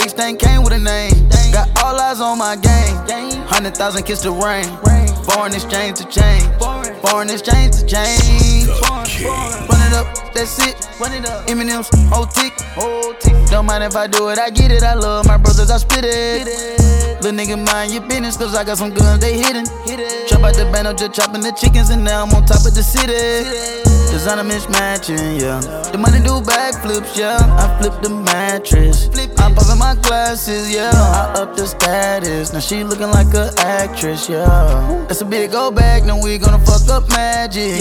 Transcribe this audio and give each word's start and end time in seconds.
Big 0.00 0.08
stain 0.08 0.36
came 0.38 0.62
with 0.62 0.72
a 0.72 0.78
name. 0.78 1.12
Got 1.52 1.68
all 1.84 1.94
eyes 2.00 2.22
on 2.22 2.38
my 2.38 2.56
game. 2.56 2.96
Hundred 3.44 3.76
thousand 3.76 4.04
kiss 4.04 4.22
the 4.22 4.32
rain. 4.32 4.64
Foreign 5.28 5.52
exchange 5.52 5.98
to 5.98 6.06
change. 6.08 6.42
Foreign 7.04 7.28
exchange 7.28 7.76
to 7.76 7.84
change. 7.84 8.66
Run 9.68 9.82
it 9.84 9.92
up, 9.92 10.08
that's 10.32 10.58
it. 10.66 10.88
Run 10.98 11.12
it 11.12 11.28
up. 11.28 11.46
Eminem's 11.48 11.90
whole 12.08 12.24
tick. 12.24 12.54
Don't 13.50 13.66
mind 13.66 13.84
if 13.84 13.94
I 13.94 14.06
do 14.06 14.30
it, 14.30 14.38
I 14.38 14.48
get 14.48 14.70
it. 14.70 14.82
I 14.82 14.94
love 14.94 15.26
my 15.26 15.36
brothers, 15.36 15.70
I 15.70 15.76
spit 15.76 16.06
it. 16.06 16.46
Little 17.20 17.38
nigga, 17.38 17.62
mind 17.62 17.92
your 17.92 18.02
business, 18.08 18.38
cause 18.38 18.54
I 18.54 18.64
got 18.64 18.78
some 18.78 18.94
guns, 18.94 19.20
they 19.20 19.36
hidden. 19.36 19.66
Chop 20.28 20.40
out 20.40 20.54
the 20.54 20.66
band, 20.72 20.88
I'm 20.88 20.96
just 20.96 21.12
chopping 21.12 21.42
the 21.42 21.52
chickens, 21.52 21.90
and 21.90 22.02
now 22.02 22.24
I'm 22.24 22.32
on 22.32 22.46
top 22.46 22.64
of 22.64 22.74
the 22.74 22.82
city. 22.82 23.89
Designer 24.10 24.42
mismatching, 24.42 25.40
yeah. 25.40 25.60
The 25.92 25.98
money 25.98 26.18
do 26.18 26.40
backflips, 26.40 27.16
yeah. 27.16 27.38
I 27.38 27.78
flip 27.80 28.02
the 28.02 28.10
mattress. 28.10 29.08
I'm 29.38 29.54
popping 29.54 29.78
my 29.78 29.94
glasses, 30.02 30.70
yeah. 30.72 30.90
I 30.90 31.40
up 31.40 31.56
the 31.56 31.66
status. 31.66 32.52
Now 32.52 32.60
she 32.60 32.84
looking 32.84 33.10
like 33.10 33.32
a 33.34 33.52
actress, 33.58 34.28
yeah. 34.28 35.04
That's 35.08 35.20
a 35.20 35.24
big 35.24 35.52
go 35.52 35.70
back, 35.70 36.04
now 36.04 36.20
we 36.20 36.38
gonna 36.38 36.58
fuck 36.58 36.88
up 36.88 37.08
magic. 37.10 37.80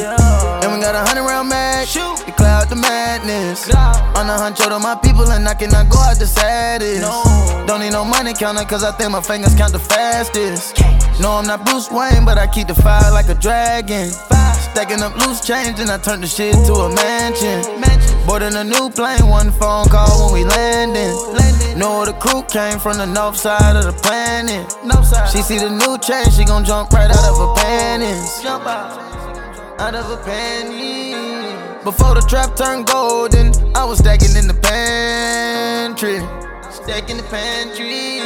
And 0.62 0.72
we 0.72 0.80
got 0.80 0.96
a 0.96 1.04
hundred 1.04 1.24
round 1.24 1.50
mag. 1.50 1.88
The 1.88 2.34
cloud 2.38 2.70
the 2.70 2.76
madness. 2.76 3.68
On 4.16 4.28
the 4.28 4.38
hunt, 4.38 4.58
to 4.58 4.80
my 4.80 4.96
people, 5.04 5.32
and 5.32 5.48
I 5.48 5.56
cannot 5.56 5.90
go 5.90 5.98
out 6.00 6.20
the 6.20 6.28
saddest. 6.28 7.02
Don't 7.68 7.82
need 7.82 7.92
no 7.92 8.06
money 8.06 8.34
counter, 8.34 8.64
cause 8.66 8.84
I 8.84 8.92
think 8.92 9.12
my 9.12 9.22
fingers 9.22 9.56
count 9.56 9.74
the 9.74 9.80
fastest. 9.80 10.80
No, 11.20 11.32
I'm 11.34 11.48
not 11.48 11.66
Bruce 11.66 11.90
Wayne, 11.92 12.24
but 12.24 12.38
I 12.38 12.48
keep 12.48 12.68
the 12.68 12.76
fire 12.76 13.12
like 13.12 13.30
a 13.30 13.36
dragon. 13.36 14.12
Stacking 14.80 15.04
up 15.04 15.14
loose 15.18 15.46
change, 15.46 15.78
and 15.82 15.92
I 15.92 15.98
turn 15.98 16.22
the 16.22 16.28
shit 16.28 16.54
to 16.54 16.72
a 16.72 16.96
mansion. 16.96 17.60
Boarding 18.26 18.56
a 18.56 18.64
new 18.64 18.90
plane, 18.90 19.28
one 19.28 19.52
phone 19.52 19.90
call 19.90 20.32
when 20.32 20.34
we 20.34 20.46
landing. 20.46 21.12
Know 21.78 22.06
the 22.06 22.14
crew 22.14 22.44
came 22.44 22.80
from 22.80 22.96
the 22.96 23.06
north 23.06 23.36
side 23.36 23.76
of 23.76 23.84
the 23.84 23.92
planet. 23.92 24.72
She 25.34 25.42
see 25.42 25.58
the 25.58 25.70
new 25.70 25.98
change, 25.98 26.34
she 26.34 26.46
gon' 26.46 26.64
jump 26.64 26.92
right 26.92 27.12
out 27.12 27.26
of 27.28 27.38
her 27.38 27.54
panties. 27.62 28.42
Jump 28.42 28.66
out, 28.68 29.82
out 29.82 29.96
of 29.96 30.06
her 30.06 30.24
panties. 30.24 31.84
Before 31.84 32.16
the 32.16 32.22
trap 32.22 32.56
turned 32.56 32.88
golden, 32.88 33.52
I 33.76 33.84
was 33.84 34.00
stacking 34.00 34.38
in 34.38 34.48
the 34.48 34.54
pantry. 34.54 36.20
Stacking 36.90 37.18
the 37.18 37.24
pantry. 37.30 38.18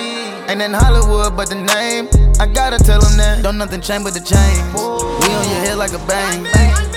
Ain't 0.47 0.61
in 0.61 0.71
Hollywood, 0.71 1.35
but 1.35 1.49
the 1.49 1.55
name. 1.55 2.07
I 2.39 2.47
gotta 2.47 2.81
tell 2.81 3.01
them 3.01 3.17
that. 3.17 3.43
Don't 3.43 3.57
nothing 3.57 3.81
change 3.81 4.05
but 4.05 4.13
the 4.13 4.21
chains. 4.23 4.63
We 4.71 5.35
on 5.35 5.43
your 5.51 5.59
head 5.67 5.75
like 5.75 5.91
a 5.91 5.99
bang. 6.07 6.47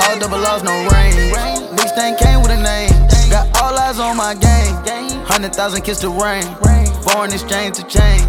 All 0.07 0.17
double 0.17 0.39
loss, 0.39 0.63
no 0.63 0.71
rain. 0.95 1.35
Big 1.75 1.89
stain 1.89 2.15
came 2.23 2.41
with 2.41 2.53
a 2.53 2.63
name. 2.63 2.95
Got 3.31 3.51
all 3.61 3.77
eyes 3.77 3.99
on 3.99 4.17
my 4.17 4.35
game. 4.35 4.96
Hundred 5.27 5.55
thousand 5.55 5.83
kiss 5.83 6.01
the 6.01 6.09
rain. 6.09 6.47
Foreign 7.03 7.33
exchange 7.33 7.77
to 7.77 7.85
change. 7.87 8.23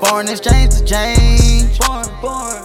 Foreign 0.00 0.28
exchange 0.28 0.74
to 0.74 0.84
change. 0.84 1.78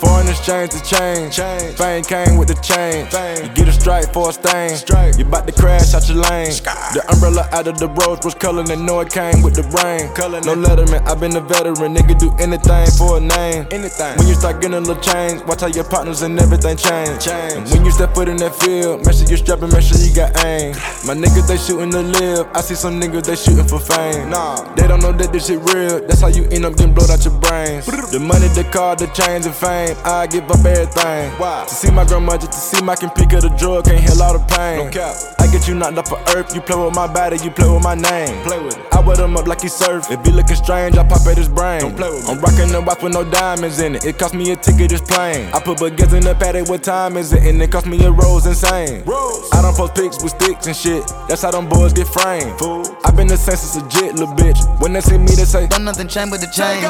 Foreign 0.02 0.28
exchange 0.28 0.72
to 0.72 0.82
change. 0.84 1.36
Fame 1.78 2.04
came 2.04 2.38
with 2.38 2.48
the 2.48 2.58
chain. 2.62 3.06
You 3.46 3.54
get 3.54 3.68
a 3.68 3.72
strike 3.72 4.12
for 4.14 4.30
a 4.30 4.34
stain. 4.34 4.78
You 5.18 5.26
bout 5.26 5.46
to 5.48 5.54
crash 5.54 5.94
out 5.94 6.08
your 6.10 6.18
lane. 6.18 6.52
The 6.94 7.06
umbrella 7.14 7.48
out 7.52 7.68
of 7.68 7.78
the 7.78 7.90
rose 7.90 8.20
was 8.24 8.34
color 8.34 8.66
and 8.70 8.86
know 8.86 9.00
it 9.02 9.12
came 9.12 9.42
with 9.42 9.56
the 9.56 9.64
rain. 9.78 10.10
No 10.46 10.56
letterman, 10.56 11.06
i 11.08 11.14
been 11.16 11.36
a 11.36 11.42
veteran. 11.42 11.96
Nigga 11.96 12.18
do 12.18 12.34
anything 12.40 12.88
for 12.98 13.18
a 13.18 13.22
name. 13.22 13.68
Anything. 13.72 14.18
When 14.18 14.28
you 14.28 14.36
start 14.36 14.62
getting 14.62 14.78
a 14.78 14.80
little 14.80 15.02
change, 15.02 15.42
watch 15.46 15.62
how 15.62 15.68
your 15.68 15.86
partners 15.86 16.22
and 16.22 16.40
everything 16.40 16.78
change. 16.78 17.28
And 17.28 17.70
when 17.70 17.86
you 17.86 17.92
step 17.92 18.14
foot 18.16 18.28
in 18.30 18.38
that 18.38 18.56
field, 18.56 19.06
make 19.06 19.16
sure 19.16 19.28
you 19.30 19.38
strapping, 19.38 19.70
make 19.70 19.84
sure 19.86 19.98
you 19.98 20.14
got 20.14 20.34
aim. 20.46 20.74
My 21.06 21.14
niggas 21.14 21.48
they 21.48 21.58
shooting 21.58 21.92
to 21.92 22.02
live. 22.02 22.48
I 22.54 22.62
see 22.62 22.76
some 22.76 23.00
niggas 23.00 23.26
they 23.26 23.36
shooting 23.36 23.68
for 23.72 23.80
fame. 23.80 24.30
Nah, 24.30 24.76
they 24.76 24.86
don't 24.86 25.00
know 25.00 25.14
that 25.14 25.32
this 25.32 25.48
shit 25.48 25.60
real. 25.72 26.04
That's 26.06 26.20
how 26.20 26.28
you 26.28 26.44
end 26.52 26.66
up 26.66 26.76
getting 26.76 26.94
blowed 26.94 27.10
out 27.10 27.24
your 27.24 27.40
brains. 27.40 27.88
The 28.12 28.20
money, 28.20 28.52
the 28.52 28.68
car, 28.68 28.98
the 28.98 29.08
chains 29.16 29.46
and 29.46 29.56
fame. 29.56 29.96
I 30.04 30.28
give 30.28 30.44
up 30.52 30.60
everything. 30.60 31.32
Why? 31.40 31.64
To 31.64 31.74
see 31.74 31.90
my 31.90 32.04
grandma, 32.04 32.36
just 32.36 32.52
to 32.52 32.60
see 32.60 32.84
my 32.84 32.96
can 32.96 33.10
pick 33.12 33.32
up 33.32 33.42
the 33.42 33.50
drug, 33.56 33.86
can't 33.86 34.04
heal 34.04 34.22
all 34.22 34.36
the 34.36 34.44
pain. 34.52 34.84
No 34.84 34.92
cap. 34.92 35.16
I 35.40 35.48
get 35.48 35.68
you 35.68 35.76
knocked 35.76 35.98
off 35.98 36.12
of 36.12 36.20
earth. 36.36 36.54
You 36.54 36.60
play 36.60 36.76
with 36.76 36.94
my 36.94 37.08
body, 37.08 37.38
you 37.40 37.50
play 37.50 37.72
with 37.72 37.84
my 37.84 37.96
name. 37.96 38.44
Play 38.44 38.60
with 38.60 38.76
it. 38.76 38.84
I 38.92 39.00
wet 39.00 39.20
him 39.20 39.38
up 39.38 39.48
like 39.48 39.62
he 39.62 39.70
surf. 39.70 40.12
If 40.12 40.20
he 40.26 40.32
looking 40.32 40.60
strange, 40.60 40.98
I 40.98 41.08
pop 41.08 41.26
at 41.26 41.38
his 41.38 41.48
brain. 41.48 41.80
Don't 41.80 41.96
play 41.96 42.12
with 42.12 42.28
me. 42.28 42.32
I'm 42.36 42.40
rocking 42.44 42.68
the 42.76 42.82
watch 42.82 43.02
with 43.02 43.14
no 43.14 43.24
diamonds 43.24 43.80
in 43.80 43.96
it. 43.96 44.04
It 44.04 44.20
cost 44.20 44.34
me 44.34 44.52
a 44.52 44.56
ticket, 44.58 44.92
this 44.92 45.02
plane. 45.02 45.48
I 45.56 45.64
put 45.64 45.80
baguettes 45.80 46.12
in 46.12 46.24
the 46.28 46.36
paddock, 46.36 46.68
what 46.68 46.84
time 46.84 47.16
is 47.16 47.32
it? 47.32 47.44
And 47.48 47.62
it 47.62 47.72
cost 47.72 47.88
me 47.88 48.04
a 48.04 48.12
rose 48.12 48.46
insane. 48.46 49.04
Rose. 49.06 49.48
I 49.54 49.62
don't 49.62 49.76
post 49.76 49.96
pics 49.96 50.22
with 50.22 50.34
sticks 50.36 50.68
and 50.68 50.76
shit. 50.76 51.08
That's 51.30 51.42
how 51.42 51.52
them 51.52 51.70
boys 51.70 51.94
get 51.94 52.08
framed. 52.08 52.60
Fool. 52.60 52.84
I 53.06 53.12
been 53.12 53.28
the 53.28 53.38
census 53.62 53.82
legit, 53.82 54.16
little 54.16 54.36
bitch. 54.36 54.82
When 54.82 54.94
they 54.94 55.02
see 55.02 55.18
me, 55.18 55.28
they 55.28 55.46
say, 55.46 55.68
Don't 55.68 55.84
nothing 55.84 56.08
change 56.08 56.32
but 56.32 56.40
the 56.42 56.48
chains. 56.48 56.84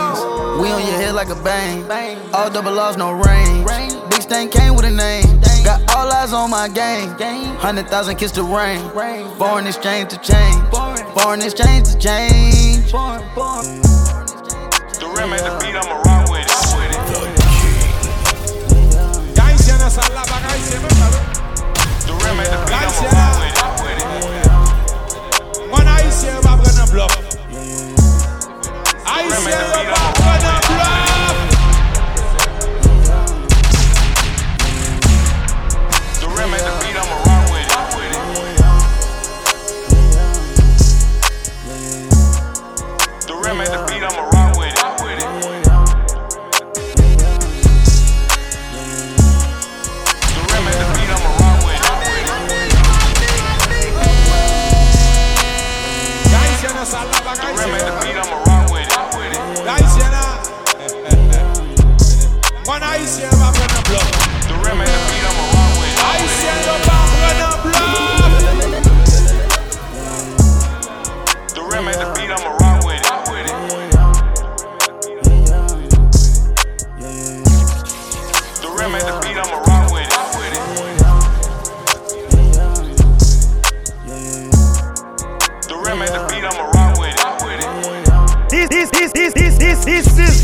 We 0.62 0.72
on 0.72 0.82
your 0.82 0.98
head 1.00 1.14
like 1.16 1.30
a 1.30 1.36
bang. 1.36 1.84
All 2.34 2.50
double 2.50 2.72
loss, 2.74 2.98
no 2.98 3.12
range. 3.12 3.68
Big 4.10 4.22
stain 4.22 4.50
came 4.50 4.76
with 4.76 4.86
a 4.86 4.92
name. 4.92 5.24
Got 5.64 5.82
all 5.96 6.12
eyes 6.12 6.34
on 6.34 6.50
my 6.50 6.68
game. 6.70 7.10
Hundred 7.58 7.88
thousand 7.88 8.16
kiss 8.18 8.32
the 8.32 8.44
rain. 8.44 8.80
Foreign 9.38 9.68
exchange 9.68 10.10
to 10.10 10.18
change. 10.18 10.62
Foreign 11.14 11.42
exchange 11.42 11.88
to 11.90 11.98
change. 11.98 12.92
The 15.02 15.08
rim 15.18 15.34
at 15.34 15.44
the 15.44 15.58
beat, 15.60 15.76
I'ma 15.76 16.02
rock 16.06 16.30
with 16.30 16.46
it. 16.46 16.52
Haïtien 19.40 19.90
ça 19.90 20.02
là, 20.14 20.22
pas 20.22 20.42
The 22.06 22.14
rim 22.14 22.40
at 22.40 22.46
the 22.50 22.58
beat, 22.68 22.76
I'ma 22.76 23.10
rock 23.10 23.21
Haïtien 29.14 29.68
va 29.74 30.61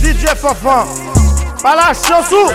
DJ 0.08 0.28
Fofan. 0.38 0.86
Pas 1.62 1.76
la 1.76 1.94
chansou. 1.94 2.48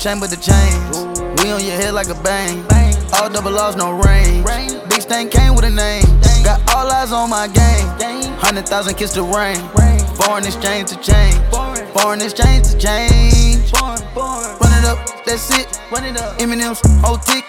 Change 0.00 0.20
but 0.20 0.30
the 0.30 0.36
chains. 0.36 1.04
We 1.44 1.52
on 1.52 1.62
your 1.62 1.76
head 1.76 1.92
like 1.92 2.08
a 2.08 2.14
bang. 2.24 2.64
All 3.12 3.28
double 3.28 3.50
laws, 3.50 3.76
no 3.76 3.92
range. 3.92 4.46
Big 4.88 5.02
stain 5.02 5.28
came 5.28 5.54
with 5.54 5.66
a 5.66 5.70
name. 5.70 6.04
Got 6.42 6.58
all 6.74 6.90
eyes 6.90 7.12
on 7.12 7.28
my 7.28 7.48
game. 7.48 7.86
Hundred 8.40 8.66
thousand 8.66 8.94
kiss 8.94 9.12
the 9.12 9.22
rain. 9.22 9.60
Foreign 10.16 10.46
exchange 10.46 10.88
to 10.88 10.96
change. 10.96 11.36
Foreign 11.92 12.22
exchange 12.22 12.70
to 12.70 12.78
change. 12.78 13.70
Run 13.76 14.72
it 14.72 14.86
up, 14.88 15.04
that's 15.26 15.50
it. 15.52 15.68
Eminem's 16.40 16.80
whole 17.04 17.18
tick. 17.18 17.44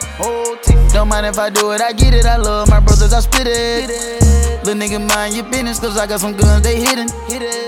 Don't 0.92 1.08
mind 1.08 1.28
if 1.28 1.40
I 1.40 1.50
do 1.50 1.72
it, 1.72 1.80
I 1.80 1.94
get 1.94 2.14
it. 2.14 2.26
I 2.26 2.36
love 2.36 2.68
my 2.68 2.82
brothers, 2.82 3.14
I 3.14 3.22
spit 3.22 3.48
it. 3.48 3.88
Little 4.66 4.76
nigga, 4.76 5.00
mind 5.08 5.36
your 5.36 5.46
business, 5.46 5.80
cause 5.80 5.98
I 5.98 6.06
got 6.06 6.20
some 6.20 6.36
guns, 6.36 6.64
they 6.64 6.82
hidden. 6.82 7.08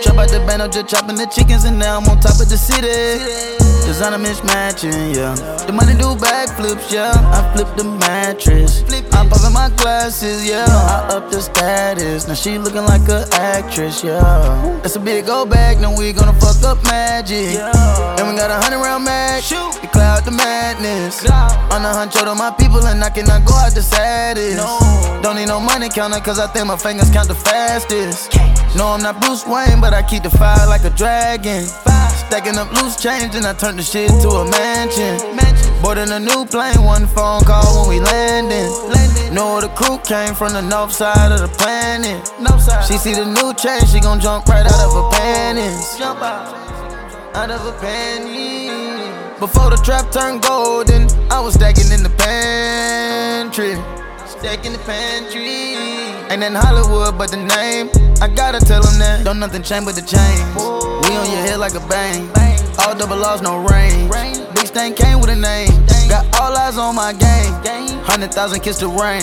Chop 0.02 0.18
out 0.18 0.28
the 0.28 0.44
band, 0.46 0.62
I'm 0.62 0.70
just 0.70 0.90
chopping 0.90 1.16
the 1.16 1.26
chickens, 1.28 1.64
and 1.64 1.80
now 1.80 2.00
I'm 2.00 2.10
on 2.10 2.20
top 2.20 2.38
of 2.42 2.50
the 2.50 2.58
city. 2.58 3.53
Designer 3.94 4.18
mismatching, 4.18 5.14
yeah. 5.16 5.36
The 5.68 5.72
money 5.72 5.94
do 5.94 6.18
backflips, 6.18 6.92
yeah. 6.92 7.14
I 7.14 7.54
flip 7.54 7.78
the 7.78 7.84
mattress. 7.84 8.82
I'm 9.14 9.30
popping 9.30 9.54
my 9.54 9.70
glasses, 9.78 10.50
yeah. 10.50 10.66
I 10.66 11.14
up 11.14 11.30
the 11.30 11.40
status. 11.40 12.28
Now 12.28 12.34
she 12.34 12.58
looking 12.58 12.86
like 12.86 13.08
a 13.08 13.28
actress, 13.34 14.04
yeah. 14.04 14.82
It's 14.84 14.96
a 14.96 15.00
big 15.00 15.28
go 15.28 15.46
bag, 15.46 15.80
now 15.80 15.96
we 15.96 16.12
gonna 16.12 16.34
fuck 16.42 16.64
up 16.64 16.84
magic. 16.86 17.54
And 18.18 18.26
we 18.28 18.34
got 18.36 18.50
a 18.50 18.58
hundred 18.66 18.82
round 18.82 19.06
mag. 19.06 19.44
To 19.44 19.88
cloud 19.94 20.26
the 20.26 20.32
madness. 20.32 21.24
On 21.30 21.86
a 21.86 21.94
hunt, 21.94 22.14
to 22.14 22.34
my 22.34 22.50
people, 22.58 22.84
and 22.88 23.04
I 23.04 23.12
cannot 23.12 23.46
go 23.46 23.54
out 23.54 23.76
the 23.76 23.84
saddest. 23.84 24.58
Don't 25.22 25.36
need 25.36 25.50
no 25.50 25.60
money 25.60 25.90
counter, 25.90 26.20
cause 26.20 26.40
I 26.40 26.48
think 26.48 26.66
my 26.66 26.78
fingers 26.78 27.12
count 27.12 27.28
the 27.28 27.36
fastest. 27.36 28.34
No, 28.76 28.88
I'm 28.88 29.04
not 29.04 29.22
Bruce 29.22 29.46
Wayne, 29.46 29.80
but 29.80 29.94
I 29.94 30.02
keep 30.02 30.24
the 30.24 30.32
fire 30.32 30.66
like 30.66 30.84
a 30.84 30.90
dragon. 30.90 31.68
Stacking 32.34 32.58
up 32.58 32.74
loose 32.82 32.96
change, 32.96 33.36
and 33.36 33.46
I 33.46 33.54
turn 33.54 33.78
the 33.78 33.84
shit 33.84 34.10
to 34.10 34.30
a 34.42 34.50
mansion. 34.50 35.22
Boarding 35.84 36.10
a 36.10 36.20
new 36.20 36.48
plane, 36.48 36.82
one 36.82 37.06
phone 37.06 37.44
call 37.44 37.86
when 37.86 37.90
we 37.90 38.00
landing. 38.00 38.74
Know 39.32 39.62
the 39.62 39.70
crew 39.78 40.00
came 40.00 40.34
from 40.34 40.54
the 40.54 40.62
north 40.62 40.94
side 40.94 41.32
of 41.32 41.42
the 41.42 41.48
planet. 41.62 42.26
She 42.88 42.98
see 42.98 43.14
the 43.14 43.30
new 43.30 43.54
change, 43.54 43.88
she 43.92 44.00
gon' 44.00 44.20
jump 44.20 44.48
right 44.48 44.66
out 44.66 44.82
of 44.82 44.94
her 44.98 45.10
panties. 45.12 45.96
Jump 45.96 46.24
out, 46.24 47.52
of 47.52 47.62
her 47.62 47.80
panties. 47.80 49.40
Before 49.40 49.70
the 49.70 49.78
trap 49.86 50.12
turned 50.12 50.42
golden, 50.42 51.06
I 51.30 51.40
was 51.40 51.54
stacking 51.54 51.92
in 51.92 52.02
the 52.02 52.10
pantry. 52.18 53.78
Stacking 54.26 54.72
the 54.74 54.82
pantry. 54.90 55.78
Ain't 56.34 56.42
in 56.42 56.56
Hollywood, 56.56 57.16
but 57.16 57.30
the 57.30 57.38
name. 57.38 57.92
I 58.24 58.28
gotta 58.28 58.60
tell 58.60 58.82
them 58.82 58.98
that. 58.98 59.24
Don't 59.24 59.38
nothing 59.38 59.62
change 59.62 59.86
but 59.86 59.94
the 59.94 60.02
chains. 60.02 60.93
On 61.16 61.30
your 61.30 61.42
head 61.42 61.60
like 61.60 61.76
a 61.76 61.80
bang. 61.88 62.30
All 62.80 62.96
double 62.96 63.18
laws, 63.18 63.42
no 63.42 63.60
rain. 63.64 64.10
Big 64.56 64.68
stain 64.68 64.94
came 64.94 65.20
with 65.20 65.30
a 65.30 65.36
name. 65.36 65.70
Got 66.10 66.26
all 66.40 66.56
eyes 66.58 66.78
on 66.78 66.96
my 66.96 67.14
game. 67.14 67.54
Hundred 68.04 68.34
thousand 68.34 68.62
kiss 68.62 68.80
the 68.80 68.88
rain. 68.88 69.22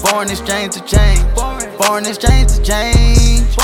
Foreign 0.00 0.30
exchange 0.30 0.74
to 0.74 0.80
change. 0.84 1.20
Foreign 1.80 2.06
exchange 2.06 2.52
to 2.52 2.62
change. 2.62 3.56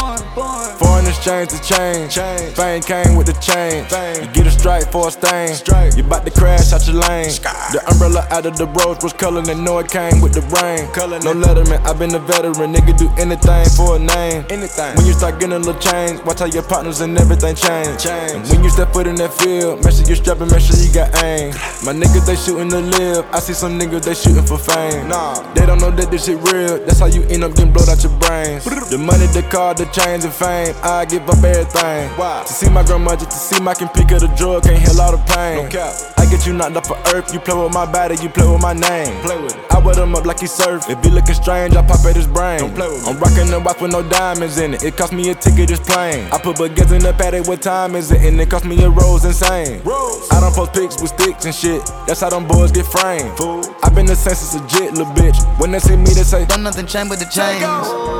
Foreign 0.79 1.07
exchange 1.07 1.51
to 1.51 1.61
change. 1.63 2.15
Fame 2.57 2.83
came 2.83 3.17
with 3.17 3.27
the 3.27 3.35
chain. 3.35 3.85
You 4.25 4.33
get 4.33 4.47
strike 4.59 4.91
for 4.91 5.09
a 5.09 5.11
stain. 5.11 5.55
You 5.97 6.03
bout 6.03 6.25
to 6.27 6.31
crash 6.31 6.73
out 6.73 6.87
your 6.87 6.97
lane. 6.97 7.31
The 7.73 7.81
umbrella 7.91 8.27
out 8.31 8.47
of 8.47 8.57
the 8.59 8.67
rose 8.67 8.99
was 9.03 9.13
color, 9.13 9.43
and 9.49 9.65
know 9.65 9.79
it 9.79 9.89
came 9.89 10.21
with 10.21 10.35
the 10.35 10.43
rain. 10.59 10.91
No 11.23 11.33
letterman, 11.33 11.81
i 11.87 11.93
been 11.93 12.15
a 12.15 12.19
veteran. 12.19 12.75
Nigga 12.75 12.97
do 12.99 13.09
anything 13.17 13.67
for 13.77 13.97
a 13.97 13.99
name. 13.99 14.45
Anything. 14.51 14.97
When 14.97 15.07
you 15.07 15.13
start 15.13 15.39
getting 15.39 15.55
a 15.55 15.59
little 15.59 15.79
change, 15.81 16.21
watch 16.25 16.41
how 16.41 16.47
your 16.47 16.63
partners 16.65 17.01
and 17.01 17.17
everything 17.19 17.55
change. 17.55 18.07
And 18.07 18.47
when 18.49 18.65
you 18.65 18.71
step 18.71 18.93
foot 18.93 19.07
in 19.07 19.15
that 19.17 19.33
field, 19.35 19.85
make 19.85 19.95
sure 19.95 20.07
you 20.07 20.17
strapping, 20.17 20.51
make 20.51 20.61
sure 20.61 20.77
you 20.77 20.93
got 20.93 21.15
aim. 21.23 21.55
My 21.87 21.95
niggas, 21.95 22.27
they 22.27 22.37
shooting 22.37 22.71
to 22.71 22.81
live. 22.81 23.25
I 23.33 23.39
see 23.41 23.55
some 23.55 23.79
niggas, 23.79 24.03
they 24.05 24.15
shooting 24.15 24.45
for 24.45 24.59
fame. 24.59 25.09
Nah. 25.09 25.48
Don't 25.69 25.83
know 25.83 25.91
that 25.91 26.11
this 26.11 26.25
shit 26.25 26.41
real. 26.49 26.81
That's 26.87 26.99
how 26.99 27.13
you 27.13 27.25
end 27.25 27.45
up 27.45 27.53
getting 27.53 27.71
blowed 27.71 27.91
out 27.91 28.03
your 28.03 28.17
brains. 28.25 28.65
The 28.65 28.97
money, 28.97 29.27
the 29.37 29.45
car, 29.53 29.75
the 29.75 29.85
chains, 29.93 30.25
and 30.25 30.33
fame. 30.33 30.75
I 30.83 31.05
give 31.05 31.29
up 31.29 31.45
everything. 31.45 32.09
Why? 32.17 32.43
To 32.47 32.51
see 32.51 32.71
my 32.71 32.83
grandma, 32.83 33.17
just 33.17 33.33
to 33.33 33.37
see 33.37 33.61
my 33.61 33.75
can 33.75 33.89
pick 33.89 34.11
up 34.13 34.25
the 34.25 34.33
drug, 34.33 34.63
can't 34.63 34.81
heal 34.81 34.99
all 34.99 35.13
the 35.13 35.21
pain. 35.29 35.65
No 35.65 35.69
cap. 35.69 35.93
I 36.29 36.31
get 36.31 36.47
you 36.47 36.53
knocked 36.53 36.77
off 36.77 36.91
of 36.91 37.15
earth. 37.15 37.33
You 37.33 37.41
play 37.41 37.57
with 37.57 37.73
my 37.73 37.91
body, 37.91 38.15
you 38.21 38.29
play 38.29 38.47
with 38.47 38.61
my 38.61 38.75
name. 38.75 39.19
Play 39.23 39.41
with 39.41 39.57
it. 39.57 39.73
I 39.73 39.79
wet 39.79 39.97
him 39.97 40.15
up 40.15 40.27
like 40.27 40.41
he 40.41 40.47
surf. 40.47 40.85
If 40.87 41.03
he 41.03 41.09
looking 41.09 41.35
strange, 41.35 41.75
I 41.75 41.81
pop 41.81 42.05
at 42.05 42.17
his 42.17 42.27
brain. 42.27 42.59
Don't 42.59 42.75
play 42.75 42.87
with 42.87 43.03
me. 43.03 43.13
I'm 43.13 43.19
rocking 43.19 43.47
the 43.51 43.59
watch 43.59 43.81
with 43.81 43.93
no 43.93 44.07
diamonds 44.07 44.59
in 44.59 44.75
it. 44.75 44.83
It 44.83 44.99
cost 44.99 45.15
me 45.15 45.31
a 45.31 45.35
ticket, 45.35 45.71
it's 45.71 45.81
plain. 45.81 46.29
I 46.31 46.37
put 46.37 46.57
baguettes 46.57 46.93
in 46.93 47.01
the 47.01 47.15
paddock, 47.15 47.49
what 47.49 47.63
time 47.63 47.97
is 47.97 48.13
it? 48.13 48.21
And 48.21 48.39
it 48.39 48.51
cost 48.51 48.67
me 48.67 48.77
a 48.85 48.91
rose 48.91 49.25
insane. 49.25 49.83
Rose. 49.85 50.29
I 50.31 50.41
don't 50.41 50.55
post 50.55 50.75
pics 50.75 51.01
with 51.01 51.13
sticks 51.13 51.47
and 51.47 51.55
shit. 51.55 51.81
That's 52.07 52.21
how 52.21 52.29
them 52.29 52.47
boys 52.47 52.73
get 52.73 52.85
framed. 52.85 53.35
Fool. 53.39 53.65
I 53.83 53.89
been 53.89 54.05
the 54.05 54.15
census 54.15 54.53
legit, 54.53 54.93
little 54.93 55.11
bitch. 55.15 55.41
When 55.59 55.71
they 55.71 55.79
see 55.79 55.97
me, 55.97 56.13
they 56.13 56.29
say, 56.29 56.45
Don't 56.45 56.63
nothing 56.63 56.85
change 56.85 57.09
but 57.09 57.21
the 57.21 57.25
chains. 57.25 57.65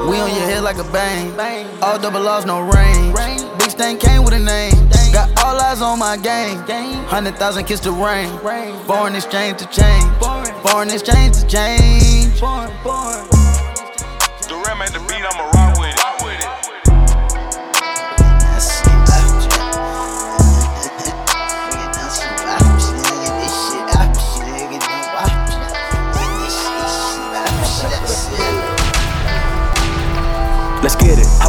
We 0.09 0.17
on 0.17 0.31
your 0.33 0.49
head 0.49 0.63
like 0.63 0.79
a 0.79 0.85
bang. 0.85 1.37
bang. 1.37 1.67
All 1.83 1.99
double 1.99 2.23
laws, 2.23 2.47
no 2.47 2.63
range. 2.63 3.48
Big 3.69 3.77
stain 3.77 3.99
came 3.99 4.25
with 4.25 4.33
a 4.33 4.39
name. 4.39 4.73
Got 5.13 5.29
all 5.45 5.61
eyes 5.61 5.83
on 5.83 5.99
my 5.99 6.17
game. 6.17 6.57
Hundred 7.05 7.37
thousand 7.37 7.67
kiss 7.67 7.81
the 7.81 7.93
rain. 7.93 8.31
Foreign 8.87 9.15
exchange 9.15 9.59
to 9.59 9.67
change. 9.67 10.07
Foreign 10.65 10.89
exchange 10.89 11.37
to 11.37 11.47
change. 11.47 12.41
Rim 14.69 14.83
at 14.83 14.93
the 14.93 15.01
beat, 15.01 15.23
I'ma 15.23 15.45
rock 15.45 15.58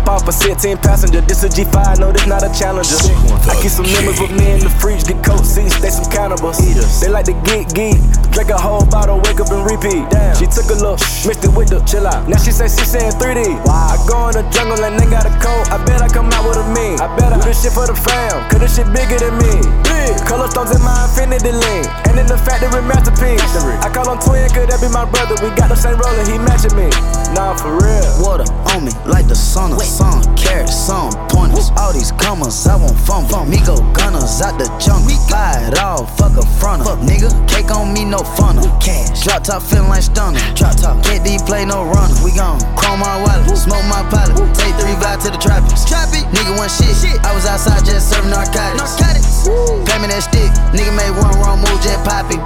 off 0.09 0.27
a 0.27 0.33
16 0.33 0.77
passenger. 0.81 1.21
This 1.21 1.45
a 1.45 1.49
G5, 1.49 2.01
no, 2.01 2.11
this 2.11 2.25
not 2.25 2.41
a 2.41 2.49
challenger. 2.49 2.97
I 3.45 3.53
keep 3.61 3.69
some 3.69 3.85
members 3.93 4.17
with 4.17 4.33
me 4.33 4.57
in 4.57 4.59
the 4.59 4.73
fridge, 4.81 5.05
get 5.05 5.21
coat 5.21 5.45
seats, 5.45 5.77
they 5.77 5.93
some 5.93 6.09
cannibals. 6.09 6.57
They 6.57 7.09
like 7.09 7.29
to 7.29 7.37
geek, 7.45 7.69
geek. 7.77 8.01
Drink 8.33 8.49
a 8.49 8.57
whole 8.57 8.85
bottle, 8.89 9.21
wake 9.29 9.37
up 9.37 9.53
and 9.53 9.61
repeat. 9.61 10.01
She 10.41 10.49
took 10.49 10.73
a 10.73 10.77
look, 10.81 10.97
mixed 11.29 11.45
it 11.45 11.53
with 11.53 11.69
the 11.69 11.85
chill 11.85 12.09
out. 12.09 12.25
Now 12.25 12.41
she 12.41 12.49
say 12.49 12.65
she 12.65 12.85
saying 12.89 13.13
3D. 13.21 13.61
I 13.69 14.01
go 14.09 14.33
in 14.33 14.33
the 14.33 14.45
jungle 14.49 14.81
and 14.81 14.97
they 14.97 15.05
got 15.05 15.29
a 15.29 15.33
coat. 15.37 15.69
I 15.69 15.77
bet 15.85 16.01
I 16.01 16.09
come 16.09 16.33
out 16.33 16.41
with 16.49 16.57
a 16.57 16.65
mean. 16.73 16.97
I 16.97 17.07
bet 17.13 17.29
I 17.29 17.37
do 17.37 17.53
this 17.53 17.61
shit 17.61 17.77
for 17.77 17.85
the 17.85 17.93
fam, 17.93 18.49
cause 18.49 18.59
this 18.65 18.81
shit 18.81 18.89
bigger 18.89 19.21
than 19.21 19.37
me. 19.37 19.61
Big. 19.85 20.17
Color 20.25 20.49
stones 20.49 20.73
in 20.73 20.81
my 20.81 21.05
infinity 21.05 21.53
lane. 21.53 21.85
And 22.09 22.17
in 22.17 22.25
the 22.25 22.37
factory 22.41 22.81
masterpiece. 22.81 23.45
I 23.85 23.89
call 23.93 24.09
him 24.09 24.17
twin, 24.25 24.49
could 24.57 24.73
that 24.73 24.81
be 24.81 24.89
my 24.89 25.05
brother? 25.05 25.37
We 25.45 25.53
got 25.53 25.69
the 25.69 25.77
same 25.77 26.01
roller, 26.01 26.25
he 26.25 26.41
matching 26.41 26.73
me. 26.73 26.89
Nah, 27.37 27.53
for 27.53 27.77
real. 27.77 28.09
Water 28.25 28.49
on 28.73 28.85
me 28.85 28.93
like 29.05 29.29
the 29.29 29.37
sun 29.37 29.73
of 29.73 29.81
sun. 29.99 30.23
Carrots, 30.39 30.71
some 30.71 31.11
pointers. 31.27 31.71
All 31.75 31.91
these 31.91 32.11
commas, 32.15 32.55
I 32.65 32.79
won't 32.79 32.95
fumble. 33.03 33.43
Me 33.43 33.59
go 33.67 33.75
gunners 33.91 34.39
out 34.39 34.55
the 34.55 34.71
jungle. 34.79 35.11
We 35.11 35.19
buy 35.27 35.59
it 35.67 35.75
all, 35.77 36.07
fuck 36.15 36.39
a 36.39 36.45
fronter. 36.57 36.87
Fuck 36.87 37.03
nigga, 37.03 37.29
cake 37.51 37.71
on 37.75 37.91
me, 37.91 38.07
no 38.07 38.23
funnel. 38.39 38.63
Cash. 38.79 39.27
Drop 39.27 39.43
top 39.43 39.61
feeling 39.61 39.91
like 39.91 40.07
stunner. 40.07 40.39
Drop 40.55 40.75
top. 40.79 41.03
KD 41.03 41.43
play 41.43 41.67
no 41.67 41.83
runner. 41.83 42.15
We 42.23 42.31
gon' 42.31 42.63
chrome 42.79 43.03
my 43.03 43.19
wallet, 43.19 43.51
smoke 43.59 43.83
my 43.91 44.01
pilot. 44.07 44.39
Take 44.55 44.75
three 44.79 44.95
vibe 45.03 45.19
to 45.27 45.29
the 45.35 45.41
tropics. 45.41 45.83
Trappy. 45.83 46.23
Nigga 46.31 46.55
one 46.55 46.71
shit. 46.71 46.95
I 47.27 47.35
was 47.35 47.45
outside 47.45 47.83
just 47.83 48.09
serving 48.09 48.31
narcotics. 48.31 48.79
Narcotics. 48.79 49.51
Pay 49.85 49.97
me 49.99 50.07
that 50.07 50.23
stick. 50.23 50.51
Nigga 50.71 50.95
made 50.95 51.11
one 51.19 51.35
wrong 51.43 51.59
move, 51.59 51.79
just 51.83 51.99
popping. 52.07 52.39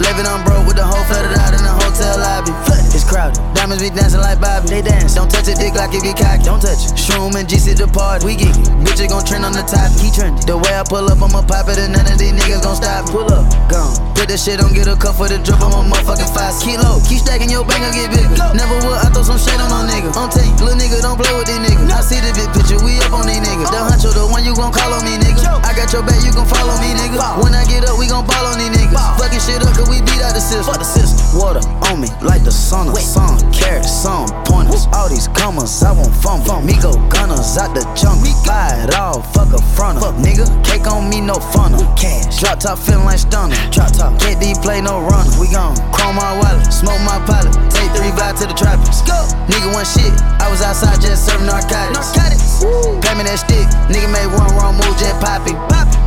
Living 0.00 0.26
on 0.26 0.42
broke 0.44 0.66
with 0.66 0.76
the 0.76 0.84
whole 0.84 1.04
flooded 1.06 1.36
out 1.38 1.52
in 1.52 1.62
the 1.62 1.70
hotel 1.70 2.16
lobby. 2.18 2.52
It's 2.96 3.04
crowded. 3.04 3.36
Diamonds 3.54 3.84
be 3.84 3.90
dancing 3.92 4.20
like 4.20 4.40
Bobby. 4.40 4.68
They 4.68 4.82
dance. 4.82 5.14
Don't 5.14 5.30
touch 5.30 5.46
a 5.46 5.54
dick 5.54 5.76
like 5.76 5.92
it 5.92 6.02
be 6.02 6.16
cocky. 6.16 6.39
Don't 6.44 6.60
touch 6.60 6.88
it. 6.88 6.96
Shroom 6.96 7.34
and 7.36 7.46
GC 7.48 7.76
the 7.76 7.86
party. 7.88 8.24
We 8.26 8.36
geeky. 8.36 8.64
Bitches 8.82 9.08
gon' 9.08 9.24
trend 9.24 9.44
on 9.44 9.52
the 9.52 9.64
top. 9.64 9.92
He 10.00 10.10
trending. 10.10 10.42
The 10.46 10.56
way 10.56 10.72
I 10.74 10.84
pull 10.84 11.06
up, 11.08 11.20
I'ma 11.20 11.42
pop 11.44 11.68
it 11.68 11.78
and 11.78 11.92
none 11.92 12.06
of 12.06 12.18
these 12.18 12.32
niggas 12.32 12.62
gon' 12.62 12.76
stop. 12.76 13.08
Pull 13.08 13.28
up. 13.28 13.44
Gone. 13.68 13.92
Put 14.16 14.28
that 14.28 14.40
shit 14.40 14.60
on, 14.60 14.76
get 14.76 14.84
a 14.84 14.96
cup 14.96 15.16
for 15.16 15.28
the 15.28 15.40
drip. 15.40 15.60
I'm 15.64 15.72
a 15.72 15.80
motherfucking 15.80 16.28
five 16.36 16.52
kilo. 16.60 17.00
Keep 17.08 17.24
stacking 17.24 17.48
your 17.48 17.64
bank, 17.64 17.80
I 17.80 17.90
get 17.92 18.12
bigger. 18.12 18.36
Never 18.52 18.76
would 18.84 19.00
I 19.00 19.08
throw 19.08 19.24
some 19.24 19.40
shade 19.40 19.56
on 19.56 19.72
no 19.72 19.88
nigga. 19.88 20.12
On 20.16 20.28
tape. 20.28 20.52
Little 20.60 20.76
nigga, 20.76 21.00
don't 21.00 21.16
play 21.16 21.32
with 21.32 21.48
these 21.48 21.60
niggas. 21.60 21.88
I 21.88 22.04
see 22.04 22.20
the 22.20 22.32
big 22.36 22.48
picture. 22.52 22.80
We 22.84 23.00
up 23.00 23.16
on 23.16 23.24
these 23.24 23.40
niggas. 23.40 23.72
The 23.72 23.80
huncho, 23.80 24.12
the 24.12 24.28
one 24.28 24.44
you 24.44 24.52
gon' 24.52 24.72
call 24.72 24.92
on 24.92 25.04
me, 25.08 25.16
nigga. 25.16 25.60
I 25.64 25.72
got 25.72 25.88
your 25.92 26.04
back, 26.04 26.20
you 26.20 26.32
gon' 26.36 26.48
follow 26.48 26.76
me, 26.84 26.92
nigga. 26.96 27.16
When 27.40 27.56
I 27.56 27.64
get 27.64 27.88
up, 27.88 27.96
we 27.96 28.08
gon' 28.08 28.28
ball 28.28 28.44
on 28.44 28.60
these 28.60 28.72
niggas. 28.72 29.00
Fucking 29.16 29.40
shit 29.40 29.64
up, 29.64 29.72
cause 29.72 29.88
we 29.88 30.04
beat 30.04 30.20
out 30.20 30.36
the 30.36 30.42
system. 30.42 30.68
Fuck 30.68 30.84
the 30.84 30.88
system. 30.88 31.16
Water 31.32 31.64
on 31.88 32.00
me 32.00 32.08
like 32.20 32.44
the 32.44 32.52
sun 32.52 32.88
of 32.92 32.98
sun. 32.98 33.40
Carrots, 33.52 33.88
some 33.88 34.28
pointers. 34.44 34.84
All 34.92 35.08
these 35.08 35.28
commas, 35.32 35.82
I 35.82 35.92
won't 35.96 36.12
fumble. 36.38 36.62
Me 36.62 36.74
go 36.78 36.94
gunners 37.10 37.58
out 37.58 37.74
the 37.74 37.82
jungle. 37.98 38.30
Buy 38.46 38.86
it 38.86 38.94
all, 38.94 39.22
fuck 39.34 39.50
a 39.50 39.60
fronter. 39.74 40.00
Fuck 40.00 40.16
nigga, 40.22 40.46
cake 40.62 40.86
on 40.86 41.10
me, 41.10 41.20
no 41.20 41.34
funnel. 41.34 41.82
Cash. 41.98 42.38
Drop 42.38 42.60
top 42.60 42.78
feeling 42.78 43.04
like 43.04 43.18
stunner. 43.18 43.56
Drop 43.70 43.90
top. 43.90 44.14
KD 44.22 44.62
play 44.62 44.80
no 44.80 45.02
runner. 45.02 45.30
We 45.40 45.50
gon' 45.50 45.74
chrome 45.90 46.16
my 46.16 46.38
wallet, 46.38 46.62
smoke 46.70 47.02
my 47.02 47.18
pilot. 47.26 47.54
Take 47.74 47.90
three 47.96 48.14
vibe 48.14 48.38
to 48.38 48.46
the 48.46 48.54
tropics. 48.54 49.02
Go. 49.02 49.18
Nigga 49.50 49.74
one 49.74 49.86
shit. 49.86 50.12
I 50.38 50.46
was 50.50 50.62
outside 50.62 51.00
just 51.02 51.26
serving 51.26 51.46
narcotics. 51.46 52.14
Narcotics. 52.14 52.62
Pay 53.02 53.14
me 53.18 53.26
that 53.26 53.42
stick. 53.42 53.66
Nigga 53.90 54.06
made 54.06 54.30
one 54.30 54.50
wrong 54.54 54.78
move, 54.78 54.94
just 54.98 55.18
popping. 55.18 55.58
Popping. 55.66 55.98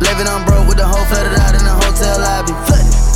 Living 0.00 0.28
on 0.28 0.44
broke 0.44 0.68
with 0.68 0.78
the 0.78 0.86
whole 0.86 1.04
flooded 1.06 1.36
out 1.40 1.54
in 1.54 1.64
the 1.64 1.74
hotel 1.84 2.20
lobby. 2.20 2.52
Flooded. 2.64 3.15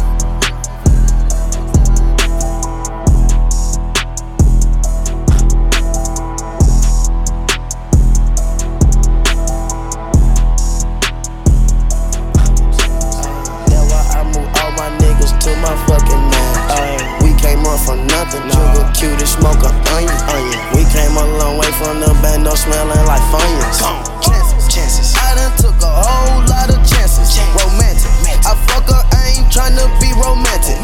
Niggas 15.70 15.86
to 15.86 15.86
my 15.86 15.86
fucking 15.86 16.24
man. 16.30 16.54
Uh, 16.70 17.22
we 17.22 17.34
came 17.40 17.64
up 17.66 17.80
from 17.80 18.06
nothing, 18.06 18.42
sugar 18.50 18.90
cute 18.94 19.28
smoke 19.28 19.62
a 19.62 19.70
onion, 19.94 20.10
onion. 20.28 20.60
We 20.74 20.84
came 20.90 21.14
a 21.16 21.26
long 21.38 21.58
way 21.58 21.70
from 21.78 22.00
the 22.00 22.10
bando 22.22 22.54
smelling 22.54 23.06
like 23.06 23.22
funyuns. 23.30 23.80
Chances, 24.22 24.74
chances. 24.74 25.14
I 25.16 25.34
done 25.34 25.54
took 25.58 25.76
a 25.82 25.90
whole 25.90 26.42
lot 26.48 26.70
of 26.70 26.80
chances. 26.86 27.38
Romantic. 27.54 28.10
I 28.46 28.54
fuck 28.66 28.88
her, 28.88 29.02
I 29.14 29.36
ain't 29.36 29.48
tryna 29.52 29.86
be 30.00 30.10
romantic. 30.18 30.76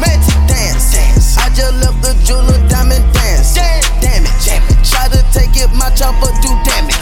Dance. 0.47 0.93
dance. 0.93 1.37
I 1.37 1.49
just 1.49 1.73
left 1.81 2.01
the 2.01 2.13
jeweler 2.23 2.59
diamond 2.69 3.03
dance. 3.13 3.55
Damn 3.55 4.25
it. 4.25 4.31
Damn 4.45 4.63
it. 4.63 4.77
Try 4.85 5.07
to 5.09 5.21
take 5.33 5.55
it, 5.57 5.71
my 5.73 5.89
chopper 5.91 6.31
do 6.41 6.51
damage. 6.63 6.95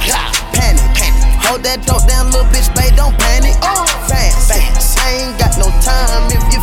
Panic. 0.53 0.81
Panic. 0.95 1.25
Hold 1.45 1.61
that 1.63 1.85
dope 1.85 2.07
down, 2.07 2.31
little 2.31 2.47
bitch, 2.49 2.69
babe, 2.73 2.95
don't 2.95 3.13
panic. 3.19 3.53
Fast. 4.09 4.49
I 5.05 5.29
ain't 5.29 5.37
got 5.37 5.53
no 5.61 5.69
time 5.85 6.25
if 6.33 6.41
you 6.49 6.61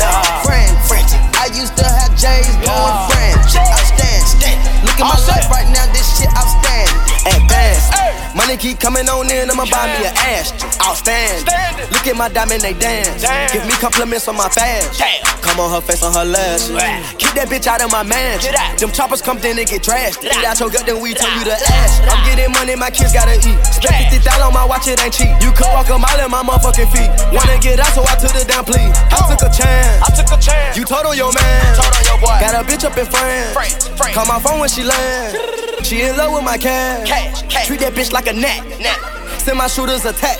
I 0.00 1.50
used 1.54 1.76
to 1.76 1.84
have 1.84 2.14
J's 2.14 2.54
going 2.62 2.96
French. 3.10 3.56
Outstanding. 3.56 4.58
Look 4.84 5.00
at 5.00 5.06
my 5.08 5.18
life 5.26 5.50
right 5.50 5.68
now, 5.74 5.90
this 5.92 6.18
shit 6.18 6.28
outstanding. 6.36 6.94
Advance. 7.26 8.27
Money 8.38 8.56
keep 8.56 8.78
coming 8.78 9.08
on 9.10 9.26
in, 9.26 9.50
I'ma 9.50 9.66
buy 9.66 9.90
me 9.98 10.06
an 10.06 10.14
ass. 10.30 10.54
Outstanding. 10.78 11.42
Look 11.90 12.06
at 12.06 12.14
my 12.14 12.30
diamond, 12.30 12.62
they 12.62 12.72
dance. 12.72 13.26
Give 13.50 13.66
me 13.66 13.74
compliments 13.82 14.30
on 14.30 14.38
my 14.38 14.48
fast. 14.48 15.02
Come 15.42 15.58
on 15.58 15.74
her 15.74 15.82
face 15.82 16.06
on 16.06 16.14
her 16.14 16.24
lashes. 16.24 16.70
Keep 17.18 17.34
that 17.34 17.50
bitch 17.50 17.66
out 17.66 17.82
of 17.82 17.90
my 17.90 18.06
mansion. 18.06 18.54
Them 18.78 18.94
choppers 18.94 19.20
come 19.20 19.42
in 19.42 19.58
and 19.58 19.66
get 19.66 19.82
trashed. 19.82 20.22
Eat 20.22 20.46
out 20.46 20.54
your 20.62 20.70
gut, 20.70 20.86
then 20.86 21.02
we 21.02 21.18
tell 21.18 21.26
you 21.34 21.50
to 21.50 21.56
ash. 21.58 21.98
I'm 22.06 22.22
getting 22.30 22.54
money, 22.54 22.78
my 22.78 22.94
kids 22.94 23.10
gotta 23.10 23.34
eat. 23.42 23.58
Spend 23.74 24.22
50,000 24.22 24.30
on 24.38 24.54
my 24.54 24.62
watch, 24.62 24.86
it 24.86 25.02
ain't 25.02 25.10
cheap. 25.10 25.34
You 25.42 25.50
could 25.50 25.66
walk 25.74 25.90
a 25.90 25.98
mile 25.98 26.22
in 26.22 26.30
my 26.30 26.46
motherfucking 26.46 26.94
feet. 26.94 27.10
Wanna 27.34 27.58
get 27.58 27.82
out, 27.82 27.90
so 27.90 28.06
I 28.06 28.14
took 28.22 28.38
it 28.38 28.46
down, 28.46 28.62
please. 28.62 28.94
I 29.10 29.18
took 29.26 29.42
a 29.42 29.50
chance. 29.50 29.98
I 29.98 30.14
took 30.14 30.30
a 30.30 30.38
chance. 30.38 30.78
You 30.78 30.86
told 30.86 31.10
on 31.10 31.18
your 31.18 31.34
man. 31.34 31.74
Told 31.74 31.90
on 31.90 32.04
your 32.06 32.22
boy. 32.22 32.38
Got 32.38 32.54
a 32.54 32.62
bitch 32.62 32.86
up 32.86 32.94
in 32.94 33.06
France. 33.10 33.50
France, 33.50 33.90
France. 33.98 34.14
Call 34.14 34.30
my 34.30 34.38
phone 34.38 34.62
when 34.62 34.70
she 34.70 34.86
land. 34.86 35.34
She 35.82 36.02
in 36.02 36.16
love 36.16 36.34
with 36.34 36.44
my 36.44 36.58
cash. 36.58 37.08
Cash, 37.08 37.42
cash. 37.48 37.66
Treat 37.66 37.80
that 37.80 37.94
bitch 37.94 38.12
like 38.12 38.27
a 38.28 38.32
gnat. 38.32 39.40
Send 39.40 39.58
my 39.58 39.66
shooters 39.66 40.04
attack. 40.04 40.38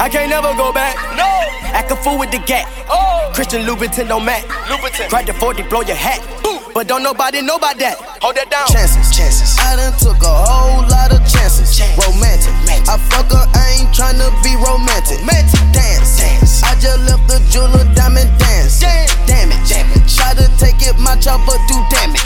I 0.00 0.08
can't 0.08 0.30
never 0.30 0.54
go 0.56 0.72
back. 0.72 0.96
No. 1.16 1.24
Act 1.72 1.90
a 1.90 1.96
fool 1.96 2.18
with 2.18 2.30
the 2.30 2.38
gap. 2.38 2.66
Oh. 2.88 3.30
Christian 3.34 3.62
Louboutin 3.62 4.08
don't 4.08 4.24
match. 4.24 4.44
Louboutin. 4.68 5.08
Grab 5.08 5.26
the 5.26 5.34
40, 5.34 5.62
blow 5.64 5.82
your 5.82 5.96
hat. 5.96 6.20
But 6.74 6.88
don't 6.88 7.02
nobody 7.02 7.40
know 7.40 7.56
about 7.56 7.78
that. 7.78 8.13
Hold 8.24 8.40
that 8.40 8.48
down. 8.48 8.64
chances. 8.72 9.12
chances. 9.12 9.52
I 9.60 9.76
done 9.76 9.92
took 10.00 10.16
a 10.24 10.32
whole 10.48 10.80
lot 10.88 11.12
of 11.12 11.20
chances. 11.28 11.76
Romantic. 11.92 12.56
I 12.88 12.96
fuck 13.12 13.28
her, 13.28 13.44
I 13.52 13.76
ain't 13.76 13.92
tryna 13.92 14.32
be 14.40 14.56
romantic. 14.56 15.20
Dance. 15.28 15.52
dance. 16.16 16.64
I 16.64 16.72
just 16.80 17.04
left 17.04 17.28
the 17.28 17.36
jeweler 17.52 17.84
diamond 17.92 18.32
dance. 18.40 18.80
Damn 18.80 19.52
it. 19.52 19.60
Try 20.08 20.32
to 20.40 20.48
take 20.56 20.80
it, 20.80 20.96
my 20.96 21.20
chopper 21.20 21.52
do 21.68 21.76
damage. 21.92 22.24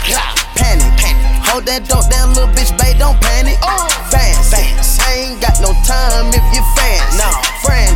Panic. 0.55 0.87
Panic. 1.03 1.19
Hold 1.51 1.67
that 1.67 1.83
dope 1.83 2.07
down, 2.07 2.31
little 2.31 2.47
bitch, 2.55 2.71
babe, 2.79 2.95
don't 2.95 3.19
panic. 3.19 3.59
Uh. 3.59 3.91
Fast. 4.07 4.55
I 5.03 5.35
ain't 5.35 5.43
got 5.43 5.59
no 5.59 5.75
time 5.83 6.31
if 6.31 6.47
you 6.55 6.63
fans. 6.79 7.19
No. 7.19 7.27
Friend. 7.59 7.91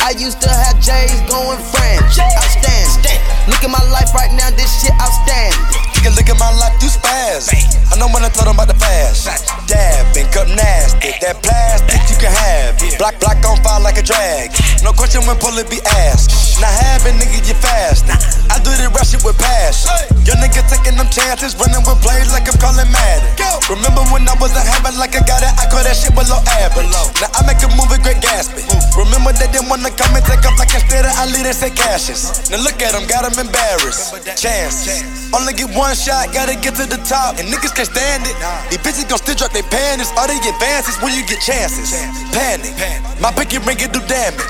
I 0.00 0.16
used 0.16 0.40
to 0.40 0.48
have 0.48 0.80
J's 0.80 1.20
going 1.28 1.60
French. 1.60 2.16
Outstanding. 2.16 3.20
Look 3.52 3.60
at 3.60 3.68
my 3.68 3.84
life 3.92 4.16
right 4.16 4.32
now, 4.32 4.48
this 4.56 4.72
shit 4.80 4.96
outstanding. 4.96 5.83
Take 5.94 6.10
a 6.10 6.12
look 6.18 6.28
at 6.28 6.38
my 6.38 6.50
life, 6.58 6.74
you 6.82 6.90
spaz. 6.90 7.48
I 7.90 7.96
know 7.96 8.10
when 8.10 8.26
I 8.26 8.28
told 8.28 8.50
them 8.50 8.58
about 8.58 8.68
the 8.68 8.76
fast. 8.76 9.30
Dab 9.70 10.16
and 10.16 10.28
cut 10.34 10.48
nasty. 10.50 11.14
That 11.22 11.40
plastic 11.40 12.02
you 12.10 12.16
can 12.18 12.34
have. 12.34 12.76
Black, 12.98 13.18
black 13.22 13.40
on 13.46 13.56
fire 13.62 13.80
like 13.80 13.96
a 13.98 14.04
drag. 14.04 14.50
No 14.82 14.92
question 14.92 15.22
when 15.24 15.38
pull 15.38 15.56
it 15.56 15.70
be 15.70 15.78
asked. 16.06 16.60
Now 16.60 16.70
have 16.70 17.06
it, 17.06 17.14
nigga, 17.18 17.42
you 17.46 17.56
fast. 17.58 18.06
I 18.50 18.58
do 18.62 18.70
the 18.78 18.90
rush 18.94 19.14
it 19.14 19.22
with 19.24 19.38
pass. 19.38 19.86
Your 20.26 20.36
nigga 20.38 20.62
taking 20.70 20.96
them 20.96 21.10
chances, 21.10 21.56
running 21.58 21.82
with 21.82 22.00
plays 22.02 22.30
like 22.30 22.46
I'm 22.46 22.58
calling 22.60 22.86
Madden. 22.90 23.30
Remember 23.66 24.04
when 24.12 24.28
I 24.28 24.34
was 24.38 24.52
a 24.54 24.62
habit 24.62 24.94
like 25.00 25.16
I 25.16 25.24
got 25.24 25.40
it, 25.40 25.52
I 25.56 25.66
call 25.72 25.82
that 25.82 25.96
shit 25.96 26.12
below 26.12 26.38
average. 26.62 26.90
Now 27.18 27.32
I 27.32 27.40
make 27.48 27.60
a 27.64 27.70
movie, 27.74 27.98
great 28.04 28.20
Gatsby. 28.20 28.62
Remember 28.94 29.32
they 29.34 29.48
didn't 29.50 29.72
wanna 29.72 29.90
come 29.90 30.14
and 30.14 30.24
take 30.24 30.44
up 30.44 30.54
like 30.60 30.70
instead 30.70 31.08
of 31.08 31.12
I 31.16 31.26
lead 31.32 31.48
and 31.48 31.56
say 31.56 31.72
cashes. 31.72 32.48
Now 32.52 32.62
look 32.62 32.78
at 32.84 32.92
them, 32.92 33.08
got 33.08 33.26
them 33.26 33.34
embarrassed. 33.40 34.14
Chance. 34.38 35.32
Only 35.34 35.52
get 35.56 35.72
one 35.74 35.93
shot, 35.94 36.34
gotta 36.34 36.58
get 36.58 36.74
to 36.76 36.86
the 36.86 36.98
top. 37.06 37.38
And 37.38 37.46
niggas 37.48 37.74
can't 37.74 37.88
stand 37.88 38.26
it. 38.26 38.36
These 38.70 38.82
bitches 38.82 39.06
gon' 39.08 39.18
still 39.22 39.38
drop 39.38 39.54
their 39.54 39.66
panties. 39.70 40.10
All 40.18 40.26
they 40.26 40.36
advances 40.36 40.98
when 41.00 41.14
you 41.14 41.22
get 41.26 41.40
chances. 41.40 41.94
Panic. 42.34 42.74
My 43.22 43.30
pinky 43.30 43.58
ring 43.62 43.78
it 43.78 43.94
do 43.94 44.02
damage. 44.10 44.42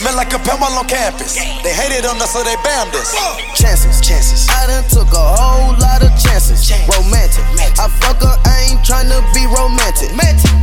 Smell 0.00 0.16
like 0.16 0.32
a 0.32 0.40
pen 0.40 0.56
while 0.58 0.72
on 0.74 0.88
campus. 0.88 1.36
They 1.36 1.72
hated 1.72 2.08
on 2.08 2.16
us, 2.18 2.32
so 2.32 2.42
they 2.42 2.56
bammed 2.64 2.96
us. 2.96 3.12
chances, 3.54 4.00
chances. 4.00 4.48
I 4.48 4.66
done 4.66 4.86
took 4.88 5.12
a 5.12 5.26
whole 5.36 5.76
lot 5.78 6.02
of 6.02 6.10
chances. 6.16 6.64
Romantic. 6.88 7.44
I 7.76 7.86
fuck 8.00 8.24
her, 8.24 8.36
I 8.48 8.72
ain't 8.72 8.80
tryna 8.80 9.20
be 9.36 9.44
romantic. 9.52 10.10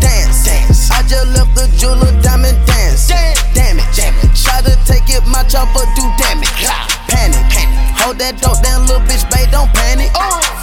Dance. 0.02 0.46
dance. 0.46 0.92
I 0.92 1.06
just 1.06 1.30
left 1.38 1.54
the 1.56 1.70
jeweler 1.78 2.12
diamond 2.22 2.58
dance. 2.66 3.08
Damn 3.54 3.80
it. 3.80 3.88
Try 4.34 4.62
to 4.62 4.74
take 4.90 5.08
it, 5.14 5.24
my 5.28 5.44
chopper 5.44 5.86
do 5.96 6.04
damage. 6.18 7.03
Panic. 7.14 7.46
Hold 8.02 8.18
that 8.18 8.42
dope 8.42 8.60
down, 8.66 8.90
little 8.90 9.06
bitch, 9.06 9.24
babe, 9.30 9.54
don't 9.54 9.70
panic. 9.78 10.10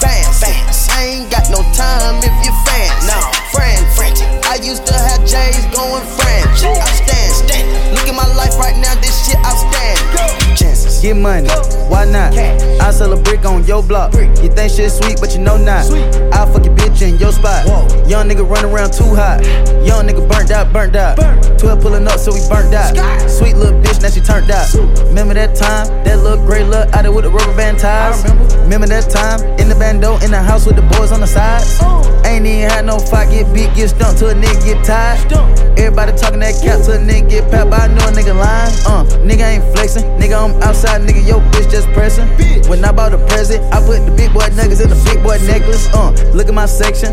Fast. 0.02 0.42
fast. 0.42 0.90
I 0.90 1.22
ain't 1.22 1.30
got 1.30 1.46
no 1.48 1.62
time 1.72 2.18
if 2.20 2.34
you 2.44 2.52
fans. 2.66 3.06
No. 3.06 3.18
Friend. 3.54 3.80
I 4.50 4.56
used 4.56 4.84
to 4.86 4.94
have 4.94 5.22
J's 5.22 5.62
going 5.70 6.02
French. 6.18 6.66
Outstanding. 6.66 7.94
Look 7.94 8.08
at 8.08 8.14
my 8.14 8.26
life 8.34 8.58
right 8.58 8.76
now, 8.76 8.94
this 9.00 9.14
shit 9.24 9.38
outstanding. 9.46 9.70
Chances. 9.70 10.09
Get 11.00 11.16
money, 11.16 11.48
why 11.88 12.04
not? 12.04 12.36
I 12.36 12.90
sell 12.90 13.12
a 13.14 13.22
brick 13.22 13.46
on 13.46 13.64
your 13.64 13.82
block. 13.82 14.12
You 14.12 14.52
think 14.52 14.70
shit 14.70 14.92
sweet, 14.92 15.18
but 15.18 15.32
you 15.34 15.40
know 15.40 15.56
not. 15.56 15.90
I'll 16.34 16.46
fuck 16.52 16.66
your 16.66 16.76
bitch 16.76 17.00
in 17.00 17.16
your 17.16 17.32
spot. 17.32 17.64
Young 18.06 18.28
nigga 18.28 18.48
run 18.48 18.66
around 18.66 18.92
too 18.92 19.14
hot. 19.14 19.40
Young 19.80 20.04
nigga 20.04 20.28
burnt 20.28 20.50
out, 20.50 20.72
burnt 20.74 20.96
out. 20.96 21.16
12 21.58 21.80
pulling 21.80 22.06
up, 22.06 22.18
so 22.18 22.32
we 22.32 22.40
burnt 22.48 22.74
out. 22.74 22.92
Sweet 23.30 23.56
little 23.56 23.80
bitch, 23.80 24.02
now 24.02 24.10
she 24.10 24.20
turned 24.20 24.50
out. 24.50 24.68
Remember 25.08 25.32
that 25.32 25.56
time? 25.56 25.86
That 26.04 26.18
little 26.18 26.44
gray 26.44 26.64
look 26.64 26.88
out 26.92 27.02
there 27.02 27.12
with 27.12 27.24
the 27.24 27.30
rubber 27.30 27.54
band 27.54 27.78
ties? 27.78 28.24
Remember 28.64 28.86
that 28.88 29.08
time? 29.08 29.40
In 29.60 29.68
the 29.68 29.76
bando, 29.76 30.16
in 30.24 30.30
the 30.30 30.42
house 30.42 30.66
with 30.66 30.76
the 30.76 30.82
boys 30.96 31.12
on 31.12 31.20
the 31.20 31.26
sides? 31.26 31.80
Ain't 32.26 32.44
even 32.44 32.68
had 32.68 32.84
no 32.84 32.98
fight, 32.98 33.30
get 33.30 33.46
beat, 33.54 33.72
get 33.74 33.88
stumped 33.88 34.18
till 34.18 34.30
a 34.30 34.34
nigga 34.34 34.64
get 34.64 34.84
tired. 34.84 35.20
Everybody 35.78 36.12
talking 36.18 36.40
that 36.40 36.58
cap 36.64 36.82
till 36.82 36.96
a 36.96 36.98
nigga 36.98 37.30
get 37.30 37.50
papped, 37.50 37.70
but 37.70 37.80
I 37.80 37.86
know 37.88 38.08
a 38.08 38.12
nigga 38.12 38.34
lying. 38.34 38.74
Uh, 38.84 39.04
nigga 39.22 39.46
ain't 39.46 39.64
flexing, 39.72 40.04
nigga 40.18 40.34
I'm 40.34 40.60
outside, 40.62 40.89
nigga 40.98 41.26
your 41.26 41.40
bitch 41.52 41.70
just 41.70 41.88
pressing. 41.88 42.28
When 42.68 42.84
I 42.84 42.92
bought 42.92 43.12
a 43.12 43.18
present, 43.26 43.62
I 43.74 43.84
put 43.84 44.04
the 44.06 44.12
big 44.12 44.32
boy 44.32 44.46
nuggets 44.54 44.80
in 44.80 44.90
the 44.90 45.00
big 45.04 45.22
boy 45.22 45.38
necklace. 45.46 45.86
Uh, 45.92 46.10
look 46.34 46.48
at 46.48 46.54
my 46.54 46.66
section. 46.66 47.10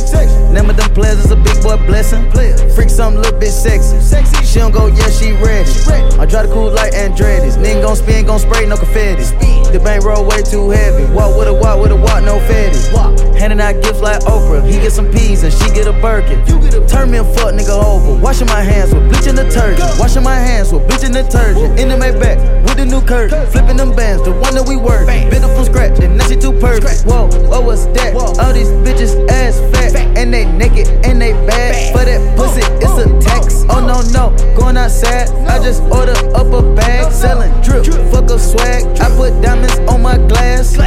Name 0.53 0.69
of 0.69 0.77
them 0.77 0.91
is 1.03 1.31
a 1.31 1.35
big 1.35 1.61
boy 1.61 1.77
blessing. 1.85 2.29
Freak 2.73 2.89
something 2.89 3.21
little 3.21 3.39
bit 3.39 3.51
sexy. 3.51 3.99
sexy. 3.99 4.45
She 4.45 4.59
don't 4.59 4.71
go, 4.71 4.87
yeah, 4.87 5.09
she 5.09 5.33
ready. 5.33 5.69
I 6.17 6.25
drive 6.25 6.47
the 6.47 6.53
cool 6.53 6.71
like 6.71 6.93
Andretti's. 6.93 7.57
Nigga 7.57 7.83
gon' 7.83 7.95
spin, 7.95 8.25
gon' 8.25 8.39
spray, 8.39 8.65
no 8.65 8.77
confetti. 8.77 9.23
The 9.71 9.79
bank 9.83 10.05
roll 10.05 10.25
way 10.25 10.41
too 10.41 10.69
heavy. 10.69 11.03
Walk 11.13 11.37
with 11.37 11.47
a 11.47 11.53
walk 11.53 11.81
with 11.81 11.91
a 11.91 11.95
walk, 11.95 12.23
no 12.23 12.39
fatty. 12.47 13.37
Handing 13.37 13.59
out 13.61 13.81
gifts 13.83 14.01
like 14.01 14.21
Oprah. 14.21 14.65
He 14.65 14.79
get 14.79 14.91
some 14.91 15.11
peas 15.11 15.43
and 15.43 15.53
she 15.53 15.69
get 15.73 15.87
a 15.87 15.93
Birkin. 15.93 16.41
Turn 16.87 17.11
me 17.11 17.17
a 17.17 17.23
fuck 17.23 17.53
nigga 17.53 17.75
over. 17.77 18.19
Washing 18.21 18.47
my 18.47 18.61
hands 18.61 18.93
with 18.93 19.09
bleach 19.09 19.27
and 19.27 19.37
detergent. 19.37 19.99
Washing 19.99 20.23
my 20.23 20.35
hands 20.35 20.71
with 20.71 20.87
bleach 20.87 21.03
and 21.03 21.13
detergent. 21.13 21.79
In 21.79 21.89
the 21.89 21.95
Maybach 21.95 22.39
with 22.63 22.77
the 22.77 22.85
new 22.85 23.01
curtain. 23.01 23.45
Flipping 23.67 23.85
them 23.85 23.95
bands, 23.97 24.23
the 24.23 24.31
one 24.31 24.55
that 24.55 24.65
we 24.65 24.77
work. 24.77 25.07
Bit 25.07 25.43
up 25.43 25.51
from 25.51 25.65
scratch, 25.65 25.99
and 25.99 26.17
now 26.17 26.25
she 26.27 26.37
too 26.37 26.53
perfect. 26.53 27.03
Whoa, 27.03 27.27
what 27.49 27.65
was 27.65 27.85
that? 27.91 28.15
All 28.15 28.53
these 28.53 28.69
bitches 28.87 29.11
ass 29.27 29.59
fat. 29.75 29.93
And 30.15 30.33
they 30.33 30.45
naked 30.45 30.87
and 31.03 31.21
they 31.21 31.33
bad. 31.33 31.91
For 31.91 32.05
that 32.05 32.37
pussy, 32.37 32.63
it's 32.79 32.95
a 32.95 33.19
tax. 33.19 33.65
Oh 33.67 33.83
no, 33.83 33.99
no, 34.15 34.31
going 34.55 34.77
outside. 34.77 35.27
I 35.51 35.61
just 35.61 35.83
order 35.83 36.15
up 36.33 36.47
a 36.47 36.63
bag. 36.75 37.11
Selling 37.11 37.51
drip, 37.61 37.83
fuck 38.09 38.29
a 38.31 38.39
swag. 38.39 38.85
I 39.01 39.09
put 39.17 39.41
diamonds 39.41 39.77
on 39.91 40.01
my 40.01 40.15
glass. 40.15 40.77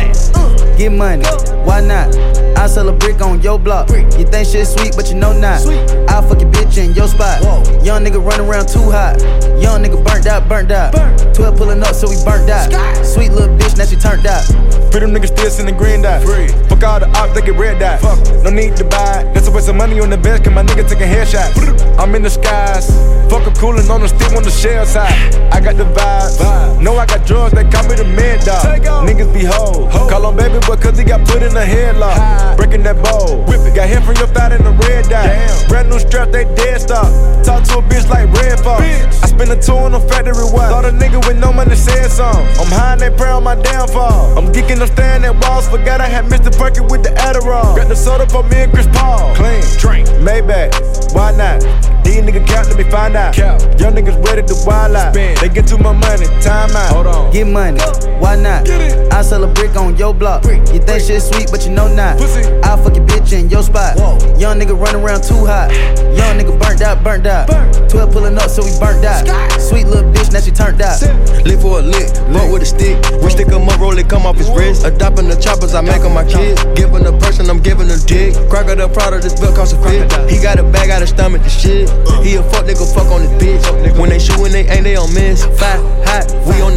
Get 0.79 0.93
money, 0.93 1.27
why 1.69 1.83
not? 1.83 2.17
I 2.57 2.67
sell 2.67 2.89
a 2.89 2.93
brick 2.93 3.21
on 3.21 3.43
your 3.43 3.59
block. 3.59 3.91
You 3.91 4.25
think 4.25 4.49
shit 4.49 4.67
sweet, 4.67 4.97
but 4.97 5.11
you 5.11 5.17
know 5.17 5.39
not. 5.39 5.61
I'll 6.09 6.23
fuck 6.23 6.41
your 6.41 6.51
bitch 6.51 6.79
in 6.79 6.95
your 6.95 7.09
spot. 7.09 7.43
Young 7.85 8.05
nigga 8.05 8.25
run 8.25 8.41
around 8.41 8.69
too 8.69 8.91
hot. 8.91 9.21
Young 9.61 9.85
nigga 9.85 10.03
burnt 10.03 10.27
out, 10.27 10.49
burnt 10.49 10.71
out. 10.71 10.95
12 11.35 11.57
pulling 11.57 11.83
up, 11.83 11.95
so 11.95 12.09
we 12.09 12.17
burnt 12.25 12.49
out. 12.51 12.70
Sweet 13.05 13.33
little 13.33 13.57
bitch, 13.57 13.77
now 13.77 13.85
she 13.85 13.97
turned 13.97 14.27
out. 14.27 14.45
Freedom 14.93 15.13
niggas 15.13 15.29
still 15.29 15.51
sending 15.51 15.77
green 15.77 16.03
dot. 16.03 16.23
Free. 16.23 16.49
Fuck 16.69 16.83
all 16.85 17.01
the 17.01 17.09
ops, 17.19 17.33
they 17.35 17.43
get 17.43 17.57
red 17.57 17.79
dot. 17.79 18.03
No 18.45 18.51
no 18.51 18.57
need 18.57 18.77
to 18.77 18.85
buy. 18.85 19.23
That's 19.33 19.47
a 19.47 19.53
waste 19.53 19.69
of 19.69 19.77
money 19.77 20.01
on 20.01 20.11
the 20.11 20.19
bench, 20.19 20.45
cause 20.45 20.53
my 20.53 20.63
nigga 20.63 20.89
taking 20.89 21.07
headshots. 21.07 21.55
I'm 21.99 22.15
in 22.15 22.23
the 22.23 22.31
skies, 22.31 22.91
fuck 23.31 23.47
a 23.47 23.53
coolin' 23.55 23.89
on 23.91 24.01
the 24.01 24.09
stick 24.09 24.33
on 24.33 24.43
the 24.43 24.51
shell 24.51 24.85
side. 24.85 25.13
I 25.53 25.61
got 25.61 25.77
the 25.77 25.85
vibes, 25.85 26.83
know 26.83 26.97
I 26.97 27.07
got 27.07 27.27
drugs, 27.27 27.53
they 27.55 27.65
call 27.71 27.85
me 27.89 27.95
the 27.95 28.05
mad 28.05 28.45
dog. 28.45 28.65
Niggas 29.07 29.33
be 29.33 29.45
hoes, 29.45 29.93
call 30.11 30.27
on 30.27 30.37
baby 30.37 30.59
boy 30.67 30.77
cause 30.77 30.99
he 30.99 31.05
got 31.05 31.27
put 31.29 31.43
in 31.43 31.57
a 31.57 31.63
headlock. 31.63 32.57
Breaking 32.57 32.83
that 32.83 32.97
bowl, 33.05 33.47
got 33.75 33.89
hit 33.89 34.03
from 34.03 34.17
your 34.17 34.29
thigh 34.29 34.55
in 34.55 34.63
the 34.63 34.73
red 34.85 35.09
dot. 35.09 35.25
Brand 35.69 35.89
new 35.89 35.99
strap, 35.99 36.31
they 36.31 36.45
dead 36.55 36.81
stop. 36.81 37.09
Talk 37.45 37.65
to 37.65 37.79
a 37.79 37.83
bitch 37.83 38.09
like 38.11 38.29
Redd 38.37 38.61
Foxx. 38.61 38.85
I 39.23 39.27
spend 39.27 39.51
a 39.51 39.57
two 39.57 39.73
on 39.73 39.93
the 39.93 40.01
factory 40.01 40.37
watch. 40.53 40.69
Thought 40.69 40.85
a 40.85 40.93
nigga 40.93 41.25
with 41.27 41.39
no 41.39 41.53
money 41.53 41.77
said 41.77 42.11
something. 42.11 42.45
I'm 42.61 42.69
high 42.69 42.93
and 42.93 43.01
they 43.01 43.11
pray 43.11 43.31
on 43.31 43.43
my 43.43 43.55
downfall. 43.55 44.37
I'm 44.37 44.53
geeking, 44.53 44.81
I'm 44.81 44.87
staring 44.89 45.25
at 45.25 45.35
walls. 45.43 45.67
Forgot 45.69 46.01
I 46.01 46.07
had 46.07 46.27
Mr. 46.27 46.53
Perky 46.57 46.81
with 46.81 47.03
the 47.03 47.11
Adderall. 47.17 47.75
Got 47.75 47.89
the 47.89 47.97
soda 47.97 48.29
for 48.29 48.43
me 48.45 48.69
and 48.69 48.73
Chris 48.73 48.87
Paul. 48.93 49.35
Clean, 49.35 49.63
drink, 49.79 50.07
Maybach. 50.21 50.71
Why 51.15 51.33
not? 51.33 51.61
These 52.05 52.21
niggas 52.21 52.47
count, 52.47 52.69
let 52.69 52.77
me 52.77 52.85
find 52.91 53.17
out. 53.17 53.37
Young 53.37 53.95
niggas 53.95 54.19
ready 54.27 54.43
to 54.43 54.55
wild 54.67 54.95
out. 54.95 55.15
They 55.15 55.49
get 55.49 55.67
too 55.67 55.79
my 55.79 55.93
money, 55.93 56.27
time 56.43 56.71
out. 56.77 56.93
Hold 56.93 57.07
on. 57.07 57.33
Get 57.33 57.47
money, 57.47 57.81
why 58.21 58.37
not? 58.37 58.69
I 58.69 59.23
sell 59.23 59.45
a 59.45 59.53
brick 59.53 59.77
on 59.77 59.97
your 59.97 60.13
block. 60.13 60.45
You 60.45 60.81
think 60.81 61.03
shit 61.03 61.23
sweet, 61.23 61.51
but 61.51 61.65
you 61.65 61.73
know 61.73 61.89
not. 61.89 62.21
I'll 62.65 62.77
fuck 62.77 62.97
your 62.97 63.07
bitch 63.07 63.33
in 63.33 63.49
your 63.49 63.63
spot. 63.63 63.97
Young 64.39 64.59
nigga 64.59 64.79
run 64.79 64.97
around 64.97 65.25
too 65.25 65.47
hot. 65.47 65.73
Young 65.73 66.37
nigga 66.39 66.59
burnt 66.61 66.83
out, 66.83 67.03
burnt 67.03 67.27
out. 67.27 67.49
12 67.89 68.13
pulling 68.13 68.37
up, 68.37 68.51
so 68.51 68.63
we 68.63 68.71
burnt 68.79 69.05
out. 69.05 69.27
Sweet 69.61 69.87
little 69.87 70.11
bitch, 70.13 70.33
now 70.33 70.41
she 70.41 70.51
turned 70.51 70.81
out. 70.81 71.01
Live 71.45 71.63
for 71.63 71.81
a 71.81 71.83
lick, 71.83 72.09
roll 72.29 72.50
with 72.51 72.63
a 72.63 72.67
stick. 72.67 72.97
We 73.23 73.31
stick 73.31 73.49
'em 73.49 73.69
up, 73.69 73.79
roll 73.81 73.97
it, 73.97 74.09
come 74.09 74.27
off 74.27 74.37
his 74.37 74.51
wrist. 74.51 74.85
Adopting 74.85 75.29
the 75.29 75.37
choppers, 75.37 75.75
I 75.75 75.81
make 75.81 76.03
'em 76.03 76.15
my 76.15 76.25
kids. 76.25 76.63
Giving 76.75 77.07
a 77.07 77.13
person, 77.13 77.49
I'm 77.49 77.61
giving 77.61 77.91
a 77.91 77.97
dick. 77.97 78.35
Crack 78.51 78.67
the 78.67 78.85
of 78.85 79.23
this 79.23 79.35
belt 79.35 79.55
cost 79.55 79.75
a 79.75 79.79
fit. 79.83 80.11
He 80.29 80.39
got 80.39 80.59
a 80.59 80.63
bag 80.63 80.91
out 80.91 81.03
of 81.03 81.09
stomach, 81.09 81.43
the 81.43 81.51
shit. 81.51 81.89
He 82.23 82.35
a 82.35 82.43
fuck 82.43 82.67
nigga, 82.67 82.87
fuck 82.95 83.11
on 83.11 83.23
his 83.23 83.31
bitch. 83.41 83.65
When 83.99 84.11
they 84.11 84.19
shoot, 84.19 84.39
when 84.39 84.53
they 84.53 84.67
ain't, 84.69 84.85
they 84.85 84.97
on 84.97 85.13
miss. 85.15 85.45
Five, 85.59 85.81
hot, 86.05 86.27
we 86.47 86.61
on 86.61 86.70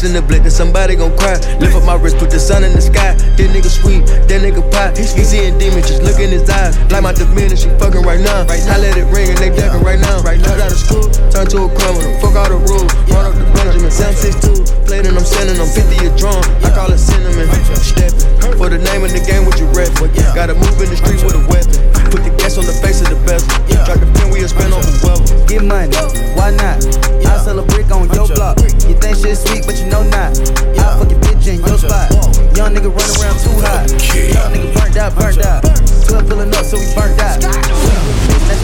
Five, 0.00 0.08
I 0.08 0.16
send 0.16 0.16
the 0.16 0.22
blick, 0.22 0.42
that 0.44 0.52
somebody 0.52 0.96
gon' 0.96 1.12
cry. 1.16 1.36
Lift 1.60 1.76
up 1.76 1.84
my 1.84 1.94
wrist, 1.94 2.16
put 2.16 2.30
the 2.30 2.40
sun 2.40 2.64
in 2.64 2.72
the 2.72 2.80
sky. 2.80 3.12
That 3.36 3.48
nigga 3.52 3.68
sweet, 3.68 4.06
that 4.06 4.40
nigga 4.40 4.64
pop. 4.72 4.96
He 4.96 5.04
seeing 5.04 5.58
demons, 5.58 5.88
just 5.88 6.02
look 6.02 6.16
in 6.16 6.30
his 6.30 6.48
eyes. 6.48 6.72
Like 6.90 7.02
my 7.02 7.12
demeanor, 7.12 7.56
she 7.56 7.68
fucking 7.76 8.02
right 8.02 8.20
now. 8.20 8.48
I 8.48 8.80
let 8.80 8.96
it 8.96 9.04
ring 9.12 9.28
and 9.28 9.36
they 9.36 9.52
ducking 9.52 9.84
right 9.84 10.00
now. 10.00 10.24
Right 10.24 10.40
now, 10.40 10.56
out 10.56 10.72
of 10.72 10.80
school, 10.80 11.04
turn 11.28 11.46
to 11.52 11.68
a 11.68 11.70
criminal. 11.76 12.16
Fuck 12.24 12.32
all 12.32 12.48
the 12.48 12.60
rules, 12.64 12.88
run 13.12 13.28
up 13.28 13.34
the 13.36 13.44
Benjamin. 13.52 13.92
762, 13.92 14.88
played 14.88 15.04
and 15.04 15.20
I'm 15.20 15.26
sending 15.26 15.60
them 15.60 15.68
50 15.68 16.08
a 16.08 16.10
drum. 16.16 16.40
I 16.64 16.72
call 16.72 16.88
it 16.88 16.98
cinnamon. 16.98 17.44
Stepping 17.76 18.56
for 18.56 18.72
the 18.72 18.80
name 18.80 19.04
of 19.04 19.12
the 19.12 19.20
game, 19.20 19.44
what 19.44 19.60
you 19.60 19.68
rep 19.76 19.92
for. 20.00 20.08
Gotta 20.32 20.56
move 20.56 20.80
in 20.80 20.88
the 20.88 20.96
street 20.96 21.20
with 21.20 21.36
a 21.36 21.44
weapon. 21.44 21.99
Put 22.10 22.26
the 22.26 22.34
gas 22.36 22.58
on 22.58 22.66
the 22.66 22.74
face 22.74 23.00
of 23.00 23.08
the 23.08 23.18
bezel. 23.22 23.46
Drop 23.86 23.98
the 24.02 24.06
pin, 24.18 24.30
we'll 24.34 24.48
spend 24.50 24.74
on 24.74 24.82
whoever. 24.82 25.22
Get 25.46 25.62
money, 25.62 25.94
why 26.34 26.50
not? 26.50 26.82
I 27.22 27.38
sell 27.38 27.58
a 27.58 27.64
brick 27.64 27.90
on 27.90 28.10
your 28.10 28.26
block. 28.34 28.58
You 28.90 28.98
think 28.98 29.16
shit 29.16 29.38
sweet, 29.38 29.64
but 29.66 29.78
you 29.78 29.86
know 29.86 30.02
not. 30.10 30.34
I 30.74 30.98
fuck 30.98 31.10
your 31.10 31.20
bitch 31.22 31.46
in 31.46 31.62
your 31.62 31.78
spot. 31.78 32.10
Young 32.58 32.74
nigga 32.74 32.90
run 32.90 33.10
around 33.18 33.38
too 33.38 33.54
hot. 33.62 33.86
Young 34.10 34.50
nigga 34.50 34.74
burnt 34.74 34.96
out, 34.98 35.14
burnt 35.14 35.38
out. 35.46 35.62
12 36.10 36.28
pulling 36.28 36.50
up, 36.50 36.64
so 36.66 36.76
we 36.76 36.86
burnt 36.98 37.20
out. 37.22 37.38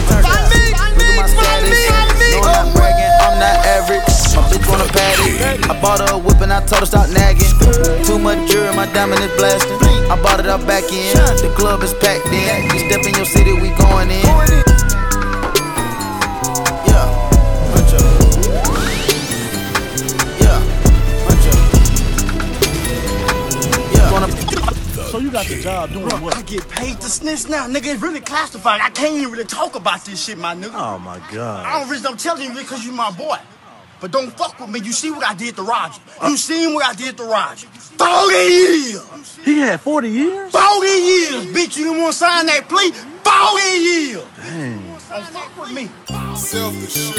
Turned 0.07 0.25
out. 0.25 0.51
Look 0.95 1.07
at 1.07 1.15
my 1.15 1.27
status. 1.27 2.06
No, 2.31 2.39
I'm 2.43 2.67
not 2.67 2.75
bragging, 2.75 3.13
I'm 3.21 3.35
not 3.39 3.57
average. 3.65 4.07
My 4.35 4.43
bitch 4.49 4.65
wanna 4.69 4.87
paddock. 4.91 5.69
I 5.69 5.81
bought 5.81 5.99
her 6.01 6.15
a 6.15 6.17
whip 6.17 6.41
and 6.41 6.53
I 6.53 6.63
told 6.65 6.81
her 6.81 6.85
stop 6.85 7.09
nagging. 7.09 7.51
Too 8.05 8.19
much 8.19 8.49
jewelry, 8.49 8.75
my 8.75 8.85
diamond 8.93 9.21
is 9.21 9.31
blasting. 9.37 9.77
I 10.11 10.15
bought 10.21 10.39
it 10.39 10.47
out 10.47 10.65
back 10.67 10.83
in. 10.91 11.15
The 11.41 11.53
club 11.57 11.83
is 11.83 11.93
packed 11.95 12.27
in. 12.27 12.71
You 12.71 12.89
step 12.89 13.05
in 13.05 13.15
your 13.15 13.25
city, 13.25 13.53
we 13.53 13.69
going 13.75 14.11
in. 14.11 14.66
Got 25.37 25.45
the 25.47 25.61
job 25.61 25.91
doing 25.91 26.09
Bro, 26.09 26.17
what? 26.19 26.35
I 26.35 26.41
get 26.41 26.67
paid 26.67 26.99
to 27.01 27.09
snitch 27.09 27.47
now, 27.47 27.67
nigga. 27.67 27.93
It's 27.93 28.01
really 28.01 28.21
classified. 28.21 28.81
I 28.81 28.89
can't 28.89 29.13
even 29.13 29.31
really 29.31 29.45
talk 29.45 29.75
about 29.75 30.03
this 30.03 30.25
shit, 30.25 30.37
my 30.37 30.55
nigga. 30.55 30.73
Oh 30.73 30.97
my 30.97 31.19
god. 31.31 31.65
I 31.65 31.79
don't 31.79 31.89
really 31.89 32.05
I'm 32.07 32.17
telling 32.17 32.43
you 32.43 32.57
because 32.57 32.83
you 32.83 32.91
my 32.91 33.11
boy. 33.11 33.37
But 33.99 34.11
don't 34.11 34.31
fuck 34.31 34.59
with 34.59 34.69
me. 34.69 34.79
You 34.79 34.91
see 34.91 35.11
what 35.11 35.25
I 35.25 35.33
did 35.35 35.55
to 35.55 35.63
Roger. 35.63 36.01
You 36.21 36.33
uh. 36.33 36.35
seen 36.35 36.73
what 36.73 36.85
I 36.85 36.93
did 36.93 37.17
to 37.17 37.23
Roger. 37.23 37.67
40 37.67 38.35
years. 38.35 39.37
He 39.43 39.59
had 39.59 39.81
40 39.81 40.09
years? 40.09 40.51
40 40.51 40.87
years, 40.87 41.45
bitch. 41.47 41.77
You 41.77 41.85
didn't 41.85 42.01
want 42.01 42.13
to 42.13 42.17
sign 42.17 42.45
that 42.47 42.67
plea? 42.67 42.91
40 42.91 43.77
years. 43.77 44.23
Dang. 44.37 44.87
Don't 45.09 45.23
fuck 45.27 45.59
with 45.59 45.71
me. 45.71 45.89
Selfish 46.35 47.13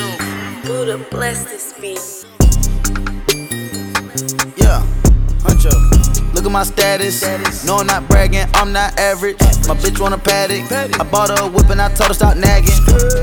Buddha 0.64 1.04
bless 1.10 1.44
this 1.44 1.72
beat. 1.80 2.26
Yeah, 4.56 4.84
huncho. 5.42 5.97
Look 6.38 6.46
at 6.46 6.52
my 6.52 6.62
status. 6.62 7.64
No, 7.64 7.78
I'm 7.78 7.88
not 7.88 8.06
bragging, 8.06 8.46
I'm 8.54 8.72
not 8.72 8.96
average. 8.96 9.40
My 9.66 9.74
bitch 9.74 9.98
want 9.98 10.14
a 10.14 10.18
paddock. 10.18 10.70
I 10.70 11.02
bought 11.10 11.36
her 11.36 11.46
a 11.46 11.48
whip 11.50 11.68
and 11.68 11.82
I 11.82 11.88
told 11.88 12.10
her 12.10 12.14
stop 12.14 12.36
nagging. 12.36 12.78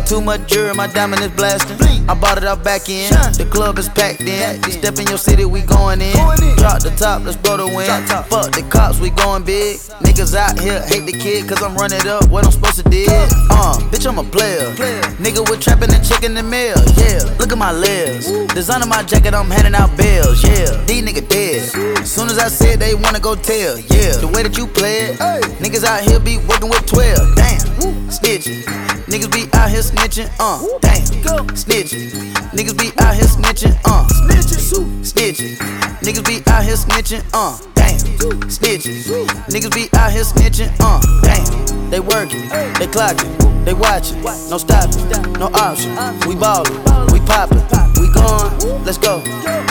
Too 0.05 0.19
much 0.19 0.45
jewelry, 0.47 0.73
my 0.73 0.87
diamond 0.87 1.21
is 1.21 1.31
blasting. 1.31 1.79
I 2.09 2.13
bought 2.13 2.37
it 2.37 2.43
out 2.43 2.61
back 2.61 2.89
in. 2.89 3.09
The 3.39 3.47
club 3.49 3.79
is 3.79 3.87
packed 3.87 4.19
in. 4.19 4.61
You 4.63 4.71
step 4.71 4.99
in 4.99 5.07
your 5.07 5.17
city, 5.17 5.45
we 5.45 5.61
going 5.61 6.01
in. 6.01 6.11
Drop 6.57 6.83
the 6.83 6.93
top, 6.99 7.23
let's 7.23 7.37
blow 7.37 7.55
the 7.55 7.67
wind. 7.67 7.87
Fuck 8.27 8.51
the 8.51 8.67
cops, 8.69 8.99
we 8.99 9.11
going 9.11 9.45
big. 9.45 9.77
Niggas 10.03 10.35
out 10.35 10.59
here 10.59 10.81
hate 10.85 11.05
the 11.05 11.13
kid, 11.13 11.47
cause 11.47 11.63
I'm 11.63 11.73
running 11.75 12.05
up 12.05 12.27
what 12.27 12.43
I'm 12.43 12.51
supposed 12.51 12.83
to 12.83 12.89
do. 12.89 13.05
Uh, 13.07 13.79
bitch, 13.95 14.05
I'm 14.05 14.19
a 14.19 14.25
player. 14.25 14.75
Nigga 15.23 15.49
with 15.49 15.61
trapping 15.61 15.93
and 15.93 16.05
chicken 16.05 16.35
and 16.35 16.51
meal. 16.51 16.75
Yeah, 16.99 17.23
look 17.39 17.53
at 17.53 17.57
my 17.57 17.71
lips. 17.71 18.29
Designer 18.53 18.87
my 18.87 19.03
jacket, 19.03 19.33
I'm 19.33 19.49
handing 19.49 19.73
out 19.73 19.95
bills. 19.95 20.43
Yeah, 20.43 20.83
these 20.83 21.01
nigga 21.01 21.25
dead. 21.29 22.05
Soon 22.05 22.27
as 22.27 22.37
I 22.37 22.49
said 22.49 22.81
they 22.81 22.93
wanna 23.05 23.19
go 23.19 23.35
tell. 23.35 23.77
Yeah, 23.77 24.17
the 24.17 24.27
way 24.33 24.41
that 24.41 24.57
you 24.57 24.65
play 24.65 25.13
it. 25.13 25.19
Niggas 25.61 25.83
out 25.83 26.01
here 26.01 26.19
be 26.19 26.37
working 26.49 26.69
with 26.69 26.85
12. 26.87 27.35
Damn, 27.35 27.59
snitching. 28.09 28.65
Niggas 29.05 29.31
be 29.31 29.45
out 29.53 29.69
here 29.69 29.85
snitching. 29.85 30.29
Uh, 30.39 30.57
damn, 30.81 31.05
snitching. 31.53 32.09
Niggas 32.57 32.77
be 32.77 32.89
out 32.99 33.13
here 33.15 33.29
snitching. 33.29 33.77
Uh, 33.85 34.07
snitching. 34.25 35.05
Snitching. 35.05 35.55
Niggas 36.01 36.25
be 36.25 36.41
out 36.51 36.63
here 36.63 36.75
snitching. 36.75 37.23
Uh, 37.31 37.57
damn, 37.75 37.99
snitching. 38.49 39.27
Niggas 39.53 39.73
be 39.73 39.87
out 39.97 40.11
here 40.11 40.23
snitching. 40.23 40.73
Uh, 40.79 40.99
damn. 41.21 41.45
They 41.91 41.99
working, 41.99 42.41
they 42.49 42.87
clocking, 42.87 43.63
they 43.63 43.73
watching. 43.73 44.21
No 44.49 44.57
stopping, 44.57 45.05
no 45.33 45.47
option. 45.53 45.91
We 46.27 46.35
ballin', 46.35 46.73
we 47.13 47.19
poppin', 47.21 47.61
we 48.01 48.11
gone. 48.11 48.83
Let's 48.83 48.97
go. 48.97 49.21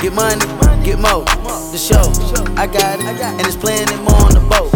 Get 0.00 0.12
money, 0.14 0.40
get 0.84 1.00
more. 1.00 1.24
The 1.72 1.80
show, 1.80 2.04
I 2.56 2.66
got 2.66 3.00
it, 3.00 3.06
and 3.06 3.40
it's 3.40 3.56
playing 3.56 3.88
it 3.88 4.00
more 4.04 4.20
on 4.20 4.34
the 4.36 4.44
boat. 4.44 4.70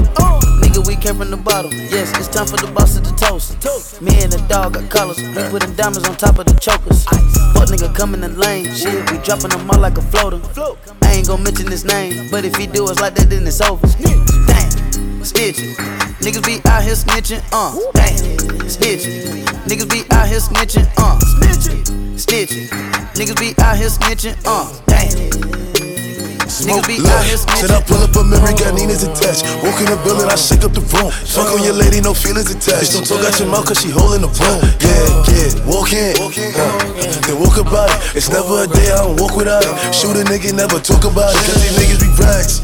Nigga, 0.64 0.84
we 0.86 0.96
came 0.96 1.16
from 1.16 1.30
the 1.30 1.36
bottom. 1.36 1.70
Yes, 1.72 2.10
it's 2.18 2.28
time 2.28 2.46
for 2.46 2.56
the 2.56 2.72
boss 2.72 2.94
to 2.94 3.00
the 3.00 3.12
toast. 3.14 4.00
Me 4.00 4.22
and 4.22 4.32
the 4.32 4.40
dog 4.48 4.74
got 4.74 4.90
colors. 4.90 5.20
We 5.20 5.42
putting 5.52 5.74
diamonds 5.74 6.08
on 6.08 6.16
top 6.16 6.38
of 6.38 6.46
the 6.46 6.56
chokers. 6.58 7.04
Fuck 7.04 7.68
nigga 7.68 7.94
coming 7.94 8.24
in 8.24 8.38
lane. 8.38 8.74
Shit, 8.74 9.10
we 9.12 9.18
dropping 9.18 9.50
them 9.50 9.70
all 9.70 9.78
like 9.78 9.98
a 9.98 10.02
floater. 10.02 10.40
I 11.02 11.12
ain't 11.12 11.28
gon' 11.28 11.42
mention 11.42 11.70
his 11.70 11.84
name, 11.84 12.28
but 12.30 12.44
if 12.44 12.56
he 12.56 12.66
do 12.66 12.84
us 12.88 12.98
like 13.00 13.14
that, 13.14 13.28
then 13.28 13.46
it's 13.46 13.60
over. 13.60 13.86
Damn, 14.00 14.70
snitching. 15.22 15.76
Niggas 16.24 16.44
be 16.44 16.60
out 16.68 16.82
here 16.82 16.96
snitching, 16.96 17.44
uh, 17.52 17.76
damn, 17.92 18.16
snitching. 18.66 19.44
Niggas 19.68 19.90
be 19.90 20.02
out 20.10 20.26
here 20.26 20.40
snitching, 20.40 20.88
uh, 20.96 21.18
snitching, 21.36 21.84
snitching. 22.16 22.68
Niggas 23.14 23.38
be 23.38 23.54
out 23.62 23.76
here 23.76 23.88
snitching, 23.88 24.36
uh, 24.46 24.66
damn. 24.86 25.77
Niggas 26.66 26.86
be 26.86 26.98
Said 27.58 27.70
I 27.70 27.82
pull 27.82 28.02
up 28.02 28.14
a 28.16 28.24
memory, 28.24 28.54
got 28.58 28.74
Nina's 28.74 29.02
attached. 29.06 29.46
Walk 29.62 29.78
in 29.78 29.86
the 29.86 29.98
building, 30.02 30.26
I 30.26 30.34
shake 30.34 30.66
up 30.66 30.74
the 30.74 30.82
room. 30.94 31.10
Fuck 31.10 31.54
on 31.54 31.62
your 31.62 31.74
lady, 31.74 32.00
no 32.00 32.14
feelings 32.14 32.50
attached. 32.50 32.94
Don't 32.94 33.06
talk 33.06 33.22
out 33.22 33.38
your 33.38 33.46
mouth, 33.46 33.66
cause 33.66 33.78
she 33.82 33.90
holding 33.90 34.22
the 34.22 34.30
room. 34.30 34.60
Yeah, 34.82 35.30
yeah, 35.30 35.50
walk 35.68 35.94
in. 35.94 36.18
Uh, 36.18 36.74
then 37.26 37.38
walk 37.38 37.58
about 37.58 37.90
it. 37.90 38.18
It's 38.18 38.30
never 38.30 38.64
a 38.64 38.66
day 38.66 38.90
I 38.90 39.06
don't 39.06 39.20
walk 39.20 39.36
without 39.38 39.62
it. 39.62 39.74
Shoot 39.94 40.18
a 40.18 40.24
nigga, 40.26 40.50
never 40.54 40.82
talk 40.82 41.06
about 41.06 41.30
it. 41.30 41.42
Cause 41.46 41.58
these 41.62 41.76
niggas 41.78 42.00
be 42.02 42.10
rags. 42.18 42.54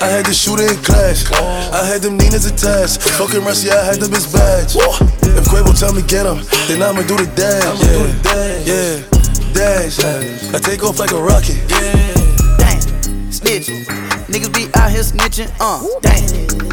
I 0.00 0.06
had 0.06 0.24
to 0.26 0.34
shoot 0.34 0.60
in 0.60 0.76
class. 0.82 1.26
I 1.74 1.84
had 1.84 2.02
them 2.02 2.16
Nina's 2.16 2.46
attached. 2.46 3.02
Fucking 3.18 3.42
Rusty, 3.44 3.70
I 3.70 3.84
had 3.84 4.00
them 4.00 4.12
his 4.12 4.30
badge. 4.32 4.76
If 4.76 5.44
Quavo 5.50 5.74
tell 5.78 5.92
me 5.92 6.02
get 6.02 6.26
him, 6.26 6.42
then 6.68 6.82
I'ma 6.82 7.02
do 7.02 7.16
the 7.16 7.26
dash. 7.34 7.80
Yeah, 7.84 8.70
yeah, 8.70 9.02
dash. 9.52 9.98
I 10.54 10.58
take 10.58 10.82
off 10.82 10.98
like 10.98 11.12
a 11.12 11.20
rocket. 11.20 11.58
Damn, 11.68 12.29
snitching. 13.50 13.84
Niggas 14.30 14.54
be 14.54 14.68
out 14.78 14.90
here 14.90 15.02
snitching, 15.02 15.50
uh, 15.58 15.82
damn, 16.00 16.22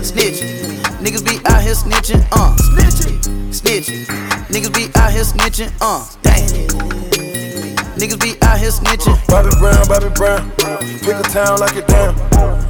snitching. 0.05 0.77
Niggas 1.01 1.25
be 1.25 1.43
out 1.49 1.61
here 1.61 1.73
snitching, 1.73 2.21
uh, 2.31 2.55
snitching, 2.55 3.17
snitching. 3.49 4.05
Niggas 4.49 4.73
be 4.73 4.85
out 4.99 5.11
here 5.11 5.23
snitching, 5.23 5.73
uh, 5.81 6.05
damn. 6.21 6.45
Niggas 7.97 8.21
be 8.21 8.37
out 8.43 8.59
here 8.59 8.69
snitching. 8.69 9.17
Bobby 9.27 9.49
Brown, 9.57 9.87
Bobby 9.87 10.13
Brown. 10.13 10.51
Pick 11.01 11.17
a 11.17 11.23
town 11.23 11.59
like 11.59 11.75
it 11.75 11.87
down. 11.87 12.13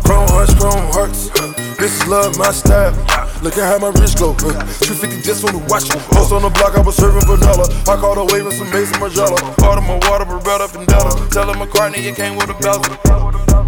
Chrome 0.03 0.27
hearts, 0.29 0.53
chrome 0.55 0.87
hearts. 0.93 1.29
Is 1.79 2.07
love, 2.07 2.37
my 2.37 2.51
style. 2.51 2.91
Look 3.43 3.57
at 3.57 3.67
how 3.67 3.77
my 3.77 3.89
wrist 3.99 4.17
glow. 4.17 4.31
Uh, 4.31 4.63
250 4.87 5.21
just 5.21 5.45
on 5.45 5.53
the 5.53 5.59
watch. 5.69 5.89
Post 6.15 6.31
on 6.31 6.41
the 6.41 6.49
block, 6.49 6.75
I 6.77 6.81
was 6.81 6.95
serving 6.95 7.27
vanilla. 7.27 7.67
I 7.87 7.99
called 7.99 8.17
a 8.17 8.25
wave 8.33 8.45
and 8.45 8.55
some 8.55 8.69
Maison 8.71 8.95
Margiela. 8.99 9.37
Part 9.57 9.77
of 9.77 9.83
my 9.83 9.99
water, 10.09 10.25
but 10.25 10.47
red 10.47 10.61
up 10.61 10.73
and 10.75 10.87
down. 10.87 11.11
Tell 11.29 11.51
him 11.51 11.59
McCartney, 11.59 12.07
it 12.07 12.15
came 12.15 12.37
with 12.37 12.49
a 12.49 12.55
bezel. 12.55 13.66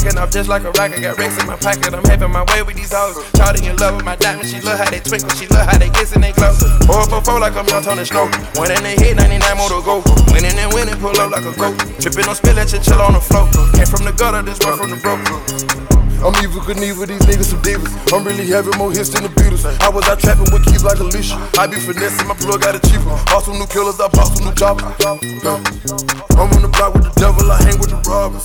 Taking 0.00 0.16
off 0.16 0.30
just 0.30 0.48
like 0.48 0.64
a 0.64 0.70
rocket, 0.80 1.02
got 1.02 1.18
racks 1.18 1.36
in 1.36 1.46
my 1.46 1.56
pocket. 1.56 1.92
I'm 1.92 2.02
having 2.04 2.32
my 2.32 2.42
way 2.48 2.62
with 2.62 2.74
these 2.74 2.90
hoes. 2.90 3.16
Shawty 3.36 3.68
in 3.68 3.76
love 3.76 3.96
with 3.96 4.04
my 4.06 4.16
diamonds, 4.16 4.50
she 4.50 4.58
love 4.62 4.78
how 4.78 4.88
they 4.88 4.98
twinkle, 4.98 5.28
she 5.36 5.46
love 5.48 5.66
how 5.66 5.76
they 5.76 5.90
kiss 5.90 6.12
and 6.14 6.24
they 6.24 6.32
glow. 6.32 6.56
Pour 6.88 7.00
up 7.00 7.10
before 7.10 7.38
like 7.38 7.54
I'm 7.54 7.68
young 7.68 7.82
Tony 7.82 8.06
Snow. 8.06 8.24
One 8.56 8.70
in 8.70 8.82
the 8.82 8.96
hit, 8.96 9.16
99 9.16 9.56
more 9.58 9.68
to 9.68 9.84
go. 9.84 10.00
Winning 10.32 10.56
and 10.56 10.72
winning, 10.72 10.96
pull 10.96 11.12
up 11.20 11.30
like 11.30 11.44
a 11.44 11.52
goat. 11.52 11.76
Tripping 12.00 12.24
on 12.24 12.34
spillage 12.34 12.72
and 12.72 12.82
chill 12.82 12.98
on 13.02 13.12
the 13.12 13.20
floor. 13.20 13.44
Came 13.76 13.84
from 13.84 14.06
the 14.06 14.12
gutter, 14.16 14.40
this 14.40 14.58
one 14.64 14.78
from 14.78 14.88
the 14.88 14.96
broke. 14.96 15.99
I'm 16.20 16.36
evil 16.44 16.60
Knievel, 16.60 17.08
these 17.08 17.24
niggas 17.24 17.48
some 17.48 17.62
divas. 17.62 17.88
I'm 18.12 18.22
really 18.24 18.46
having 18.46 18.76
more 18.76 18.92
hits 18.92 19.08
than 19.08 19.22
the 19.24 19.32
Beatles. 19.40 19.64
I 19.80 19.88
was 19.88 20.04
out 20.04 20.20
trapping 20.20 20.52
with 20.52 20.64
keys 20.68 20.84
like 20.84 21.00
Alicia. 21.00 21.40
I 21.56 21.66
be 21.66 21.80
finessing, 21.80 22.28
my 22.28 22.34
plug 22.36 22.60
got 22.60 22.76
it 22.76 22.84
cheaper. 22.84 23.08
Bought 23.32 23.48
some 23.48 23.56
new 23.56 23.66
killers, 23.66 23.96
I 23.98 24.08
bought 24.12 24.28
some 24.28 24.44
new 24.44 24.54
choppers. 24.54 24.92
I'm 25.00 26.52
on 26.52 26.60
the 26.60 26.68
block 26.68 26.92
with 26.92 27.08
the 27.08 27.12
devil, 27.16 27.48
I 27.48 27.56
hang 27.64 27.80
with 27.80 27.88
the 27.88 28.00
robbers. 28.04 28.44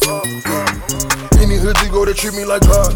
Any 1.36 1.60
hood 1.60 1.76
you 1.84 1.92
go, 1.92 2.06
they 2.06 2.14
treat 2.16 2.34
me 2.40 2.46
like 2.48 2.64
God. 2.64 2.96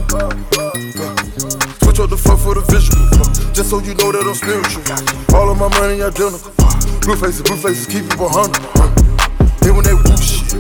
Switch 1.84 2.00
up 2.00 2.10
the 2.10 2.15
fuck 2.15 2.39
for 2.39 2.56
the 2.56 2.63
visual. 2.72 3.04
Just 3.52 3.70
so 3.76 3.84
you 3.84 4.00
know 4.00 4.15
that 4.15 4.24
I'm 4.24 4.32
spiritual. 4.32 4.88
All 5.36 5.52
of 5.52 5.60
my 5.60 5.68
money 5.76 6.00
identical. 6.00 6.56
Blue 7.04 7.20
faces, 7.20 7.44
blue 7.44 7.60
faces, 7.60 7.84
keep 7.84 8.08
it 8.08 8.15
100. 8.15 9.60
Then 9.60 9.76
when 9.76 9.84
they 9.84 9.92
woo 9.92 10.15
shit, 10.15 10.56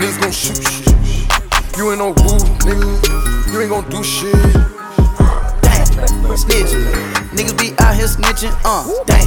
niggas 0.00 0.16
gon' 0.16 0.32
shoot 0.32 0.64
shit. 0.64 0.83
You 1.76 1.90
ain't 1.90 1.98
no 1.98 2.10
woo, 2.10 2.38
nigga. 2.62 3.52
You 3.52 3.60
ain't 3.60 3.70
gon' 3.70 3.90
do 3.90 4.04
shit. 4.04 4.32
Snitching. 6.38 6.86
Niggas 7.34 7.58
be 7.58 7.74
out 7.80 7.96
here 7.96 8.06
snitching, 8.06 8.54
uh. 8.64 8.86
Dang. 9.06 9.26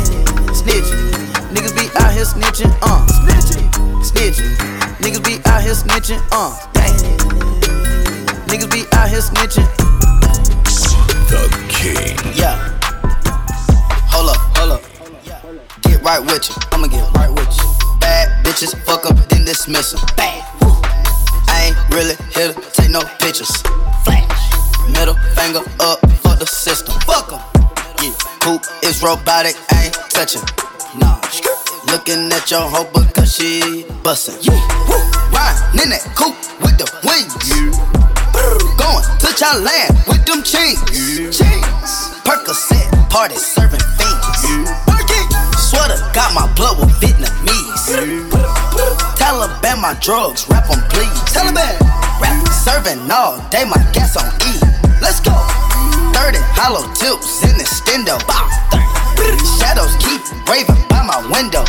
Snitching. 0.56 1.12
Niggas 1.52 1.76
be 1.76 1.90
out 2.00 2.14
here 2.14 2.24
snitching, 2.24 2.72
uh. 2.82 3.06
Snitching. 3.20 3.68
Snitching. 4.02 4.56
Niggas 5.04 5.24
be 5.26 5.42
out 5.50 5.62
here 5.62 5.74
snitching, 5.74 6.22
uh. 6.32 6.56
Dang. 6.72 6.96
Niggas 8.48 8.72
be 8.72 8.86
out 8.94 9.10
here 9.10 9.20
snitching. 9.20 9.68
The 11.28 11.50
King. 11.68 12.16
Yeah. 12.34 12.56
Hold 14.08 14.30
up, 14.30 14.38
hold 14.56 14.72
up. 14.72 14.82
Get 15.82 16.02
right 16.02 16.22
with 16.22 16.48
you. 16.48 16.56
I'ma 16.72 16.88
get 16.88 17.14
right 17.14 17.30
with 17.30 17.58
you. 17.58 18.00
Bad 18.00 18.46
bitches, 18.46 18.74
fuck 18.86 19.06
up, 19.06 19.18
then 19.28 19.44
dismiss 19.44 19.92
them. 19.92 20.02
Bad. 20.16 20.57
Ain't 21.68 21.76
really 21.92 22.16
here 22.34 22.54
to 22.54 22.62
take 22.72 22.92
no 22.92 23.02
pictures. 23.20 23.52
Flash. 24.06 24.40
Middle 24.88 25.16
finger 25.36 25.60
up 25.82 26.00
for 26.24 26.36
the 26.40 26.46
system. 26.48 26.96
Fuck 27.02 27.34
'em. 27.34 27.42
Yeah. 28.02 28.14
Poop 28.40 28.64
is 28.84 29.04
robotic, 29.04 29.58
ain't 29.76 29.94
touching. 30.10 30.44
Nah. 30.96 31.20
Looking 31.92 32.32
at 32.32 32.50
your 32.50 32.62
hoe 32.62 32.88
because 32.94 33.36
she 33.36 33.84
bustin'. 34.02 34.38
Yeah. 34.42 34.56
Woo. 34.88 34.96
Riding 35.36 35.84
in 35.84 35.90
that 35.90 36.08
coupe 36.16 36.40
with 36.64 36.78
the 36.78 36.88
wings. 37.04 37.36
Going 38.80 39.04
to 39.20 39.30
your 39.36 39.56
land 39.68 39.92
with 40.08 40.24
them 40.26 40.44
chains. 40.44 40.80
Chains. 41.36 41.92
Percocet, 42.24 42.88
party 43.10 43.36
serving 43.36 43.84
fiends. 43.98 44.72
Perky, 44.88 45.22
sweater 45.58 46.00
got 46.14 46.34
my 46.34 46.48
blood 46.56 46.80
with 46.80 46.96
Vietnamese. 47.02 48.57
Taliban 49.28 49.82
my 49.84 49.92
drugs, 50.00 50.48
rap 50.48 50.72
on 50.72 50.80
please. 50.88 51.12
Taliban, 51.36 51.76
rap 52.24 52.48
serving 52.48 53.12
all 53.12 53.44
day, 53.52 53.68
my 53.68 53.76
gas 53.92 54.16
on 54.16 54.24
E. 54.48 54.56
Let's 55.04 55.20
go. 55.20 55.36
30 56.16 56.40
hollow 56.56 56.88
tips 56.96 57.44
in 57.44 57.52
the 57.60 57.68
stendo. 57.68 58.16
Shadows 59.60 59.92
keep 60.00 60.24
raving 60.48 60.80
by 60.88 61.04
my 61.04 61.20
window. 61.28 61.68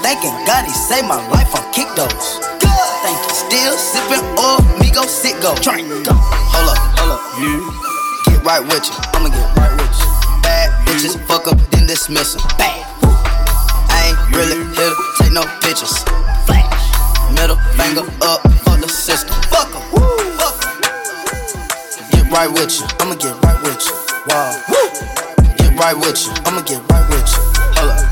Thanking 0.00 0.32
God 0.48 0.64
he 0.64 0.72
saved 0.72 1.04
my 1.12 1.20
life 1.28 1.52
on 1.52 1.60
kick 1.76 1.92
those. 1.92 2.40
Thank 3.04 3.20
you. 3.20 3.34
Still 3.44 3.76
sipping 3.76 4.24
oil, 4.40 4.64
me 4.80 4.88
go 4.96 5.04
sit 5.04 5.36
go. 5.44 5.52
Hold 5.52 6.72
up, 6.72 6.80
hold 6.96 7.20
up. 7.20 7.22
Get 8.24 8.40
right 8.40 8.64
with 8.64 8.88
you. 8.88 8.96
I'ma 9.12 9.28
get 9.28 9.44
right 9.60 9.76
with 9.76 9.92
you. 9.92 10.08
Bad 10.40 10.72
bitches, 10.88 11.20
fuck 11.28 11.52
up, 11.52 11.60
then 11.68 11.84
dismiss 11.84 12.32
dismiss 12.32 12.40
'em. 12.40 12.56
Bad. 12.56 12.84
Really 14.34 14.58
here 14.74 14.90
to 14.90 14.96
take 15.18 15.32
no 15.32 15.42
pictures. 15.62 16.02
Flash. 16.46 16.84
Middle 17.32 17.56
finger 17.78 18.02
up 18.22 18.42
for 18.64 18.76
the 18.76 18.88
system. 18.88 19.34
Fuck 19.48 19.70
'em. 19.74 19.82
Fuck 20.38 20.64
'em. 20.64 20.80
Get 22.10 22.30
right 22.32 22.50
with 22.50 22.80
you. 22.80 22.86
I'ma 23.00 23.14
get 23.14 23.34
right 23.44 23.62
with 23.62 23.80
you. 23.86 23.94
Wow. 24.28 24.50
Get 25.56 25.78
right 25.78 25.96
with 25.96 26.18
you. 26.26 26.32
I'ma 26.46 26.62
get 26.62 26.82
right 26.90 27.08
with 27.10 27.30
you. 27.30 27.42
Hold 27.76 27.90
up. 27.90 28.02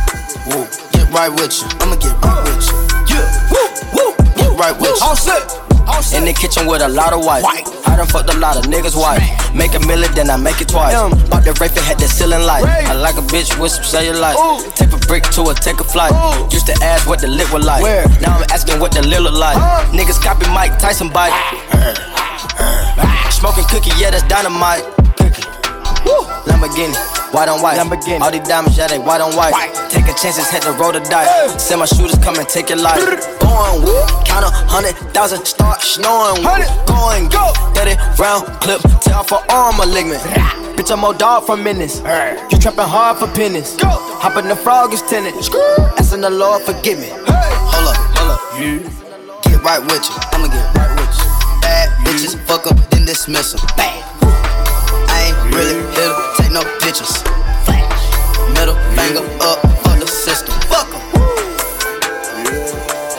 Woo. 0.46 0.66
Get 0.92 1.10
right 1.12 1.32
with 1.32 1.60
you. 1.60 1.68
I'ma 1.80 1.96
get 1.96 2.14
right 2.22 2.42
with 2.44 2.66
you. 2.70 3.16
Yeah. 3.16 3.26
Woo. 3.50 3.66
Woo. 3.94 4.14
Get 4.36 4.50
right 4.58 4.78
with 4.78 4.90
you. 5.00 5.06
All 5.06 5.16
set. 5.16 5.71
In 6.12 6.24
the 6.24 6.32
kitchen 6.34 6.66
with 6.66 6.82
a 6.82 6.88
lot 6.88 7.12
of 7.12 7.24
white. 7.24 7.42
I 7.86 7.96
done 7.96 8.06
fucked 8.06 8.32
a 8.32 8.38
lot 8.38 8.56
of 8.56 8.64
niggas' 8.64 8.94
wife. 8.96 9.22
Make 9.54 9.74
a 9.74 9.80
million, 9.80 10.12
then 10.14 10.30
I 10.30 10.36
make 10.36 10.60
it 10.60 10.68
twice. 10.68 10.92
Bought 11.28 11.44
the 11.44 11.56
rape 11.60 11.72
and 11.72 11.84
had 11.84 11.98
the 11.98 12.06
ceiling 12.08 12.42
light. 12.42 12.64
I 12.64 12.92
like 12.92 13.16
a 13.16 13.24
bitch 13.32 13.58
with 13.58 13.72
some 13.72 13.84
cellulite. 13.84 14.36
Take 14.74 14.92
a 14.92 14.98
brick 15.06 15.24
to 15.34 15.44
her, 15.48 15.54
take 15.54 15.80
a 15.80 15.84
flight. 15.84 16.12
Used 16.52 16.66
to 16.66 16.76
ask 16.82 17.08
what 17.08 17.20
the 17.20 17.28
lit 17.28 17.50
was 17.52 17.64
like. 17.64 17.82
Now 18.20 18.36
I'm 18.36 18.44
asking 18.50 18.78
what 18.80 18.92
the 18.92 19.02
lil 19.02 19.22
look 19.22 19.34
like. 19.34 19.56
Niggas 19.88 20.20
copy 20.22 20.46
Mike 20.52 20.78
Tyson 20.78 21.08
bite. 21.08 21.32
Smoking 23.30 23.64
cookie, 23.64 23.90
yeah, 23.96 24.10
that's 24.10 24.22
dynamite. 24.28 24.84
Lamborghini, 26.46 26.94
white 27.32 27.48
on 27.48 27.62
white. 27.62 27.78
Lamborghini. 27.78 28.20
All 28.20 28.30
these 28.30 28.46
diamonds, 28.46 28.76
yeah, 28.78 28.88
they 28.88 28.98
white 28.98 29.20
on 29.20 29.34
white. 29.36 29.54
Taking 29.90 30.14
chances, 30.14 30.48
had 30.50 30.62
to 30.62 30.72
roll 30.72 30.92
the 30.92 31.00
dice. 31.00 31.62
Send 31.62 31.80
my 31.80 31.86
shooters 31.86 32.18
come 32.18 32.36
and 32.38 32.48
take 32.48 32.68
your 32.68 32.78
life. 32.78 32.98
Going 33.40 33.82
woo, 33.82 34.04
count 34.24 34.44
a 34.44 34.50
hundred 34.70 34.94
thousand, 35.14 35.44
start 35.44 35.80
snoring. 35.80 36.42
Woo. 36.42 36.86
Going 36.86 37.28
go, 37.28 37.52
30 37.74 37.96
round 38.18 38.46
clip, 38.60 38.80
tell 39.00 39.22
for 39.24 39.38
arm 39.50 39.76
malignant. 39.76 40.22
Bitch, 40.76 40.90
I'm 40.90 41.04
old 41.04 41.18
dog 41.18 41.44
from 41.44 41.62
Menace. 41.62 41.98
You 42.50 42.58
trapping 42.58 42.88
hard 42.88 43.18
for 43.18 43.26
pennies. 43.28 43.76
Hopping 43.80 44.48
the 44.48 44.56
frog 44.56 44.92
is 44.94 45.02
tenant. 45.02 45.36
Asking 45.98 46.22
the 46.22 46.30
Lord, 46.30 46.62
forgive 46.62 46.98
me. 46.98 47.08
Hold 47.10 47.88
up, 47.88 47.96
hold 48.16 48.30
up. 48.30 49.42
Get 49.44 49.62
right 49.62 49.80
with 49.82 50.08
you. 50.08 50.16
I'ma 50.32 50.46
get 50.48 50.74
right 50.74 50.90
with 50.98 51.18
you. 51.18 51.60
Bad 51.60 51.90
bitches, 52.06 52.38
fuck 52.46 52.66
up, 52.66 52.76
then 52.90 53.04
dismiss 53.04 53.54
'em. 53.54 53.60
Bad. 53.76 54.21
Really 55.52 55.76
here 55.92 56.08
to 56.08 56.42
take 56.42 56.52
no 56.52 56.62
pictures. 56.80 57.22
Flash. 57.64 58.02
Middle 58.56 58.76
finger 58.96 59.24
up 59.40 59.60
for 59.84 59.94
the 60.00 60.06
system. 60.06 60.54
Fuck 60.70 60.88
'em. 60.94 61.02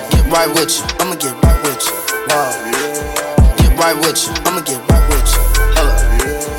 Get 0.10 0.26
right 0.34 0.50
with 0.50 0.74
you. 0.78 0.84
I'ma 1.00 1.16
get 1.16 1.34
right 1.44 1.62
with 1.64 1.86
you. 1.86 1.94
Wow. 2.30 2.52
Get 3.58 3.78
right 3.78 3.96
with 3.96 4.18
you. 4.26 4.34
I'ma 4.46 4.62
get 4.62 4.82
right 4.90 5.06
with 5.10 5.30
you. 5.34 5.42
Hello. 5.78 5.94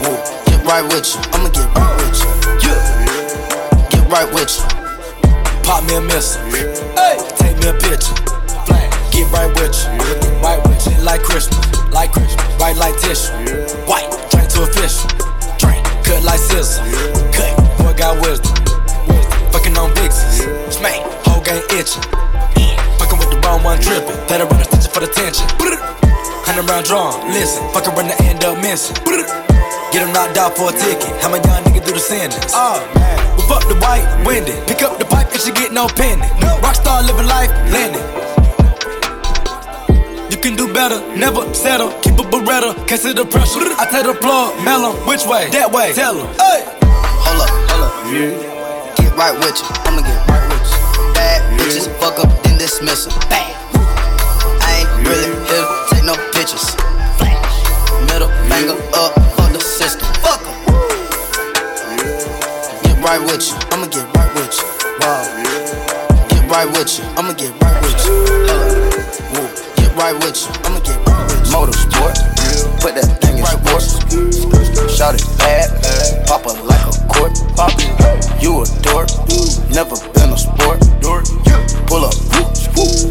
Woo. 0.03 0.17
Get 0.47 0.65
right 0.65 0.85
with 0.93 1.07
you. 1.13 1.21
I'ma 1.35 1.49
get 1.49 1.67
right 1.75 1.95
with 1.99 2.19
you. 2.23 2.31
Yeah. 2.63 3.89
Get 3.91 4.05
right 4.09 4.31
with 4.33 4.53
you. 4.57 4.65
Pop 5.65 5.83
me 5.85 5.97
a 5.97 6.01
missile. 6.01 6.41
Take 7.41 7.57
me 7.59 7.69
a 7.69 7.75
picture. 7.75 8.15
Flag. 8.67 8.89
Get 9.11 9.27
right 9.33 9.51
with 9.59 9.75
you. 9.75 9.91
Right 10.41 10.61
with 10.69 10.87
you. 10.87 10.97
Like 11.03 11.23
Christmas. 11.23 11.59
Like 11.91 12.13
Christmas. 12.13 12.61
Right 12.61 12.77
like 12.77 12.97
tissue. 13.01 13.33
White. 13.91 14.09
Drink 14.31 14.49
to 14.51 14.63
a 14.63 14.67
fish. 14.67 15.34
Cut 16.05 16.23
like 16.23 16.38
scissors. 16.38 16.79
Cut. 17.33 17.57
Boy 17.81 17.93
got 17.97 18.21
wisdom. 18.21 18.55
Fucking 19.53 19.77
on 19.77 19.90
Bixies. 19.97 20.45
Smack. 20.71 21.01
Whole 21.25 21.43
game 21.43 21.64
itching. 21.73 22.05
Fucking 23.01 23.19
with 23.19 23.31
the 23.33 23.40
wrong 23.45 23.62
one 23.64 23.81
tripping. 23.81 24.17
Her 24.29 24.45
run 24.47 24.61
a 24.61 24.64
stitch 24.64 24.88
for 24.93 25.01
the 25.01 25.09
tension. 25.09 25.47
Hundred 26.45 26.69
round 26.69 26.87
drawn. 26.87 27.17
Listen. 27.33 27.64
Fucking 27.73 27.95
run 27.95 28.09
the 28.09 28.17
end 28.25 28.45
up 28.45 28.61
missing. 28.61 28.97
Get 29.95 30.03
him 30.03 30.12
knocked 30.12 30.37
out 30.37 30.57
for 30.57 30.71
a 30.71 30.73
ticket. 30.73 31.09
How 31.23 31.31
my 31.31 31.38
young 31.38 31.62
nigga 31.64 31.85
do 31.87 31.93
the 31.93 32.01
sentence? 32.01 32.53
Uh, 32.53 32.77
oh 32.77 32.99
man. 32.99 33.14
We 33.37 33.43
fuck 33.47 33.62
the 33.69 33.79
white, 33.79 34.03
windy. 34.27 34.53
Pick 34.67 34.83
up 34.83 34.99
the 34.99 35.05
pipe 35.05 35.31
and 35.31 35.40
she 35.40 35.53
get 35.53 35.73
no 35.73 35.87
penny. 35.87 36.27
Rockstar 36.61 37.07
living 37.07 37.27
life, 37.27 37.51
landing. 37.71 38.03
Can 40.44 40.57
do 40.57 40.70
better, 40.74 41.00
never 41.16 41.40
settle. 41.54 41.88
Keep 42.04 42.20
a 42.20 42.24
beretta, 42.28 42.76
see 42.98 43.14
the 43.14 43.24
pressure. 43.24 43.64
I 43.80 43.88
tell 43.88 44.04
the 44.04 44.12
plug, 44.12 44.52
mellow, 44.62 44.92
which 45.09 45.24
way? 45.24 45.48
That 45.48 45.72
way. 45.72 45.94
Tell 45.94 46.20
him. 46.20 46.28
Hey. 46.37 46.68
Hold 47.24 47.40
up, 47.40 47.48
hold 47.72 47.88
up. 47.88 48.04
Get 49.00 49.16
right 49.16 49.33
with 49.40 49.57
you. 49.57 49.72
I'ma 49.88 50.04
get 50.04 50.20
right 50.28 50.44
with 50.52 50.68
you. 50.68 51.14
Bad 51.16 51.40
bitches, 51.57 51.88
fuck 51.96 52.20
up, 52.20 52.28
then 52.44 52.59
dismiss 52.61 53.09
'em. 53.09 53.16
Bad. 53.33 53.57
I 54.61 54.85
ain't 54.85 55.09
really 55.09 55.33
here 55.48 55.64
to 55.64 55.76
take 55.88 56.04
no 56.04 56.12
pictures. 56.37 56.76
Flash. 57.16 57.64
Middle 58.12 58.28
finger 58.44 58.76
up 59.00 59.16
for 59.40 59.48
the 59.48 59.61
system. 59.64 60.04
Fuck 60.20 60.44
Fuck 60.44 60.44
'em. 60.44 60.61
Get 62.85 63.00
right 63.00 63.22
with 63.24 63.48
you. 63.48 63.57
I'ma 63.72 63.88
get 63.88 64.04
right 64.12 64.28
with 64.37 64.52
you. 64.61 64.68
Wow. 65.00 65.24
Get 66.28 66.44
right 66.52 66.68
with 66.68 66.92
you. 67.00 67.04
I'ma 67.16 67.33
get 67.33 67.48
right 67.64 67.80
with 67.80 67.96
you. 68.04 68.12
Hello. 68.44 69.40
Woo. 69.40 69.74
Right 69.94 70.12
with 70.12 70.35
you. 70.42 70.50
I'ma 70.66 70.80
get 70.83 70.98
right 71.07 71.22
with 71.30 71.46
you. 71.46 71.54
Motorsport. 71.54 72.18
Put 72.83 72.98
that 72.98 73.07
thing 73.22 73.38
in 73.38 73.46
sports. 73.46 73.94
Shout 74.90 75.14
it 75.14 75.22
bad. 75.38 75.70
Pop 76.26 76.42
it 76.50 76.59
like 76.66 76.83
a 76.83 76.94
court. 77.07 77.30
Pop 77.54 77.70
it. 77.78 77.87
You 78.42 78.59
a 78.59 78.66
dork. 78.83 79.07
Never 79.70 79.94
been 80.11 80.35
a 80.35 80.38
sport. 80.38 80.83
Pull 81.87 82.11
up. 82.11 82.14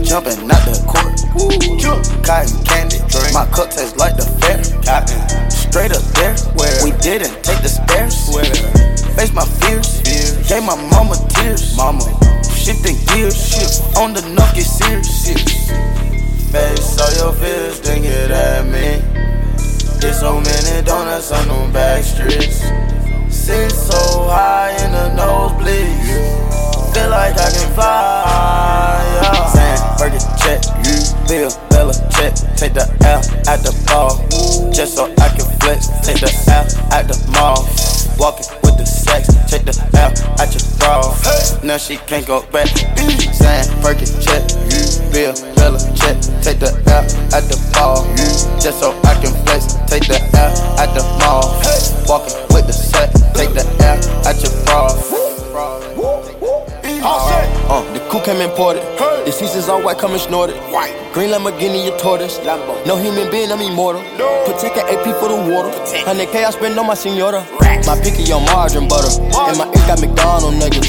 Jumping 0.04 0.44
out 0.52 0.60
the 0.68 0.76
court. 0.84 1.16
Cotton 2.28 2.52
candy. 2.68 3.00
My 3.32 3.48
cup 3.56 3.72
tastes 3.72 3.96
like 3.96 4.20
the 4.20 4.28
fair. 4.44 4.60
Straight 5.50 5.96
up 5.96 6.04
there. 6.20 6.36
Where 6.60 6.84
we 6.84 6.92
didn't 7.00 7.40
take 7.48 7.64
the. 7.64 7.72
Where 8.36 8.44
face 9.16 9.32
my 9.32 9.46
fears. 9.64 10.04
Gave 10.50 10.68
my 10.68 10.76
mama 10.92 11.16
tears. 11.32 11.78
Mama. 11.78 12.04
Shifting 12.52 13.00
gears. 13.08 13.40
Shift 13.40 13.96
on 13.96 14.12
the 14.12 14.22
knock 14.36 14.58
get. 14.58 16.13
Face 16.54 17.02
all 17.02 17.12
your 17.18 17.34
fears, 17.34 17.82
then 17.82 18.04
get 18.04 18.30
at 18.30 18.66
me. 18.66 19.02
There's 20.00 20.20
so 20.20 20.40
many 20.40 20.86
donuts 20.86 21.32
on 21.32 21.48
them 21.48 21.74
back 21.74 22.04
streets. 22.04 22.62
Sit 23.34 23.72
so 23.72 24.30
high 24.30 24.70
in 24.86 24.92
the 24.92 25.20
nosebleeds. 25.20 26.94
Feel 26.94 27.10
like 27.10 27.34
I 27.34 27.50
can 27.50 27.74
fly. 27.74 29.02
Yeah. 29.18 29.48
Saying, 29.50 29.82
Fergie 29.98 30.22
check, 30.38 30.62
you 30.86 30.94
Bill 31.28 31.50
Bella 31.72 31.94
check. 32.12 32.36
Take 32.56 32.76
the 32.76 32.86
L 33.02 33.22
at 33.50 33.64
the 33.66 33.74
ball. 33.88 34.22
Just 34.72 34.94
so 34.94 35.06
I 35.06 35.30
can 35.30 35.50
flex. 35.58 35.88
Take 36.06 36.20
the 36.20 36.30
L 36.54 36.70
at 36.94 37.08
the 37.08 37.18
mall. 37.34 37.66
Walking 38.20 38.46
with 38.62 38.78
the 38.78 38.86
sex. 38.86 39.26
Take 39.50 39.66
the 39.66 39.74
L 39.98 40.14
at 40.40 40.54
your 40.54 40.62
bra. 40.78 41.18
Now 41.64 41.78
she 41.78 41.98
can't 41.98 42.28
go 42.28 42.44
back. 42.52 42.68
Saying, 42.68 43.66
Fergie 43.82 44.06
check, 44.22 44.46
you 44.70 44.93
Bill 45.14 45.32
Bella 45.56 45.78
check. 45.94 46.18
Take 46.42 46.60
the 46.60 46.74
L 46.90 47.06
at 47.38 47.46
the 47.46 47.58
ball. 47.72 48.04
Just 48.60 48.80
so 48.80 49.00
I 49.06 49.14
can 49.22 49.32
flex. 49.46 49.76
Take 49.86 50.08
the 50.08 50.20
L 50.34 50.52
at 50.80 50.90
the 50.96 51.04
mall. 51.22 51.54
Walking 52.10 52.36
with 52.50 52.66
the 52.66 52.74
set. 52.74 53.14
Take 53.36 53.54
the 53.54 53.64
L 53.86 54.28
at 54.28 54.42
your 54.42 54.52
bra. 54.66 56.33
Uh, 57.06 57.84
the 57.94 58.00
coupe 58.10 58.24
came 58.24 58.40
imported. 58.40 58.82
The 59.26 59.32
seats 59.32 59.56
is 59.56 59.68
all 59.68 59.84
white, 59.84 59.98
coming 59.98 60.20
snorted. 60.20 60.56
White. 60.72 60.96
Green 61.14 61.30
Lamborghini, 61.30 61.86
your 61.86 61.98
tortoise. 62.00 62.40
No 62.88 62.96
human 62.96 63.30
being, 63.30 63.52
I'm 63.52 63.60
immortal. 63.60 64.02
Protect 64.46 64.78
an 64.78 64.88
AP 64.88 65.04
for 65.20 65.28
the 65.28 65.36
water. 65.52 65.70
100K 66.08 66.46
I 66.46 66.50
spend 66.52 66.80
on 66.80 66.88
my 66.88 66.94
senora. 66.94 67.46
My 67.86 68.00
picky 68.00 68.32
on 68.32 68.46
margarine 68.46 68.88
butter. 68.88 69.12
And 69.22 69.58
my 69.58 69.66
ink 69.68 69.84
got 69.88 70.00
McDonald 70.00 70.56
nuggets. 70.56 70.88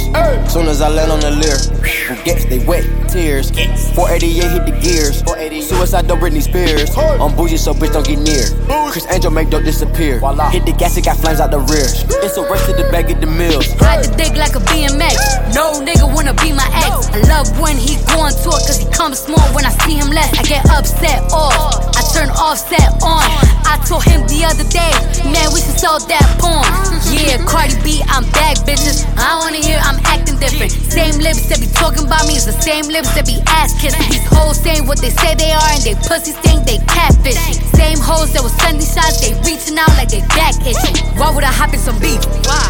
Soon 0.53 0.69
as 0.69 0.81
I 0.81 0.89
land 0.89 1.11
on 1.11 1.19
the 1.21 1.31
leer, 1.31 1.59
Bugatti, 2.07 2.49
they 2.49 2.65
wet, 2.65 2.85
tears. 3.09 3.51
488 3.95 4.51
hit 4.51 4.67
the 4.67 4.79
gears. 4.81 5.23
Suicide, 5.67 6.07
don't 6.07 6.21
Britney 6.21 6.43
Spears. 6.43 6.95
I'm 6.97 7.35
bougie, 7.35 7.57
so 7.57 7.75
bitch 7.75 7.93
don't 7.93 8.07
get 8.07 8.19
near. 8.21 8.47
Criss 8.93 9.07
Angel 9.11 9.31
make 9.31 9.51
dope 9.51 9.65
disappear. 9.65 10.21
Hit 10.51 10.65
the 10.67 10.75
gas, 10.79 10.97
it 10.97 11.05
got 11.05 11.17
flames 11.17 11.41
out 11.41 11.51
the 11.51 11.59
rear. 11.59 11.87
It's 12.23 12.37
a 12.37 12.43
race 12.49 12.65
to 12.67 12.73
the 12.73 12.89
back 12.93 13.11
of 13.11 13.21
the 13.21 13.27
mills. 13.27 13.67
Ride 13.81 14.05
the 14.05 14.15
dick 14.17 14.37
like 14.37 14.55
a 14.55 14.61
BMX. 14.61 15.55
No 15.55 15.73
nigga 15.83 16.04
wanna 16.05 16.35
be 16.35 16.53
my 16.53 16.69
ex. 16.85 17.09
I 17.15 17.21
love 17.29 17.49
when 17.61 17.77
he 17.77 17.97
go 18.13 18.27
on 18.27 18.33
tour 18.43 18.59
cause 18.67 18.79
he 18.79 18.87
comes 18.91 19.21
small 19.21 19.45
when 19.55 19.65
I 19.65 19.73
see 19.85 19.95
him 19.95 20.11
less. 20.11 20.33
I 20.39 20.43
get 20.43 20.69
upset 20.71 21.23
off. 21.33 21.97
I 21.97 22.03
turn 22.13 22.31
Offset 22.35 23.03
on. 23.03 23.25
I 23.65 23.79
told 23.87 24.05
him 24.05 24.27
the 24.27 24.45
other 24.45 24.67
day, 24.69 24.93
man, 25.31 25.49
we 25.55 25.63
should 25.63 25.79
sell 25.79 25.99
that 25.99 26.27
porn. 26.39 26.67
Yeah, 27.15 27.39
Cardi 27.47 27.79
B, 27.87 28.03
I'm 28.11 28.27
back, 28.35 28.59
bitches. 28.67 29.07
I 29.17 29.39
wanna 29.39 29.63
hear 29.63 29.79
I'm 29.81 29.99
acting 30.05 30.39
different. 30.39 30.73
Same 30.73 31.19
lips 31.23 31.49
that 31.49 31.61
be 31.61 31.71
talking 31.71 32.05
about 32.07 32.27
me 32.27 32.35
is 32.35 32.47
the 32.47 32.57
same 32.59 32.87
lips 32.91 33.15
that 33.15 33.27
be 33.27 33.39
ass 33.47 33.73
kissing. 33.81 34.03
These 34.11 34.27
hoes 34.27 34.59
saying 34.59 34.87
what 34.87 34.99
they 34.99 35.11
say 35.11 35.35
they 35.35 35.53
are 35.53 35.71
and 35.75 35.83
they 35.83 35.95
pussies 36.07 36.37
think 36.43 36.67
they 36.67 36.79
catfish. 36.91 37.39
Same 37.75 37.99
hoes 37.99 38.33
that 38.35 38.43
was 38.43 38.53
sending 38.63 38.87
shots, 38.87 39.23
they 39.23 39.33
reaching 39.47 39.79
out 39.79 39.91
like 39.95 40.11
they 40.11 40.23
back 40.35 40.55
itching. 40.67 40.95
Why 41.19 41.31
would 41.31 41.45
I 41.45 41.55
hop 41.55 41.73
in 41.73 41.81
some 41.81 41.99
beef? 42.03 42.21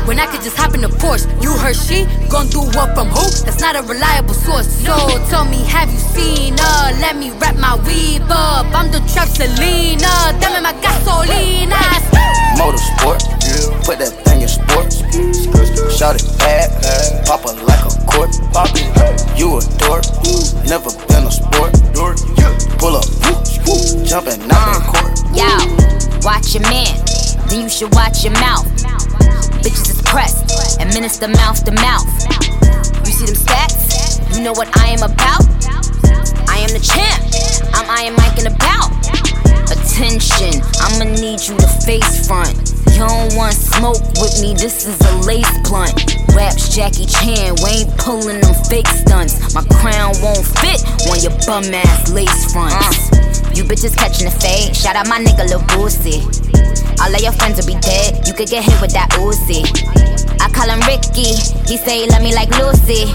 When 0.04 0.20
I 0.20 0.26
could 0.28 0.44
just 0.44 0.56
hop 0.56 0.74
in 0.74 0.84
a 0.84 0.92
Porsche. 1.00 1.24
You 1.40 1.52
heard 1.56 1.76
she 1.76 2.04
gon' 2.28 2.48
do 2.48 2.60
what 2.76 2.92
from 2.92 3.08
who? 3.08 3.23
That's 3.44 3.60
not 3.60 3.76
a 3.76 3.82
reliable 3.82 4.34
source. 4.34 4.68
So 4.84 4.94
tell 5.28 5.44
me, 5.44 5.64
have 5.64 5.90
you 5.90 5.98
seen 5.98 6.56
her? 6.58 6.92
Let 7.00 7.16
me 7.16 7.30
wrap 7.38 7.56
my 7.56 7.76
weave 7.86 8.28
up. 8.30 8.66
I'm 8.74 8.90
the 8.90 9.00
trap 9.12 9.28
Selena. 9.28 10.32
Dame 10.40 10.62
my 10.62 10.72
gasolina. 10.80 11.80
Motorsport, 12.58 13.20
put 13.84 13.98
that 13.98 14.14
thing 14.24 14.42
in 14.42 14.48
sports. 14.48 15.02
Shout 15.96 16.16
it 16.16 16.26
bad, 16.38 16.70
pop 17.26 17.40
it 17.46 17.56
like 17.66 17.82
a 17.84 17.90
court. 18.06 18.30
You 19.36 19.58
a 19.58 19.60
dork, 19.78 20.04
never 20.66 20.90
been 21.08 21.26
a 21.26 21.30
sport. 21.30 21.72
Pull 22.78 22.96
up, 22.96 23.04
jumping 24.04 24.40
out 24.50 24.68
the 24.70 24.80
uh, 24.80 24.92
court. 24.92 25.12
Yo, 25.34 25.48
watch 26.22 26.54
your 26.54 26.62
man, 26.62 26.94
then 27.48 27.62
you 27.62 27.68
should 27.68 27.92
watch 27.94 28.24
your 28.24 28.32
mouth. 28.34 28.66
Bitches 29.62 29.90
is 29.90 30.02
pressed, 30.02 30.80
administer 30.80 31.28
mouth 31.28 31.64
to 31.64 31.72
mouth. 31.72 32.43
You 33.24 33.32
see 33.32 33.46
them 33.46 33.56
stats? 33.56 34.36
You 34.36 34.44
know 34.44 34.52
what 34.52 34.68
I 34.76 34.88
am 34.88 35.00
about? 35.00 35.48
I 36.44 36.60
am 36.60 36.68
the 36.76 36.82
champ. 36.84 37.24
I'm 37.72 37.88
Iron 37.88 38.16
Mike 38.20 38.36
in 38.36 38.44
the 38.44 38.52
bout. 38.60 38.92
Attention, 39.72 40.60
I'ma 40.84 41.08
need 41.16 41.40
you 41.40 41.56
to 41.56 41.68
face 41.88 42.28
front. 42.28 42.52
You 42.92 43.08
don't 43.08 43.34
want 43.34 43.54
smoke 43.54 44.04
with 44.20 44.36
me, 44.42 44.52
this 44.52 44.84
is 44.84 45.00
a 45.00 45.12
lace 45.24 45.48
blunt. 45.64 45.96
Raps 46.36 46.76
Jackie 46.76 47.06
Chan, 47.06 47.56
we 47.64 47.88
ain't 47.88 47.96
pulling 47.96 48.40
them 48.42 48.54
fake 48.68 48.88
stunts. 48.88 49.54
My 49.54 49.64
crown 49.80 50.12
won't 50.20 50.44
fit 50.60 50.84
on 51.08 51.16
your 51.24 51.32
bum 51.48 51.64
ass 51.72 52.12
lace 52.12 52.52
fronts. 52.52 53.08
Uh. 53.08 53.54
You 53.56 53.64
bitches 53.64 53.96
catching 53.96 54.28
the 54.28 54.36
fade, 54.36 54.76
shout 54.76 54.96
out 54.96 55.08
my 55.08 55.18
nigga 55.18 55.48
Lil 55.48 55.60
Boosie. 55.72 56.53
All 57.00 57.14
of 57.14 57.20
your 57.20 57.32
friends 57.32 57.58
will 57.58 57.66
be 57.66 57.80
dead, 57.80 58.26
you 58.26 58.34
could 58.34 58.48
get 58.48 58.64
hit 58.64 58.80
with 58.80 58.92
that 58.92 59.10
Uzi. 59.20 59.64
I 60.40 60.48
call 60.50 60.68
him 60.68 60.80
Ricky, 60.86 61.36
he 61.68 61.76
say 61.76 62.02
he 62.02 62.10
love 62.10 62.22
me 62.22 62.34
like 62.34 62.50
Lucy. 62.58 63.12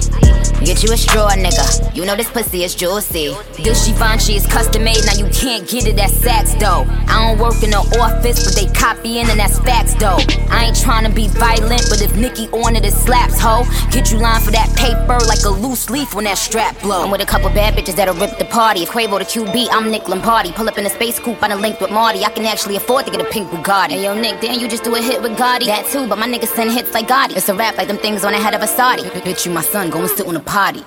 Get 0.65 0.83
you 0.83 0.91
a 0.91 0.97
straw, 0.97 1.29
nigga. 1.31 1.95
You 1.95 2.05
know 2.05 2.17
this 2.17 2.29
pussy 2.29 2.63
is 2.63 2.75
juicy. 2.75 3.33
This 3.57 3.87
Givenchy 3.87 4.35
is 4.35 4.45
custom 4.45 4.83
made, 4.83 5.05
now 5.05 5.13
you 5.13 5.29
can't 5.31 5.67
get 5.67 5.87
it 5.87 5.97
at 5.97 6.11
Saks 6.11 6.59
though. 6.59 6.85
I 7.07 7.27
don't 7.27 7.39
work 7.39 7.63
in 7.63 7.71
the 7.71 7.79
office, 7.99 8.43
but 8.43 8.55
they 8.55 8.67
copying 8.77 9.29
and 9.29 9.39
that's 9.39 9.57
facts 9.59 9.95
though. 9.95 10.19
I 10.51 10.65
ain't 10.65 10.79
trying 10.79 11.05
to 11.05 11.11
be 11.11 11.29
violent, 11.29 11.87
but 11.89 12.01
if 12.01 12.13
Nicki 12.15 12.49
on 12.49 12.75
it, 12.75 12.83
it 12.85 12.91
slaps, 12.91 13.39
ho. 13.39 13.63
Get 13.91 14.11
you 14.11 14.19
lined 14.19 14.43
for 14.43 14.51
that 14.51 14.67
paper 14.75 15.17
like 15.25 15.43
a 15.45 15.49
loose 15.49 15.89
leaf 15.89 16.13
when 16.13 16.25
that 16.25 16.37
strap 16.37 16.79
blow. 16.81 17.03
I'm 17.03 17.11
with 17.11 17.21
a 17.21 17.25
couple 17.25 17.49
bad 17.49 17.75
bitches 17.75 17.95
that'll 17.95 18.15
rip 18.15 18.37
the 18.37 18.45
party. 18.45 18.83
If 18.83 18.89
Quavo 18.89 19.17
the 19.17 19.25
QB, 19.25 19.69
I'm 19.71 19.89
Nick 19.89 20.09
Lombardi. 20.09 20.51
Pull 20.51 20.67
up 20.67 20.77
in 20.77 20.85
a 20.85 20.89
space 20.89 21.19
coupe, 21.19 21.41
I 21.41 21.47
done 21.47 21.61
linked 21.61 21.79
with 21.79 21.91
Marty. 21.91 22.25
I 22.25 22.29
can 22.31 22.45
actually 22.45 22.75
afford 22.75 23.05
to 23.05 23.11
get 23.11 23.21
a 23.21 23.29
pink 23.39 23.51
Bugatti. 23.51 23.91
Hey 23.91 24.03
yo, 24.03 24.13
Nick, 24.19 24.41
damn, 24.41 24.59
you 24.59 24.67
just 24.67 24.83
do 24.83 24.95
a 24.95 25.01
hit 25.01 25.21
with 25.21 25.37
Gotti. 25.37 25.65
That 25.65 25.87
too, 25.87 26.07
but 26.07 26.17
my 26.17 26.27
niggas 26.27 26.53
send 26.55 26.71
hits 26.71 26.93
like 26.93 27.07
Gotti. 27.07 27.37
It's 27.37 27.49
a 27.49 27.55
rap 27.55 27.77
like 27.77 27.87
them 27.87 27.97
things 27.97 28.23
on 28.23 28.33
the 28.33 28.39
head 28.39 28.53
of 28.53 28.61
a 28.61 28.67
Saudi. 28.67 29.03
Bitch, 29.03 29.45
you 29.45 29.51
my 29.51 29.61
son, 29.61 29.89
go 29.89 29.99
and 29.99 30.09
sit 30.09 30.27
on 30.27 30.35
a 30.35 30.39
potty. 30.39 30.83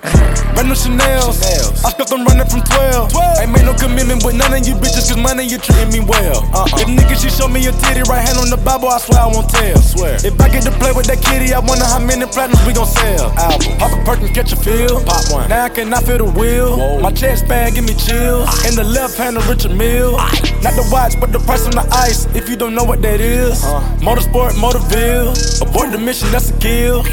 Brand 0.53 0.69
new 0.69 0.75
Chanel's. 0.75 1.41
I 1.83 1.89
skipped 1.89 2.09
them 2.09 2.25
running 2.25 2.45
from 2.47 2.61
12. 2.61 3.11
Ain't 3.41 3.51
made 3.51 3.65
no 3.65 3.73
commitment 3.73 4.23
with 4.23 4.35
none 4.35 4.53
of 4.53 4.67
you 4.67 4.75
bitches, 4.75 5.09
cause 5.09 5.17
money 5.17 5.43
you 5.43 5.57
treating 5.57 5.89
me 5.89 6.01
well. 6.05 6.45
Uh-uh. 6.53 6.81
If 6.81 6.87
nigga, 6.87 7.17
she 7.17 7.29
show 7.29 7.47
me 7.47 7.65
a 7.65 7.71
titty, 7.71 8.03
right 8.09 8.21
hand 8.21 8.37
on 8.37 8.49
the 8.49 8.57
Bible, 8.57 8.89
I 8.89 8.99
swear 8.99 9.21
I 9.21 9.27
won't 9.27 9.49
tell. 9.49 9.77
Swear. 9.81 10.15
If 10.21 10.39
I 10.39 10.49
get 10.49 10.63
to 10.63 10.71
play 10.77 10.91
with 10.93 11.07
that 11.07 11.21
kitty, 11.21 11.53
I 11.53 11.59
wonder 11.59 11.85
how 11.85 11.99
many 11.99 12.25
platinums 12.25 12.65
we 12.67 12.73
gon' 12.73 12.85
sell. 12.85 13.33
Album. 13.37 13.77
Pop 13.77 13.91
a 13.97 13.99
Perkins, 14.05 14.31
catch 14.31 14.53
a 14.53 14.57
feel. 14.57 15.01
Pop 15.03 15.25
one. 15.31 15.49
Now 15.49 15.65
I 15.65 15.69
cannot 15.69 16.03
feel 16.03 16.19
the 16.19 16.29
wheel. 16.29 16.99
My 17.01 17.11
chest 17.11 17.47
bag 17.47 17.75
give 17.75 17.85
me 17.85 17.95
chills. 17.95 18.45
In 18.67 18.75
the 18.75 18.83
left 18.83 19.17
hand, 19.17 19.37
a 19.37 19.41
Richard 19.49 19.73
Mille. 19.75 20.13
Not 20.61 20.77
the 20.77 20.87
watch, 20.91 21.19
but 21.19 21.31
the 21.31 21.39
price 21.39 21.65
on 21.65 21.73
the 21.73 21.85
ice. 21.91 22.25
If 22.35 22.49
you 22.49 22.55
don't 22.55 22.73
know 22.73 22.83
what 22.83 23.01
that 23.03 23.21
is. 23.21 23.63
Uh-huh. 23.63 23.79
Motorsport, 23.97 24.53
Motorville. 24.57 25.33
Abort 25.61 25.91
the 25.91 25.99
mission, 25.99 26.31
that's 26.31 26.49
a 26.49 26.57
kill. 26.57 27.03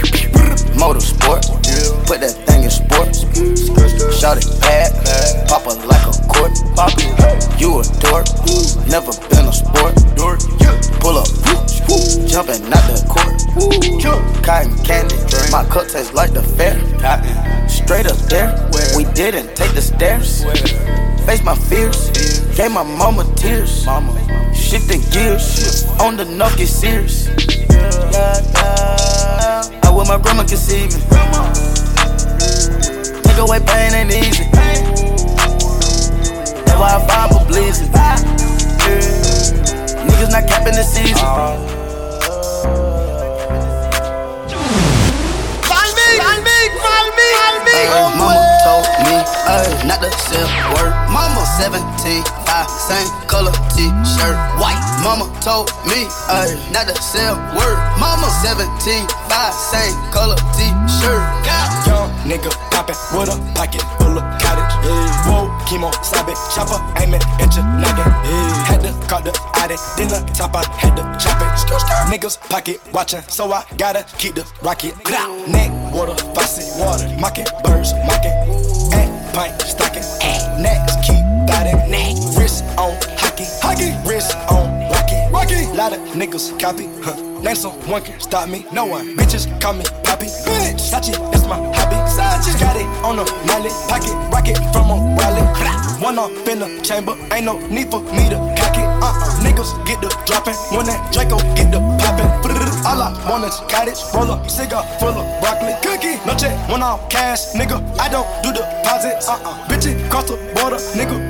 Motorsport, 0.80 1.44
put 2.06 2.20
that 2.20 2.32
thing 2.46 2.64
in 2.64 2.70
sports. 2.70 3.20
Shout 4.18 4.38
it 4.38 4.48
bad, 4.60 4.90
pop 5.46 5.66
it 5.66 5.84
like 5.84 6.00
a 6.08 6.12
court. 6.26 6.52
You 7.60 7.80
a 7.80 7.84
dork, 8.00 8.26
never 8.88 9.12
been 9.28 9.44
a 9.44 9.52
sport. 9.52 9.94
Pull 11.00 11.18
up, 11.18 11.28
jumping 12.26 12.64
out 12.72 12.84
the 12.88 13.04
court. 13.08 13.36
Cotton 14.42 14.72
candy, 14.84 15.16
my 15.52 15.64
cup 15.68 15.88
tastes 15.88 16.14
like 16.14 16.32
the 16.32 16.42
fair. 16.42 16.80
Straight 17.68 18.06
up 18.06 18.16
there, 18.28 18.56
we 18.96 19.04
didn't 19.12 19.54
take 19.54 19.74
the 19.74 19.82
stairs. 19.82 20.44
Face 21.26 21.42
my 21.44 21.54
fears, 21.54 22.10
gave 22.56 22.72
my 22.72 22.82
mama 22.82 23.24
tears. 23.36 23.84
Mama. 23.86 24.12
Shifting 24.54 25.00
gears, 25.10 25.84
on 26.00 26.16
the 26.16 26.24
knock 26.24 26.56
get 26.56 26.68
serious. 26.68 27.28
I 29.84 29.90
wish 29.92 30.08
my 30.08 30.18
grandma 30.18 30.42
could 30.42 30.58
see 30.58 30.86
me. 30.86 31.00
Take 33.22 33.38
away 33.38 33.60
pain 33.60 33.94
ain't 33.94 34.10
easy. 34.10 34.44
That's 36.64 36.78
why 36.78 36.94
I 36.94 37.00
vibe 37.06 37.30
for 37.38 37.46
blizzard. 37.46 37.88
Niggas 40.06 40.30
not 40.30 40.46
capping 40.48 40.74
the 40.74 40.82
season. 40.82 41.18
Oh. 41.22 41.79
Mama 48.18 48.42
told 48.64 48.86
me 49.06 49.16
ayy, 49.50 49.86
not 49.86 50.00
the 50.00 50.10
sell 50.28 50.48
word. 50.74 50.92
Mama 51.10 51.42
17, 51.58 52.22
5, 52.46 52.70
same 52.70 53.10
color 53.26 53.52
t-shirt, 53.74 54.36
white. 54.60 54.78
Mama 55.02 55.26
told 55.40 55.70
me, 55.86 56.06
ayy, 56.28 56.58
not 56.72 56.86
the 56.86 56.94
sell 57.00 57.36
word. 57.56 57.78
Mama 57.98 58.28
17, 58.42 59.06
5, 59.28 59.54
same 59.54 59.96
color 60.12 60.36
t-shirt. 60.56 61.22
Young 61.86 62.10
nigga 62.28 62.50
poppin' 62.70 62.94
with 63.16 63.30
a 63.32 63.36
pocket 63.54 63.82
full 63.98 64.18
of 64.18 64.24
cottage. 64.42 64.59
Yeah. 64.82 65.28
Whoa, 65.28 65.48
chemo, 65.66 65.92
sabe, 66.04 66.34
chopper, 66.54 66.80
aiming 67.00 67.22
at 67.40 67.54
your 67.54 67.64
noggin. 67.64 68.06
Yeah. 68.24 68.64
Had 68.64 68.80
to 68.82 68.92
call 69.08 69.22
the 69.22 69.32
Audi, 69.56 69.76
then 69.96 70.08
the 70.08 70.20
top 70.34 70.54
I 70.54 70.64
had 70.78 70.96
to 70.96 71.02
chop 71.22 71.40
it. 71.42 71.50
Niggas 72.10 72.40
pocket 72.48 72.80
watchin', 72.92 73.22
so 73.28 73.52
I 73.52 73.64
gotta 73.76 74.04
keep 74.18 74.34
the 74.34 74.44
rocket. 74.62 74.94
Neck, 75.48 75.70
water, 75.92 76.16
faucet, 76.34 76.66
water, 76.80 77.08
mocking, 77.20 77.46
birds, 77.62 77.92
mocking. 78.06 78.32
Act, 78.92 79.34
pint, 79.34 79.60
stocking. 79.62 80.02
Next, 80.60 80.96
keep 81.06 81.22
biting. 81.46 81.78
Wrist 82.36 82.64
on 82.76 82.96
hockey, 83.16 83.44
hockey. 83.62 83.92
Wrist 84.08 84.34
on 84.50 84.88
rocky, 84.90 85.16
rocky. 85.30 85.66
Lot 85.76 85.92
of 85.92 86.00
niggas 86.16 86.58
copy, 86.58 86.88
huh? 87.02 87.14
Name 87.40 87.54
someone 87.54 88.02
can 88.02 88.18
stop 88.20 88.48
me. 88.48 88.66
No 88.72 88.86
one. 88.86 89.16
Bitches 89.16 89.46
call 89.60 89.74
me 89.74 89.84
Poppy. 90.04 90.26
Bitch. 90.26 90.80
Sachi, 90.90 91.12
that's 91.32 91.46
my 91.46 91.56
hobby. 91.74 91.99
Sachi. 92.40 92.60
Got 92.60 92.76
it 92.76 92.86
on 93.04 93.16
the 93.16 93.24
mallet. 93.46 93.72
Pocket 93.88 94.14
rocket 94.32 94.56
from 94.72 94.90
a 94.90 94.96
wallet. 95.16 95.46
One 96.00 96.18
off 96.18 96.32
in 96.48 96.60
the 96.60 96.80
chamber. 96.82 97.12
Ain't 97.32 97.44
no 97.44 97.58
need 97.68 97.90
for 97.90 98.00
me 98.00 98.28
to 98.30 98.36
cock 98.56 98.76
it. 98.76 98.88
Uh-uh. 98.88 99.44
Niggas 99.44 99.70
get 99.86 100.00
the 100.00 100.08
dropping. 100.24 100.54
When 100.72 100.86
that 100.86 101.12
Draco 101.12 101.38
get 101.54 101.70
the 101.70 101.80
popping. 102.00 102.30
All 102.86 103.02
I 103.02 103.12
want 103.28 103.44
is 103.44 103.60
cottage. 103.68 104.00
Roll 104.14 104.30
up, 104.32 104.48
cigar 104.48 104.82
full 104.98 105.10
of 105.10 105.40
broccoli. 105.40 105.74
Cookie. 105.84 106.16
No 106.26 106.34
check, 106.34 106.56
one 106.70 106.82
off 106.82 107.08
cash. 107.10 107.52
Nigga, 107.52 107.76
I 108.00 108.08
don't 108.08 108.26
do 108.42 108.52
deposits. 108.52 109.28
Uh-uh. 109.28 109.68
Bitches 109.68 110.08
cross 110.10 110.24
the 110.24 110.36
border. 110.56 110.80
Nigga, 110.96 111.29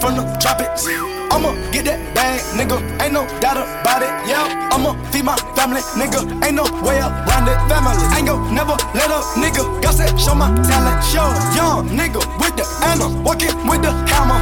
from 0.00 0.16
the 0.16 0.24
tropics. 0.40 0.86
I'ma 1.30 1.52
get 1.70 1.84
that 1.84 2.00
bag, 2.14 2.40
nigga. 2.56 2.80
Ain't 3.02 3.12
no 3.12 3.26
doubt 3.40 3.60
about 3.60 4.00
it. 4.00 4.10
Yeah, 4.24 4.48
I'ma 4.72 4.96
feed 5.12 5.24
my 5.24 5.36
family, 5.54 5.82
nigga. 6.00 6.24
Ain't 6.40 6.56
no 6.56 6.64
way 6.80 6.98
around 6.98 7.46
it. 7.46 7.58
Family, 7.68 7.94
ain't 8.16 8.26
gon' 8.26 8.54
never 8.54 8.76
let 8.96 9.10
up, 9.12 9.24
nigga. 9.36 9.62
Got 9.82 10.00
that 10.00 10.16
show 10.16 10.34
my 10.34 10.48
talent, 10.64 11.04
show. 11.04 11.28
Young 11.52 11.92
nigga 11.92 12.24
with 12.40 12.56
the 12.56 12.64
anna, 12.88 13.12
walking 13.22 13.52
with 13.68 13.82
the 13.82 13.92
hammer. 14.08 14.40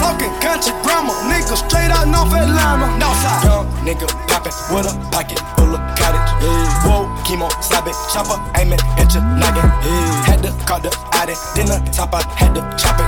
Talking 0.00 0.32
country 0.40 0.72
grammar, 0.82 1.14
nigga. 1.28 1.54
Straight 1.54 1.92
out 1.92 2.08
North 2.08 2.32
Atlanta. 2.32 2.88
Northside. 2.96 3.44
Young 3.44 3.66
nigga 3.84 4.08
poppin' 4.26 4.56
with 4.72 4.88
a 4.88 4.94
pocket 5.12 5.38
full 5.60 5.76
of 5.76 5.82
cottage. 6.00 6.30
Yeah. 6.40 6.88
Whoa, 6.88 7.12
chemo, 7.28 7.52
slap 7.60 7.86
it, 7.86 7.94
chopper, 8.08 8.40
aiming 8.56 8.80
at 8.96 9.12
your 9.12 9.22
noggin. 9.22 9.68
Yeah. 9.84 10.26
Had 10.26 10.40
to 10.48 10.50
call 10.64 10.80
the 10.80 10.90
Audi, 11.12 11.36
then 11.54 11.68
the 11.68 11.78
top 11.92 12.14
I 12.14 12.24
had 12.40 12.56
to 12.56 12.62
chop 12.80 12.98
it. 12.98 13.04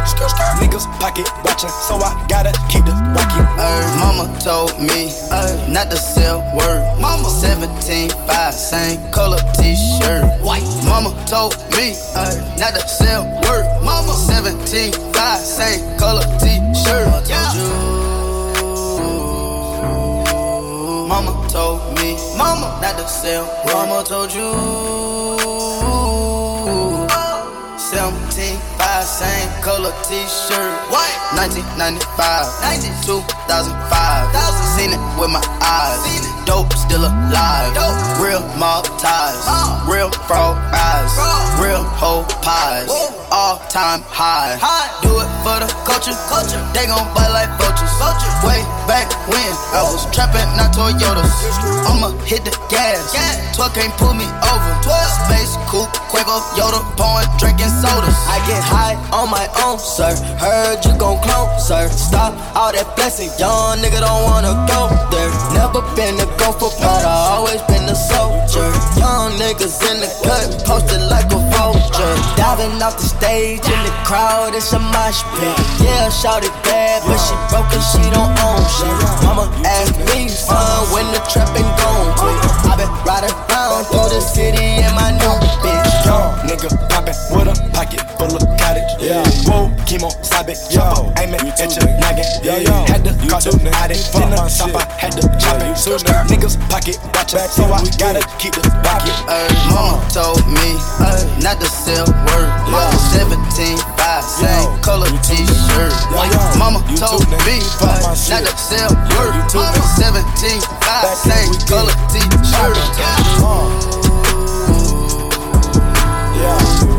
Niggas 0.61 0.87
pocket 1.01 1.27
watchin', 1.43 1.73
so 1.85 1.97
I 1.97 2.17
gotta 2.29 2.53
keep 2.71 2.85
the 2.87 2.97
rocket. 3.13 3.45
Ayy, 3.61 3.85
mama 4.01 4.25
told 4.41 4.73
me 4.81 5.13
ayy, 5.29 5.69
not 5.69 5.91
to 5.91 5.97
sell 5.97 6.41
word. 6.57 6.81
Mama 6.99 7.29
17, 7.29 8.09
5, 8.09 8.55
same 8.55 9.13
color 9.13 9.39
t-shirt. 9.61 10.25
White. 10.41 10.65
Mama 10.89 11.13
told 11.27 11.53
me 11.77 11.93
ayy, 12.17 12.41
not 12.59 12.73
to 12.75 12.89
sell 12.89 13.25
word. 13.45 13.67
Mama 13.85 14.15
17, 14.15 14.93
5, 15.13 15.41
same 15.41 15.99
color 15.99 16.25
t-shirt. 16.41 17.05
To 17.29 17.37
you. 17.53 17.69
Mama 21.07 21.33
told 21.51 21.81
me, 21.99 22.17
Mama 22.39 22.79
not 22.81 22.97
to 22.97 23.07
sell. 23.07 23.45
Mama 23.67 24.03
told 24.05 24.33
you. 24.33 25.24
Same 29.05 29.51
color 29.63 29.93
t-shirt. 30.09 30.75
What? 30.91 31.11
1995, 31.37 32.07
2005. 33.05 34.35
Seen 34.77 34.91
it 34.93 35.03
with 35.19 35.31
my 35.31 35.43
eyes. 35.63 36.34
Dope 36.47 36.73
still 36.75 37.05
alive. 37.05 37.73
Real 38.21 38.45
mob 38.59 38.85
ties. 38.99 39.45
Real 39.89 40.11
frog 40.29 40.57
eyes. 40.73 41.13
Real 41.61 41.83
whole 41.83 42.25
pies. 42.45 42.89
All 43.33 43.59
time 43.69 44.03
high. 44.07 44.57
Do 45.03 45.09
it 45.21 45.31
for 45.43 45.59
the 45.61 45.69
culture. 45.89 46.17
culture. 46.29 46.61
They 46.77 46.87
gon' 46.87 47.09
bite 47.15 47.33
like 47.33 47.51
vultures. 47.57 47.91
Way 48.45 48.61
back 48.85 49.09
when 49.27 49.53
I 49.73 49.89
was 49.89 50.05
trapping, 50.13 50.45
not 50.57 50.77
Toyotas. 50.77 51.33
I'ma 51.89 52.13
hit 52.29 52.45
the 52.45 52.53
gas. 52.69 53.13
12 53.57 53.75
can't 53.75 53.95
pull 53.97 54.13
me 54.15 54.29
over. 54.53 54.73
Space 55.25 55.57
coupe, 55.71 55.89
Quavo, 56.13 56.45
Yoda, 56.59 56.85
pouring, 56.99 57.29
drinking 57.39 57.73
sodas. 57.81 58.17
I 58.29 58.37
get 58.47 58.61
high 58.61 58.95
on 59.17 59.31
my 59.31 59.49
own, 59.65 59.79
sir. 59.79 60.13
Heard 60.37 60.85
you 60.85 60.93
gon' 60.99 61.19
clone, 61.25 61.49
sir. 61.59 61.89
Stop 61.89 62.37
all 62.55 62.73
that 62.73 62.95
blessing, 62.97 63.31
young 63.39 63.81
nigga 63.81 64.01
don't 64.05 64.25
wanna 64.29 64.53
go 64.69 64.93
there. 65.09 65.33
Never 65.57 65.81
been 65.97 66.21
a 66.21 66.29
gopher, 66.39 66.71
but 66.81 67.05
I 67.05 67.37
always 67.37 67.63
been 67.69 67.85
a 67.89 67.95
soldier. 67.95 68.69
Young 68.99 69.35
niggas 69.41 69.79
in 69.91 70.01
the 70.01 70.11
cut, 70.23 70.49
posted 70.65 71.03
like 71.11 71.27
a 71.33 71.41
vulture. 71.53 72.15
Diving 72.39 72.81
off 72.83 72.97
the 72.97 73.09
stage 73.09 73.65
in 73.65 73.81
the 73.83 73.95
crowd, 74.07 74.55
it's 74.55 74.73
a 74.73 74.79
mosh 74.79 75.23
pit. 75.37 75.57
Yeah, 75.83 76.09
shout 76.11 76.45
it 76.45 76.55
bad, 76.63 77.03
but 77.03 77.19
she 77.19 77.35
broke 77.51 77.71
and 77.75 77.85
she 77.91 78.03
don't 78.15 78.33
own 78.47 78.63
shit. 78.71 78.97
Mama 79.27 79.51
asked 79.67 79.99
me, 80.13 80.29
son, 80.29 80.87
when 80.95 81.07
the 81.11 81.21
trapping 81.27 81.67
gon' 81.83 82.15
quit. 82.15 82.39
I 82.71 82.79
been 82.79 82.93
riding 83.03 83.35
around 83.51 83.85
through 83.91 84.15
the 84.15 84.21
city 84.23 84.79
in 84.79 84.93
my 84.95 85.11
new 85.19 85.35
bitch. 85.63 85.93
Young 86.07 86.31
nigga 86.47 86.71
poppin' 86.89 87.19
with 87.35 87.51
a 87.51 87.57
pocket 87.75 88.03
full 88.15 88.31
of 88.31 88.45
cottage. 88.59 88.93
Yeah. 89.03 89.27
Whoa, 89.51 89.74
chemo, 89.85 90.11
stop 90.25 90.49
it, 90.49 90.59
chopper, 90.71 91.13
aim 91.21 91.35
it 91.35 91.45
at 91.61 91.71
your 91.77 91.89
noggin. 92.01 92.25
Yeah, 92.43 92.85
Had 92.89 93.05
to 93.05 93.13
call 93.29 93.41
the 93.41 93.71
Audi, 93.81 94.01
then 94.17 94.31
the 94.33 94.37
top 94.49 94.75
I 94.75 94.85
had 94.99 95.13
to 95.21 95.23
chop 95.39 95.61
it. 95.61 95.77
Niggas 96.29 96.57
pocket 96.69 96.97
watchin', 97.15 97.49
so 97.53 97.65
I 97.69 97.85
gotta 98.01 98.23
keep 98.41 98.55
the 98.57 98.65
rocket. 98.85 99.17
Ayy, 99.29 99.53
mama 99.71 100.01
told 100.11 100.41
me 100.49 100.77
ayy, 101.05 101.25
not 101.43 101.61
to 101.61 101.69
sell 101.69 102.07
word. 102.09 102.49
Mama 102.73 102.97
17, 103.13 103.77
5, 103.77 104.25
same 104.25 104.69
color 104.81 105.11
t-shirt. 105.23 105.93
Mama 106.59 106.81
told 106.97 107.25
me 107.29 107.37
ayy, 107.45 107.63
uh, 107.85 108.15
not 108.31 108.43
to 108.49 108.53
sell 108.57 108.93
word. 109.17 109.35
Mama 109.53 109.83
17, 110.01 110.61
5, 110.61 111.29
same 111.29 111.53
color 111.69 111.95
t-shirt. 112.09 112.77
Yo, 116.41 116.55
nigga. 116.59 116.94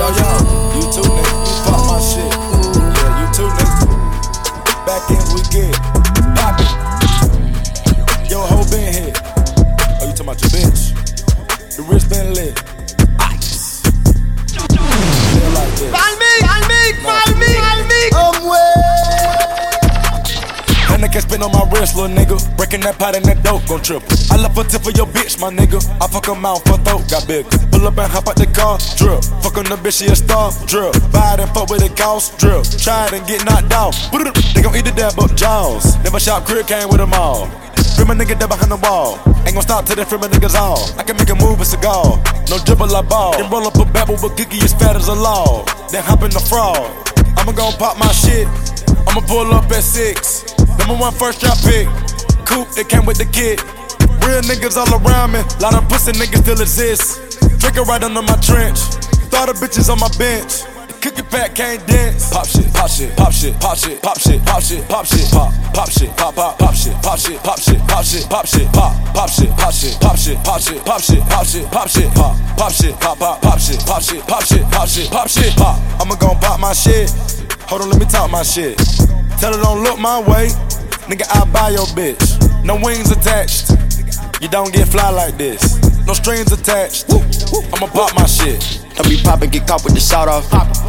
Yo, 0.00 0.06
yo, 0.08 0.12
you 0.72 0.80
too 0.94 1.04
nigga. 1.12 1.32
You 1.44 1.60
pop 1.68 1.80
my 1.84 2.00
shit. 2.00 2.32
Yeah, 2.32 3.20
you 3.20 3.26
too 3.36 3.48
nigga. 3.52 3.84
Back 4.86 5.04
in 5.12 5.20
we 5.34 5.40
get 5.52 5.76
poppin'. 6.40 6.72
Yo, 8.30 8.40
hoe 8.40 8.64
been 8.70 8.94
here. 8.94 9.12
Oh, 10.00 10.08
you 10.08 10.14
talking 10.16 10.24
about 10.24 10.40
your 10.40 10.52
bitch? 10.56 10.82
The 11.76 11.82
wrist 11.82 12.08
been 12.08 12.32
lit. 12.32 12.56
Ice. 13.20 13.82
Feel 14.48 15.50
like 15.52 15.68
this. 15.76 15.92
Palmic, 15.92 16.40
Palmic, 16.48 16.94
Palmic, 17.04 17.60
Palmic. 17.60 18.10
I'm 18.16 18.29
Nigga 21.10 21.22
spin 21.26 21.42
on 21.42 21.50
my 21.50 21.66
wrist, 21.74 21.96
little 21.96 22.14
nigga. 22.14 22.38
Breaking 22.56 22.86
that 22.86 22.94
pot 22.94 23.16
and 23.18 23.24
that 23.26 23.42
dope 23.42 23.66
gon' 23.66 23.82
triple. 23.82 24.06
I 24.30 24.38
love 24.38 24.54
a 24.54 24.62
tip 24.62 24.86
for 24.86 24.94
your 24.94 25.10
bitch, 25.10 25.42
my 25.42 25.50
nigga. 25.50 25.82
I 25.98 26.06
fuck 26.06 26.30
her 26.30 26.38
mouth, 26.38 26.62
her 26.70 26.78
throat 26.86 27.02
got 27.10 27.26
big. 27.26 27.50
Pull 27.74 27.82
up 27.82 27.98
and 27.98 28.06
hop 28.06 28.30
out 28.30 28.38
the 28.38 28.46
car, 28.46 28.78
drip. 28.94 29.18
Fuck 29.42 29.58
on 29.58 29.66
the 29.66 29.74
bitch, 29.74 29.98
she 29.98 30.06
a 30.06 30.14
star, 30.14 30.54
drip. 30.70 30.94
Buy 31.10 31.34
it 31.34 31.42
and 31.42 31.50
fuck 31.50 31.66
with 31.66 31.82
a 31.82 31.90
ghost, 31.98 32.38
drip. 32.38 32.62
Try 32.78 33.10
it 33.10 33.18
and 33.18 33.26
get 33.26 33.42
knocked 33.42 33.74
out. 33.74 33.90
They 34.54 34.62
gon' 34.62 34.70
eat 34.78 34.86
the 34.86 34.94
dab 34.94 35.18
up 35.18 35.34
jaws. 35.34 35.98
Never 36.06 36.22
shop 36.22 36.46
crib, 36.46 36.70
came 36.70 36.86
with 36.86 37.02
them 37.02 37.10
all. 37.18 37.50
Free 37.98 38.06
my 38.06 38.14
nigga 38.14 38.38
dead 38.38 38.46
behind 38.46 38.70
the 38.70 38.78
wall. 38.78 39.18
Ain't 39.50 39.58
gon' 39.58 39.66
stop 39.66 39.90
till 39.90 39.98
they 39.98 40.06
free 40.06 40.22
my 40.22 40.30
niggas 40.30 40.54
all. 40.54 40.78
I 40.94 41.02
can 41.02 41.18
make 41.18 41.26
a 41.26 41.34
move, 41.34 41.58
a 41.58 41.66
cigar. 41.66 42.22
No 42.46 42.62
dribble, 42.62 42.86
I 42.86 43.02
ball. 43.02 43.34
Then 43.34 43.50
roll 43.50 43.66
up 43.66 43.74
a 43.82 43.84
babble 43.84 44.14
with 44.22 44.38
Kiki 44.38 44.62
as 44.62 44.78
fat 44.78 44.94
as 44.94 45.10
a 45.10 45.18
log. 45.18 45.66
Then 45.90 46.06
hop 46.06 46.22
in 46.22 46.30
the 46.30 46.38
frog. 46.38 46.86
I'ma 47.34 47.50
gon' 47.50 47.74
pop 47.82 47.98
my 47.98 48.14
shit. 48.14 48.46
I'ma 49.10 49.26
pull 49.26 49.50
up 49.50 49.66
at 49.74 49.82
six. 49.82 50.46
Number 50.80 50.96
one 50.96 51.12
first 51.12 51.40
drop 51.40 51.60
pick. 51.60 51.86
Coupe, 52.48 52.72
it 52.76 52.88
came 52.88 53.04
with 53.04 53.18
the 53.18 53.28
kid. 53.28 53.60
Real 54.24 54.42
niggas 54.48 54.76
all 54.76 54.88
around 54.96 55.32
me. 55.32 55.40
Lot 55.60 55.76
of 55.76 55.88
pussy 55.88 56.12
niggas 56.12 56.42
still 56.42 56.60
exist. 56.60 57.38
Drinking 57.60 57.84
right 57.84 58.02
under 58.02 58.22
my 58.22 58.36
trench. 58.40 58.80
Thought 59.30 59.48
of 59.50 59.56
bitches 59.56 59.92
on 59.92 60.00
my 60.00 60.08
bench. 60.18 60.64
Cookie 61.00 61.22
pack 61.22 61.54
can't 61.54 61.84
dance. 61.86 62.30
Pop 62.30 62.46
shit, 62.46 62.72
pop 62.74 62.90
shit, 62.90 63.16
pop 63.16 63.32
shit, 63.32 63.58
pop 63.58 63.76
shit, 63.76 64.02
pop 64.02 64.18
shit, 64.18 64.44
pop 64.44 64.62
shit, 64.62 64.86
pop 64.86 65.06
shit, 65.06 65.30
pop, 65.30 65.52
pop 65.72 65.90
shit, 65.90 66.14
pop 66.16 66.34
pop, 66.34 66.58
pop 66.58 66.74
shit, 66.74 66.92
pop 67.02 67.18
shit, 67.18 67.42
pop 67.42 67.58
shit, 67.58 67.80
pop 67.88 68.04
shit, 68.04 68.28
pop 68.28 68.46
shit, 68.46 68.72
pop, 68.72 69.14
pop 69.14 69.30
shit, 69.30 69.50
pop 69.56 69.72
shit, 69.72 70.00
pop 70.00 70.16
shit, 70.18 70.36
pop 70.44 70.60
shit, 70.60 70.84
pop 70.84 71.00
shit, 71.00 71.22
pop 71.24 71.46
shit, 71.46 71.70
pop 71.70 71.88
shit, 71.88 72.14
pop, 72.14 72.36
pop 72.56 72.72
shit, 72.72 73.00
pop 73.00 73.18
pop, 73.18 73.40
pop 73.40 73.58
shit, 73.58 73.80
pop 73.86 74.02
shit, 74.02 74.26
pop 74.26 74.42
shit, 74.44 74.62
pop 74.70 74.88
shit, 74.88 75.10
pop 75.10 75.28
shit, 75.28 75.56
pop. 75.56 75.80
I'ma 76.00 76.16
gon' 76.16 76.38
pop 76.38 76.60
my 76.60 76.74
shit. 76.74 77.10
Hold 77.62 77.82
on, 77.82 77.88
let 77.90 77.98
me 77.98 78.04
talk 78.04 78.30
my 78.30 78.42
shit. 78.42 78.76
Tell 79.40 79.56
her 79.56 79.62
don't 79.62 79.82
look 79.82 79.98
my 79.98 80.20
way. 80.20 80.48
Nigga, 81.08 81.24
I 81.34 81.50
buy 81.50 81.70
your 81.70 81.86
bitch. 81.96 82.20
No 82.62 82.76
wings 82.76 83.10
attached. 83.10 83.70
You 84.42 84.48
don't 84.48 84.70
get 84.70 84.86
fly 84.86 85.08
like 85.08 85.38
this. 85.38 85.80
No 86.06 86.12
strings 86.12 86.52
attached. 86.52 87.10
I'ma 87.10 87.86
pop 87.86 88.14
my 88.14 88.26
shit. 88.26 88.60
Don't 88.96 89.08
be 89.08 89.16
poppin', 89.22 89.48
get 89.48 89.66
caught 89.66 89.82
with 89.82 89.94
the 89.94 90.00
sawed 90.00 90.28
off. 90.28 90.44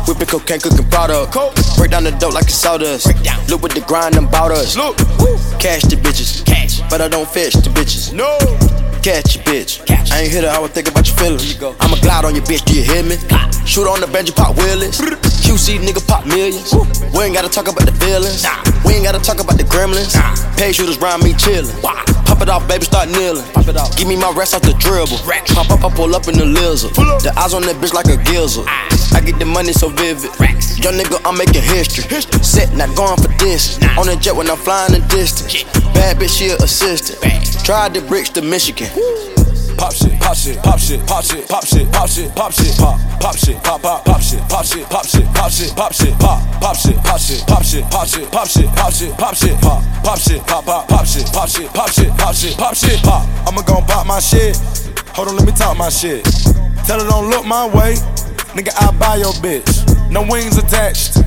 Whippin' 0.06 0.28
cocaine, 0.28 0.60
cookin' 0.60 0.90
product. 0.90 1.34
Break 1.78 1.92
down 1.92 2.04
the 2.04 2.12
dope 2.12 2.34
like 2.34 2.44
it's 2.44 2.56
sawdust. 2.56 3.08
Look 3.50 3.62
with 3.62 3.74
the 3.74 3.84
grind, 3.88 4.16
them 4.16 4.28
bout 4.28 4.52
us. 4.52 4.76
Look, 4.76 4.98
cash 5.58 5.84
the 5.84 5.96
bitches. 5.96 6.46
Cash. 6.46 6.82
But 6.90 7.00
I 7.00 7.08
don't 7.08 7.30
fetch 7.30 7.54
the 7.54 7.70
bitches. 7.70 8.12
No. 8.12 8.81
Catch 9.02 9.36
your 9.36 9.44
bitch. 9.46 9.84
Catch. 9.88 10.12
I 10.12 10.20
ain't 10.22 10.32
hit 10.32 10.44
her, 10.44 10.50
I 10.52 10.60
would 10.60 10.72
think 10.72 10.88
about 10.88 11.08
your 11.08 11.18
feelings. 11.18 11.60
You 11.60 11.76
I'ma 11.80 11.96
glide 12.02 12.24
on 12.24 12.36
your 12.36 12.44
bitch, 12.44 12.64
do 12.66 12.76
you 12.76 12.84
hear 12.84 13.02
me? 13.02 13.18
Shoot 13.66 13.90
on 13.90 14.00
the 14.00 14.06
bench, 14.06 14.36
pop 14.36 14.56
wheelies. 14.56 15.02
QC 15.42 15.80
nigga 15.80 16.06
pop 16.08 16.28
millions. 16.28 16.72
We 17.16 17.24
ain't 17.24 17.34
gotta 17.34 17.50
talk 17.50 17.68
about 17.68 17.88
the 17.88 17.94
feelings. 17.94 18.46
We 18.86 18.94
ain't 18.94 19.04
gotta 19.04 19.20
talk 19.20 19.40
about 19.40 19.58
the 19.58 19.64
gremlins. 19.64 20.14
Pay 20.56 20.72
shooters 20.72 21.00
round 21.00 21.24
me 21.24 21.34
chillin'. 21.34 22.21
Pop 22.32 22.42
it 22.44 22.50
off, 22.50 22.66
baby, 22.66 22.86
start 22.86 23.10
kneeling. 23.10 23.44
Pop 23.52 23.68
it 23.68 23.76
off. 23.76 23.98
Give 23.98 24.08
me 24.08 24.16
my 24.16 24.32
rest 24.32 24.56
off 24.56 24.62
the 24.62 24.72
dribble. 24.80 25.20
Pop 25.54 25.70
up, 25.70 25.84
I 25.84 25.94
pull 25.94 26.16
up 26.16 26.30
in 26.30 26.38
the 26.38 26.46
lizard. 26.46 26.92
The 26.96 27.34
eyes 27.36 27.54
on 27.54 27.62
that 27.64 27.76
bitch 27.76 27.94
like 27.94 28.08
a 28.08 28.16
gizzard. 28.24 28.64
I 29.12 29.20
get 29.20 29.38
the 29.38 29.44
money 29.44 29.74
so 29.74 29.90
vivid. 29.90 30.32
Young 30.80 30.96
nigga, 30.96 31.20
I'm 31.26 31.38
making 31.38 31.62
history. 31.62 32.08
Set, 32.42 32.74
not 32.74 32.96
going 32.96 33.18
for 33.18 33.28
this. 33.44 33.76
On 34.00 34.08
the 34.08 34.16
jet 34.16 34.34
when 34.34 34.50
I'm 34.50 34.56
flying 34.56 34.94
the 34.94 35.06
distance. 35.10 35.64
Bad 35.92 36.18
bitch, 36.24 36.38
she 36.40 36.48
a 36.48 36.56
assistant. 36.56 37.20
Tried 37.66 37.96
the 37.96 38.02
bricks 38.02 38.30
to 38.30 38.42
Michigan. 38.42 38.88
Pop 39.82 39.92
shit, 39.96 40.20
pop 40.20 40.36
shit, 40.36 40.62
pop 40.62 40.78
shit, 40.78 41.08
pop 41.08 41.24
shit, 41.24 41.48
pop 41.50 41.66
shit, 41.66 41.92
pop 41.92 42.08
shit, 42.08 42.36
pop 42.36 42.54
shit, 42.54 42.78
pop, 42.78 43.00
pop 43.20 43.36
shit, 43.36 43.64
pop, 43.64 43.82
pop, 43.82 44.06
pop 44.06 44.22
shit, 44.22 44.40
pop 44.48 44.64
shit, 44.64 44.88
pop 44.88 45.04
shit, 45.08 45.26
pop 45.34 45.52
shit, 45.52 45.76
pop 45.76 45.92
shit, 45.92 46.20
pop, 46.20 46.62
pop 46.62 46.76
shit, 46.78 46.98
pop 46.98 47.20
shit, 47.20 47.48
pop 47.48 47.64
shit, 47.66 47.90
pop 47.90 48.06
shit, 48.06 48.32
pop 48.32 48.48
shit, 48.48 48.70
pop 48.76 48.94
shit, 48.94 49.18
pop 49.18 49.36
shit, 49.36 49.60
pop, 49.60 49.84
pop 50.04 50.20
shit, 50.20 50.46
pop, 50.46 50.66
pop, 50.66 50.88
pop 50.88 51.04
shit, 51.04 51.26
pop 51.34 51.50
shit, 51.50 51.68
pop 51.74 51.90
shit, 51.90 52.10
pop 52.16 52.36
shit, 52.36 52.56
pop 52.56 52.76
shit, 52.76 53.02
pop. 53.02 53.28
I'ma 53.48 53.64
gon' 53.64 53.84
pop 53.88 54.06
my 54.06 54.20
shit. 54.20 54.56
Hold 55.16 55.30
on, 55.30 55.38
let 55.38 55.48
me 55.48 55.52
talk 55.52 55.76
my 55.76 55.90
shit. 55.90 56.26
Tell 56.86 57.02
her 57.02 57.10
don't 57.10 57.32
look 57.32 57.48
my 57.48 57.66
way, 57.66 57.96
nigga. 58.54 58.70
I 58.78 58.92
buy 59.00 59.16
your 59.16 59.34
bitch. 59.42 60.12
No 60.12 60.22
wings 60.22 60.60
attached. 60.60 61.18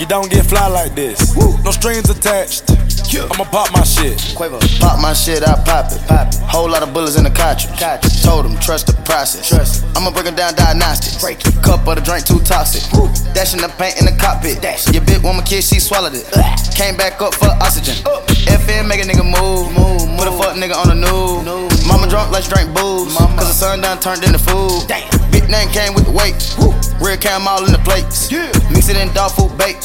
You 0.00 0.06
don't 0.06 0.30
get 0.30 0.46
fly 0.46 0.66
like 0.66 0.94
this. 0.94 1.36
No 1.36 1.70
strings 1.70 2.08
attached. 2.08 2.72
I'ma 3.12 3.44
pop 3.44 3.72
my 3.72 3.82
shit. 3.84 4.18
Quavo. 4.36 4.60
Pop 4.80 5.00
my 5.00 5.12
shit, 5.12 5.42
I 5.42 5.54
pop 5.64 5.92
it. 5.92 6.00
Pop 6.08 6.28
it. 6.28 6.40
Whole 6.48 6.68
lot 6.68 6.82
of 6.82 6.92
bullets 6.92 7.16
in 7.16 7.24
the 7.24 7.30
cartridge. 7.30 7.78
cartridge. 7.78 8.22
Told 8.22 8.46
him, 8.46 8.58
trust 8.58 8.86
the 8.86 8.94
process. 9.04 9.48
Trust. 9.48 9.84
I'ma 9.96 10.10
break 10.10 10.26
it 10.26 10.36
down 10.36 10.54
diagnostics. 10.54 11.20
Break 11.20 11.40
it. 11.40 11.62
Cup 11.62 11.86
of 11.86 11.96
the 11.96 12.02
drink 12.02 12.24
too 12.24 12.40
toxic. 12.40 12.84
Woo. 12.92 13.08
Dashing 13.34 13.60
the 13.60 13.68
paint 13.80 14.00
in 14.00 14.06
the 14.06 14.16
cockpit. 14.16 14.62
Dash. 14.62 14.88
Your 14.92 15.04
big 15.04 15.22
woman 15.22 15.44
kid, 15.44 15.64
she 15.64 15.80
swallowed 15.80 16.14
it. 16.14 16.28
Ugh. 16.36 16.58
Came 16.74 16.96
back 16.96 17.20
up 17.20 17.34
for 17.34 17.48
oxygen. 17.60 17.96
Uh. 18.06 18.20
FN 18.64 18.88
make 18.88 19.00
a 19.00 19.06
nigga 19.06 19.24
move. 19.24 19.72
move, 19.76 20.08
move. 20.08 20.18
Put 20.18 20.28
a 20.28 20.32
fuck 20.32 20.56
nigga 20.56 20.76
on 20.76 20.88
the 20.88 20.98
news. 20.98 21.44
No. 21.44 21.68
Mama 21.86 22.08
drunk 22.08 22.32
let's 22.32 22.48
drink 22.48 22.72
booze. 22.74 23.12
Mama. 23.18 23.36
Cause 23.36 23.48
the 23.48 23.54
sun 23.54 23.80
done 23.80 24.00
turned 24.00 24.24
into 24.24 24.38
food. 24.38 24.88
Damn. 24.88 25.08
Big 25.30 25.48
name 25.48 25.68
came 25.70 25.94
with 25.94 26.04
the 26.04 26.12
weight. 26.12 26.36
Woo. 26.58 26.72
Real 27.02 27.16
cam 27.16 27.48
all 27.48 27.64
in 27.64 27.72
the 27.72 27.82
plates. 27.82 28.30
Yeah. 28.30 28.52
Mix 28.70 28.88
it 28.88 28.96
in 28.96 29.12
dog 29.12 29.32
food 29.32 29.56
bait. 29.58 29.82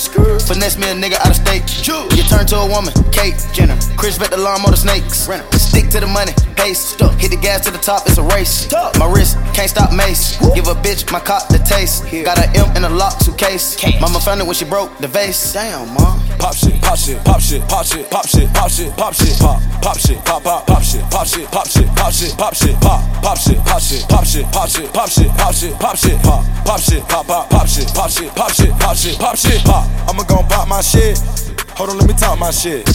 Finesse 0.47 0.78
me 0.78 0.89
a 0.89 0.93
nigga 0.93 1.18
out 1.20 1.32
of 1.32 1.36
state. 1.36 1.66
You 1.88 2.24
turn 2.30 2.45
to 2.47 2.58
a 2.58 2.68
woman. 2.68 2.93
Kate 3.12 3.36
Jenner. 3.54 3.78
Chris 3.98 4.18
bet 4.18 4.32
the 4.32 4.38
lawnmower 4.38 4.76
snakes. 4.76 5.28
Renner. 5.28 5.45
Stick 5.54 5.89
to 5.89 6.00
the 6.00 6.08
money. 6.08 6.34
Pace. 6.56 6.80
Stuck. 6.80 7.14
Hit 7.20 7.32
the 7.32 7.38
gas 7.38 7.66
to 7.66 7.72
the 7.72 7.78
top. 7.78 8.06
It's 8.08 8.18
a 8.18 8.24
race. 8.24 8.50
Stuck. 8.50 8.98
My 8.98 9.12
wrist 9.12 9.38
can't 9.54 9.70
stop 9.70 9.93
mace. 9.93 10.39
Woo. 10.41 10.54
Give 10.56 10.68
a 10.68 10.76
bitch 10.76 11.12
my 11.12 11.20
cop 11.20 11.48
the 11.50 11.60
taste. 11.60 12.06
Here. 12.06 12.24
Got 12.24 12.39
an 12.39 12.56
M 12.56 12.76
in 12.78 12.84
a 12.84 12.89
lock 12.89 13.22
suitcase. 13.22 13.76
Cash. 13.76 14.00
Mama 14.02 14.20
found 14.20 14.41
it 14.41 14.45
when 14.45 14.56
she 14.56 14.66
broke 14.66 14.98
the 15.00 15.08
vase. 15.08 15.54
Damn, 15.54 15.93
mom. 15.93 16.22
Pop 16.38 16.54
shit, 16.54 16.80
pop 16.82 16.98
shit, 16.98 17.24
pop 17.26 17.41
shit, 17.41 17.68
pop 17.68 17.84
shit, 17.84 18.10
pop 18.10 18.28
shit, 18.28 18.54
pop 18.54 18.70
shit, 18.70 18.95
pop 18.95 19.14
shit, 19.14 19.39
pop, 19.39 19.62
pop 19.82 19.98
shit, 19.98 20.24
pop, 20.24 20.43
pop, 20.43 20.68
pop 20.68 20.84
shit, 20.84 21.02
pop 21.10 21.26
shit, 21.26 21.52
pop 21.52 21.68
shit, 21.68 21.88
pop 21.95 22.14
shit, 22.14 22.38
pop 22.38 22.54
shit, 22.54 22.80
pop, 22.80 23.24
pop 23.24 23.38
shit, 23.38 23.58
pop 23.66 23.82
shit, 23.82 24.08
pop 24.08 24.26
shit, 24.26 24.45
pop 24.52 24.70
shit, 24.70 24.93
pop 24.93 25.10
shit, 25.10 25.30
pop 25.36 25.54
shit, 25.54 25.74
pop 25.80 25.98
shit, 25.98 26.22
pop, 26.22 26.45
pop 26.64 26.80
shit, 26.80 27.04
pop, 27.08 27.26
pop, 27.26 27.50
pop 27.50 27.68
shit, 27.68 27.88
pop 27.88 28.10
shit, 28.10 28.36
pop 28.36 28.52
shit, 28.52 28.72
pop 28.80 28.95
shit, 28.95 29.18
pop 29.18 29.36
shit, 29.36 29.64
pop. 29.64 29.89
I'ma 30.08 30.24
gon' 30.24 30.48
pop 30.48 30.68
my 30.68 30.82
shit. 30.82 31.47
Hold 31.78 31.91
on, 31.91 31.97
let 31.99 32.07
me 32.07 32.15
talk 32.15 32.39
my 32.39 32.49
shit. 32.49 32.88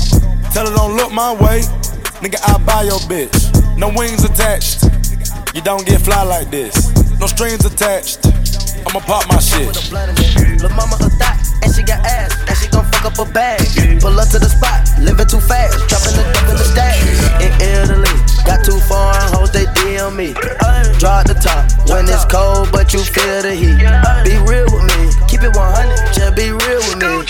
Tell 0.50 0.66
her 0.66 0.74
don't 0.74 0.96
look 0.96 1.12
my 1.12 1.30
way, 1.30 1.62
nigga. 2.18 2.42
I 2.42 2.58
buy 2.66 2.82
your 2.82 2.98
bitch. 3.06 3.30
No 3.78 3.94
wings 3.94 4.24
attached. 4.24 4.82
You 5.54 5.62
don't 5.62 5.86
get 5.86 6.00
fly 6.00 6.24
like 6.24 6.50
this. 6.50 6.90
No 7.20 7.28
strings 7.28 7.64
attached. 7.64 8.26
I'ma 8.82 8.98
pop 9.06 9.28
my 9.28 9.38
shit. 9.38 9.70
Lil' 10.58 10.74
mama 10.74 10.98
a 10.98 11.06
thot, 11.14 11.38
and 11.62 11.70
she 11.72 11.86
got 11.86 12.02
ass, 12.02 12.34
and 12.48 12.58
she 12.58 12.66
gon' 12.74 12.82
fuck 12.90 13.06
up 13.06 13.22
a 13.22 13.30
bag. 13.30 13.62
Pull 14.02 14.18
up 14.18 14.26
to 14.34 14.40
the 14.42 14.50
spot, 14.50 14.82
living 14.98 15.30
too 15.30 15.38
fast, 15.38 15.78
dropping 15.86 16.18
the 16.18 16.26
duck 16.34 16.50
in 16.50 16.56
the 16.58 16.66
stash. 16.66 16.98
In 17.38 17.54
Italy, 17.62 18.10
got 18.42 18.66
too 18.66 18.82
foreign 18.90 19.30
hoes, 19.30 19.52
they 19.54 19.66
DM 19.78 20.16
me. 20.18 20.34
Draw 20.98 21.22
the 21.22 21.38
top 21.38 21.70
when 21.86 22.10
it's 22.10 22.26
cold, 22.26 22.74
but 22.74 22.92
you 22.92 22.98
feel 22.98 23.46
the 23.46 23.54
heat. 23.54 23.78
Be 24.26 24.34
real 24.42 24.66
with 24.74 24.90
me, 24.90 25.14
keep 25.30 25.46
it 25.46 25.54
100, 25.54 26.18
just 26.18 26.34
be 26.34 26.50
real 26.50 26.82
with 26.82 26.98
me. 26.98 27.22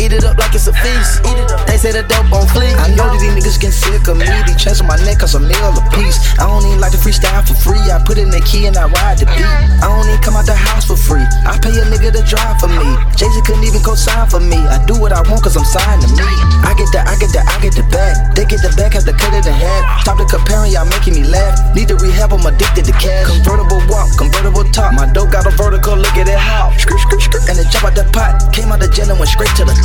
Eat 0.00 0.12
it 0.12 0.24
up 0.24 0.38
like 0.40 0.54
it's 0.56 0.66
a 0.66 0.72
feast. 0.72 1.20
eat 1.28 1.36
it 1.36 1.48
They 1.68 1.76
say 1.76 1.92
the 1.92 2.02
dope 2.08 2.32
on 2.32 2.48
fleek. 2.48 2.72
I 2.80 2.88
know 2.96 3.12
that 3.12 3.20
these 3.20 3.36
niggas 3.36 3.60
get 3.60 3.76
sick 3.76 4.08
of 4.08 4.16
me. 4.16 4.24
They 4.24 4.56
on 4.80 4.88
my 4.88 4.96
neck 5.04 5.20
cause 5.20 5.36
a 5.36 5.40
meal 5.40 5.72
a 5.76 5.84
piece. 5.92 6.16
I 6.40 6.48
don't 6.48 6.64
even 6.64 6.80
like 6.80 6.96
to 6.96 7.00
freestyle 7.00 7.44
for 7.44 7.52
free. 7.60 7.82
I 7.92 8.00
put 8.00 8.16
in 8.16 8.32
the 8.32 8.40
key 8.40 8.64
and 8.64 8.76
I 8.76 8.88
ride 8.88 9.20
the 9.20 9.28
beat. 9.28 9.44
I 9.44 9.84
don't 9.84 10.08
even 10.08 10.22
come 10.24 10.36
out 10.36 10.48
the 10.48 10.56
house 10.56 10.88
for 10.88 10.96
free. 10.96 11.24
I 11.44 11.60
pay 11.60 11.76
a 11.76 11.84
nigga 11.84 12.08
to 12.16 12.22
drive 12.24 12.56
for 12.56 12.72
me. 12.72 12.88
Jay 13.20 13.28
Z 13.28 13.36
couldn't 13.44 13.68
even 13.68 13.84
co-sign 13.84 14.30
for 14.32 14.40
me. 14.40 14.56
I 14.56 14.80
do 14.88 14.96
what 14.96 15.12
I 15.12 15.20
want 15.28 15.44
cause 15.44 15.60
I'm 15.60 15.68
signed 15.68 16.00
to 16.04 16.08
me. 16.08 16.24
I 16.64 16.72
get 16.72 16.88
the, 16.88 17.04
I 17.04 17.18
get 17.20 17.28
the, 17.36 17.44
I 17.44 17.60
get 17.60 17.76
the 17.76 17.84
bag. 17.92 18.16
They 18.32 18.48
get 18.48 18.64
the 18.64 18.72
bag, 18.80 18.96
have 18.96 19.04
to 19.04 19.12
cut 19.12 19.36
it 19.36 19.44
in 19.44 19.52
half. 19.52 20.00
Stop 20.00 20.16
the 20.16 20.24
comparing, 20.24 20.72
y'all 20.72 20.88
making 20.88 21.20
me 21.20 21.28
laugh. 21.28 21.52
Need 21.76 21.92
to 21.92 22.00
rehab, 22.00 22.32
I'm 22.32 22.46
addicted 22.48 22.88
to 22.88 22.94
cash. 22.96 23.28
Convertible 23.28 23.84
walk, 23.92 24.08
convertible 24.16 24.64
top. 24.72 24.96
My 24.96 25.04
dope 25.12 25.36
got 25.36 25.44
a 25.44 25.52
vertical, 25.52 26.00
look 26.00 26.16
at 26.16 26.32
it 26.32 26.40
how. 26.40 26.72
And 26.72 27.60
it 27.60 27.68
jump 27.68 27.84
out 27.84 27.94
the 27.98 28.08
pot. 28.16 28.54
Came 28.56 28.72
out 28.72 28.80
the 28.80 28.88
jail 28.88 29.10
and 29.10 29.18
went 29.20 29.28
straight 29.28 29.52
to 29.60 29.68
the. 29.68 29.81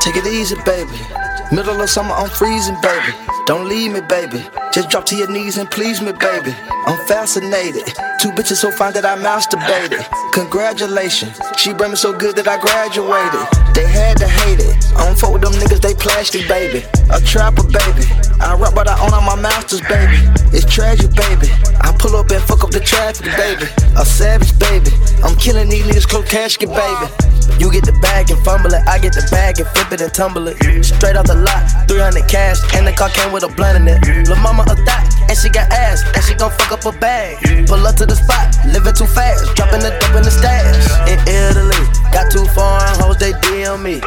Take 0.00 0.16
it 0.16 0.26
easy, 0.26 0.56
baby. 0.64 0.98
Middle 1.52 1.80
of 1.80 1.90
summer, 1.90 2.14
I'm 2.14 2.28
freezing, 2.30 2.76
baby. 2.80 3.12
Don't 3.46 3.68
leave 3.68 3.92
me, 3.92 4.00
baby. 4.00 4.44
Just 4.72 4.90
drop 4.90 5.06
to 5.06 5.16
your 5.16 5.30
knees 5.30 5.58
and 5.58 5.70
please 5.70 6.02
me, 6.02 6.12
baby. 6.12 6.54
I'm 6.86 6.98
fascinated. 7.06 7.86
Two 8.20 8.30
bitches 8.30 8.56
so 8.56 8.70
fine 8.70 8.92
that 8.94 9.06
I 9.06 9.16
masturbated. 9.16 10.04
Congratulations. 10.32 11.38
She 11.56 11.72
brought 11.72 11.90
me 11.90 11.96
so 11.96 12.12
good 12.12 12.36
that 12.36 12.48
I 12.48 12.58
graduated. 12.58 13.46
They 13.74 13.86
had 13.86 14.18
to 14.18 14.28
hate 14.28 14.60
it. 14.60 14.74
I 14.96 15.06
don't 15.06 15.18
fuck 15.18 15.32
with 15.32 15.42
them 15.42 15.52
niggas, 15.54 15.80
they 15.80 15.94
plastic, 15.94 16.48
baby. 16.48 16.84
A 17.10 17.20
trapper, 17.20 17.62
baby. 17.62 18.06
I 18.40 18.56
rap, 18.58 18.74
but 18.74 18.88
I 18.88 18.98
own 19.00 19.14
all 19.14 19.22
my 19.22 19.36
masters, 19.36 19.80
baby. 19.82 20.18
It's 20.52 20.66
tragic, 20.66 21.14
baby. 21.14 21.48
I 21.86 21.94
pull 21.94 22.16
up 22.16 22.28
and 22.34 22.42
fuck 22.42 22.64
up 22.64 22.70
the 22.74 22.80
traffic, 22.80 23.30
baby. 23.38 23.70
A 23.94 24.04
savage, 24.04 24.58
baby. 24.58 24.90
I'm 25.22 25.38
killing 25.38 25.68
these 25.70 25.86
niggas, 25.86 26.06
close 26.08 26.26
casket, 26.28 26.68
baby. 26.68 27.06
You 27.62 27.70
get 27.70 27.86
the 27.86 27.94
bag 28.02 28.28
and 28.28 28.42
fumble 28.42 28.74
it. 28.74 28.82
I 28.90 28.98
get 28.98 29.14
the 29.14 29.22
bag 29.30 29.62
and 29.62 29.68
flip 29.70 29.94
it 29.94 30.00
and 30.02 30.12
tumble 30.12 30.50
it. 30.50 30.58
Straight 30.82 31.14
off 31.14 31.30
the 31.30 31.38
lot, 31.38 31.62
300 31.86 32.26
cash, 32.26 32.58
and 32.74 32.82
the 32.82 32.92
car 32.92 33.08
came 33.14 33.30
with 33.30 33.46
a 33.46 33.50
blunt 33.54 33.78
in 33.78 33.86
it. 33.86 34.02
Lil' 34.26 34.34
mama 34.42 34.66
a 34.66 34.74
thot, 34.82 35.06
and 35.30 35.38
she 35.38 35.48
got 35.48 35.70
ass, 35.70 36.02
and 36.10 36.26
she 36.26 36.34
gon' 36.34 36.50
fuck 36.58 36.74
up 36.74 36.84
a 36.84 36.92
bag. 36.98 37.38
Pull 37.70 37.86
up 37.86 37.94
to 38.02 38.04
the 38.04 38.18
spot, 38.18 38.50
living 38.66 38.92
too 38.92 39.06
fast, 39.06 39.46
dropping 39.54 39.86
the 39.86 39.94
dope 40.02 40.18
in 40.18 40.26
the 40.26 40.34
stash. 40.34 40.90
In 41.06 41.22
Italy, 41.22 41.86
got 42.10 42.34
two 42.34 42.44
foreign 42.50 42.98
hoes, 42.98 43.16
they 43.22 43.30
DM 43.46 43.78
me. 43.78 44.02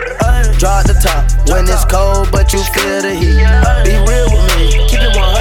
Draw 0.60 0.84
the 0.84 1.00
top 1.00 1.24
when 1.48 1.64
it's 1.64 1.88
cold, 1.88 2.28
but 2.36 2.52
you 2.52 2.60
feel 2.76 3.08
the 3.08 3.16
heat. 3.16 3.40
Be 3.88 3.96
real 4.04 4.28
with 4.36 4.44
me, 4.60 4.68
keep 4.92 5.00
it 5.00 5.16
100, 5.16 5.39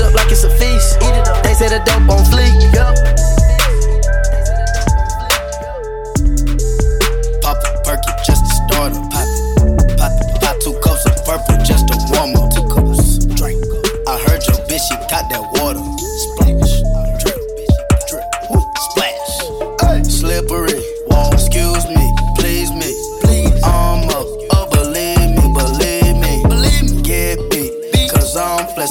up 0.00 0.14
like 0.14 0.30
it's 0.30 0.44
a 0.44 0.50
feast. 0.50 0.96
Eat 1.02 1.14
it 1.14 1.28
up. 1.28 1.42
They 1.42 1.54
say 1.54 1.68
the 1.68 1.80
dope 1.84 2.08
on 2.10 2.24
fleek. 2.30 2.52
Pop 7.42 7.58
a 7.64 7.70
perky 7.84 8.12
just 8.26 8.44
to 8.44 8.52
start 8.66 8.92
up. 8.92 9.10
Pop 9.10 9.26
it, 9.26 9.98
pop 9.98 10.12
it, 10.20 10.40
pop 10.40 10.56
two 10.60 10.74
cups 10.82 11.06
of 11.06 11.16
purple 11.24 11.56
just 11.64 11.88
to 11.88 11.96
warm 12.10 12.36
up. 12.36 12.46
I 14.08 14.18
heard 14.20 14.42
your 14.46 14.56
bitch, 14.68 14.86
she 14.88 14.94
got 15.10 15.28
that 15.30 15.42
water. 15.54 15.95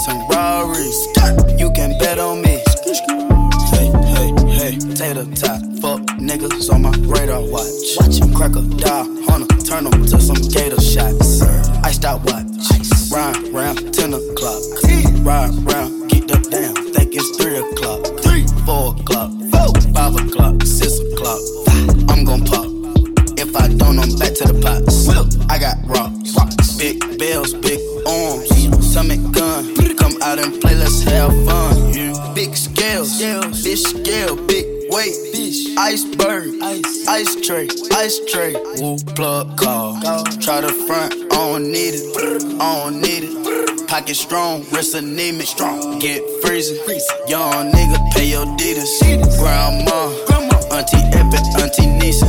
Flexing 0.05 0.27
Rarries. 0.27 1.07
You 1.59 1.71
can 1.71 1.97
bet 1.97 2.19
on 2.19 2.41
me. 2.41 2.61
Hey, 3.71 3.89
hey, 4.13 4.31
hey, 4.53 4.77
take 4.77 5.15
the 5.15 5.25
top. 5.35 5.61
Fuck 5.81 6.01
niggas 6.19 6.71
on 6.71 6.83
my 6.83 6.91
radar 7.07 7.41
watch. 7.41 7.97
Watch 7.99 8.19
him 8.19 8.33
crack 8.33 8.55
a 8.55 8.61
die, 8.61 9.05
hunter, 9.25 9.57
turn 9.65 9.87
'em 9.87 10.05
to 10.05 10.21
some 10.21 10.41
gator 10.53 10.79
shots. 10.81 11.41
I 11.83 11.91
stop 11.91 12.23
watch. 12.25 12.45
Ride 13.11 13.51
round 13.51 13.93
10 13.93 14.13
o'clock. 14.13 14.61
Ride 15.23 15.55
round, 15.65 15.65
tray, 37.45 37.67
ice 37.91 38.19
tray, 38.31 38.55
woo 38.81 38.97
plug 39.13 39.55
call. 39.57 40.01
Try 40.41 40.61
to 40.61 40.73
front, 40.87 41.13
I 41.13 41.35
don't 41.35 41.71
need 41.71 41.93
it, 41.93 42.17
I 42.59 42.89
don't 42.89 43.01
need 43.01 43.23
it. 43.23 43.87
Pocket 43.87 44.15
strong, 44.15 44.65
wrist 44.71 44.95
anemic, 44.95 45.45
strong, 45.45 45.99
get 45.99 46.23
freezing. 46.41 46.77
Young 47.27 47.71
nigga, 47.71 48.11
pay 48.13 48.29
your 48.31 48.45
deeders. 48.57 48.89
Grandma, 49.37 50.09
Auntie 50.73 50.97
Epic, 51.13 51.45
Auntie 51.61 51.85
Nisa, 51.85 52.25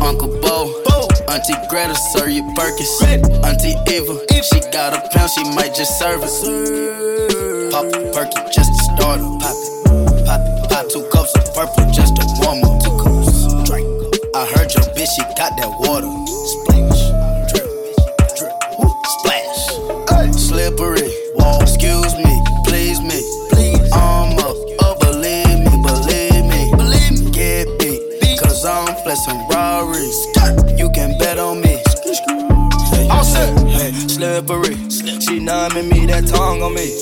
Uncle 0.00 0.28
Bo. 0.40 0.80
Auntie 1.28 1.54
Greta, 1.68 1.96
serve 2.12 2.30
you 2.30 2.44
Perkins. 2.54 3.02
Auntie 3.42 3.74
Eva, 3.90 4.14
if 4.30 4.44
she 4.44 4.60
got 4.70 4.94
a 4.94 5.00
pound, 5.10 5.30
she 5.30 5.42
might 5.56 5.74
just 5.74 5.98
serve 5.98 6.22
it. 6.22 7.72
Pop 7.72 7.86
a 7.86 8.12
perky, 8.12 8.38
just 8.52 8.70
to 8.70 8.84
start 8.94 9.18
her. 9.18 9.38
Pop 9.40 9.56
it, 9.58 10.26
pop 10.26 10.40
it, 10.40 10.70
pop 10.70 10.88
two 10.88 11.02
cups 11.10 11.21
bitch, 15.12 15.28
she 15.28 15.34
got 15.34 15.56
that 15.56 15.70
water. 15.78 16.08
Splash, 16.46 17.02
drip, 17.50 17.68
drip, 18.36 18.52
woo, 18.78 18.92
splash. 19.18 20.36
Slippery, 20.36 21.10
wall, 21.36 21.62
excuse 21.62 22.14
me, 22.16 22.42
please 22.66 23.00
me. 23.00 23.20
Please. 23.50 23.92
I'm 23.92 24.38
up, 24.38 24.56
up, 24.82 25.00
believe 25.00 25.58
me, 25.58 25.82
believe 25.82 26.44
me. 26.44 26.70
Believe 26.76 27.24
me, 27.24 27.30
get 27.30 27.66
beat, 27.78 28.38
cause 28.38 28.64
I'm 28.64 28.94
flexing 29.02 29.46
Rarries. 29.48 30.26
You 30.78 30.90
can 30.90 31.16
bet 31.18 31.38
on 31.38 31.60
me. 31.60 31.82
All 33.10 33.24
set. 33.24 33.58
Hey, 33.68 33.92
slippery. 33.92 34.76
She 34.90 35.40
numbing 35.40 35.88
me, 35.88 36.06
that 36.06 36.26
tongue 36.26 36.62
on 36.62 36.74
me. 36.74 36.92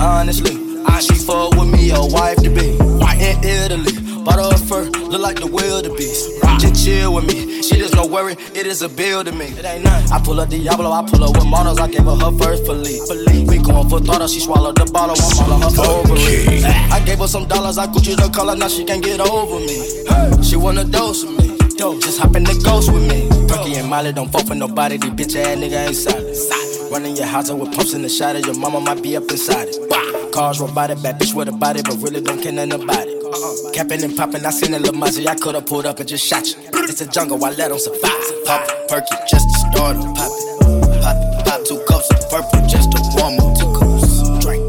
Honestly, 0.00 0.56
I 0.86 1.00
she 1.00 1.14
fuck 1.14 1.54
with 1.54 1.68
me, 1.68 1.90
a 1.90 2.00
wife 2.00 2.38
to 2.42 2.50
be. 2.50 2.78
In 3.22 3.44
Italy, 3.44 4.01
her 4.30 4.54
a 4.54 4.58
fur, 4.58 4.84
look 5.10 5.20
like 5.20 5.40
the 5.40 5.46
wildebeest. 5.46 6.42
Just 6.60 6.84
chill 6.84 7.14
with 7.14 7.26
me, 7.26 7.62
she 7.62 7.76
just 7.76 7.94
no 7.94 8.06
worry, 8.06 8.34
it 8.54 8.66
is 8.66 8.82
a 8.82 8.88
bill 8.88 9.24
to 9.24 9.32
me. 9.32 9.46
It 9.46 9.64
ain't 9.64 9.84
nothing. 9.84 10.12
I 10.12 10.20
pull 10.20 10.40
up 10.40 10.48
Diablo, 10.48 10.90
I 10.92 11.02
pull 11.04 11.24
up 11.24 11.36
with 11.36 11.46
models, 11.46 11.78
I 11.78 11.88
gave 11.88 12.04
her 12.04 12.16
her 12.16 12.32
first 12.38 12.64
Philippe. 12.64 13.46
We 13.48 13.58
going 13.58 13.88
for 13.88 14.00
throttle, 14.00 14.28
she 14.28 14.40
swallowed 14.40 14.76
the 14.76 14.86
bottle, 14.86 15.16
I'm 15.18 15.50
all 15.50 15.64
on 15.64 15.72
her 15.74 15.82
ovary. 15.82 16.64
I 16.64 17.02
gave 17.04 17.18
her 17.18 17.28
some 17.28 17.46
dollars, 17.48 17.78
I 17.78 17.86
Gucci 17.86 18.16
the 18.16 18.28
color, 18.28 18.56
now 18.56 18.68
she 18.68 18.84
can't 18.84 19.02
get 19.02 19.20
over 19.20 19.58
me. 19.58 20.42
She 20.42 20.56
wanna 20.56 20.84
dose 20.84 21.24
with 21.24 21.38
me. 21.38 21.52
Just 21.82 22.20
hop 22.20 22.36
in 22.36 22.44
the 22.44 22.54
ghost 22.64 22.92
with 22.92 23.02
me. 23.10 23.28
Perky 23.48 23.74
and 23.74 23.90
Molly 23.90 24.12
don't 24.12 24.30
fuck 24.30 24.46
for 24.46 24.54
nobody. 24.54 24.98
These 24.98 25.10
bitch 25.10 25.34
ass 25.34 25.58
nigga 25.58 25.88
ain't 25.88 25.96
solid. 25.96 26.92
Running 26.92 27.16
your 27.16 27.26
house 27.26 27.50
up 27.50 27.58
with 27.58 27.74
pumps 27.74 27.92
in 27.92 28.02
the 28.02 28.08
shot 28.08 28.36
Your 28.44 28.54
mama 28.54 28.80
might 28.80 29.02
be 29.02 29.16
up 29.16 29.24
inside 29.24 29.66
it. 29.68 30.32
Cars 30.32 30.60
robotic, 30.60 31.02
bad 31.02 31.18
bitch 31.18 31.34
with 31.34 31.48
a 31.48 31.52
body, 31.52 31.82
but 31.82 31.96
really 31.96 32.20
don't 32.20 32.40
care 32.40 32.52
nothing 32.52 32.84
about 32.84 33.08
it. 33.08 33.11
Uh-uh. 33.32 33.70
Capping 33.72 34.04
and 34.04 34.16
popping, 34.16 34.44
I 34.44 34.50
seen 34.50 34.74
a 34.74 34.78
little 34.78 34.94
Mozzie. 35.00 35.26
I 35.26 35.34
could've 35.34 35.64
pulled 35.66 35.86
up 35.86 35.98
and 36.00 36.08
just 36.08 36.26
shot 36.26 36.46
you. 36.46 36.56
It's 36.84 37.00
a 37.00 37.06
jungle, 37.06 37.42
I 37.44 37.50
let 37.50 37.70
them 37.70 37.78
survive. 37.78 38.44
Pop 38.44 38.68
it, 38.68 38.88
perky, 38.88 39.16
just 39.26 39.48
to 39.48 39.58
start 39.72 39.72
start 39.72 39.96
'em. 39.96 40.14
Pop 40.14 40.30
it, 40.30 41.00
pop 41.00 41.16
it, 41.16 41.44
pop 41.46 41.64
two 41.64 41.78
cups 41.88 42.10
of 42.10 42.20
purple 42.30 42.66
just 42.68 42.92
to 42.92 43.00
warm 43.16 43.40
up. 43.40 43.56
Two 43.56 43.72
cups, 43.72 44.20
drink. 44.44 44.60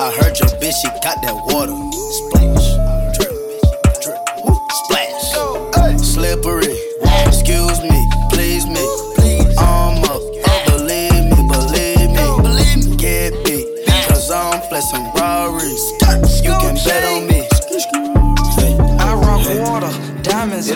I 0.00 0.10
heard 0.12 0.38
your 0.38 0.48
bitch, 0.62 0.74
she 0.80 0.88
got 1.02 1.18
that 1.22 1.34
water. 1.50 1.74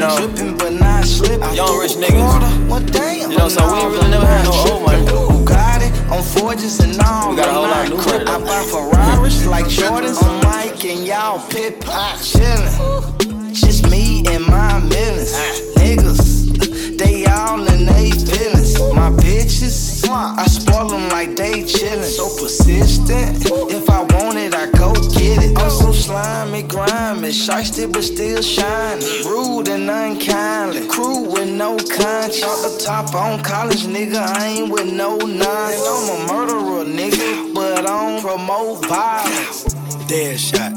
Know, 0.07 0.17
dripping, 0.17 0.57
but 0.57 0.73
not 0.73 1.05
slipping. 1.05 1.55
young 1.55 1.79
rich 1.79 1.93
niggas. 1.93 2.69
Well, 2.69 2.81
damn. 2.81 3.31
You 3.31 3.39
know, 3.39 3.49
so 3.49 3.61
we 3.73 3.79
ain't 3.81 3.93
really 3.93 4.11
never 4.11 4.27
had 4.27 4.45
no 4.45 4.53
old 4.53 4.83
money. 4.83 5.05
Bugatti 5.07 5.89
on 6.11 6.23
forges 6.23 6.81
and 6.81 6.99
all. 7.01 7.31
We 7.31 7.37
got 7.37 7.49
a 7.49 7.53
whole 7.53 7.63
lot 7.63 7.85
of 7.85 7.91
new 7.91 7.97
money, 7.97 8.25
I 8.25 8.39
buy 8.39 8.63
Ferraris 8.71 9.47
like 9.47 9.67
Jordans 9.67 10.23
on 10.23 10.45
Mike 10.45 10.85
and 10.85 11.07
y'all 11.07 11.41
pit 11.49 11.81
pot 11.81 12.19
chillin'. 12.19 13.53
Just 13.53 13.91
me 13.91 14.25
and 14.29 14.47
my 14.47 14.81
millions. 14.81 15.33
Niggas, 15.77 16.99
they 16.99 17.25
all 17.27 17.67
in 17.67 17.87
they 17.87 18.11
feelings. 18.11 18.79
My 18.95 19.11
bitches, 19.11 20.09
I 20.09 20.47
spoil 20.47 20.89
them 20.89 21.09
like 21.11 21.37
they 21.37 21.63
chillin'. 21.63 22.05
So 22.05 22.29
persistent. 22.41 23.47
If 23.71 23.91
I 23.91 24.03
want 24.03 24.39
it, 24.39 24.55
I 24.55 24.71
go 24.71 24.86
get 25.27 25.45
it. 25.45 25.59
I'm 25.59 25.71
so 25.71 25.93
slimy, 25.93 26.63
grimy, 26.63 27.31
shiesty 27.31 27.91
but 27.93 28.05
still 28.05 28.43
shining. 28.43 29.07
Rude 29.25 29.69
and 29.69 29.91
unkindly. 29.91 30.87
Crew 30.89 31.21
with 31.33 31.51
no 31.51 31.77
conscience. 31.77 32.43
Off 32.43 32.63
the 32.63 32.83
top 32.85 33.15
on 33.15 33.43
college, 33.43 33.85
nigga, 33.87 34.17
I 34.17 34.47
ain't 34.47 34.71
with 34.71 34.93
no 34.93 35.17
nine. 35.17 35.79
I'm 35.93 36.05
a 36.15 36.17
murderer, 36.31 36.85
nigga, 36.85 37.55
but 37.55 37.79
I 37.79 37.83
don't 37.83 38.21
promote 38.21 38.87
violence. 38.87 39.65
Dead 40.07 40.39
shot. 40.39 40.73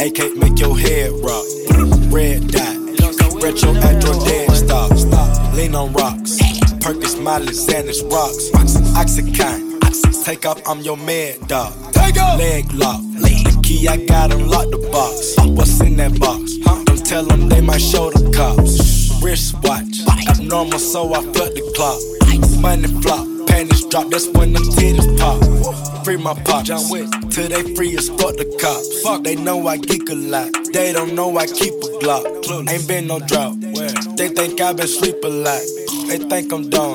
AK 0.00 0.36
make 0.36 0.58
your 0.58 0.76
head 0.78 1.12
rock. 1.22 1.46
Red 2.12 2.48
dot. 2.48 2.76
Retro 3.42 3.70
Android 3.74 4.24
dead 4.26 4.50
stop. 4.56 4.90
Lean 5.54 5.74
on 5.74 5.92
rocks. 5.92 6.38
Perkins, 6.80 7.16
Molly, 7.16 7.52
Xanax, 7.52 8.02
rocks. 8.10 8.50
Oxycontin. 9.00 9.64
Take 10.24 10.44
off, 10.44 10.60
I'm 10.66 10.80
your 10.80 10.96
mad 10.96 11.46
dog. 11.46 11.72
Leg 12.38 12.72
lock. 12.74 13.00
The 13.66 13.72
key, 13.78 13.88
I 13.88 13.96
got 13.96 14.32
unlock 14.32 14.70
the 14.70 14.78
box. 14.92 15.34
What's 15.44 15.80
in 15.80 15.96
that 15.96 16.20
box? 16.20 16.56
Don't 16.84 17.04
tell 17.04 17.24
them 17.24 17.48
they 17.48 17.60
might 17.60 17.80
show 17.80 18.10
the 18.10 18.30
cops. 18.30 19.10
Wristwatch. 19.20 20.06
Abnormal, 20.28 20.78
so 20.78 21.12
I 21.12 21.20
flood 21.34 21.50
the 21.50 21.72
clock. 21.74 21.98
Money 22.60 22.86
flop. 23.02 23.26
Panties 23.48 23.84
drop, 23.86 24.08
that's 24.10 24.28
when 24.28 24.52
them 24.52 24.62
titties 24.62 25.18
pop. 25.18 25.42
Free 26.04 26.16
my 26.16 26.34
pop, 26.44 26.64
John 26.64 26.88
Wick, 26.90 27.10
till 27.30 27.48
they 27.48 27.74
free 27.74 27.96
as 27.96 28.08
fuck 28.08 28.36
the 28.36 28.46
cops. 28.60 29.02
Fuck, 29.02 29.24
they 29.24 29.34
know 29.34 29.66
I 29.66 29.78
geek 29.78 30.10
a 30.10 30.14
lot. 30.14 30.52
They 30.72 30.92
don't 30.92 31.16
know 31.16 31.36
I 31.36 31.46
keep 31.46 31.74
a 31.74 31.90
Glock. 31.98 32.70
Ain't 32.70 32.86
been 32.86 33.08
no 33.08 33.18
drought. 33.18 33.60
They 34.16 34.28
think 34.28 34.60
I 34.60 34.74
been 34.74 34.86
sleep 34.86 35.16
a 35.24 35.28
lot. 35.28 35.62
They 36.06 36.18
think 36.18 36.52
I'm 36.52 36.70
dumb. 36.70 36.94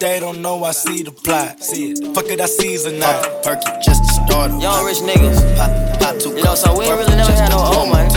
They 0.00 0.20
don't 0.20 0.40
know 0.40 0.64
I 0.64 0.70
see 0.70 1.02
the 1.02 1.10
plot. 1.10 1.60
See 1.60 1.90
it. 1.90 2.14
Fuck 2.14 2.30
it, 2.30 2.40
I 2.40 2.46
season 2.46 2.98
now. 2.98 3.20
Perky, 3.42 3.68
just 3.82 4.04
to 4.04 4.24
start 4.24 4.52
'em. 4.52 4.60
Young 4.60 4.86
rich 4.86 5.00
niggas. 5.00 5.87
Two 6.18 6.30
You 6.34 6.42
know, 6.42 6.56
so 6.56 6.76
we 6.76 6.84
ain't 6.84 6.98
really 6.98 7.14
never 7.14 7.30
had 7.30 7.50
no 7.50 7.58
old 7.62 7.90
money. 7.90 8.10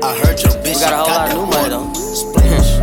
I 0.00 0.16
heard 0.24 0.40
your 0.40 0.52
bitch. 0.64 0.76
We 0.76 0.80
got 0.80 0.92
a 0.92 0.96
whole 0.96 1.12
lot 1.12 1.28
of 1.28 1.36
new 1.36 1.46
money 1.52 1.68
though. 1.68 1.92
Splash. 1.92 2.80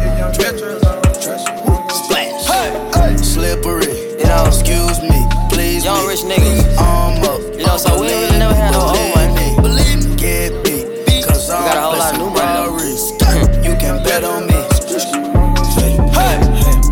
Splash. 1.89 3.17
Slippery. 3.17 4.19
You 4.19 4.25
know, 4.29 4.45
excuse 4.45 5.01
me, 5.01 5.25
please. 5.49 5.85
Young 5.85 6.05
rich 6.05 6.21
niggas. 6.21 6.77
I'm 6.77 7.23
up. 7.25 7.41
You 7.57 7.65
know, 7.65 7.77
so 7.77 7.99
we 7.99 8.09
ain't 8.09 8.21
really 8.21 8.37
never 8.37 8.53
had 8.53 8.71
no 8.73 8.93
old 8.93 9.15
money. 9.15 9.55
Believe 9.57 10.05
me, 10.05 10.15
get 10.17 10.53
beat. 10.63 11.25
Cause 11.25 11.49
I'm 11.49 11.65
got 11.65 11.77
a 11.77 11.81
whole 11.81 11.97
lot 11.97 12.13
of 12.13 12.19
new 12.19 12.29
money, 12.29 12.69
money. 12.69 13.67
You 13.67 13.75
can 13.81 14.03
bet 14.03 14.23
on 14.23 14.45
me. 14.45 14.53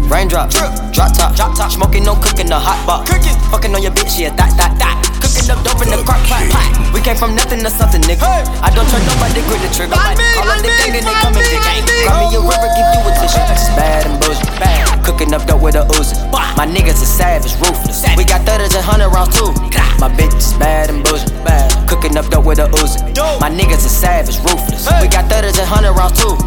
Raindrop, 0.09 0.49
drop 0.49 1.13
top, 1.13 1.35
drop 1.35 1.55
top, 1.55 1.71
smoking, 1.71 2.03
no 2.03 2.15
cooking, 2.15 2.47
the 2.47 2.59
hot 2.59 2.85
box. 2.87 3.09
Cooking, 3.09 3.37
fucking 3.51 3.75
on 3.75 3.83
your 3.83 3.91
bitch, 3.91 4.19
yeah, 4.19 4.35
that, 4.35 4.57
that, 4.57 4.77
that. 4.79 5.10
Cooking 5.41 5.57
up 5.57 5.65
dope 5.65 5.81
in 5.81 5.89
the 5.89 5.97
crock 6.05 6.21
pot, 6.29 6.45
pot. 6.53 6.69
We 6.93 7.01
came 7.01 7.17
from 7.17 7.33
nothing 7.33 7.65
to 7.65 7.71
something, 7.73 8.01
nigga. 8.05 8.21
I 8.61 8.69
don't 8.69 8.85
trust 8.85 9.09
nobody, 9.09 9.41
grip 9.49 9.57
the 9.65 9.73
trigger. 9.73 9.97
Like, 9.97 10.21
call 10.37 10.45
up 10.45 10.61
the 10.61 10.69
gang 10.69 10.93
and 10.93 11.01
they 11.01 11.17
come 11.17 11.33
and 11.33 11.41
gang. 11.41 11.81
Grab 11.81 12.29
me 12.29 12.37
a 12.37 12.41
river, 12.45 12.69
give 12.77 12.85
you 12.93 13.01
a 13.01 13.11
tissue. 13.17 13.41
Bad 13.73 14.05
and 14.05 14.21
bullshit, 14.21 14.53
bad. 14.61 14.85
Cooking 15.01 15.33
up 15.33 15.41
dope 15.49 15.65
with 15.65 15.73
a 15.73 15.89
Uzi. 15.97 16.13
My 16.53 16.69
niggas 16.69 17.01
are 17.01 17.09
savage, 17.09 17.57
ruthless. 17.57 18.05
We 18.13 18.21
got 18.21 18.45
thudders 18.45 18.77
and 18.77 18.85
hundred 18.85 19.09
rounds 19.09 19.33
too. 19.33 19.49
My 19.97 20.13
bitch 20.13 20.37
is 20.37 20.53
bad 20.61 20.93
and 20.93 21.01
bullshit, 21.01 21.33
bad. 21.41 21.73
Cooking 21.89 22.17
up 22.21 22.29
dope 22.29 22.45
with 22.45 22.59
a 22.61 22.69
Uzi. 22.77 23.01
My 23.41 23.49
niggas 23.49 23.81
are 23.81 23.97
savage, 23.97 24.37
ruthless. 24.45 24.85
We 25.01 25.09
got 25.09 25.25
thudders 25.25 25.57
and 25.57 25.65
hundred 25.65 25.97
rounds 25.97 26.21
too. 26.21 26.37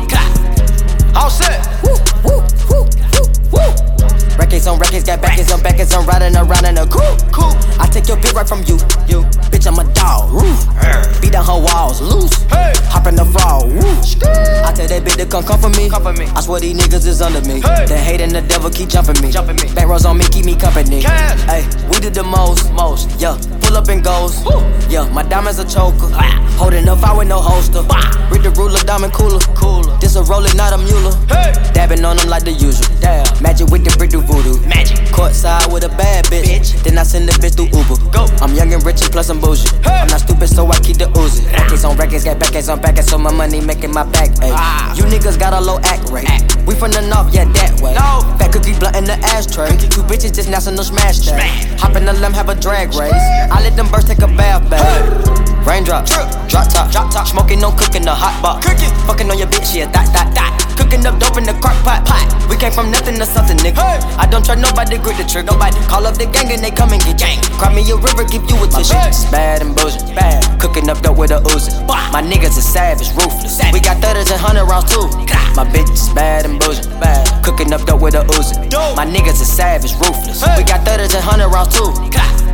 All 1.18 1.30
set. 1.34 1.66
Woo, 1.82 1.98
woo, 2.22 2.46
woo, 2.70 2.86
woo, 3.10 3.26
woo. 3.58 3.93
Records 4.38 4.66
on 4.66 4.78
records, 4.78 5.04
got 5.04 5.22
backers 5.22 5.52
on 5.52 5.62
backers, 5.62 5.92
I'm 5.94 6.06
riding 6.06 6.36
around 6.36 6.64
in 6.64 6.78
a 6.78 6.86
coupe. 6.86 7.32
Cool. 7.32 7.54
I 7.78 7.86
take 7.90 8.08
your 8.08 8.16
bitch 8.16 8.34
right 8.34 8.48
from 8.48 8.60
you. 8.66 8.76
You, 9.06 9.22
bitch, 9.50 9.66
I'm 9.66 9.78
a 9.78 9.84
dog. 9.94 10.32
Roof. 10.32 10.66
Beat 11.20 11.32
down 11.32 11.46
her 11.46 11.58
walls, 11.58 12.00
loose. 12.00 12.34
Hey. 12.50 12.72
Hop 12.90 13.06
in 13.06 13.16
the 13.16 13.24
fall. 13.24 13.68
Woo. 13.68 13.78
I 14.64 14.72
tell 14.74 14.86
that 14.86 15.02
bitch 15.02 15.16
to 15.16 15.26
come 15.26 15.44
come 15.44 15.60
for 15.60 15.70
me. 15.70 15.88
Come 15.88 16.02
for 16.02 16.12
me. 16.12 16.26
I 16.26 16.40
swear 16.40 16.60
these 16.60 16.76
niggas 16.76 17.06
is 17.06 17.22
under 17.22 17.40
me. 17.42 17.60
Hey. 17.60 17.86
The 17.86 17.96
hate 17.96 18.20
and 18.20 18.32
the 18.32 18.42
devil 18.42 18.70
keep 18.70 18.88
jumping 18.88 19.20
me. 19.22 19.30
Jumping 19.30 19.56
me. 19.56 19.72
Back 19.74 19.88
rows 19.88 20.04
on 20.04 20.18
me, 20.18 20.24
keep 20.30 20.44
me 20.44 20.56
company. 20.56 21.02
Hey, 21.02 21.66
we 21.90 21.98
did 22.00 22.14
the 22.14 22.22
most, 22.24 22.72
most. 22.72 23.10
Yeah, 23.20 23.36
pull 23.74 23.82
up 23.82 23.88
and 23.88 24.04
goes. 24.04 24.44
Woo. 24.44 24.60
Yeah, 24.88 25.08
my 25.10 25.22
diamonds 25.22 25.58
a 25.58 25.64
choker. 25.64 26.10
Ah. 26.14 26.40
Holding 26.58 26.88
up, 26.88 27.02
I 27.02 27.16
with 27.16 27.28
no 27.28 27.40
holster. 27.40 27.82
Bah. 27.82 28.28
Read 28.30 28.42
the 28.42 28.50
ruler, 28.50 28.78
diamond 28.80 29.12
cooler. 29.12 29.40
Cooler. 29.54 29.96
This 29.98 30.16
a 30.16 30.22
roller, 30.22 30.52
not 30.54 30.72
a 30.72 30.78
mule. 30.78 31.12
Hey. 31.26 31.52
Dabbing 31.72 32.04
on 32.04 32.16
them 32.16 32.28
like 32.28 32.44
the 32.44 32.52
usual. 32.52 32.86
Damn. 33.00 33.26
Magic 33.42 33.68
with 33.68 33.84
the 33.84 33.90
brick 33.98 34.10
do 34.10 34.20
voodoo. 34.20 34.60
Magic. 34.66 34.98
Courtside 35.10 35.72
with 35.72 35.84
a 35.84 35.88
bad 35.88 36.24
bitch. 36.26 36.44
bitch. 36.44 36.82
Then 36.82 36.98
I 36.98 37.02
send 37.02 37.28
the 37.28 37.32
bitch 37.32 37.56
through 37.56 37.74
Uber. 37.74 37.98
Go. 38.14 38.26
I'm 38.38 38.54
young 38.54 38.72
and 38.72 38.84
rich 38.84 39.02
and 39.02 39.10
plus 39.10 39.28
I'm 39.30 39.40
bougie. 39.40 39.68
I'm 39.84 40.08
not 40.08 40.20
stupid, 40.20 40.48
so 40.48 40.70
I 40.70 40.78
keep 40.78 40.98
the 40.98 41.06
Uzi. 41.18 41.50
Records 41.52 41.84
on 41.84 41.96
records, 41.96 42.24
get 42.24 42.38
back 42.38 42.54
on 42.68 42.80
back, 42.80 42.98
so 43.02 43.18
my 43.18 43.32
money 43.32 43.60
making 43.60 43.92
my 43.92 44.04
back. 44.04 44.30
Ay. 44.40 44.94
You 44.96 45.04
niggas 45.04 45.38
got 45.38 45.52
a 45.52 45.60
low 45.60 45.78
act 45.82 46.10
rate. 46.10 46.28
We 46.66 46.74
from 46.74 46.92
the 46.92 47.02
north, 47.02 47.34
yeah, 47.34 47.44
that 47.44 47.80
way. 47.82 47.94
Fat 48.38 48.52
cookie 48.52 48.78
blunt 48.78 48.96
in 48.96 49.04
the 49.04 49.18
ashtray. 49.34 49.68
Two 49.90 50.02
bitches 50.02 50.34
just 50.34 50.48
national 50.48 50.84
smash 50.84 51.18
that. 51.26 51.80
Hop 51.80 51.96
in 51.96 52.04
the 52.06 52.12
limb, 52.12 52.32
have 52.32 52.48
a 52.48 52.54
drag 52.54 52.94
race. 52.94 53.12
I 53.12 53.60
let 53.64 53.76
them 53.76 53.88
birds 53.88 54.04
take 54.04 54.20
a 54.20 54.28
bath, 54.28 54.60
babe. 54.68 54.84
Raindrop, 55.64 56.04
drop 56.04 56.68
top, 56.68 56.92
drop 56.92 57.08
top. 57.10 57.26
Smoking, 57.26 57.60
no 57.60 57.72
cooking, 57.72 58.04
the 58.04 58.12
hot 58.12 58.36
pot. 58.44 58.60
Cooking, 58.60 58.92
fucking 59.08 59.30
on 59.32 59.38
your 59.40 59.48
bitch, 59.48 59.72
yeah, 59.74 59.88
that, 59.88 60.12
that, 60.12 60.28
that. 60.36 60.52
Cooking 60.76 61.00
up 61.08 61.16
dope 61.18 61.40
in 61.40 61.48
the 61.48 61.56
crock 61.64 61.80
pot, 61.80 62.04
pot. 62.04 62.28
We 62.50 62.60
came 62.60 62.72
from 62.76 62.92
nothing 62.92 63.16
to 63.16 63.24
something, 63.24 63.56
nigga. 63.64 63.80
I 64.20 64.28
don't 64.28 64.44
try 64.44 64.54
nobody, 64.54 65.00
grip 65.00 65.16
the 65.16 65.24
trigger. 65.24 65.56
Nobody 65.56 65.80
call 65.88 66.04
up 66.04 66.20
the 66.20 66.28
gang 66.28 66.52
and 66.52 66.60
they 66.60 66.70
come 66.70 66.92
and 66.92 67.00
get 67.00 67.16
gang. 67.16 67.40
Cry 67.56 67.72
me 67.72 67.80
a 67.88 67.96
river, 67.96 68.28
give 68.28 68.44
you 68.44 68.60
a 68.60 68.68
tissue. 68.68 68.92
It's 69.08 69.24
bad 69.32 69.64
and 69.64 69.72
bullshit, 69.72 70.12
bad. 70.12 70.44
Cooking 70.60 70.92
up 70.92 71.00
dope 71.00 71.16
with 71.16 71.32
a 71.32 71.40
Uzi. 71.48 71.72
My 71.88 72.20
niggas 72.20 72.60
are 72.60 72.68
savage, 72.68 73.08
ruthless. 73.16 73.56
We 73.72 73.80
got 73.80 74.04
thudders 74.04 74.28
and 74.28 74.40
hundred 74.40 74.68
rounds 74.68 74.92
too. 74.92 75.08
My 75.56 75.64
bitch 75.64 75.88
is 75.88 76.12
bad 76.12 76.44
and 76.44 76.60
bullshit, 76.60 76.92
bad. 77.00 77.24
Cooking 77.40 77.72
up 77.72 77.88
dope 77.88 78.02
with 78.04 78.14
a 78.14 78.28
Uzi. 78.36 78.68
My 78.92 79.08
niggas 79.08 79.40
are 79.40 79.48
savage, 79.48 79.96
ruthless. 79.96 80.44
We 80.60 80.68
got 80.68 80.84
thudders 80.84 81.16
and 81.16 81.24
hundred 81.24 81.48
rounds 81.48 81.72
too. 81.72 81.88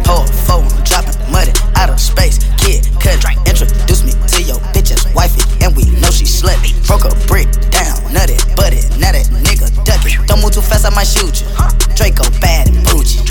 Pull 0.06 0.22
phone, 0.46 0.68
dropping 0.90 1.14
money 1.30 1.54
out 1.78 1.88
of 1.88 2.00
space. 2.00 2.42
Kid, 2.58 2.82
cut, 2.98 3.22
introduce 3.46 4.02
me 4.02 4.12
to 4.26 4.42
your 4.42 4.58
bitch's 4.74 5.06
wifey, 5.14 5.46
and 5.62 5.74
we 5.76 5.86
know 6.02 6.10
she 6.10 6.26
slutty. 6.26 6.74
Broke 6.86 7.06
a 7.06 7.14
brick 7.30 7.48
down, 7.70 7.96
nutty, 8.12 8.36
butty, 8.58 8.82
now 8.98 9.14
that 9.14 9.30
nigga 9.46 9.70
duck 9.86 10.02
it. 10.04 10.18
Don't 10.26 10.42
move 10.42 10.52
too 10.52 10.60
fast, 10.60 10.84
I 10.84 10.90
might 10.90 11.06
shoot 11.06 11.40
you. 11.40 11.46
Draco 11.94 12.26
bad 12.42 12.68
and 12.68 12.84
bougie. 12.90 13.22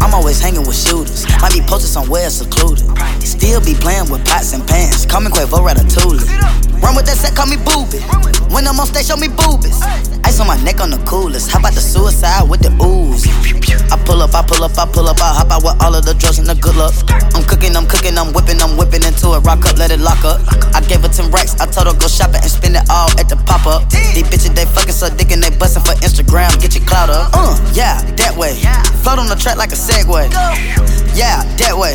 I'm 0.00 0.14
always 0.14 0.40
hanging 0.40 0.66
with 0.66 0.76
shooters. 0.76 1.26
Might 1.40 1.52
be 1.52 1.60
posted 1.60 1.90
somewhere 1.90 2.30
secluded. 2.30 2.86
Still 3.22 3.60
be 3.60 3.74
playing 3.74 4.10
with 4.10 4.24
pots 4.26 4.52
and 4.52 4.66
pans. 4.66 5.06
Call 5.06 5.20
me 5.20 5.28
Quavo 5.28 5.60
Ratatouille. 5.60 6.24
Run 6.82 6.94
with 6.94 7.06
that 7.06 7.18
set, 7.18 7.34
call 7.34 7.46
me 7.46 7.56
booby. 7.58 7.98
When 8.54 8.66
I'm 8.66 8.78
on 8.80 8.86
stage, 8.86 9.06
show 9.06 9.16
me 9.16 9.28
boobies. 9.28 9.82
Ice 10.24 10.40
on 10.40 10.46
my 10.46 10.56
neck 10.62 10.80
on 10.80 10.90
the 10.90 10.98
coolest. 11.04 11.50
How 11.50 11.58
about 11.58 11.74
the 11.74 11.80
suicide 11.80 12.48
with 12.48 12.62
the 12.62 12.72
ooze? 12.80 13.26
I 13.90 13.96
pull 14.04 14.22
up, 14.22 14.34
I 14.34 14.42
pull 14.42 14.64
up, 14.64 14.76
I 14.78 14.86
pull 14.86 15.08
up, 15.08 15.20
I 15.20 15.36
hop 15.36 15.50
out 15.50 15.62
with 15.64 15.76
all 15.82 15.94
of 15.94 16.04
the 16.04 16.14
drugs 16.14 16.38
and 16.38 16.46
the 16.46 16.54
good 16.54 16.76
luck. 16.76 16.94
I'm 17.34 17.44
cooking, 17.44 17.76
I'm 17.76 17.86
cooking, 17.86 18.16
I'm 18.16 18.32
whipping, 18.32 18.60
I'm 18.60 18.76
whipping 18.76 19.04
into 19.04 19.34
it. 19.36 19.40
Rock 19.44 19.64
up, 19.66 19.76
let 19.76 19.90
it 19.90 20.00
lock 20.00 20.24
up. 20.24 20.40
I 20.72 20.80
gave 20.80 21.02
her 21.02 21.08
10 21.12 21.30
racks, 21.30 21.58
I 21.60 21.66
told 21.66 21.88
her 21.88 21.96
go 21.96 22.08
shopping 22.08 22.40
and 22.40 22.50
spend 22.50 22.76
it 22.76 22.84
all 22.88 23.10
at 23.18 23.28
the 23.28 23.36
pop 23.48 23.66
up. 23.66 23.88
These 23.90 24.28
bitches, 24.28 24.54
they 24.54 24.64
fucking 24.64 24.96
so 24.96 25.08
dick 25.08 25.32
and 25.32 25.42
they 25.42 25.50
bustin' 25.56 25.82
for 25.82 25.96
Instagram. 26.04 26.52
Get 26.60 26.76
your 26.76 26.84
clout 26.84 27.10
up. 27.10 27.32
Uh, 27.32 27.56
yeah, 27.72 28.00
that 28.20 28.36
way. 28.36 28.56
Float 29.04 29.18
on 29.18 29.28
the 29.28 29.36
track 29.36 29.56
like 29.56 29.72
a 29.72 29.80
Segway. 29.88 30.28
Yeah, 31.16 31.42
that 31.56 31.72
way. 31.74 31.94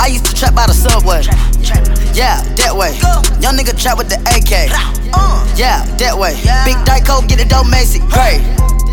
I 0.00 0.06
used 0.06 0.24
to 0.24 0.34
trap 0.34 0.54
by 0.54 0.66
the 0.66 0.72
subway. 0.72 1.20
Yeah, 2.16 2.40
that 2.56 2.74
way. 2.74 2.96
Young 3.40 3.56
nigga 3.56 3.78
trap 3.78 3.98
with 3.98 4.08
the 4.08 4.16
AK. 4.32 4.72
Yeah, 5.54 5.84
that 5.98 6.16
way. 6.16 6.34
Big 6.64 6.76
Dyko, 6.88 7.28
get 7.28 7.40
it 7.40 7.50
dope, 7.50 7.68
Macy. 7.68 8.00
Great. 8.08 8.40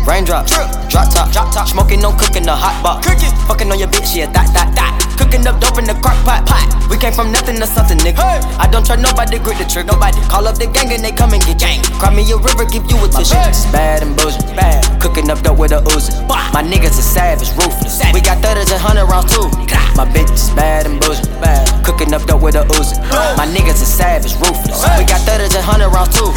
Raindrop, 0.06 0.46
drop 0.46 1.08
top, 1.14 1.30
drop 1.32 1.54
top. 1.54 1.68
Smoking, 1.68 2.00
no 2.00 2.12
cooking, 2.12 2.42
the 2.42 2.54
hot 2.54 2.82
pot. 2.82 3.02
Cooking, 3.04 3.30
fucking 3.46 3.70
on 3.70 3.78
your 3.78 3.88
bitch, 3.88 4.14
yeah, 4.16 4.26
that, 4.32 4.50
that, 4.52 4.74
that. 4.74 4.92
Cooking 5.16 5.46
up 5.46 5.60
dope 5.62 5.78
in 5.78 5.84
the 5.86 5.94
crock 6.02 6.18
pot, 6.26 6.42
pot. 6.44 6.66
We 6.90 6.98
came 6.98 7.14
from 7.14 7.30
nothing 7.30 7.56
to 7.62 7.66
something, 7.66 7.96
nigga. 7.98 8.20
I 8.58 8.66
don't 8.66 8.84
try 8.84 8.96
nobody, 8.96 9.38
grip 9.38 9.58
the 9.58 9.64
trick, 9.64 9.86
nobody. 9.86 10.18
Call 10.26 10.48
up 10.50 10.58
the 10.58 10.66
gang 10.66 10.90
and 10.90 11.04
they 11.04 11.12
come 11.12 11.32
and 11.32 11.42
get 11.46 11.58
gang. 11.62 11.80
Cry 12.02 12.10
me 12.10 12.26
a 12.32 12.36
river, 12.36 12.66
give 12.66 12.84
you 12.90 12.98
a 12.98 13.08
tissue. 13.08 13.38
It's 13.46 13.64
bad 13.70 14.02
and 14.02 14.18
bullshit, 14.18 14.44
bad. 14.58 14.82
Cooking 15.00 15.30
up 15.30 15.40
dope 15.40 15.58
with 15.58 15.72
a 15.72 15.80
Uzi. 15.94 16.18
My 16.52 16.66
niggas 16.66 16.98
are 16.98 17.06
savage, 17.06 17.54
ruthless. 17.54 18.02
We 18.12 18.20
got 18.20 18.42
thudders 18.42 18.74
and 18.74 18.82
hundred 18.82 19.06
rounds 19.06 19.30
too. 19.30 19.46
My 19.94 20.04
bitch 20.04 20.32
is 20.34 20.50
bad 20.58 20.84
and 20.84 20.98
bullshit, 21.00 21.30
bad. 21.38 21.62
Cooking 21.86 22.12
up 22.12 22.26
dope 22.26 22.42
with 22.42 22.58
a 22.58 22.66
Uzi. 22.74 22.98
My 23.38 23.46
niggas 23.46 23.78
are 23.80 23.88
savage, 23.88 24.34
ruthless. 24.42 24.82
We 24.98 25.06
got 25.06 25.22
thudders 25.22 25.54
and 25.54 25.64
hundred 25.64 25.94
rounds 25.94 26.12
too. 26.18 26.28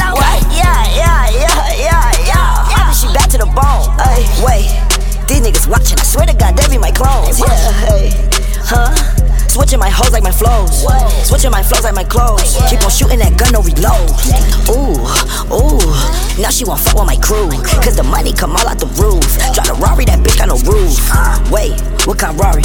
Yeah, 0.53 0.85
yeah, 0.93 1.33
yeah, 1.33 1.73
yeah, 1.75 2.29
yeah. 2.29 2.74
She 2.95 3.07
back 3.11 3.27
to 3.31 3.37
the 3.37 3.45
bone. 3.45 3.91
Ay, 3.99 4.23
wait, 4.39 4.71
these 5.27 5.43
niggas 5.43 5.67
watching. 5.67 5.99
I 5.99 6.03
swear 6.03 6.25
to 6.27 6.33
God, 6.33 6.55
they 6.55 6.63
be 6.71 6.77
my 6.77 6.91
clones. 6.91 7.39
Yeah, 7.39 7.51
hey, 7.83 8.09
huh? 8.63 8.95
Switching 9.49 9.79
my 9.79 9.89
hoes 9.89 10.11
like 10.11 10.23
my 10.23 10.31
flows. 10.31 10.87
Switching 11.27 11.51
my 11.51 11.61
flows 11.61 11.83
like 11.83 11.93
my 11.93 12.03
clothes. 12.03 12.55
Keep 12.69 12.83
on 12.83 12.91
shooting 12.91 13.19
that 13.19 13.35
gun, 13.35 13.51
no 13.51 13.59
reload. 13.59 14.15
Ooh, 14.71 14.95
ooh. 15.51 15.79
Now 16.41 16.49
she 16.49 16.63
won't 16.63 16.79
fuck 16.79 16.95
with 16.95 17.07
my 17.07 17.17
crew. 17.19 17.51
Cause 17.83 17.95
the 17.95 18.03
money 18.03 18.31
come 18.31 18.51
all 18.51 18.67
out 18.67 18.79
the 18.79 18.87
roof. 18.95 19.23
Drive 19.51 19.67
the 19.67 19.75
Rari, 19.75 20.05
that 20.05 20.19
bitch 20.19 20.39
got 20.39 20.47
no 20.47 20.59
roof. 20.63 20.95
Wait, 21.51 21.75
what 22.07 22.19
kind 22.19 22.31
of 22.31 22.39
Rari? 22.39 22.63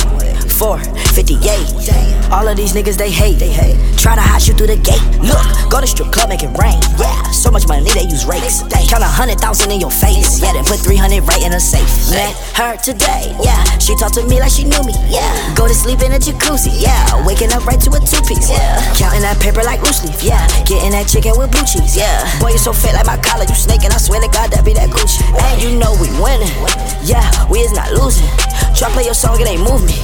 458. 0.61 2.29
All 2.29 2.47
of 2.47 2.55
these 2.55 2.77
niggas 2.77 3.01
they 3.01 3.11
hate. 3.11 3.41
They 3.41 3.49
hate. 3.49 3.81
Try 3.97 4.15
to 4.15 4.21
hot 4.21 4.45
you 4.45 4.53
through 4.53 4.69
the 4.69 4.77
gate. 4.77 5.01
Look, 5.25 5.41
go 5.73 5.81
to 5.81 5.89
strip 5.89 6.13
club, 6.13 6.29
make 6.29 6.45
it 6.45 6.53
rain. 6.61 6.77
Yeah, 7.01 7.17
so 7.33 7.49
much 7.49 7.65
money 7.65 7.89
they 7.97 8.05
use 8.05 8.29
rakes. 8.29 8.61
Count 8.93 9.01
a 9.01 9.09
hundred 9.09 9.41
thousand 9.41 9.73
in 9.73 9.81
your 9.81 9.91
face. 9.91 10.37
Yeah, 10.37 10.53
then 10.53 10.69
put 10.69 10.85
300 10.85 11.25
right 11.25 11.41
in 11.41 11.57
a 11.57 11.61
safe. 11.61 11.89
Met 12.13 12.37
her 12.61 12.77
today. 12.77 13.33
Yeah, 13.41 13.57
she 13.81 13.97
talked 13.97 14.21
to 14.21 14.23
me 14.29 14.37
like 14.37 14.53
she 14.53 14.69
knew 14.69 14.85
me. 14.85 14.93
Yeah, 15.09 15.33
go 15.57 15.65
to 15.65 15.73
sleep 15.73 16.05
in 16.05 16.13
a 16.13 16.21
jacuzzi. 16.21 16.77
Yeah, 16.77 17.01
waking 17.25 17.57
up 17.57 17.65
right 17.65 17.81
to 17.81 17.97
a 17.97 18.01
two 18.05 18.21
piece. 18.29 18.53
Yeah, 18.53 18.85
counting 19.01 19.25
that 19.25 19.41
paper 19.41 19.65
like 19.65 19.81
loose 19.81 20.05
leaf. 20.05 20.21
Yeah, 20.21 20.45
getting 20.69 20.93
that 20.93 21.09
chicken 21.09 21.41
with 21.41 21.49
blue 21.57 21.65
cheese. 21.65 21.97
Yeah, 21.97 22.21
boy, 22.37 22.53
you 22.53 22.61
so 22.61 22.77
fat 22.77 23.01
like 23.01 23.09
my 23.09 23.17
collar. 23.25 23.49
You 23.49 23.57
snaking. 23.57 23.97
I 23.97 23.99
swear 23.99 24.21
to 24.21 24.29
God, 24.29 24.53
that 24.53 24.61
be 24.69 24.77
that 24.77 24.93
Gucci. 24.93 25.25
And 25.25 25.57
you 25.65 25.81
know 25.81 25.97
we 25.97 26.13
winning. 26.21 26.53
Yeah, 27.01 27.25
we 27.49 27.65
is 27.65 27.73
not 27.73 27.97
losing. 27.97 28.29
Try 28.77 28.89
play 28.93 29.05
your 29.05 29.15
song, 29.15 29.41
it 29.41 29.49
ain't 29.49 29.61
move 29.61 29.85
me. 29.85 29.97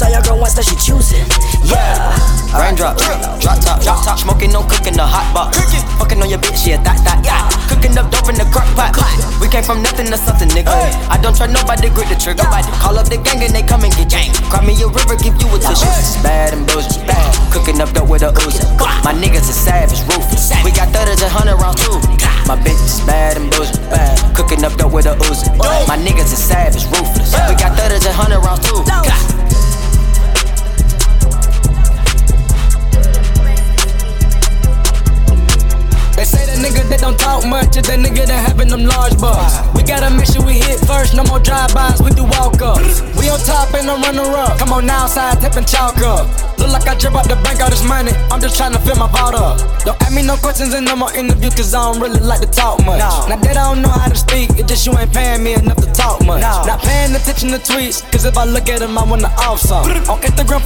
Saw 0.00 0.08
your 0.08 0.24
girl 0.24 0.40
once, 0.40 0.56
that 0.56 0.64
she 0.64 0.72
choosing. 0.80 1.28
Yeah. 1.60 2.16
Raindrop, 2.56 2.96
drop 2.96 3.60
top, 3.60 3.84
drop 3.84 4.00
top. 4.00 4.16
Smoking, 4.16 4.48
no 4.48 4.64
cooking, 4.64 4.96
the 4.96 5.04
hot 5.04 5.28
box. 5.36 5.60
Fucking 6.00 6.16
on 6.24 6.32
your 6.32 6.40
bitch, 6.40 6.64
yeah, 6.64 6.80
that, 6.80 7.04
that, 7.04 7.20
yeah. 7.20 7.44
Cooking 7.68 7.92
up 8.00 8.08
dope 8.08 8.32
in 8.32 8.40
the 8.40 8.48
crock 8.48 8.64
pot. 8.72 8.96
We 9.44 9.52
came 9.52 9.60
from 9.60 9.84
nothing 9.84 10.08
to 10.08 10.16
something, 10.16 10.48
nigga. 10.56 10.72
I 11.12 11.20
don't 11.20 11.36
try 11.36 11.52
nobody, 11.52 11.92
grip 11.92 12.08
the 12.08 12.16
trigger. 12.16 12.48
Call 12.80 12.96
up 12.96 13.12
the 13.12 13.20
gang 13.20 13.44
and 13.44 13.52
they 13.52 13.60
come 13.60 13.84
and 13.84 13.92
get 13.92 14.08
gang. 14.08 14.32
Cry 14.48 14.64
me 14.64 14.72
a 14.80 14.88
river, 14.88 15.20
give 15.20 15.36
you 15.36 15.52
a 15.52 15.60
tissue. 15.60 15.84
Bad 16.24 16.56
and 16.56 16.64
bullshit, 16.64 17.04
bad. 17.04 17.28
Cooking 17.52 17.76
up 17.84 17.92
dope 17.92 18.08
with 18.08 18.24
a 18.24 18.32
Uzi. 18.40 18.64
My 19.04 19.12
niggas 19.12 19.52
are 19.52 19.60
savage, 19.68 20.00
ruthless. 20.08 20.48
We 20.64 20.72
got 20.72 20.88
thudders 20.96 21.20
and 21.20 21.28
hundred 21.28 21.60
rounds 21.60 21.76
too. 21.84 22.00
My 22.48 22.56
bitch 22.56 22.80
is 22.88 23.04
bad 23.04 23.36
and 23.36 23.52
bullshit, 23.52 23.84
bad. 23.92 24.16
Cooking 24.32 24.64
up 24.64 24.72
dope 24.80 24.96
with 24.96 25.04
a 25.04 25.12
Uzi. 25.28 25.52
My 25.84 26.00
niggas 26.00 26.32
are 26.32 26.40
savage, 26.40 26.88
ruthless. 26.88 27.36
We 27.52 27.54
got 27.60 27.76
thudders 27.76 28.08
and 28.08 28.16
hundred 28.16 28.40
rounds 28.40 28.64
too. 28.64 28.80
Nigga 36.60 36.84
that 36.88 37.00
don't 37.00 37.18
talk 37.18 37.44
much 37.46 37.76
is 37.76 37.84
that 37.88 37.98
nigga 37.98 38.28
that 38.28 38.40
having 38.48 38.68
them 38.68 38.84
large 38.84 39.16
bucks. 39.18 39.58
We 39.74 39.82
gotta 39.82 40.12
make 40.12 40.28
sure 40.28 40.44
we 40.44 40.60
hit 40.60 40.78
first, 40.84 41.16
no 41.16 41.24
more 41.24 41.40
drive-bys, 41.40 42.00
we 42.02 42.10
do 42.12 42.24
walk-ups. 42.24 43.02
We 43.16 43.32
on 43.32 43.40
top 43.40 43.72
and 43.74 43.88
I'm 43.88 44.00
runner 44.04 44.28
up. 44.36 44.58
Come 44.58 44.72
on 44.72 44.86
now, 44.86 45.06
side 45.06 45.40
tipping 45.40 45.64
chalk 45.64 45.98
up. 46.04 46.28
Look 46.60 46.70
like 46.70 46.86
I 46.86 46.94
drip 46.94 47.16
out 47.16 47.24
the 47.24 47.40
bank, 47.40 47.60
all 47.64 47.70
this 47.72 47.82
money. 47.82 48.12
I'm 48.28 48.40
just 48.40 48.56
trying 48.56 48.72
to 48.76 48.80
fill 48.84 48.96
my 48.96 49.08
vault 49.08 49.34
up. 49.34 49.56
Don't 49.88 49.96
ask 50.02 50.12
me 50.12 50.20
no 50.22 50.36
questions 50.36 50.74
in 50.74 50.84
no 50.84 50.94
more 50.94 51.12
interview, 51.16 51.48
cause 51.48 51.72
I 51.72 51.80
don't 51.80 52.00
really 52.00 52.20
like 52.20 52.44
to 52.44 52.50
talk 52.52 52.84
much. 52.84 53.00
Now 53.00 53.40
that 53.40 53.56
I 53.56 53.64
don't 53.72 53.80
know 53.80 53.88
how 53.88 54.08
to 54.08 54.16
speak, 54.16 54.50
it's 54.60 54.68
just 54.68 54.84
you 54.86 54.92
ain't 54.98 55.12
paying 55.12 55.42
me 55.42 55.54
enough 55.54 55.80
to 55.80 55.90
talk 55.96 56.20
much. 56.26 56.44
Not 56.44 56.80
paying 56.84 57.16
attention 57.16 57.48
to 57.56 57.58
tweets, 57.58 58.04
cause 58.12 58.26
if 58.26 58.36
I 58.36 58.44
look 58.44 58.68
at 58.68 58.80
them, 58.80 58.98
I 58.98 59.04
wanna 59.04 59.32
off 59.40 59.60
some. 59.60 59.88
On 60.12 60.20
Instagram, 60.20 60.60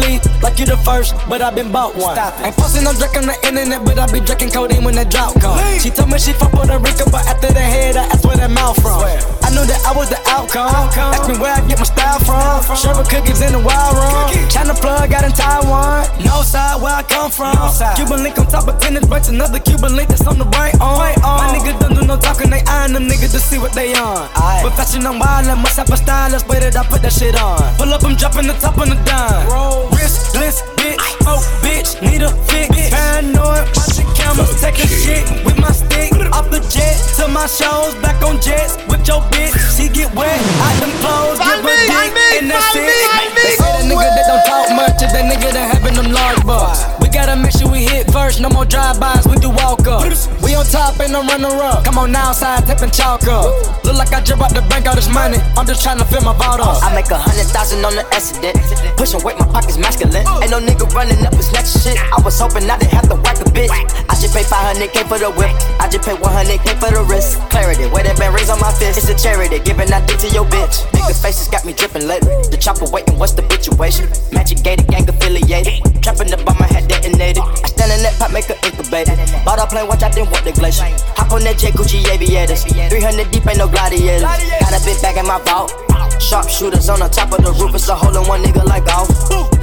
lead, 0.00 0.22
like 0.42 0.58
you 0.58 0.66
the 0.66 0.76
first, 0.78 1.14
but 1.28 1.42
I 1.42 1.50
been 1.50 1.72
bought 1.72 1.96
one. 1.96 2.16
Ain't 2.44 2.54
posting 2.54 2.84
no 2.84 2.92
drink 2.92 3.16
on 3.16 3.26
the 3.26 3.36
internet, 3.42 3.84
but 3.84 3.98
I 3.98 4.06
be 4.12 4.20
drinking 4.20 4.50
codeine 4.50 4.84
when 4.84 4.94
the 4.94 5.04
drought 5.04 5.39
She 5.80 5.88
told 5.88 6.10
me 6.12 6.18
she 6.18 6.32
from 6.36 6.50
Puerto 6.52 6.76
Rico, 6.76 7.08
but 7.08 7.24
after 7.24 7.48
the 7.48 7.60
head, 7.60 7.96
I 7.96 8.04
asked 8.12 8.26
where 8.26 8.36
that 8.36 8.50
mouth 8.50 8.76
from. 8.82 9.00
I 9.00 9.48
knew 9.48 9.64
that 9.64 9.80
I 9.88 9.96
was 9.96 10.12
the 10.12 10.20
outcome. 10.28 10.68
Ask 10.68 11.24
me 11.24 11.40
where 11.40 11.56
I 11.56 11.64
get 11.64 11.80
my 11.80 11.88
style 11.88 12.20
from. 12.20 12.60
Sherbet 12.76 13.08
cookies 13.08 13.40
in 13.40 13.56
the 13.56 13.62
wild 13.64 13.96
room. 13.96 14.28
China 14.52 14.74
plug 14.76 15.08
out 15.12 15.24
in 15.24 15.32
Taiwan. 15.32 16.04
No 16.20 16.44
side 16.44 16.76
where 16.84 16.92
I 16.92 17.02
come 17.02 17.32
from. 17.32 17.56
Cuban 17.96 18.22
link 18.22 18.36
on 18.38 18.46
top 18.46 18.68
of 18.68 18.76
tennis 18.78 19.06
bricks, 19.08 19.28
another 19.28 19.58
Cuban 19.58 19.96
link 19.96 20.12
that's 20.12 20.26
on 20.28 20.36
the 20.36 20.44
right 20.52 20.76
on. 20.84 21.00
My 21.24 21.48
niggas 21.56 21.80
don't 21.80 21.96
do 21.96 22.04
no 22.04 22.20
talking, 22.20 22.50
they 22.50 22.60
eyeing 22.68 22.92
them 22.92 23.08
niggas 23.08 23.32
to 23.32 23.40
see 23.40 23.56
what 23.56 23.72
they 23.72 23.94
on. 23.96 24.28
But 24.36 24.76
fashion 24.76 25.06
on 25.06 25.18
wild, 25.18 25.48
and 25.48 25.60
must 25.64 25.80
have 25.80 25.88
a 25.88 25.96
style, 25.96 26.30
let's 26.30 26.44
wait 26.44 26.62
it, 26.62 26.76
I 26.76 26.84
put 26.84 27.00
that 27.00 27.12
shit 27.12 27.40
on. 27.40 27.56
Pull 27.80 27.88
up, 27.88 28.04
I'm 28.04 28.16
dropping 28.16 28.46
the 28.46 28.54
top 28.60 28.76
on 28.76 28.90
the 28.90 29.00
dime. 29.08 29.48
Wristless, 29.96 30.60
bitch, 30.76 31.00
oh 31.24 31.40
bitch, 31.64 31.96
need 32.04 32.20
a 32.20 32.28
fix. 32.44 32.92
Paranoid, 32.92 33.64
watching 33.72 34.06
cameras, 34.30 34.60
taking 34.60 34.86
shit 34.86 35.24
with 35.44 35.58
my 35.58 35.72
stick. 35.72 36.12
Off 36.32 36.50
the 36.50 36.60
jet 36.70 36.96
to 37.16 37.28
my 37.28 37.46
shows, 37.46 37.94
back 37.96 38.22
on 38.22 38.40
jets 38.40 38.76
with 38.88 39.06
your 39.06 39.20
bitch. 39.32 39.54
She 39.76 39.88
get 39.88 40.14
wet, 40.14 40.38
out 40.62 40.80
them 40.80 40.92
clothes, 41.02 41.38
give 41.38 41.64
her 41.64 41.76
dick, 41.86 42.42
and 42.42 42.50
that's 42.50 42.76
it. 42.76 42.86
They 43.34 43.56
say 43.56 43.70
that 43.72 43.84
nigga 43.84 44.08
that 44.14 44.26
don't 44.28 44.44
talk 44.46 44.76
much 44.76 45.02
of 45.02 45.10
that 45.12 45.24
nigga 45.26 45.52
that 45.52 45.74
having 45.74 45.94
them 45.94 46.12
large 46.12 46.44
bucks. 46.46 46.99
Gotta 47.12 47.34
make 47.36 47.52
sure 47.52 47.70
we 47.70 47.84
hit 47.84 48.10
first, 48.12 48.40
no 48.40 48.48
more 48.48 48.64
drive-bys, 48.64 49.26
we 49.26 49.36
do 49.36 49.50
walk 49.50 49.86
up. 49.86 50.06
We 50.42 50.54
on 50.54 50.64
top 50.64 50.98
and 51.00 51.14
I'm 51.14 51.26
runner 51.26 51.52
up. 51.62 51.84
Come 51.84 51.98
on 51.98 52.12
now, 52.12 52.32
side 52.32 52.66
tipping 52.66 52.90
chalk 52.90 53.26
up. 53.26 53.50
Look 53.84 53.96
like 53.98 54.12
I 54.14 54.20
just 54.22 54.40
out 54.40 54.54
the 54.54 54.62
bank 54.70 54.86
all 54.86 54.94
this 54.94 55.10
money. 55.10 55.38
I'm 55.58 55.66
just 55.66 55.82
trying 55.82 55.98
to 55.98 56.04
fill 56.04 56.22
my 56.22 56.32
vault 56.38 56.60
up. 56.60 56.82
I 56.82 56.94
make 56.94 57.10
a 57.10 57.18
hundred 57.18 57.50
thousand 57.50 57.84
on 57.84 57.94
the 57.98 58.06
accident. 58.14 58.56
Pushing 58.96 59.20
weight, 59.26 59.38
my 59.38 59.46
pockets 59.46 59.76
masculine. 59.76 60.22
Ain't 60.22 60.50
no 60.50 60.62
nigga 60.62 60.86
running 60.94 61.18
up 61.26 61.34
and 61.34 61.44
snatching 61.44 61.82
shit. 61.82 61.98
I 61.98 62.22
was 62.22 62.38
hoping 62.38 62.70
I 62.70 62.78
didn't 62.78 62.94
have 62.94 63.08
to 63.10 63.16
whack 63.18 63.42
a 63.42 63.46
bitch. 63.50 63.74
I 64.08 64.14
just 64.14 64.32
pay 64.32 64.46
500k 64.46 65.10
for 65.10 65.18
the 65.18 65.30
whip. 65.34 65.50
I 65.82 65.90
just 65.90 66.06
pay 66.06 66.14
100k 66.14 66.78
for 66.78 66.94
the 66.94 67.02
wrist. 67.10 67.42
Clarity, 67.50 67.90
wear 67.90 68.06
that 68.06 68.16
rings 68.16 68.50
on 68.50 68.60
my 68.60 68.70
fist. 68.70 68.96
It's 69.02 69.10
a 69.10 69.16
charity, 69.18 69.58
giving 69.58 69.90
that 69.90 70.06
dick 70.06 70.18
to 70.22 70.28
your 70.30 70.46
bitch. 70.46 70.86
Nigga 70.94 71.14
faces 71.18 71.48
got 71.48 71.66
me 71.66 71.74
dripping 71.74 72.06
lately. 72.06 72.32
The 72.54 72.56
chopper 72.56 72.86
waiting, 72.88 73.18
what's 73.18 73.34
the 73.34 73.42
situation? 73.50 74.06
Magic 74.32 74.62
gated, 74.62 74.86
gang 74.86 75.08
affiliated. 75.08 75.82
Trapping 76.02 76.32
up 76.32 76.46
on 76.46 76.56
my 76.58 76.66
head 76.70 76.88
detonated. 77.00 77.42
I 77.42 77.68
stand 77.68 77.92
in 77.92 78.02
that 78.02 78.18
pot, 78.18 78.32
make 78.32 78.44
her 78.46 78.58
incubator. 78.64 79.16
Bought 79.44 79.60
a 79.60 79.66
plane, 79.66 79.86
watch 79.88 80.02
I 80.02 80.10
didn't 80.10 80.30
want 80.30 80.44
the 80.44 80.52
glacier. 80.52 80.84
Hop 81.16 81.32
on 81.32 81.42
that 81.44 81.58
J 81.58 81.70
Gucci 81.70 82.04
aviators. 82.08 82.64
300 82.64 83.30
deep, 83.30 83.46
ain't 83.46 83.58
no 83.58 83.68
gladiators. 83.68 84.22
Got 84.22 84.76
a 84.76 84.84
bit 84.84 85.00
back 85.02 85.16
in 85.16 85.26
my 85.26 85.40
vault. 85.44 85.72
Sharpshooters 86.20 86.88
on 86.88 87.00
the 87.00 87.08
top 87.08 87.32
of 87.32 87.42
the 87.44 87.52
roof, 87.52 87.74
it's 87.74 87.88
a 87.88 87.94
hole 87.94 88.14
in 88.16 88.28
one 88.28 88.42
nigga 88.42 88.64
like 88.64 88.84
golf. 88.84 89.08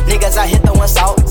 Niggas, 0.09 0.37
I 0.37 0.47
hit 0.47 0.63
the 0.63 0.73
one 0.73 0.87
salt. 0.87 1.21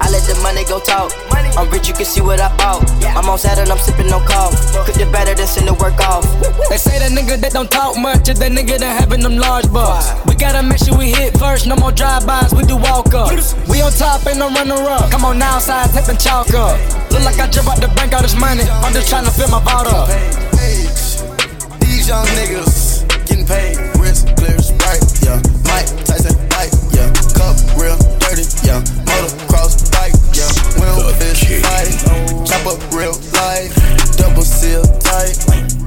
I 0.00 0.10
let 0.10 0.22
the 0.24 0.38
money 0.42 0.64
go 0.64 0.80
talk. 0.80 1.12
I'm 1.56 1.68
rich, 1.70 1.88
you 1.88 1.94
can 1.94 2.04
see 2.04 2.20
what 2.20 2.40
I 2.40 2.54
bought. 2.56 2.88
I'm 3.02 3.28
on 3.28 3.38
Saturn, 3.38 3.70
I'm 3.70 3.78
sipping 3.78 4.06
no 4.06 4.20
cough. 4.20 4.54
Could 4.86 4.94
do 4.94 5.10
better 5.10 5.34
than 5.34 5.46
send 5.46 5.66
the 5.66 5.74
work 5.74 5.98
off. 6.00 6.24
They 6.70 6.76
say 6.76 6.98
that 6.98 7.10
nigga 7.10 7.40
that 7.40 7.52
don't 7.52 7.70
talk 7.70 7.96
much 7.96 8.28
is 8.28 8.38
that 8.38 8.52
nigga 8.52 8.78
that 8.78 9.00
having 9.00 9.20
them 9.20 9.36
large 9.36 9.70
bucks. 9.72 10.12
We 10.26 10.34
gotta 10.34 10.62
make 10.62 10.78
sure 10.78 10.96
we 10.96 11.10
hit 11.10 11.36
first, 11.38 11.66
no 11.66 11.76
more 11.76 11.92
drive-bys, 11.92 12.54
we 12.54 12.62
do 12.62 12.76
walk-ups. 12.76 13.54
We 13.68 13.82
on 13.82 13.92
top 13.92 14.26
and 14.26 14.42
I'm 14.42 14.54
runner 14.54 14.78
up. 14.88 15.10
Come 15.10 15.24
on 15.24 15.38
now, 15.38 15.58
side 15.58 15.90
tipping 15.90 16.18
chalk 16.18 16.54
up. 16.54 16.78
Look 17.10 17.24
like 17.24 17.38
I 17.40 17.48
jump 17.48 17.68
out 17.68 17.80
the 17.80 17.88
bank 17.88 18.12
all 18.14 18.22
this 18.22 18.38
money. 18.38 18.62
I'm 18.84 18.92
just 18.92 19.08
trying 19.08 19.24
to 19.24 19.30
fill 19.30 19.48
my 19.48 19.62
vault 19.64 19.88
up. 19.88 20.08
These 21.80 22.08
young 22.08 22.26
niggas 22.38 23.08
getting 23.26 23.46
paid, 23.46 23.76
wrist 23.76 23.78
clear, 23.78 23.78
sprite, 23.78 23.87
yeah. 25.28 25.40
Mike 25.68 25.88
Tyson, 26.08 26.34
bike, 26.48 26.72
yeah. 26.96 27.12
Cup 27.36 27.56
real 27.76 27.96
dirty, 28.18 28.48
yeah. 28.64 28.80
Motocross 29.04 29.76
bike, 29.92 30.16
yeah. 30.32 30.48
Don't 30.80 31.14
fish 31.20 31.44
fight, 31.60 31.92
chop 32.48 32.64
up 32.66 32.80
real 32.92 33.12
life, 33.36 33.72
double 34.16 34.42
seal 34.42 34.82
tight. 35.04 35.36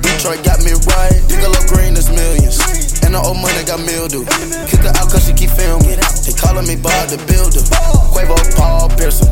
Detroit 0.02 0.44
got 0.46 0.62
me 0.64 0.74
right, 0.94 1.22
Bigelow 1.28 1.66
green 1.74 1.98
is 1.98 2.10
millions. 2.10 2.81
And 3.04 3.14
the 3.16 3.22
old 3.22 3.38
money 3.38 3.64
got 3.66 3.80
mildew. 3.84 4.26
Kick 4.70 4.82
her 4.86 4.93
out 4.95 5.10
cause 5.12 5.26
she 5.28 5.34
keep 5.34 5.52
filming. 5.52 5.99
They 6.26 6.34
calling 6.34 6.68
me 6.68 6.76
Bob 6.76 7.10
the 7.10 7.18
Builder. 7.30 7.64
Quavo 8.14 8.38
Paul 8.56 8.89
Pearson. 8.97 9.30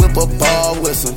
Whip 0.00 0.16
up 0.18 0.30
Paul 0.38 0.82
Wilson. 0.82 1.14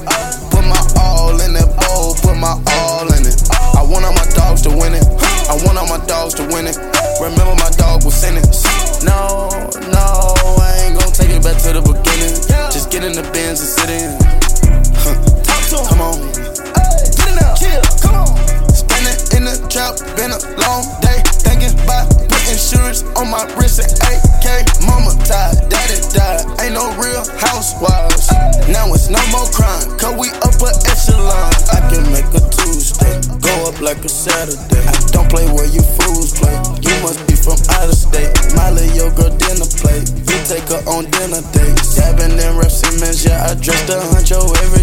Put 0.50 0.64
my 0.66 0.80
all 0.98 1.36
in 1.42 1.54
that 1.54 1.70
bowl, 1.82 2.14
put 2.22 2.38
my 2.38 2.56
all 2.78 3.08
in 3.14 3.26
it. 3.26 3.38
I 3.76 3.84
want 3.84 4.06
all 4.06 4.14
my 4.14 4.28
dogs 4.38 4.62
to 4.64 4.70
win 4.70 4.94
it. 4.94 5.06
I 5.50 5.56
want 5.66 5.78
all 5.78 5.88
my 5.88 6.00
dogs 6.06 6.34
to 6.36 6.44
win 6.48 6.68
it. 6.68 6.78
Remember 7.20 7.56
my 7.56 7.70
dog 7.78 8.06
was 8.06 8.14
sentenced. 8.14 8.66
No, 9.04 9.50
no, 9.90 10.34
I 10.62 10.88
ain't 10.88 11.00
gon' 11.00 11.12
take 11.12 11.30
it 11.30 11.44
back 11.44 11.58
to 11.66 11.74
the 11.74 11.82
beginning. 11.82 12.34
Just 12.72 12.92
get 12.92 13.04
in 13.04 13.14
the 13.14 13.24
bins 13.34 13.60
and 13.60 13.70
sit 13.70 13.90
in. 13.90 14.14
Come 15.88 16.02
on. 16.02 16.18
Get 17.18 17.28
in 17.28 17.36
there. 17.38 17.56
Chill. 17.58 17.82
Come 18.02 18.16
on. 18.24 18.30
Spinning 18.72 19.18
in 19.36 19.44
the 19.50 19.56
trap, 19.68 19.98
been 20.16 20.32
a 20.32 20.40
long 20.62 20.86
day. 21.02 21.20
Thinking 21.44 21.67
my 23.38 23.46
wrist 23.54 23.78
and 23.78 23.94
AK. 24.10 24.66
Mama 24.90 25.14
tied, 25.22 25.70
daddy 25.70 26.02
died. 26.10 26.42
Ain't 26.58 26.74
no 26.74 26.90
real 26.98 27.22
housewives. 27.38 28.34
Now 28.74 28.90
it's 28.94 29.10
no 29.14 29.22
more 29.30 29.46
crime, 29.54 29.86
cause 30.02 30.18
we 30.18 30.34
upper 30.42 30.74
echelon. 30.90 31.54
I 31.70 31.80
can 31.94 32.04
make 32.10 32.26
a 32.34 32.42
Tuesday 32.50 33.14
go 33.38 33.70
up 33.70 33.80
like 33.80 34.02
a 34.04 34.10
Saturday. 34.10 34.82
I 34.90 34.98
don't 35.14 35.30
play 35.30 35.46
where 35.54 35.70
you 35.70 35.86
fools 36.02 36.34
play. 36.34 36.58
You 36.82 36.94
must 37.06 37.22
be 37.30 37.36
from 37.38 37.62
out 37.78 37.86
of 37.86 37.96
state. 37.96 38.34
Miley, 38.58 38.90
your 38.98 39.14
girl 39.14 39.30
dinner 39.38 39.70
plate. 39.70 40.10
You 40.26 40.38
take 40.50 40.66
her 40.74 40.82
on 40.90 41.06
dinner 41.14 41.46
dates. 41.54 41.96
Dabbing 41.96 42.34
in 42.34 42.52
Rep 42.58 42.74
Simmons, 42.74 43.24
yeah, 43.24 43.46
I 43.46 43.54
dress 43.54 43.86
the 43.86 44.02
huncho 44.12 44.42
every 44.66 44.77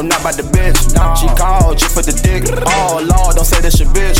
No, 0.00 0.06
not 0.06 0.20
about 0.22 0.36
the 0.36 0.48
bitch. 0.48 0.80
She 1.20 1.28
called 1.36 1.76
just 1.76 1.92
for 1.92 2.00
the 2.00 2.16
dick. 2.16 2.48
Oh 2.64 3.04
Lord, 3.04 3.36
don't 3.36 3.44
say 3.44 3.60
this 3.60 3.80
your 3.80 3.88
bitch. 3.92 4.16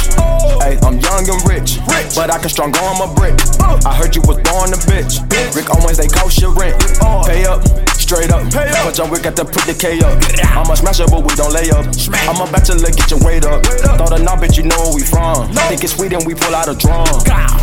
Hey, 0.61 0.77
I'm 0.85 1.01
young 1.01 1.25
and 1.25 1.41
rich, 1.49 1.81
rich. 1.89 2.13
but 2.13 2.29
I 2.29 2.37
can 2.37 2.51
strong 2.53 2.77
on 2.77 3.01
my 3.01 3.09
brick. 3.17 3.41
I 3.89 3.97
heard 3.97 4.13
you 4.15 4.21
was 4.29 4.37
born 4.45 4.77
a 4.77 4.81
bitch. 4.85 5.25
Rick 5.57 5.73
Owens, 5.73 5.97
they 5.97 6.09
cost 6.09 6.37
your 6.37 6.53
rent. 6.53 6.77
Oh. 7.01 7.25
Pay 7.25 7.49
up, 7.49 7.65
straight 8.11 8.35
up. 8.35 8.43
Pay 8.51 8.67
up. 8.75 8.83
But 8.83 8.95
John 8.99 9.09
Wick 9.11 9.23
got 9.23 9.37
to 9.39 9.45
put 9.47 9.63
the 9.71 9.75
K 9.75 10.03
up. 10.03 10.19
I'm 10.59 10.67
a 10.67 10.75
smasher, 10.75 11.07
but 11.07 11.23
we 11.23 11.31
don't 11.39 11.55
lay 11.55 11.71
up. 11.71 11.87
I'm 12.27 12.43
a 12.43 12.47
bachelor, 12.51 12.91
get 12.91 13.07
your 13.07 13.23
weight 13.23 13.47
up. 13.47 13.63
Thought 13.63 14.19
of 14.19 14.23
nah, 14.27 14.35
bitch, 14.35 14.59
you 14.59 14.67
know 14.67 14.91
where 14.91 14.99
we 14.99 15.07
from. 15.07 15.47
Think 15.71 15.87
it's 15.87 15.95
sweet 15.95 16.11
and 16.13 16.27
we 16.27 16.35
pull 16.35 16.51
out 16.51 16.67
a 16.67 16.75
drum. 16.75 17.07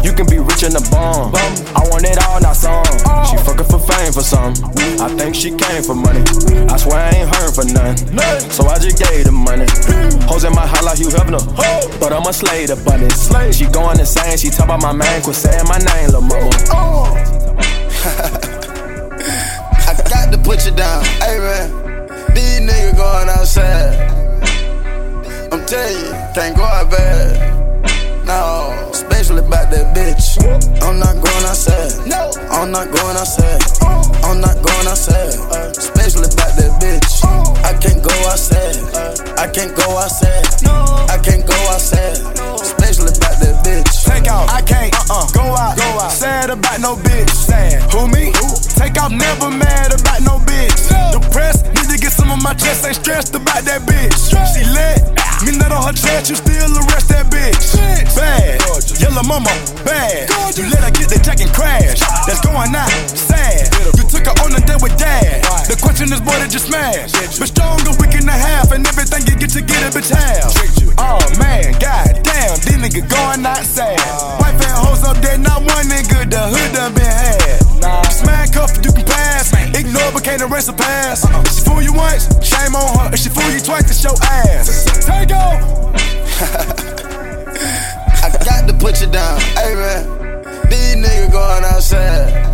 You 0.07 0.15
can 0.15 0.23
be 0.31 0.39
rich 0.39 0.63
in 0.63 0.71
the 0.71 0.79
bum. 0.87 1.35
I 1.75 1.83
want 1.91 2.07
it 2.07 2.15
all, 2.23 2.39
not 2.39 2.55
some. 2.55 2.79
Oh. 3.03 3.27
She 3.27 3.35
fucking 3.43 3.67
for 3.67 3.81
fame 3.83 4.15
for 4.15 4.23
some. 4.23 4.55
I 5.03 5.11
think 5.19 5.35
she 5.35 5.51
came 5.51 5.83
for 5.83 5.95
money. 5.95 6.23
I 6.71 6.79
swear 6.79 6.95
I 6.95 7.11
ain't 7.11 7.29
heard 7.35 7.51
for 7.51 7.67
none. 7.67 7.99
So 8.47 8.63
I 8.71 8.79
just 8.79 8.95
gave 8.95 9.27
the 9.27 9.35
money. 9.35 9.67
Hmm. 9.67 10.31
Hoes 10.31 10.47
in 10.47 10.55
my 10.55 10.63
house 10.63 10.87
like 10.87 10.97
Hugh 10.97 11.11
Hefner. 11.11 11.43
But 11.99 12.15
I'ma 12.15 12.31
slay 12.31 12.65
the 12.65 12.79
bunny. 12.87 13.11
She 13.51 13.67
going 13.67 13.99
insane. 13.99 14.37
She 14.39 14.47
talk 14.47 14.71
about 14.71 14.79
my 14.79 14.93
man. 14.95 15.21
Quit 15.23 15.35
saying 15.35 15.67
my 15.67 15.77
name, 15.77 16.15
lil' 16.15 16.23
mama. 16.23 16.55
Oh. 16.71 18.43
Put 20.47 20.65
you 20.65 20.71
down. 20.71 21.03
Hey 21.19 21.39
man, 21.39 22.07
these 22.33 22.61
niggas 22.61 22.95
going 22.95 23.27
outside. 23.27 23.91
I'm 25.51 25.65
telling 25.65 25.97
you, 25.99 26.11
can't 26.33 26.55
go 26.55 26.63
out 26.63 26.89
bad. 26.89 27.83
No, 28.25 28.89
especially 28.89 29.39
about 29.45 29.69
that 29.71 29.93
bitch. 29.93 30.39
I'm 30.81 30.99
not 30.99 31.15
going 31.15 31.45
outside. 31.45 32.07
No, 32.07 32.31
I'm 32.49 32.71
not 32.71 32.87
going 32.95 33.17
outside. 33.17 33.61
I'm 34.23 34.39
not 34.39 34.55
going 34.63 34.87
outside. 34.87 35.35
Especially 35.75 36.31
about 36.31 36.55
that 36.55 36.79
bitch. 36.79 37.25
I 37.65 37.73
can't 37.73 38.01
go 38.01 38.15
outside. 38.31 38.77
I 39.37 39.51
can't 39.51 39.75
go 39.75 39.97
outside. 39.97 40.63
No, 40.63 40.71
I 41.09 41.17
can't 41.21 41.45
go 41.45 41.55
outside. 41.75 42.23
Especially 42.87 43.17
about 43.19 43.35
that 43.43 43.65
bitch. 43.67 44.07
Take 44.07 44.31
off. 44.31 44.47
I 44.47 44.61
can't 44.61 44.95
uh-uh. 44.95 45.27
go 45.35 45.41
out. 45.41 45.75
Go 45.75 45.99
out. 45.99 46.09
Sad 46.09 46.49
about 46.49 46.79
no 46.79 46.95
bitch. 46.95 47.29
Sad. 47.31 47.83
Who 47.91 48.07
me? 48.07 48.31
Who? 48.31 48.47
Take 48.79 48.95
off. 48.95 49.11
Never 49.11 49.51
mad 49.51 49.91
about 49.91 50.21
no 50.23 50.39
bitch. 50.39 50.87
Depressed. 51.11 51.65
Need 51.67 51.91
to 51.91 51.97
get 51.99 52.13
some 52.13 52.31
of 52.31 52.41
my 52.41 52.53
chest. 52.53 52.85
Ain't 52.85 52.95
stressed 52.95 53.35
about 53.35 53.65
that 53.65 53.81
bitch. 53.81 54.15
She 54.31 54.63
lit. 54.71 55.26
Me 55.45 55.53
nut 55.57 55.71
on 55.71 55.83
her 55.85 55.93
chest. 55.93 56.29
You 56.29 56.35
still 56.35 56.71
arrest 56.85 57.09
that 57.09 57.29
bitch. 57.29 57.77
Bad. 58.15 58.61
Yellow 58.99 59.23
mama. 59.23 59.53
Bad. 59.85 60.29
You 60.57 60.65
let 60.73 60.83
her 60.83 60.91
get 60.91 61.09
the 61.09 61.19
jack 61.21 61.39
and 61.41 61.53
crash. 61.53 61.99
That's 62.25 62.41
going 62.41 62.73
out. 62.73 62.89
Sad. 63.13 63.69
You 63.97 64.03
took 64.09 64.25
her 64.25 64.35
on 64.41 64.55
a 64.55 64.61
date 64.65 64.81
with 64.81 64.97
dad. 64.97 65.45
The 65.67 65.77
question 65.77 66.11
is, 66.11 66.21
boy, 66.21 66.37
did 66.39 66.53
you 66.53 66.59
smash? 66.59 67.11
But 67.37 67.49
stronger, 67.51 67.91
week 67.99 68.15
and 68.15 68.27
a 68.27 68.33
half, 68.33 68.71
and 68.71 68.87
everything 68.87 69.27
you 69.27 69.35
get 69.35 69.51
to 69.51 69.61
get 69.61 69.83
a 69.83 69.91
bitch 69.91 70.09
half. 70.09 70.55
Oh 70.97 71.19
man, 71.37 71.75
god 71.79 72.23
damn, 72.23 72.55
these 72.65 72.79
niggas 72.79 73.07
going 73.11 73.43
sad. 73.63 73.99
Wife 74.39 74.57
and 74.57 74.77
hoes 74.79 75.03
up 75.03 75.17
there, 75.17 75.37
not 75.37 75.61
one 75.61 75.85
nigga, 75.85 76.29
the 76.29 76.41
hood 76.49 76.73
done 76.73 76.93
been 76.93 77.05
had. 77.05 78.09
Smack 78.11 78.53
cuff, 78.53 78.71
you 78.83 78.91
can 78.91 79.05
pass. 79.05 79.56
Ignore, 79.75 80.11
but 80.13 80.23
can't 80.23 80.41
erase 80.41 80.67
the 80.67 80.73
past. 80.73 81.25
If 81.29 81.53
she 81.53 81.61
fool 81.63 81.81
you 81.81 81.93
once, 81.93 82.27
shame 82.45 82.75
on 82.75 82.99
her. 82.99 83.13
If 83.13 83.19
she 83.19 83.29
fool 83.29 83.49
you 83.51 83.59
twice, 83.59 83.89
it's 83.89 84.03
your 84.03 84.15
ass. 84.21 84.85
Take 85.05 85.31
off. 85.31 85.61
I 88.23 88.29
got 88.43 88.67
to 88.67 88.73
put 88.73 89.01
you 89.01 89.07
down. 89.07 89.39
Hey 89.57 89.75
man, 89.75 90.43
these 90.69 90.95
niggas 90.95 91.31
going 91.31 91.63
outside. 91.63 92.45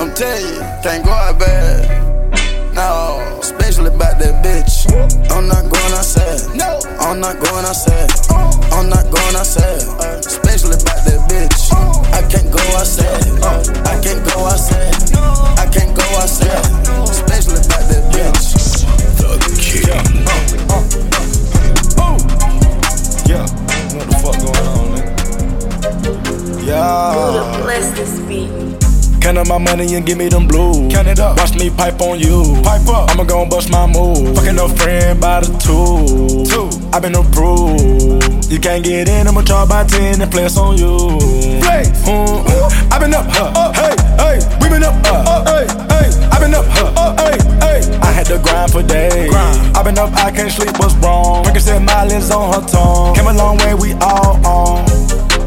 I'm 0.00 0.14
telling 0.14 0.46
you, 0.46 0.60
can't 0.82 1.04
go 1.04 1.10
out 1.10 1.38
bad. 1.38 1.99
Especially 3.40 3.94
about 3.94 4.18
that 4.18 4.42
bitch. 4.44 4.88
I'm 5.30 5.46
not 5.48 5.68
going 5.68 5.92
outside. 5.92 6.40
No, 6.56 6.80
I'm 6.98 7.20
not 7.20 7.38
going 7.40 7.64
outside. 7.64 8.10
I'm 8.72 8.88
not 8.88 9.04
going 9.10 9.36
outside, 9.36 9.82
especially 10.24 10.76
about 10.80 11.04
that 11.04 11.20
bitch. 11.28 11.72
I 12.12 12.22
can't 12.28 12.50
go 12.50 12.60
outside. 12.76 13.20
I 13.86 14.00
can't 14.00 14.24
go 14.24 14.46
outside. 14.46 14.94
I 15.58 15.66
can't 15.70 15.94
go 15.96 16.04
outside, 16.16 16.64
especially 17.08 17.60
about 17.60 17.84
that 17.90 18.04
bitch. 18.12 18.54
The 19.18 19.28
King. 19.60 19.84
Yeah, 23.28 23.46
what 23.94 24.06
the 24.08 24.16
fuck 24.22 24.36
going 24.40 24.66
on, 24.72 24.86
nigga? 24.96 25.10
Yeah. 26.66 27.60
Bless 27.62 27.86
this 27.98 28.20
beat. 28.26 28.89
Count 29.20 29.36
up 29.36 29.46
my 29.48 29.58
money 29.58 29.94
and 29.94 30.06
give 30.06 30.16
me 30.16 30.28
them 30.28 30.48
blues. 30.48 30.90
Count 30.92 31.06
it 31.06 31.20
up. 31.20 31.36
Watch 31.36 31.54
me 31.54 31.68
pipe 31.68 32.00
on 32.00 32.18
you. 32.18 32.60
Pipe 32.62 32.88
up. 32.88 33.10
I'ma 33.10 33.24
go 33.24 33.42
and 33.42 33.50
bust 33.50 33.70
my 33.70 33.86
move. 33.86 34.34
Fucking 34.34 34.58
a 34.58 34.68
friend 34.68 35.20
by 35.20 35.40
the 35.40 35.52
two. 35.60 36.44
Two. 36.48 36.70
i 36.92 36.98
been 36.98 37.14
approved. 37.14 38.50
You 38.50 38.58
can't 38.58 38.82
get 38.82 39.08
in, 39.08 39.28
I'ma 39.28 39.42
charge 39.42 39.68
by 39.68 39.84
10 39.84 40.22
and 40.22 40.32
flex 40.32 40.56
on 40.56 40.76
you. 40.76 41.20
Flex. 41.60 41.88
Mm. 42.02 42.92
i 42.92 42.98
been 42.98 43.14
up, 43.14 43.26
huh? 43.28 43.52
Uh, 43.54 43.72
hey, 43.74 43.94
hey. 44.16 44.58
We 44.60 44.68
been 44.68 44.82
up, 44.82 44.94
uh, 45.04 45.44
hey, 45.44 45.66
hey. 45.68 46.28
i 46.32 46.40
been 46.40 46.54
up, 46.54 46.64
huh? 46.66 46.92
Uh, 46.96 47.16
hey, 47.22 47.38
hey. 47.60 47.98
I 48.00 48.10
had 48.10 48.26
to 48.26 48.38
grind 48.38 48.72
for 48.72 48.82
days. 48.82 49.32
i 49.34 49.82
been 49.84 49.98
up, 49.98 50.12
I 50.14 50.32
can't 50.32 50.50
sleep, 50.50 50.78
what's 50.78 50.94
wrong? 50.96 51.44
Frankie 51.44 51.60
said 51.60 51.82
mileage 51.82 52.30
on 52.30 52.54
her 52.54 52.66
tongue. 52.66 53.14
Came 53.14 53.26
a 53.26 53.34
long 53.34 53.58
way, 53.58 53.74
we 53.74 53.92
all 54.00 54.44
on. 54.46 54.86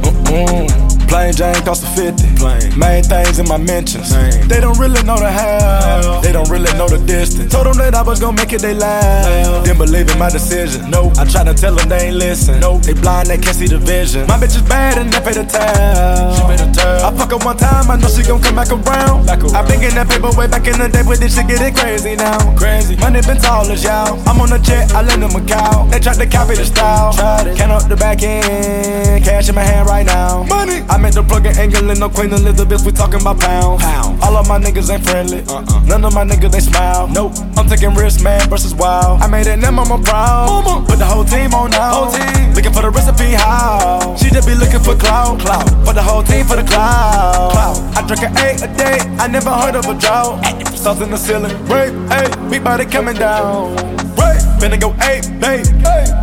Mm-mm. 0.04 0.83
Plain 1.14 1.32
Jane 1.34 1.62
cost 1.62 1.84
a 1.84 1.88
50. 1.94 2.42
Plain. 2.42 2.74
Main 2.74 3.04
things 3.04 3.38
in 3.38 3.48
my 3.48 3.58
mentions. 3.58 4.10
Main. 4.12 4.48
They 4.48 4.60
don't 4.60 4.80
really 4.80 4.98
know 5.04 5.16
the 5.16 5.30
how. 5.30 6.20
They 6.22 6.32
don't 6.32 6.50
really 6.50 6.74
know 6.74 6.90
the 6.90 6.98
distance. 7.06 7.54
Told 7.54 7.68
them 7.68 7.78
that 7.78 7.94
I 7.94 8.02
was 8.02 8.20
gonna 8.20 8.36
make 8.36 8.52
it, 8.52 8.64
they 8.64 8.74
laugh. 8.74 9.64
Didn't 9.64 9.78
believe 9.78 10.10
in 10.10 10.18
my 10.18 10.32
decision. 10.32 10.90
Nope. 10.90 11.14
I 11.20 11.26
tried 11.26 11.46
to 11.46 11.54
tell 11.54 11.76
them 11.76 11.88
they 11.88 12.10
ain't 12.10 12.16
listen. 12.16 12.60
Nope. 12.60 12.82
They 12.82 12.94
blind, 12.94 13.30
they 13.30 13.38
can't 13.38 13.56
see 13.56 13.68
the 13.68 13.78
vision. 13.78 14.26
My 14.26 14.42
bitch 14.42 14.58
is 14.58 14.66
bad 14.66 14.98
and 14.98 15.14
they 15.14 15.22
pay 15.22 15.38
the 15.38 15.46
tab. 15.46 16.34
She 16.34 16.74
tab. 16.82 17.06
I 17.06 17.16
fuck 17.16 17.30
her 17.30 17.38
one 17.46 17.58
time, 17.58 17.92
I 17.92 17.96
know 17.96 18.10
she 18.10 18.24
gon' 18.24 18.42
come 18.42 18.56
back 18.56 18.74
around. 18.74 19.28
Back 19.30 19.46
around. 19.46 19.54
I 19.54 19.62
been 19.70 19.82
getting 19.86 20.02
that 20.02 20.10
paper 20.10 20.34
way 20.34 20.48
back 20.48 20.66
in 20.66 20.82
the 20.82 20.90
day, 20.90 21.06
but 21.06 21.20
this 21.22 21.38
shit 21.38 21.46
getting 21.46 21.76
crazy 21.78 22.16
now. 22.16 22.42
Crazy. 22.58 22.98
Money 22.98 23.22
been 23.22 23.38
tall 23.38 23.70
as 23.70 23.84
y'all. 23.84 24.18
I'm 24.26 24.42
on 24.42 24.52
a 24.52 24.58
jet, 24.58 24.90
I 24.98 25.06
lend 25.06 25.22
them 25.22 25.38
a 25.38 25.46
cow. 25.46 25.86
They 25.94 26.00
tried 26.00 26.18
to 26.18 26.26
copy 26.26 26.56
the 26.58 26.66
style. 26.66 27.14
Tried 27.14 27.54
it. 27.54 27.58
Count 27.58 27.72
up 27.72 27.86
the 27.88 27.98
back 27.98 28.24
end. 28.24 29.24
Cash 29.24 29.50
in 29.50 29.54
my 29.54 29.62
hand 29.62 29.86
right 29.86 30.08
now. 30.08 30.42
Money. 30.50 30.82
I 30.90 31.03
meant 31.04 31.16
the 31.16 31.24
plug 31.24 31.46
an 31.46 31.58
angle 31.58 31.90
in 31.92 32.00
no 32.00 32.08
Queen 32.08 32.32
Elizabeth, 32.32 32.86
we 32.86 32.92
talking 32.94 33.20
about 33.20 33.38
pounds. 33.38 33.84
Pound. 33.84 34.24
All 34.24 34.38
of 34.38 34.48
my 34.48 34.58
niggas 34.58 34.90
ain't 34.90 35.04
friendly. 35.04 35.42
Uh-uh. 35.44 35.84
None 35.86 36.06
of 36.06 36.14
my 36.16 36.24
niggas 36.24 36.52
they 36.52 36.62
smile. 36.62 37.10
Nope. 37.10 37.34
I'm 37.58 37.68
taking 37.68 37.94
risks, 37.94 38.24
man 38.24 38.50
versus 38.50 38.74
wild. 38.74 39.22
I 39.22 39.28
made 39.28 39.48
it, 39.48 39.58
now 39.58 39.72
mama 39.72 40.02
proud. 40.02 40.48
Mama. 40.48 40.86
Put 40.88 41.00
the 41.00 41.06
whole 41.06 41.26
team 41.26 41.54
on 41.54 41.72
now. 41.72 42.06
Whole 42.06 42.14
team. 42.14 42.54
Looking 42.56 42.72
for 42.72 42.82
the 42.82 42.90
recipe, 42.90 43.34
how? 43.34 44.16
She 44.16 44.30
just 44.30 44.48
be 44.48 44.56
looking 44.56 44.80
for 44.80 44.96
clout. 44.96 45.40
Clout. 45.42 45.68
For 45.86 45.94
the 45.94 46.02
whole 46.02 46.24
team 46.24 46.46
for 46.46 46.56
the 46.56 46.64
clout. 46.64 47.52
Clout. 47.52 47.78
I 47.98 48.08
drink 48.08 48.24
an 48.24 48.38
eight 48.40 48.64
a 48.64 48.70
day. 48.72 48.98
I 49.20 49.28
never 49.28 49.52
heard 49.52 49.76
of 49.76 49.86
a 49.86 49.96
drought. 50.00 50.40
Sauce 50.72 51.02
in 51.02 51.12
the 51.12 51.18
ceiling. 51.18 51.52
Rape, 51.68 51.94
hey. 52.14 52.32
Big 52.50 52.64
body 52.64 52.86
coming 52.86 53.16
down. 53.16 53.76
Rape. 54.18 54.42
Finna 54.62 54.80
go 54.80 54.96
eight, 55.10 55.28
babe. 55.40 55.66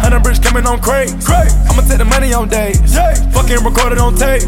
Hundred 0.00 0.22
bricks 0.22 0.38
coming 0.38 0.66
on 0.66 0.80
crate. 0.80 1.10
I'ma 1.68 1.82
take 1.82 1.98
the 1.98 2.04
money 2.04 2.32
on 2.32 2.48
days. 2.48 2.80
Fucking 3.32 3.64
recorded 3.64 3.98
on 3.98 4.14
tape. 4.16 4.42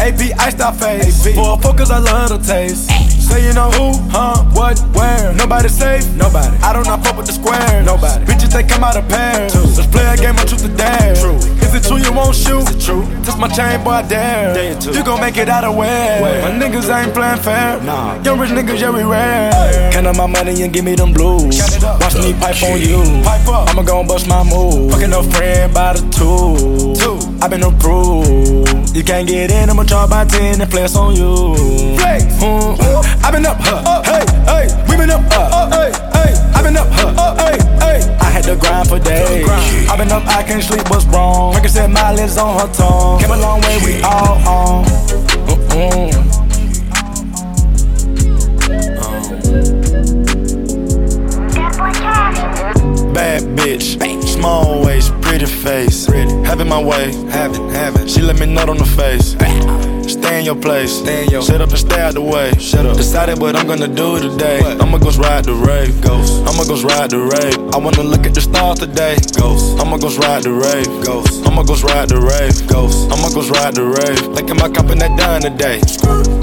AP 0.00 0.38
iced 0.38 0.60
out 0.60 0.76
face. 0.76 1.22
For 1.34 1.54
a 1.54 1.58
focus, 1.58 1.90
I 1.90 1.98
love 1.98 2.30
the 2.30 2.38
taste. 2.38 3.15
Say 3.36 3.44
you 3.44 3.52
know 3.52 3.68
who, 3.68 3.92
huh, 4.08 4.48
what, 4.56 4.80
where. 4.96 5.34
Nobody 5.34 5.68
safe, 5.68 6.08
nobody. 6.14 6.56
I 6.64 6.72
do 6.72 6.80
not 6.88 7.00
know, 7.00 7.04
fuck 7.04 7.18
with 7.18 7.26
the 7.26 7.34
square, 7.34 7.82
nobody. 7.84 8.24
Bitches 8.24 8.50
they 8.50 8.62
come 8.62 8.82
out 8.82 8.96
of 8.96 9.06
pairs. 9.10 9.52
Let's 9.76 9.86
play 9.92 10.06
a 10.08 10.16
game 10.16 10.40
of 10.40 10.48
truth 10.48 10.64
or 10.64 10.74
dare. 10.74 11.14
True. 11.16 11.36
Is 11.60 11.74
it 11.74 11.84
true 11.84 11.98
you 11.98 12.10
won't 12.16 12.34
shoot? 12.34 12.64
Is 12.64 12.76
it 12.76 12.80
true? 12.80 13.04
Just 13.28 13.38
my 13.38 13.48
chain, 13.48 13.84
boy, 13.84 14.00
I 14.00 14.08
dare. 14.08 14.54
dare 14.54 14.94
you 14.94 15.04
gon' 15.04 15.20
make 15.20 15.36
it 15.36 15.50
out 15.50 15.64
of 15.64 15.76
where? 15.76 16.22
My 16.40 16.48
niggas 16.48 16.88
ain't 16.88 17.12
playing 17.12 17.42
fair. 17.42 17.78
Nah. 17.82 18.16
Young 18.22 18.40
rich 18.40 18.52
niggas, 18.52 18.80
yeah, 18.80 18.88
we 18.88 19.02
rare. 19.02 19.92
Count 19.92 20.06
up 20.06 20.16
my 20.16 20.24
money 20.24 20.62
and 20.62 20.72
give 20.72 20.86
me 20.86 20.94
them 20.94 21.12
blues. 21.12 21.60
Watch 22.00 22.16
me 22.16 22.32
pipe 22.40 22.62
on 22.62 22.80
you. 22.80 23.04
Pipe 23.22 23.46
up. 23.48 23.68
I'ma 23.68 23.82
go 23.82 24.00
and 24.00 24.08
bust 24.08 24.26
my 24.28 24.44
move. 24.44 24.92
Fucking 24.92 25.12
a 25.12 25.22
friend 25.22 25.74
by 25.74 25.92
the 25.92 26.00
two. 26.08 26.96
Two. 26.96 27.20
i 27.42 27.48
been 27.48 27.64
approved. 27.64 28.96
You 28.96 29.04
can't 29.04 29.28
get 29.28 29.50
in, 29.50 29.68
I'ma 29.68 29.84
charge 29.84 30.08
by 30.08 30.24
10 30.24 30.62
and 30.62 30.70
flex 30.70 30.96
on 30.96 31.14
you. 31.14 31.54
Flex. 31.98 32.24
Mm. 32.40 33.25
I 33.26 33.30
been 33.32 33.44
up, 33.44 33.56
huh? 33.58 34.02
Hey, 34.04 34.24
hey. 34.46 34.84
We 34.88 34.96
been 34.96 35.10
up, 35.10 35.20
uh. 35.32 35.68
Hey, 35.70 35.90
hey. 36.14 36.32
I've 36.54 36.62
been 36.62 36.76
up, 36.76 36.86
huh? 36.92 37.34
Hey, 37.34 37.58
hey. 37.82 38.16
I 38.20 38.30
had 38.30 38.44
to 38.44 38.54
grind 38.54 38.88
for 38.88 39.00
days. 39.00 39.48
I've 39.90 39.98
been 39.98 40.12
up, 40.12 40.24
I 40.28 40.44
can't 40.44 40.62
sleep, 40.62 40.88
what's 40.88 41.04
wrong? 41.06 41.52
Frankie 41.52 41.70
said 41.70 41.90
my 41.90 42.12
lips 42.12 42.38
on 42.38 42.56
her 42.60 42.72
tongue. 42.72 43.18
Came 43.18 43.32
a 43.32 43.36
long 43.36 43.60
way, 43.62 43.78
we 43.84 44.00
all 44.02 44.38
on. 44.46 44.84
Mm-mm. 45.50 46.12
Bad 53.12 53.42
bitch, 53.58 54.22
small 54.28 54.84
waist, 54.84 55.12
pretty 55.20 55.46
face. 55.46 56.06
Having 56.06 56.68
my 56.68 56.80
way, 56.80 57.12
having, 57.30 57.70
having. 57.70 58.06
She 58.06 58.22
let 58.22 58.38
me 58.38 58.46
nut 58.46 58.68
on 58.68 58.76
the 58.76 58.86
face. 58.86 59.34
Stay 60.08 60.38
in 60.38 60.44
your 60.44 60.54
place. 60.56 60.92
Stay 60.98 61.24
in 61.24 61.30
your 61.30 61.42
Shut 61.42 61.60
up 61.60 61.70
and 61.70 61.78
stay 61.78 62.00
out 62.00 62.14
the 62.14 62.22
way. 62.22 62.52
Shut 62.58 62.86
up. 62.86 62.96
Decided 62.96 63.40
what 63.40 63.56
I'm 63.56 63.66
gonna 63.66 63.88
do 63.88 64.18
today. 64.18 64.60
What? 64.62 64.80
I'ma 64.80 64.98
go 64.98 65.10
ride 65.18 65.44
the 65.44 65.54
Wraith. 65.54 66.00
Ghost. 66.00 66.46
I'ma 66.46 66.64
go 66.64 66.76
ride 66.82 67.10
the 67.10 67.18
Wraith. 67.18 67.58
I 67.74 67.78
wanna 67.78 68.02
look 68.02 68.26
at 68.26 68.34
the 68.34 68.40
stars 68.40 68.78
today. 68.78 69.16
Ghost. 69.34 69.78
I'ma 69.80 69.96
go 69.98 70.08
ride 70.22 70.44
the 70.44 70.52
Wraith. 70.52 70.90
Ghost. 71.04 71.46
I'ma 71.46 71.62
go 71.62 71.74
ride 71.74 72.08
the 72.08 72.20
Wraith. 72.20 72.66
Ghost. 72.68 73.10
I'ma 73.10 73.28
go 73.34 73.42
ride 73.50 73.74
the 73.74 73.84
Wraith. 73.84 74.22
Like 74.30 74.48
am 74.50 74.62
I 74.62 74.68
copping 74.68 74.98
that 75.00 75.16
done 75.18 75.42
today? 75.42 75.80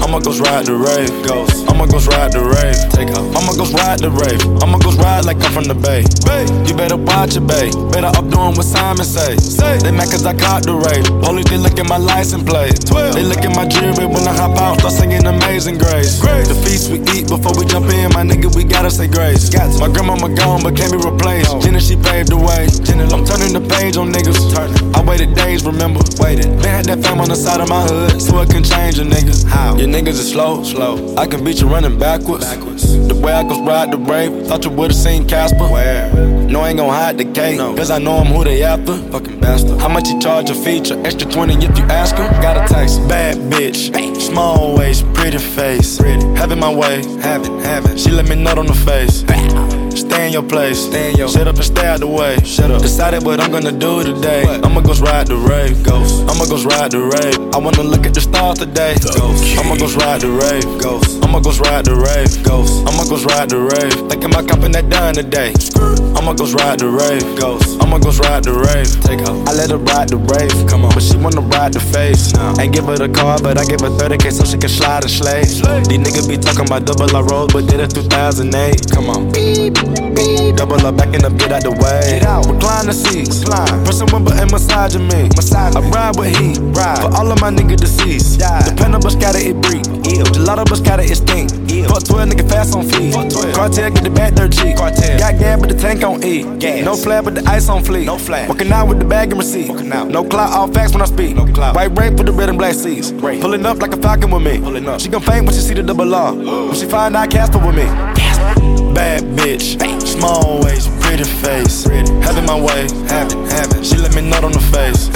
I'ma 0.04 0.20
go 0.20 0.32
ride 0.44 0.66
the 0.66 0.76
Wraith. 0.76 1.14
Ghost. 1.26 1.64
I'ma 1.70 1.86
go 1.86 1.98
ride 2.12 2.32
the 2.32 2.44
Wraith. 2.44 2.80
Take 2.92 3.10
off. 3.16 3.24
I'ma 3.32 3.56
go 3.56 3.64
ride 3.72 4.00
the 4.04 4.10
Wraith. 4.10 4.44
I'ma 4.62 4.78
go 4.78 4.92
ride 5.00 5.24
like 5.24 5.40
I'm 5.40 5.52
from 5.52 5.64
the 5.64 5.74
bay. 5.74 6.04
Bay. 6.28 6.44
You 6.68 6.76
better 6.76 6.96
watch 6.96 7.36
it, 7.36 7.46
babe. 7.46 7.72
Better 7.90 8.12
up 8.12 8.28
doing 8.28 8.52
what 8.54 8.68
Simon 8.68 9.04
say. 9.04 9.36
Say. 9.40 9.78
They 9.78 9.90
mad 9.90 10.10
cause 10.12 10.26
I 10.26 10.34
caught 10.36 10.64
the 10.64 10.76
Wraith. 10.76 11.08
Only 11.24 11.42
they 11.44 11.56
look 11.56 11.78
at 11.78 11.88
my 11.88 11.96
license 11.96 12.44
plate. 12.44 12.76
12. 12.86 13.14
They 13.14 13.22
look 13.24 13.40
at 13.40 13.53
my 13.54 13.66
jewelry 13.66 14.06
when 14.06 14.26
I 14.26 14.34
hop 14.34 14.58
out. 14.58 14.78
Start 14.80 14.94
singing 14.94 15.26
Amazing 15.26 15.78
Grace. 15.78 16.20
Grace. 16.20 16.48
The 16.48 16.54
feast 16.54 16.90
we 16.90 16.98
eat 17.14 17.28
before 17.28 17.54
we 17.56 17.64
jump 17.64 17.86
in, 17.86 18.10
my 18.12 18.22
nigga, 18.22 18.54
we 18.54 18.64
gotta 18.64 18.90
say 18.90 19.06
grace. 19.06 19.48
Got 19.48 19.78
my 19.78 19.88
grandmama 19.88 20.34
gone, 20.34 20.62
but 20.62 20.76
can't 20.76 20.92
be 20.92 20.98
replaced. 20.98 21.62
Jenna, 21.62 21.80
she 21.80 21.96
paved 21.96 22.30
the 22.30 22.36
way. 22.36 22.66
Jenna, 22.84 23.04
I'm 23.14 23.24
turning 23.24 23.54
the 23.54 23.62
page 23.62 23.96
on 23.96 24.12
niggas. 24.12 24.52
Turning. 24.52 24.94
I 24.94 25.02
waited 25.02 25.34
days, 25.34 25.64
remember? 25.64 26.00
Waited. 26.18 26.58
They 26.58 26.68
had 26.68 26.84
that 26.86 27.02
fame 27.04 27.20
on 27.20 27.28
the 27.28 27.36
side 27.36 27.60
of 27.60 27.68
my 27.68 27.82
hood, 27.82 28.20
so 28.20 28.40
it 28.40 28.50
can 28.50 28.64
change 28.64 28.98
a 28.98 29.04
nigga. 29.04 29.32
How? 29.48 29.76
Your 29.76 29.88
niggas 29.88 30.18
is 30.18 30.30
slow, 30.30 30.62
slow. 30.64 31.14
I 31.16 31.26
can 31.26 31.44
beat 31.44 31.60
you 31.60 31.68
running 31.68 31.98
backwards. 31.98 32.44
backwards. 32.44 33.06
The 33.08 33.14
way 33.14 33.32
I 33.32 33.42
go 33.42 33.64
ride 33.64 33.92
the 33.92 33.98
brave, 33.98 34.46
thought 34.46 34.64
you 34.64 34.70
would've 34.70 34.96
seen 34.96 35.28
Casper. 35.28 35.68
Where? 35.68 36.12
No, 36.54 36.60
I 36.60 36.68
ain't 36.70 36.78
gon' 36.78 36.90
hide 36.90 37.18
the 37.18 37.24
cake, 37.24 37.58
no. 37.58 37.74
cause 37.74 37.90
I 37.90 37.98
know 37.98 38.18
I'm 38.18 38.26
who 38.26 38.44
they 38.44 38.62
after. 38.62 38.96
Fucking 39.10 39.40
bastard. 39.40 39.80
How 39.80 39.88
much 39.88 40.08
you 40.08 40.20
charge 40.20 40.50
a 40.50 40.54
feature? 40.54 41.00
Extra 41.04 41.30
20 41.30 41.54
if 41.64 41.78
you 41.78 41.84
ask 41.84 42.16
him. 42.16 42.30
Got 42.40 42.70
a 42.70 42.72
taste. 42.72 43.06
Bad 43.08 43.43
bitch. 43.50 44.20
Small 44.20 44.76
waist, 44.76 45.04
pretty 45.12 45.38
face. 45.38 45.98
Having 45.98 46.60
my 46.60 46.72
way. 46.72 47.04
Having, 47.20 47.60
having. 47.60 47.96
She 47.96 48.10
let 48.10 48.28
me 48.28 48.36
nut 48.36 48.58
on 48.58 48.66
the 48.66 48.74
face. 48.74 49.22
Stay 49.96 50.26
in 50.26 50.32
your 50.32 50.42
place. 50.42 50.86
Stay 50.86 51.10
in 51.10 51.16
your. 51.16 51.28
Shut 51.28 51.46
up 51.46 51.56
and 51.56 51.64
stay 51.64 51.86
out 51.86 52.00
the 52.00 52.06
way. 52.08 52.36
Shut 52.44 52.70
up. 52.70 52.82
Decided 52.82 53.24
what 53.24 53.40
I'm 53.40 53.50
gonna 53.50 53.72
do 53.72 54.02
today. 54.02 54.44
What? 54.44 54.64
I'ma 54.64 54.80
go 54.80 54.92
ride 54.94 55.28
the 55.28 55.36
Wraith. 55.36 55.82
Ghost. 55.84 56.22
I'ma 56.28 56.44
go 56.46 56.56
ride 56.64 56.90
the 56.90 57.00
Wraith. 57.00 57.38
I 57.54 57.58
wanna 57.58 57.82
look 57.82 58.06
at 58.06 58.14
the 58.14 58.20
stars 58.20 58.58
today. 58.58 58.94
Ghost. 59.14 59.58
I'ma 59.58 59.76
go 59.76 59.86
ride 60.02 60.20
the 60.20 60.30
Wraith. 60.30 60.66
Ghost. 60.82 61.22
I'ma 61.22 61.40
go 61.40 61.50
ride 61.62 61.84
the 61.84 61.94
Wraith. 61.94 62.42
Ghost. 62.42 62.82
I'ma 62.88 63.04
go 63.04 63.16
ride 63.22 63.50
the 63.50 63.60
Wraith. 63.60 63.94
Think 64.10 64.24
am 64.24 64.34
I 64.34 64.42
copping 64.42 64.72
that 64.72 64.88
done 64.90 65.14
today? 65.14 65.54
I'ma 66.18 66.32
go 66.34 66.46
ride 66.58 66.80
the 66.80 66.88
Wraith. 66.88 67.26
Ghost. 67.38 67.78
I'ma 67.80 67.98
go 67.98 68.10
ride 68.26 68.44
the 68.44 68.54
Wraith. 68.54 68.98
Take 69.06 69.22
off. 69.28 69.38
I 69.46 69.52
let 69.54 69.70
her 69.70 69.78
ride 69.78 70.08
the 70.08 70.18
Wraith. 70.18 70.54
Come 70.68 70.84
on. 70.84 70.90
But 70.94 71.02
she 71.02 71.16
wanna 71.16 71.42
ride 71.54 71.72
the 71.72 71.80
face. 71.80 72.34
No. 72.34 72.54
Ain't 72.58 72.74
give 72.74 72.86
her 72.86 72.98
the 72.98 73.08
car, 73.08 73.38
but 73.38 73.58
I 73.58 73.64
give 73.64 73.80
her 73.80 73.94
30k 73.94 74.32
so 74.32 74.44
she 74.44 74.58
can 74.58 74.70
slide 74.70 75.04
and 75.04 75.12
slay. 75.12 75.42
These 75.44 76.02
niggas 76.02 76.28
be 76.28 76.36
talking 76.36 76.66
about 76.66 76.84
double 76.84 77.14
I 77.14 77.20
roll, 77.20 77.46
but 77.46 77.66
did 77.66 77.80
it 77.80 77.94
2008. 77.94 78.90
Come 78.90 79.10
on. 79.10 79.30
Beep. 79.30 79.83
Double 80.56 80.86
up, 80.86 80.96
backing 80.96 81.24
up, 81.24 81.36
get 81.36 81.52
out 81.52 81.62
the 81.62 81.70
way. 81.70 82.18
Get 82.18 82.22
out. 82.22 82.46
Recline 82.46 82.86
the 82.86 82.94
seats. 82.94 83.40
Recline. 83.40 83.84
Pressing 83.84 84.08
one 84.08 84.24
button, 84.24 84.48
massaging 84.50 85.06
me. 85.08 85.28
Massage. 85.34 85.74
I 85.74 85.80
ride 85.90 86.16
with 86.16 86.36
heat. 86.36 86.58
Ride. 86.72 87.02
For 87.02 87.10
all 87.16 87.30
of 87.30 87.40
my 87.40 87.50
niggas 87.50 87.80
deceased. 87.80 88.38
Die. 88.40 88.62
Dependable, 88.70 89.10
scatter 89.10 89.38
it 89.38 89.60
breathe. 89.60 89.84
Gelato, 90.32 90.64
but 90.64 90.76
scatter 90.76 91.02
it 91.02 91.16
stink. 91.16 91.50
Fuck 91.88 92.04
12, 92.04 92.28
nigga 92.30 92.48
fast 92.48 92.74
on 92.74 92.88
feet. 92.88 93.12
Cartel, 93.54 93.90
get 93.90 94.04
the 94.04 94.10
back 94.10 94.34
dirt 94.34 94.52
cheap. 94.52 94.76
Cartel. 94.76 95.18
Got 95.18 95.38
gas, 95.38 95.60
but 95.60 95.68
the 95.68 95.76
tank 95.76 96.04
on 96.04 96.22
E. 96.24 96.44
Gas. 96.58 96.84
No 96.84 96.96
flat, 96.96 97.24
but 97.24 97.34
the 97.34 97.42
ice 97.44 97.68
on 97.68 97.82
fleek. 97.82 98.06
No 98.06 98.16
flat. 98.16 98.48
Working 98.48 98.72
out 98.72 98.88
with 98.88 99.00
the 99.00 99.04
bag 99.04 99.30
and 99.30 99.38
receipt. 99.38 99.70
Out. 99.92 100.08
No 100.08 100.24
clout, 100.24 100.52
all 100.52 100.68
facts 100.68 100.92
when 100.92 101.02
I 101.02 101.06
speak. 101.06 101.36
No 101.36 101.46
clout. 101.46 101.74
White 101.74 101.96
rain 101.98 102.16
for 102.16 102.24
the 102.24 102.32
red 102.32 102.48
and 102.48 102.58
black 102.58 102.74
seats. 102.74 103.12
Great. 103.12 103.40
Pulling 103.40 103.66
up 103.66 103.82
like 103.82 103.92
a 103.92 103.96
falcon 103.96 104.30
with 104.30 104.42
me. 104.42 104.58
Pulling 104.58 104.88
up. 104.88 105.00
She 105.00 105.08
gon' 105.08 105.22
faint 105.22 105.44
when 105.44 105.54
she 105.54 105.60
see 105.60 105.74
the 105.74 105.82
double 105.82 106.14
R. 106.14 106.34
when 106.34 106.74
she 106.74 106.86
find 106.86 107.16
out 107.16 107.30
Casper 107.30 107.58
with 107.58 107.76
me. 107.76 107.84
Casper. 108.14 108.73
Bad 108.94 109.22
bitch, 109.34 109.74
small 110.06 110.62
waist, 110.62 110.88
pretty 111.00 111.24
face. 111.24 111.84
Having 112.22 112.46
my 112.46 112.54
way. 112.54 112.86
She 113.82 113.98
let 113.98 114.14
me 114.14 114.22
nut 114.22 114.44
on 114.44 114.52
the 114.52 114.62
face. 114.70 115.10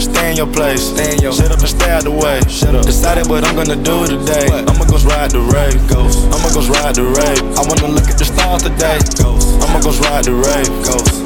Stay 0.00 0.30
in 0.30 0.36
your 0.36 0.48
place, 0.48 0.80
stay. 0.80 1.16
Shut 1.20 1.52
up 1.52 1.60
and 1.60 1.68
stay 1.68 1.90
out 1.92 2.04
the 2.04 2.10
way. 2.10 2.40
Shut 2.48 2.74
up. 2.74 2.84
Decided 2.86 3.28
what 3.28 3.44
I'm 3.44 3.54
gonna 3.54 3.76
do 3.76 4.06
today. 4.06 4.48
I'ma 4.48 4.84
go 4.88 4.96
ride 5.04 5.30
the 5.30 5.44
Wraith. 5.44 5.76
I'ma 5.92 6.48
go 6.56 6.64
ride 6.72 6.96
the 6.96 7.04
Wraith. 7.04 7.44
I 7.52 7.62
wanna 7.68 7.92
look 7.92 8.08
at 8.08 8.16
the 8.16 8.24
stars 8.24 8.64
today. 8.64 8.98
I'ma 9.20 9.78
go 9.84 9.92
ride 10.08 10.24
the 10.24 10.32
Wraith. 10.32 10.72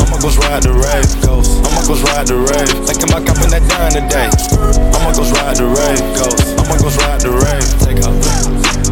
I'ma 0.03 0.19
go 0.19 0.29
ride 0.43 0.63
the 0.67 0.75
Wraith. 0.75 1.15
I'ma 1.23 1.81
go 1.87 1.95
ride 2.11 2.27
the 2.27 2.37
Wraith. 2.37 2.75
Thinking 2.91 3.09
about 3.15 3.25
that 3.27 3.63
dime 3.71 3.95
today. 3.95 4.29
I'ma 4.91 5.15
go 5.15 5.23
ride 5.39 5.57
the 5.57 5.67
Wraith. 5.71 6.03
I'ma 6.59 6.75
go 6.83 6.91
ride 7.07 7.21
the 7.23 7.31
Wraith. 7.31 7.71
Take 7.79 8.03
off. 8.03 8.86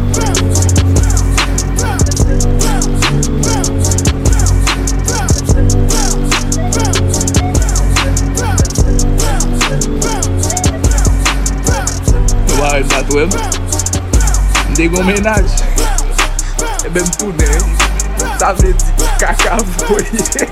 Nou 12.75 12.83
a 12.83 13.01
wèm 13.15 13.29
Nde 14.73 14.83
yon 14.83 15.05
menaj 15.07 15.45
Ebe 16.83 16.99
m 16.99 17.11
toune 17.15 17.47
Sa 18.35 18.49
vle 18.57 18.73
di 18.75 19.05
kaka 19.21 19.61
voye 19.85 20.49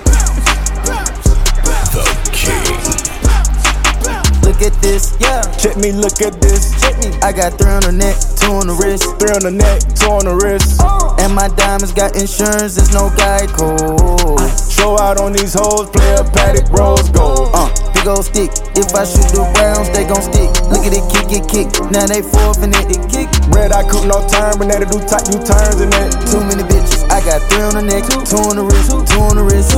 Look 4.44 4.62
at 4.62 4.72
this, 4.82 5.18
yeah. 5.20 5.42
Check 5.58 5.76
me, 5.76 5.92
look 5.92 6.22
at 6.22 6.40
this. 6.40 6.72
Check 6.80 6.98
me. 7.00 7.12
I 7.22 7.32
got 7.32 7.58
three 7.58 7.72
on 7.72 7.82
the 7.84 7.92
neck, 7.92 8.16
two 8.40 8.52
on 8.52 8.68
the 8.68 8.76
wrist. 8.80 9.04
Three 9.20 9.32
on 9.32 9.44
the 9.44 9.52
neck, 9.52 9.82
two 9.96 10.08
on 10.08 10.24
the 10.24 10.36
wrist. 10.36 10.80
And 11.20 11.36
my 11.36 11.50
diamonds 11.60 11.92
got 11.92 12.16
insurance, 12.16 12.76
there's 12.76 12.94
no 12.94 13.10
Geico. 13.20 14.40
Show 14.72 14.98
out 15.00 15.20
on 15.20 15.34
these 15.34 15.56
hoes, 15.56 15.90
play 15.90 16.14
a 16.16 16.24
Patek, 16.24 16.72
rose 16.72 17.10
gold. 17.10 17.52
Uh, 17.54 17.93
old 18.08 18.26
stick. 18.26 18.52
If 18.76 18.92
I 18.96 19.06
shoot 19.06 19.28
the 19.32 19.44
rounds, 19.60 19.90
they 19.92 20.04
gon' 20.04 20.22
stick. 20.22 20.50
Look 20.72 20.84
at 20.86 20.94
it, 20.94 21.06
kick 21.12 21.30
it, 21.32 21.46
kick. 21.48 21.68
Now 21.92 22.06
they 22.08 22.22
forfeit 22.22 22.74
it, 22.74 22.90
it 22.92 23.04
kick. 23.10 23.30
Red 23.54 23.72
eye 23.72 23.88
coupe, 23.88 24.08
no 24.08 24.24
turn, 24.28 24.58
but 24.58 24.68
they 24.68 24.80
do 24.84 25.00
tight 25.08 25.28
U 25.32 25.40
turns 25.44 25.80
in 25.80 25.92
it. 25.92 26.12
Too 26.32 26.42
many 26.44 26.64
bitches. 26.64 27.04
I 27.10 27.24
got 27.24 27.42
three 27.50 27.64
on 27.64 27.76
the 27.76 27.84
neck, 27.84 28.04
two 28.26 28.38
on 28.38 28.56
the 28.58 28.64
wrist, 28.64 28.92
two 28.92 29.20
on 29.20 29.36
the 29.36 29.44
wrist. 29.44 29.72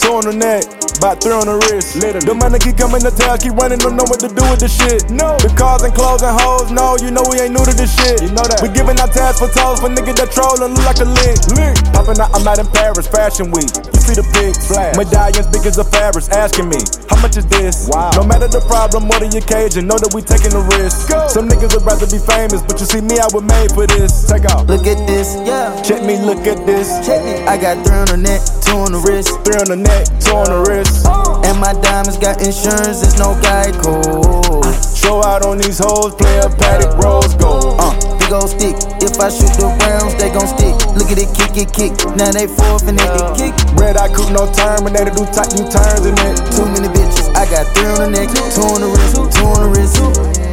Two 0.00 0.12
on 0.12 0.24
the 0.24 0.32
neck. 0.32 0.75
About 0.98 1.20
three 1.20 1.36
on 1.36 1.46
the 1.46 1.56
wrist. 1.68 1.96
Literally. 2.00 2.24
The 2.24 2.34
money 2.34 2.58
keep 2.58 2.76
coming 2.80 3.04
to 3.04 3.12
town, 3.12 3.36
keep 3.38 3.52
running, 3.54 3.78
don't 3.78 3.96
know 3.96 4.08
what 4.08 4.20
to 4.24 4.28
do 4.32 4.42
with 4.48 4.60
the 4.60 4.70
shit. 4.70 5.08
No. 5.12 5.36
The 5.38 5.52
cars 5.52 5.84
and 5.84 5.92
clothes 5.92 6.24
and 6.24 6.32
hoes, 6.32 6.72
no, 6.72 6.96
you 6.98 7.12
know 7.12 7.24
we 7.28 7.40
ain't 7.40 7.52
new 7.52 7.64
to 7.64 7.74
this 7.76 7.92
shit. 7.92 8.24
You 8.24 8.32
know 8.32 8.44
that. 8.48 8.64
We 8.64 8.72
giving 8.72 8.96
out 8.96 9.12
tabs 9.12 9.38
for 9.38 9.52
toes 9.52 9.78
for 9.78 9.92
niggas 9.92 10.16
that 10.18 10.32
troll 10.32 10.56
and 10.64 10.72
look 10.72 10.86
like 10.88 11.00
a 11.04 11.08
lick. 11.08 11.36
Lick. 11.52 11.76
Popping 11.92 12.16
out, 12.16 12.32
I'm 12.32 12.48
out 12.48 12.56
in 12.56 12.68
Paris, 12.72 13.04
Fashion 13.06 13.52
Week. 13.52 13.68
You 13.68 14.00
see 14.00 14.16
the 14.16 14.26
big 14.32 14.56
flash. 14.56 14.96
Medallions 14.96 15.48
big 15.52 15.68
as 15.68 15.76
a 15.76 15.84
Ferris, 15.84 16.32
asking 16.32 16.72
me, 16.72 16.80
how 17.12 17.20
much 17.20 17.36
is 17.36 17.46
this? 17.46 17.88
Wow. 17.92 18.16
No 18.16 18.24
matter 18.24 18.48
the 18.48 18.64
problem 18.64 19.04
or 19.12 19.20
the 19.20 19.28
occasion, 19.36 19.84
know 19.84 20.00
that 20.00 20.16
we 20.16 20.24
taking 20.24 20.56
the 20.56 20.64
risk. 20.80 21.12
Go. 21.12 21.28
Some 21.28 21.46
niggas 21.46 21.76
would 21.76 21.84
rather 21.84 22.08
be 22.08 22.18
famous, 22.18 22.64
but 22.64 22.80
you 22.80 22.86
see 22.88 23.04
me, 23.04 23.20
I 23.20 23.28
was 23.36 23.44
made 23.44 23.70
for 23.76 23.84
this. 23.84 24.24
Take 24.24 24.48
off. 24.48 24.64
Look 24.64 24.88
at 24.88 24.98
this, 25.04 25.36
yeah. 25.44 25.76
Check 25.84 26.00
me, 26.02 26.16
look 26.18 26.48
at 26.48 26.64
this. 26.64 26.88
Check 27.04 27.20
me. 27.20 27.44
I 27.44 27.60
got 27.60 27.84
three 27.84 28.00
on 28.00 28.08
the 28.08 28.20
neck, 28.20 28.40
two 28.64 28.80
on 28.80 28.96
the 28.96 29.00
wrist. 29.04 29.36
Three 29.44 29.60
on 29.60 29.68
the 29.68 29.76
neck, 29.76 30.08
two 30.24 30.32
on 30.32 30.48
the 30.48 30.60
wrist. 30.64 30.85
And 31.46 31.60
my 31.60 31.72
diamonds 31.80 32.18
got 32.18 32.42
insurance, 32.42 33.02
it's 33.02 33.18
no 33.18 33.34
Geico. 33.40 34.64
Show 34.96 35.22
out 35.22 35.46
on 35.46 35.58
these 35.58 35.78
hoes, 35.78 36.14
play 36.14 36.38
a 36.38 36.50
Patek, 36.50 36.98
rose 36.98 37.34
gold. 37.34 37.76
Uh, 37.78 37.94
big 38.18 38.32
old 38.32 38.50
stick. 38.50 38.74
If 38.98 39.20
I 39.20 39.30
shoot 39.30 39.54
the 39.54 39.70
rounds, 39.86 40.14
they 40.18 40.30
gon' 40.34 40.50
stick. 40.50 40.74
Look 40.98 41.10
at 41.14 41.18
it, 41.18 41.30
kick 41.36 41.54
it, 41.54 41.70
kick. 41.72 41.94
Now 42.16 42.32
they 42.32 42.46
forfeit 42.50 42.98
it, 42.98 43.06
it 43.06 43.28
kick. 43.38 43.54
Red 43.78 43.96
eye 43.96 44.10
coupe, 44.10 44.34
no 44.34 44.50
terminator, 44.50 45.14
do 45.14 45.22
tight 45.30 45.54
U 45.54 45.62
turns 45.70 46.02
in 46.02 46.18
it. 46.18 46.36
Too 46.54 46.66
many 46.66 46.90
bitches. 46.90 47.30
I 47.36 47.46
got 47.46 47.70
three 47.74 47.86
on 47.86 48.10
the 48.10 48.18
neck, 48.18 48.28
two 48.54 48.66
on 48.66 48.80
the 48.82 48.90
wrist, 48.90 49.14
two 49.38 49.46
on 49.46 49.60
the 49.62 49.68
wrist. 49.70 50.45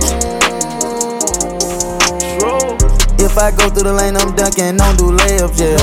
If 3.33 3.41
I 3.41 3.49
go 3.49 3.65
through 3.65 3.89
the 3.89 3.97
lane, 3.97 4.13
I'm 4.13 4.37
dunking, 4.37 4.77
don't 4.77 4.93
do 4.93 5.09
layups, 5.09 5.57
yeah. 5.57 5.81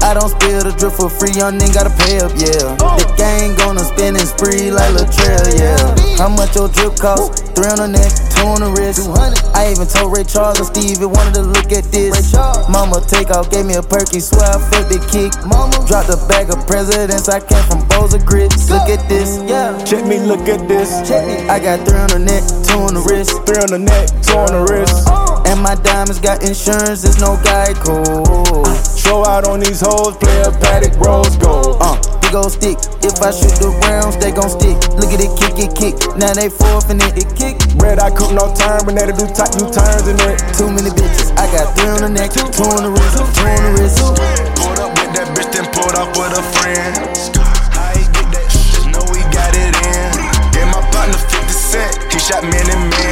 I 0.00 0.16
don't 0.16 0.32
spill 0.32 0.64
the 0.64 0.72
drip 0.80 0.96
for 0.96 1.12
free, 1.12 1.28
young 1.36 1.60
nigga 1.60 1.84
gotta 1.84 1.92
pay 1.92 2.24
up, 2.24 2.32
yeah. 2.40 2.72
The 2.72 3.04
gang 3.20 3.52
gonna 3.60 3.84
spin 3.84 4.16
and 4.16 4.24
spree 4.24 4.72
like 4.72 4.96
Latrell, 4.96 5.44
yeah. 5.60 5.76
How 6.16 6.32
much 6.32 6.56
your 6.56 6.72
drip 6.72 6.96
cost? 6.96 7.52
Three 7.52 7.68
on 7.68 7.84
the 7.84 7.92
neck, 7.92 8.08
two 8.32 8.48
on 8.48 8.64
the 8.64 8.72
wrist. 8.72 9.04
I 9.52 9.76
even 9.76 9.84
told 9.84 10.08
Ray 10.08 10.24
Charles 10.24 10.56
and 10.56 10.72
Stevie 10.72 11.04
wanted 11.04 11.36
to 11.36 11.44
look 11.44 11.68
at 11.68 11.84
this. 11.92 12.32
Mama 12.72 13.04
take 13.04 13.28
off, 13.28 13.52
gave 13.52 13.68
me 13.68 13.76
a 13.76 13.84
perky, 13.84 14.16
swear 14.16 14.48
I 14.48 14.58
felt 14.72 14.88
the 14.88 14.96
kick. 15.12 15.36
Mama 15.44 15.76
dropped 15.84 16.08
a 16.08 16.16
bag 16.32 16.48
of 16.48 16.64
presidents, 16.64 17.28
I 17.28 17.44
came 17.44 17.60
from 17.68 17.84
Boza 17.92 18.16
grits. 18.24 18.72
Look 18.72 18.88
at 18.88 19.04
this, 19.04 19.36
yeah. 19.44 19.76
Check 19.84 20.08
me, 20.08 20.16
look 20.24 20.48
at 20.48 20.64
this. 20.64 21.04
Check 21.04 21.28
me. 21.28 21.44
I 21.52 21.60
got 21.60 21.84
three 21.84 22.00
on 22.00 22.08
the 22.08 22.24
neck, 22.24 22.40
two 22.64 22.80
on 22.80 22.96
the 22.96 23.04
wrist. 23.04 23.36
Three 23.44 23.60
on 23.60 23.68
the 23.68 23.84
neck, 23.84 24.08
two 24.24 24.32
on 24.32 24.48
the 24.48 24.64
wrist. 24.64 25.25
And 25.46 25.62
my 25.62 25.78
diamonds 25.78 26.18
got 26.18 26.42
insurance, 26.42 27.06
there's 27.06 27.22
no 27.22 27.38
Geico. 27.38 28.66
Show 28.98 29.22
out 29.24 29.46
on 29.46 29.60
these 29.60 29.78
hoes, 29.78 30.18
play 30.18 30.42
a 30.42 30.50
Patek, 30.50 30.98
rose 30.98 31.38
gold. 31.38 31.78
Uh, 31.78 31.94
big 32.18 32.34
old 32.34 32.50
stick. 32.50 32.74
If 33.06 33.22
I 33.22 33.30
shoot 33.30 33.54
the 33.62 33.70
rounds, 33.86 34.18
they 34.18 34.34
gon' 34.34 34.50
stick. 34.50 34.74
Look 34.98 35.14
at 35.14 35.22
it, 35.22 35.30
kick 35.38 35.54
it, 35.62 35.70
kick. 35.78 35.94
Now 36.18 36.34
they 36.34 36.50
forfeit 36.50 36.98
it, 36.98 37.14
it 37.14 37.30
kick. 37.38 37.62
Red 37.78 38.02
eye 38.02 38.10
coupe, 38.10 38.34
no 38.34 38.50
terminator, 38.58 39.14
do 39.14 39.30
tight 39.30 39.54
U 39.62 39.70
turns 39.70 40.10
in 40.10 40.18
it. 40.18 40.42
Too 40.58 40.66
many 40.66 40.90
bitches. 40.90 41.30
I 41.38 41.46
got 41.54 41.78
three 41.78 41.94
on 41.94 42.02
the 42.02 42.10
neck, 42.10 42.34
two 42.34 42.42
on 42.66 42.82
the 42.82 42.90
wrist, 42.90 43.14
two 43.14 43.46
on 43.46 43.62
the 43.62 43.72
wrist. 43.78 44.02
Pulled 44.58 44.82
up 44.82 44.90
with 44.98 45.14
that 45.14 45.30
bitch, 45.30 45.54
then 45.54 45.70
pulled 45.70 45.94
off 45.94 46.10
with 46.18 46.34
a 46.34 46.42
friend. 46.58 47.06
How 47.70 47.94
he 47.94 48.02
get 48.10 48.34
that? 48.34 48.50
Know 48.90 49.06
we 49.14 49.22
got 49.30 49.54
it 49.54 49.78
in. 49.78 50.10
Gave 50.50 50.66
my 50.74 50.82
partner 50.90 51.14
50 51.14 51.54
cent, 51.54 51.94
he 52.10 52.18
shot 52.18 52.42
man 52.42 52.66
and 52.66 52.90
man. 52.90 53.05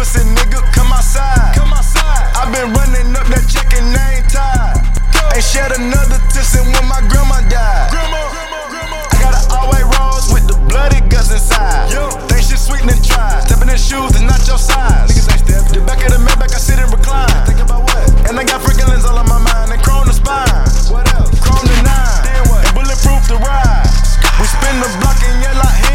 Pussy 0.00 0.24
nigga, 0.32 0.64
come 0.72 0.88
outside. 0.96 1.52
i 1.60 2.48
been 2.48 2.72
running 2.72 3.12
up 3.12 3.28
that 3.28 3.44
check 3.52 3.68
and 3.76 3.92
I 3.92 4.16
ain't 4.16 4.32
tired. 4.32 4.80
Ain't 5.36 5.44
shed 5.44 5.76
another 5.76 6.16
since 6.32 6.56
when 6.56 6.88
my 6.88 7.04
grandma 7.12 7.44
died. 7.52 7.92
I 7.92 9.16
got 9.20 9.36
an 9.36 9.44
all-white 9.52 9.84
rose 10.00 10.32
with 10.32 10.48
the 10.48 10.56
bloody 10.72 11.04
guts 11.12 11.28
inside. 11.28 11.92
Think 12.32 12.40
shit 12.40 12.56
sweet 12.56 12.80
and 12.88 12.96
try. 13.04 13.44
Stepping 13.44 13.68
in 13.68 13.76
shoes 13.76 14.16
is 14.16 14.24
not 14.24 14.40
your 14.48 14.56
size. 14.56 15.12
Niggas 15.12 15.28
ain't 15.36 15.44
step. 15.44 15.68
The 15.68 15.84
back 15.84 16.00
of 16.00 16.16
the 16.16 16.20
Maybach, 16.24 16.48
I 16.48 16.56
sit 16.56 16.80
and 16.80 16.88
recline. 16.88 17.28
Think 17.44 17.60
about 17.60 17.84
what? 17.84 18.00
And 18.24 18.40
I 18.40 18.44
got 18.48 18.64
freaking 18.64 18.88
lens 18.88 19.04
all 19.04 19.20
on 19.20 19.28
my 19.28 19.36
mind 19.36 19.76
and 19.76 19.84
chrome 19.84 20.08
the 20.08 20.16
spine. 20.16 20.48
What 20.88 21.12
else? 21.12 21.28
Chrome 21.44 21.60
the 21.68 21.76
nine. 21.84 22.24
Then 22.24 22.40
what? 22.48 22.64
And 22.64 22.72
bulletproof 22.72 23.28
the 23.28 23.36
ride. 23.36 23.84
We 24.40 24.48
spin 24.48 24.80
the 24.80 24.88
block 25.04 25.20
and 25.28 25.44
yell 25.44 25.60
like 25.60 25.89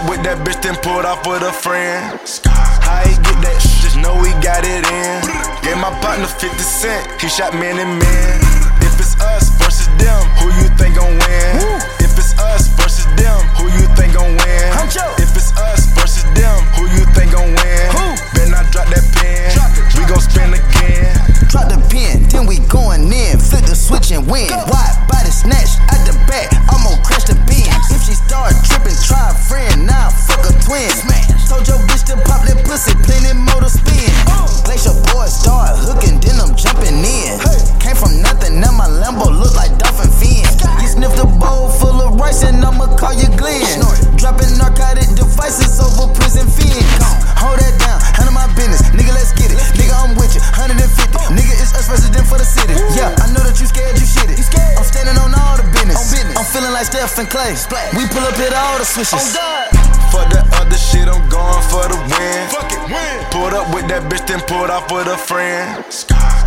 up 0.00 0.08
with 0.08 0.22
that 0.24 0.40
bitch, 0.46 0.60
then 0.62 0.76
pulled 0.80 1.04
off 1.04 1.26
with 1.26 1.42
a 1.42 1.52
friend. 1.52 2.16
How 2.46 3.04
he 3.04 3.12
get 3.20 3.36
that? 3.44 3.56
Just 3.84 3.96
know 4.00 4.16
we 4.16 4.32
got 4.40 4.64
it 4.64 4.84
in. 4.88 5.20
Gave 5.60 5.76
my 5.76 5.92
partner 6.00 6.26
50 6.26 6.56
cent, 6.56 7.04
he 7.20 7.28
shot 7.28 7.52
man 7.52 7.76
and 7.76 8.00
man. 8.00 8.36
If 8.80 8.96
it's 8.96 9.16
us 9.20 9.52
versus 9.60 9.88
them, 10.00 10.20
who 10.40 10.48
you 10.56 10.68
think 10.80 10.96
gon' 10.96 11.12
win? 11.12 11.80
If 12.00 12.16
it's 12.16 12.32
us 12.40 12.68
versus 12.80 13.08
them, 13.16 13.40
who 13.60 13.68
you 13.68 13.84
think 13.96 14.16
gon' 14.16 14.32
win? 14.32 14.68
If 15.20 15.36
it's 15.36 15.52
us 15.56 15.92
versus 15.92 16.24
them, 16.32 16.56
who 16.76 16.88
you 16.88 17.04
think 17.12 17.32
gon' 17.36 17.52
win? 17.52 17.84
Then 18.32 18.56
I 18.56 18.64
drop 18.72 18.88
that 18.88 19.04
pen. 19.20 19.52
We 19.96 20.08
gon' 20.08 20.22
spin 20.24 20.56
again. 20.56 21.12
Drop 21.52 21.68
the 21.68 21.80
pin, 21.92 22.24
then 22.30 22.46
we 22.46 22.62
going 22.72 23.04
in. 23.10 23.36
Flip 23.36 23.64
the 23.68 23.76
switch 23.76 24.12
and 24.12 24.24
win. 24.24 24.48
Wide 24.48 24.96
body 25.10 25.30
snatch 25.34 25.76
at 25.92 26.00
the 26.08 26.14
back, 26.30 26.48
start 28.30 28.54
tripping, 28.62 28.94
try 29.02 29.30
a 29.30 29.34
friend, 29.34 29.86
now 29.88 30.08
like 30.40 30.56
a 30.56 30.64
twin. 30.64 30.88
Smash. 30.88 31.48
Told 31.48 31.66
your 31.68 31.78
bitch 31.84 32.06
to 32.08 32.16
pop 32.24 32.46
that 32.48 32.56
pussy, 32.64 32.96
plenty 33.04 33.36
motor 33.36 33.68
to 33.68 33.70
spin. 33.70 34.08
Uh. 34.30 34.46
Place 34.64 34.86
your 34.88 34.96
boy 35.12 35.26
start 35.28 35.76
hooking, 35.76 36.16
then 36.22 36.40
I'm 36.40 36.56
jumping 36.56 36.96
in. 36.96 37.36
Hey. 37.36 37.60
Came 37.82 37.96
from 37.96 38.22
nothing, 38.22 38.60
now 38.60 38.72
my 38.72 38.88
Lambo 38.88 39.28
look 39.28 39.52
like 39.58 39.72
dolphin 39.76 40.08
fin. 40.08 40.46
You 40.80 40.88
sniffed 40.88 41.20
a 41.20 41.26
bowl 41.26 41.68
full 41.68 42.00
of 42.00 42.16
rice, 42.16 42.42
and 42.46 42.62
I'ma 42.64 42.96
call 42.96 43.12
you 43.12 43.28
Glenn. 43.36 43.60
Snort. 43.66 43.98
Dropping 44.16 44.52
narcotic 44.56 45.08
devices 45.12 45.80
over 45.80 46.08
prison 46.16 46.46
fin. 46.48 46.84
Hold 47.40 47.58
that 47.58 47.74
down, 47.80 47.98
handle 48.14 48.36
my 48.36 48.46
business, 48.54 48.84
nigga. 48.94 49.12
Let's 49.12 49.32
get 49.34 49.50
it, 49.50 49.58
let's 49.58 49.74
nigga. 49.76 49.92
Get. 49.92 50.00
I'm 50.00 50.14
with 50.16 50.32
you, 50.36 50.42
150. 50.56 50.78
Uh. 51.16 51.34
Nigga, 51.34 51.52
it's 51.58 51.74
us 51.74 51.90
resident 51.90 52.24
for 52.30 52.38
the 52.38 52.46
city. 52.46 52.78
Ooh. 52.78 52.96
Yeah, 52.96 53.12
I 53.18 53.26
know 53.34 53.42
that 53.42 53.58
you 53.58 53.66
scared, 53.66 53.98
you 53.98 54.06
shit 54.06 54.30
it. 54.30 54.38
You 54.38 54.46
scared. 54.46 54.78
I'm 54.78 54.86
standing 54.86 55.18
on 55.18 55.34
all 55.34 55.58
the 55.58 55.66
business. 55.74 55.98
On 55.98 56.06
business. 56.14 56.36
I'm 56.38 56.46
feeling 56.46 56.72
like 56.72 56.86
Stephen 56.86 57.26
Klay. 57.26 57.58
Splash. 57.58 57.90
We 57.98 58.06
pull 58.14 58.22
up 58.22 58.38
at 58.38 58.54
all 58.54 58.78
the 58.78 58.86
swishes. 58.86 59.18
Oh 59.18 59.34
God. 59.34 59.89
For 60.10 60.26
the 60.26 60.42
other 60.58 60.76
shit, 60.76 61.06
I'm 61.06 61.22
going 61.30 61.62
for 61.70 61.86
the 61.86 61.94
win. 61.94 62.42
Fuck 62.50 62.70
it, 62.74 62.82
win. 62.90 63.16
Pulled 63.30 63.54
up 63.54 63.70
with 63.74 63.86
that 63.88 64.10
bitch, 64.10 64.26
then 64.26 64.42
pulled 64.42 64.70
off 64.70 64.90
with 64.90 65.06
a 65.06 65.16
friend. 65.16 65.86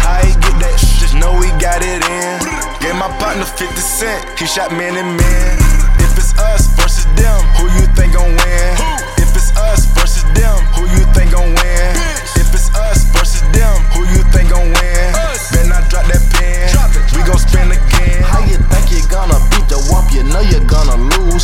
How 0.04 0.20
he 0.20 0.36
get 0.36 0.56
that 0.60 0.76
shit? 0.76 1.00
Just 1.00 1.16
know 1.16 1.32
he 1.40 1.48
got 1.64 1.80
it 1.80 2.04
in. 2.04 2.44
Gave 2.84 3.00
my 3.00 3.08
partner 3.24 3.48
50 3.48 3.72
cent, 3.80 4.20
he 4.36 4.46
shot 4.46 4.76
man 4.76 5.00
and 5.00 5.16
man. 5.16 5.56
If 6.04 6.12
it's 6.20 6.36
us 6.36 6.68
versus 6.76 7.08
them, 7.16 7.40
who 7.56 7.72
you 7.80 7.88
think 7.96 8.12
gon' 8.20 8.36
win? 8.36 8.72
If 9.16 9.32
it's 9.32 9.56
us 9.56 9.88
versus 9.96 10.28
them, 10.36 10.60
who 10.76 10.84
you 10.92 11.08
think 11.16 11.32
gon' 11.32 11.56
win? 11.56 11.92
If 12.36 12.52
it's 12.52 12.68
us 12.76 13.08
versus 13.16 13.48
them, 13.56 13.80
who 13.96 14.04
you 14.12 14.22
think 14.36 14.52
gon' 14.52 14.68
win? 14.68 14.73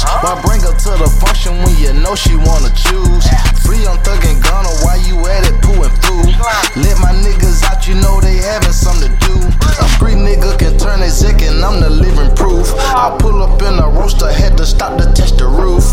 Gonna. 0.03 0.21
Why 0.23 0.41
bring 0.41 0.61
her 0.61 0.75
to 0.75 0.91
the 0.99 1.09
function 1.19 1.57
when 1.63 1.75
you 1.77 1.93
know 1.93 2.15
she 2.15 2.35
wanna 2.35 2.71
choose? 2.71 3.25
Free 3.63 3.85
on 3.85 3.97
Thug 4.03 4.23
and 4.25 4.41
Gunna, 4.41 4.69
why 4.83 4.95
you 5.07 5.17
at 5.27 5.47
it 5.47 5.55
pooing 5.61 5.93
through? 6.01 6.31
Let 6.81 6.99
my 6.99 7.13
niggas 7.13 7.63
out, 7.63 7.87
you 7.87 7.95
know 7.95 8.19
they 8.21 8.37
having 8.37 8.73
something 8.73 9.11
to 9.11 9.27
do. 9.27 9.35
A 9.79 9.87
street 9.95 10.17
nigga 10.17 10.57
can 10.57 10.77
turn 10.77 11.01
a 11.01 11.09
zick 11.09 11.41
and 11.41 11.63
I'm 11.63 11.79
the 11.79 11.89
living 11.89 12.33
proof. 12.35 12.71
I 12.95 13.15
pull 13.19 13.43
up 13.43 13.61
in 13.61 13.79
a 13.79 13.89
roaster, 13.89 14.31
had 14.31 14.57
to 14.57 14.65
stop 14.65 14.97
to 14.99 15.11
test 15.13 15.37
the 15.37 15.47
roof. 15.47 15.83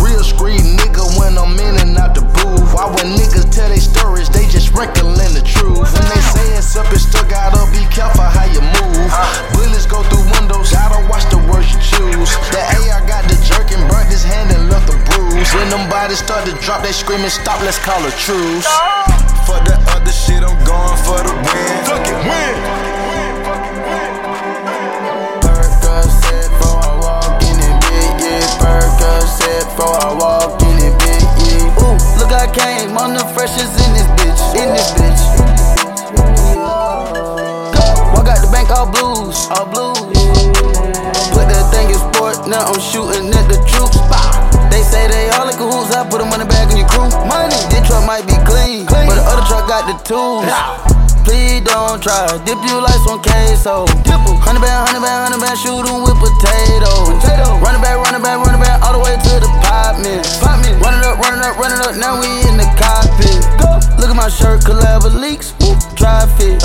Real 0.00 0.24
street 0.24 0.60
nigga 0.60 1.04
when 1.18 1.36
I'm 1.38 1.58
in 1.58 1.76
and 1.80 1.96
out 1.98 2.14
the 2.14 2.22
booth. 2.22 2.74
Why 2.74 2.86
when 2.86 3.16
niggas 3.16 3.50
tell 3.52 3.68
they 3.68 3.80
stories, 3.80 4.28
they 4.30 4.46
just 4.48 4.68
sprinkling 4.68 5.34
the 5.34 5.44
truth. 5.44 5.92
When 5.92 6.06
they 6.08 6.22
say 6.32 6.46
it's 6.56 6.76
up, 6.76 6.90
it's 6.92 7.04
still 7.06 7.24
gotta 7.28 7.64
be 7.72 7.84
careful 7.92 8.24
how 8.24 8.46
you 8.48 8.62
move. 8.62 9.12
Bullets 9.52 9.86
go 9.86 10.02
through 10.08 10.24
windows, 10.32 10.72
gotta 10.72 11.00
watch 11.08 11.26
the 11.30 11.38
words 11.50 11.72
you 11.72 11.80
choose. 11.80 12.30
The 12.52 12.60
AR 12.90 13.02
got 13.06 13.24
the 13.28 13.36
jerk 13.44 13.49
and 13.72 13.88
burnt 13.90 14.08
his 14.10 14.22
hand 14.22 14.50
and 14.50 14.68
left 14.70 14.88
a 14.90 14.96
bruise. 15.10 15.50
When 15.54 15.68
them 15.70 15.88
bodies 15.88 16.18
start 16.18 16.46
to 16.46 16.52
drop, 16.64 16.82
they 16.82 16.92
screaming, 16.92 17.30
stop, 17.30 17.60
let's 17.62 17.78
call 17.78 18.04
a 18.04 18.10
truce. 18.22 18.66
For 19.46 19.58
the 19.66 19.74
other 19.94 20.12
shit, 20.12 20.42
I'm 20.42 20.54
going 20.64 20.98
for 21.02 21.18
the 21.22 21.34
win. 21.34 21.84
Fuck 21.86 22.06
it, 22.06 22.20
win. 22.28 22.54
Percocet 25.42 26.50
for 26.60 26.76
I 26.78 26.92
walk 27.00 27.42
in 27.42 27.58
it 27.58 27.76
big, 27.82 28.12
yeah. 28.22 28.46
Percocet 28.62 29.66
for 29.74 29.90
I 29.90 30.14
walk 30.14 30.62
in 30.62 30.76
it 30.78 30.94
big, 31.02 31.24
yeah. 31.48 31.82
Ooh, 31.82 31.98
look, 32.20 32.32
I 32.32 32.46
came 32.52 32.96
on 32.96 33.14
the 33.14 33.24
freshest 33.34 33.74
in 33.80 33.90
this 33.94 34.08
bitch, 34.18 34.42
in 34.54 34.68
this 34.74 34.90
bitch. 34.94 35.22
Walk 38.14 38.28
out 38.28 38.40
the 38.44 38.50
bank 38.52 38.70
all 38.70 38.86
blues, 38.90 39.48
all 39.50 39.66
blues. 39.66 40.19
Now 42.50 42.66
I'm 42.66 42.82
shooting 42.82 43.30
at 43.30 43.46
the 43.46 43.62
troops. 43.70 43.94
They 44.74 44.82
say 44.82 45.06
they 45.06 45.30
all 45.38 45.46
in 45.46 45.54
cahoots, 45.54 45.94
I 45.94 46.02
put 46.02 46.18
a 46.18 46.26
money 46.26 46.44
bag 46.44 46.74
in 46.74 46.82
your 46.82 46.90
crew. 46.90 47.06
Money, 47.30 47.54
this 47.70 47.86
truck 47.86 48.02
might 48.02 48.26
be 48.26 48.34
clean, 48.42 48.90
but 48.90 49.14
the 49.14 49.22
other 49.22 49.46
truck 49.46 49.70
got 49.70 49.86
the 49.86 49.94
tools. 50.02 50.50
Please 51.22 51.62
don't 51.62 52.02
try, 52.02 52.26
dip 52.42 52.58
you 52.66 52.82
like 52.82 52.98
some 53.06 53.22
queso. 53.22 53.86
Hundred 54.42 54.66
band, 54.66 54.82
hundred 54.82 55.02
band, 55.06 55.30
hundred 55.30 55.40
band, 55.46 55.58
shoot 55.62 55.86
'em 55.86 56.02
with 56.02 56.18
potatoes. 56.18 57.22
Running 57.62 57.82
back, 57.82 57.94
running 58.02 58.22
back, 58.22 58.36
running 58.42 58.60
back, 58.60 58.82
all 58.82 58.98
the 58.98 59.02
way 59.02 59.14
to 59.14 59.32
the 59.38 59.50
pop 59.62 60.02
man. 60.02 60.18
Running 60.82 61.06
up, 61.06 61.22
running 61.22 61.44
up, 61.46 61.54
running 61.54 61.78
up, 61.86 61.94
now 62.02 62.18
we 62.18 62.26
in 62.50 62.58
the 62.58 62.66
cockpit. 62.74 63.38
Look 64.02 64.10
at 64.10 64.18
my 64.18 64.26
shirt, 64.26 64.66
collab 64.66 65.06
leaks, 65.14 65.54
whoop, 65.62 65.78
dry 65.94 66.26
fit. 66.34 66.58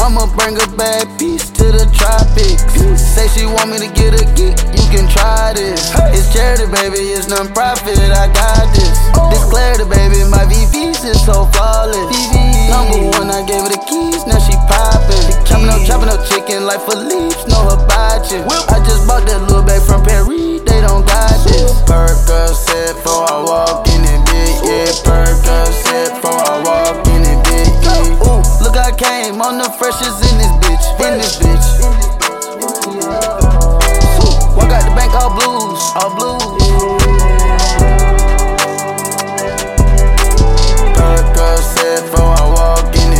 I'ma 0.00 0.24
bring 0.32 0.56
a 0.56 0.66
bad 0.80 1.04
piece 1.20 1.52
to 1.60 1.68
the 1.68 1.84
tropics. 1.92 2.64
Say 2.96 3.28
she 3.36 3.44
want 3.44 3.68
me 3.68 3.78
to 3.84 3.90
get 3.92 4.16
a 4.16 4.24
geek, 4.32 4.56
you 4.72 4.86
can 4.88 5.04
try 5.12 5.52
this. 5.52 5.92
It's 6.16 6.32
charity, 6.32 6.64
baby, 6.72 7.12
it's 7.12 7.28
non-profit, 7.28 8.00
I 8.00 8.32
got 8.32 8.64
this. 8.72 8.96
This 9.28 9.44
clarity, 9.52 9.84
baby, 9.84 10.24
my 10.32 10.48
VVs 10.48 11.04
is 11.04 11.20
so 11.20 11.44
flawless. 11.52 12.00
Number 12.72 13.12
one, 13.20 13.28
I 13.28 13.44
gave 13.44 13.60
her 13.60 13.68
the 13.68 13.82
keys, 13.84 14.24
now 14.24 14.40
she 14.40 14.56
poppin'. 14.72 15.20
Chopping 15.44 15.68
up, 15.68 15.84
chopping 15.84 16.08
up 16.08 16.24
chicken 16.24 16.64
like 16.64 16.80
Philippe's, 16.88 17.44
know 17.44 17.68
her 17.68 17.80
botchin'. 17.84 18.40
I 18.72 18.80
just 18.88 19.04
bought 19.04 19.28
that 19.28 19.42
little 19.52 19.62
bag 19.62 19.84
from 19.84 20.00
Paris, 20.00 20.64
they 20.64 20.80
don't 20.80 21.04
got 21.04 21.36
this. 21.44 21.76
Percocet 21.84 22.96
for 23.04 23.20
I 23.28 23.36
walk 23.44 23.84
in 23.92 24.00
it 24.00 24.20
big, 24.32 24.54
yeah. 24.64 24.96
Percocet 25.04 26.19
came 29.00 29.40
on 29.40 29.56
the 29.56 29.64
freshest 29.80 30.20
in 30.28 30.36
this 30.36 30.52
bitch, 30.60 30.84
in 31.00 31.16
this 31.16 31.40
bitch. 31.40 31.66
Ooh, 31.80 31.88
Walk 34.52 34.68
out 34.76 34.84
the 34.84 34.92
bank 34.92 35.16
all 35.16 35.32
blues, 35.32 35.80
all 35.96 36.12
blues. 36.16 36.44
For 42.10 42.22
I 42.22 42.44
walk 42.56 42.94
in 42.96 43.12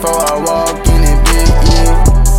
for 0.00 0.16
I 0.20 0.36
walk 0.36 0.86
in. 0.88 1.02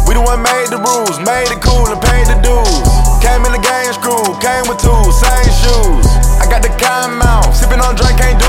We 0.08 0.14
the 0.14 0.22
one 0.22 0.42
made 0.42 0.70
the 0.70 0.78
rules, 0.78 1.18
made 1.20 1.50
it 1.50 1.62
cool 1.62 1.88
and 1.90 2.02
paid 2.02 2.28
the 2.28 2.38
dues. 2.46 2.86
Came 3.26 3.46
in 3.46 3.54
the 3.54 3.64
game 3.64 3.92
screw, 3.94 4.22
came 4.38 4.70
with 4.70 4.78
tools, 4.78 5.20
same 5.20 5.50
shoes. 5.50 6.06
I 6.38 6.46
got 6.46 6.62
the 6.62 6.70
kind 6.78 7.18
mouth, 7.18 7.56
sipping 7.56 7.80
on 7.80 7.96
drink, 7.96 8.20
can't 8.20 8.43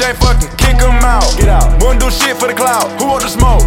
ain't 0.00 0.18
fucking, 0.18 0.50
kick 0.56 0.76
him 0.76 1.00
out. 1.04 1.24
Get 1.38 1.48
out. 1.48 1.80
Wouldn't 1.82 2.00
do 2.00 2.10
shit 2.10 2.36
for 2.36 2.48
the 2.48 2.54
cloud. 2.54 3.00
who 3.00 3.06
want 3.06 3.22
the 3.22 3.28
smoke? 3.28 3.62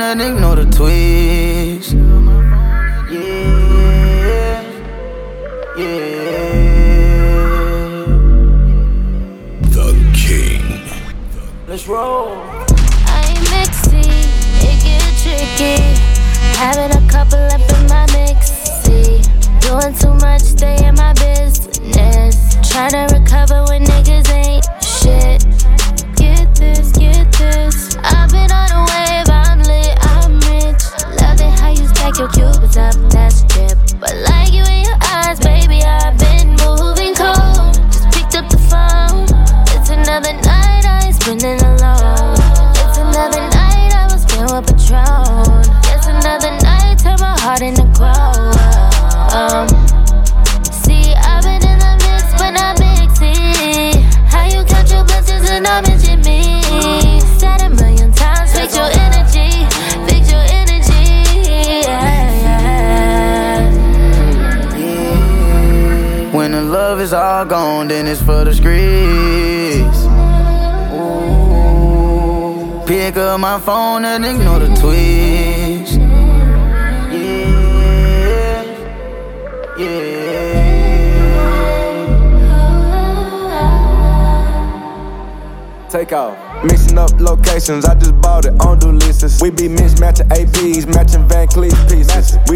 And 0.00 0.20
ignore 0.20 0.56
the 0.56 0.62
tweets. 0.62 1.05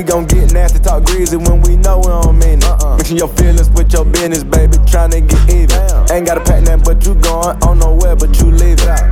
We 0.00 0.04
gon' 0.04 0.24
get 0.24 0.50
nasty, 0.54 0.78
talk 0.78 1.04
greasy 1.04 1.36
when 1.36 1.60
we 1.60 1.76
know 1.76 1.98
we 1.98 2.06
don't 2.06 2.38
mean 2.38 2.56
it. 2.56 2.64
Uh-uh. 2.64 2.96
Mixing 2.96 3.18
your 3.18 3.28
feelings 3.28 3.68
with 3.68 3.92
your 3.92 4.06
business, 4.06 4.42
baby, 4.42 4.78
tryna 4.88 5.20
get 5.28 5.44
even. 5.52 5.76
Ain't 6.10 6.24
got 6.24 6.38
a 6.38 6.40
pack 6.40 6.64
but 6.84 7.04
you 7.04 7.14
going 7.16 7.62
on 7.68 7.79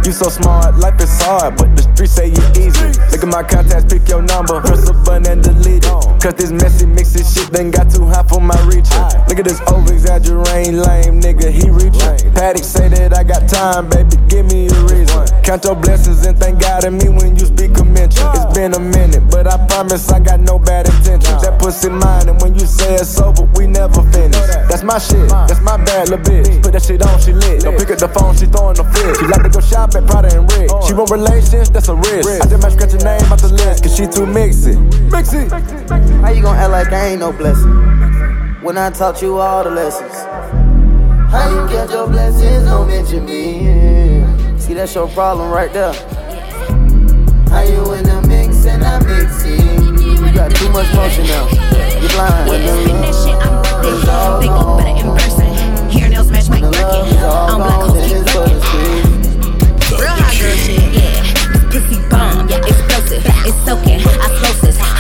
You 0.09 0.15
so 0.15 0.31
smart, 0.31 0.79
life 0.79 0.99
is 1.03 1.21
hard, 1.21 1.59
but 1.59 1.77
the 1.77 1.83
streets 1.83 2.13
say 2.13 2.29
you 2.29 2.41
easy. 2.57 2.97
Look 3.13 3.21
at 3.21 3.29
my 3.29 3.43
contacts, 3.43 3.93
pick 3.93 4.09
your 4.09 4.23
number, 4.23 4.59
press 4.63 4.89
the 4.89 4.97
button 5.05 5.29
and 5.29 5.45
delete 5.45 5.85
it. 5.85 6.09
Cause 6.17 6.33
this 6.33 6.51
messy 6.51 6.89
mixy 6.89 7.21
shit 7.21 7.53
done 7.53 7.71
got 7.71 7.93
too 7.93 8.09
hot 8.09 8.25
for 8.25 8.41
my 8.41 8.57
reaching. 8.65 9.05
Look 9.29 9.37
at 9.37 9.45
this 9.45 9.61
over 9.69 9.93
exaggerating 9.93 10.81
lame 10.81 11.21
nigga, 11.21 11.53
he 11.53 11.69
reaching. 11.69 12.33
Patek 12.33 12.65
say 12.65 12.89
that 12.89 13.13
I 13.13 13.23
got 13.23 13.53
time, 13.53 13.93
baby, 13.93 14.17
give 14.33 14.49
me 14.49 14.73
a 14.73 14.79
reason. 14.89 15.29
Count 15.45 15.69
your 15.69 15.77
blessings 15.77 16.25
and 16.25 16.41
thank 16.41 16.57
God 16.57 16.89
in 16.89 16.97
me 16.97 17.13
when 17.13 17.37
you 17.37 17.45
speak 17.45 17.77
a 17.77 17.85
mention. 17.85 18.25
It's 18.33 18.49
been 18.57 18.73
a 18.73 18.81
minute, 18.81 19.29
but 19.29 19.45
I 19.45 19.61
promise 19.69 20.09
I 20.09 20.25
got 20.25 20.41
no 20.41 20.59
bad 20.59 20.89
intentions. 20.89 21.45
That 21.45 21.61
pussy 21.61 21.93
mine, 21.93 22.33
and 22.33 22.41
when 22.41 22.57
you 22.57 22.65
say 22.65 22.97
it's 22.97 23.21
over, 23.21 23.45
we 23.61 23.69
never 23.69 24.01
finish. 24.09 24.41
That's 24.73 24.83
my 24.83 24.97
shit, 24.97 25.29
that's 25.29 25.61
my 25.61 25.77
bad 25.77 26.09
little 26.09 26.25
bitch. 26.25 26.65
Put 26.65 26.73
that 26.73 26.83
shit 26.83 27.05
on, 27.05 27.21
she 27.21 27.37
lit. 27.37 27.61
Don't 27.61 27.77
pick 27.77 27.93
up 27.93 28.01
the 28.01 28.09
phone, 28.09 28.33
she 28.33 28.49
throwing 28.49 28.81
the 28.81 28.89
fit. 28.89 29.21
She 29.21 29.29
like 29.29 29.45
to 29.45 29.53
go 29.53 29.61
shop 29.61 29.98
at 29.99 30.07
Prada 30.07 30.39
and 30.39 30.51
Rick. 30.53 30.71
She 30.87 30.95
want 30.95 31.11
relations, 31.11 31.71
that's 31.71 31.89
a 31.89 31.95
risk. 31.95 32.29
I 32.29 32.47
just 32.49 32.63
might 32.63 32.73
scratch 32.73 32.93
your 32.93 33.05
name 33.05 33.33
off 33.33 33.43
the 33.43 33.49
list, 33.49 33.83
cause 33.83 33.97
she 33.97 34.07
too 34.07 34.27
mixy. 34.27 34.75
Mixy! 35.11 35.49
How 36.23 36.31
you 36.31 36.43
gonna 36.43 36.59
act 36.59 36.71
like 36.71 36.93
I 36.93 37.09
ain't 37.09 37.21
no 37.21 37.33
blessing? 37.33 37.73
When 38.63 38.79
I 38.79 38.91
taught 38.91 39.23
you 39.23 39.39
all 39.39 39.65
the 39.65 39.71
lessons. 39.71 40.15
How 41.31 41.49
you 41.51 41.69
get 41.69 41.91
your 41.91 42.09
blessings, 42.09 42.65
don't 42.65 42.89
mention 42.89 43.25
me. 43.27 44.59
See, 44.59 44.75
that's 44.75 44.95
your 44.95 45.09
problem 45.09 45.51
right 45.51 45.73
there. 45.73 45.93
How 47.51 47.63
you 47.63 47.93
in 47.95 48.05
the 48.05 48.25
mix 48.29 48.65
and 48.67 48.85
I'm 48.85 49.05
mixing? 49.07 49.99
You 49.99 50.33
got 50.35 50.55
too 50.55 50.69
much 50.71 50.93
motion 50.95 51.27
now. 51.27 51.49
You're 52.01 52.11
blind. 52.11 52.49
When 52.49 52.65
the 52.65 52.75
love 52.93 53.85
is 53.85 54.09
all 54.09 54.41
They 54.41 54.47
go 54.47 54.77
better 54.77 55.09
in 55.09 55.17
person. 55.17 55.91
Hair 55.91 56.09
nails 56.11 56.31
match 56.31 56.49
my 56.49 56.61
Birkin. 56.61 57.19
I'm 57.19 57.57
black 57.59 57.81
hoes 57.81 58.49
keep 58.49 58.58
explosive. 62.69 63.23
It's 63.49 63.57
soaking. 63.65 64.01
I 64.05 64.29
slow. 64.39 64.49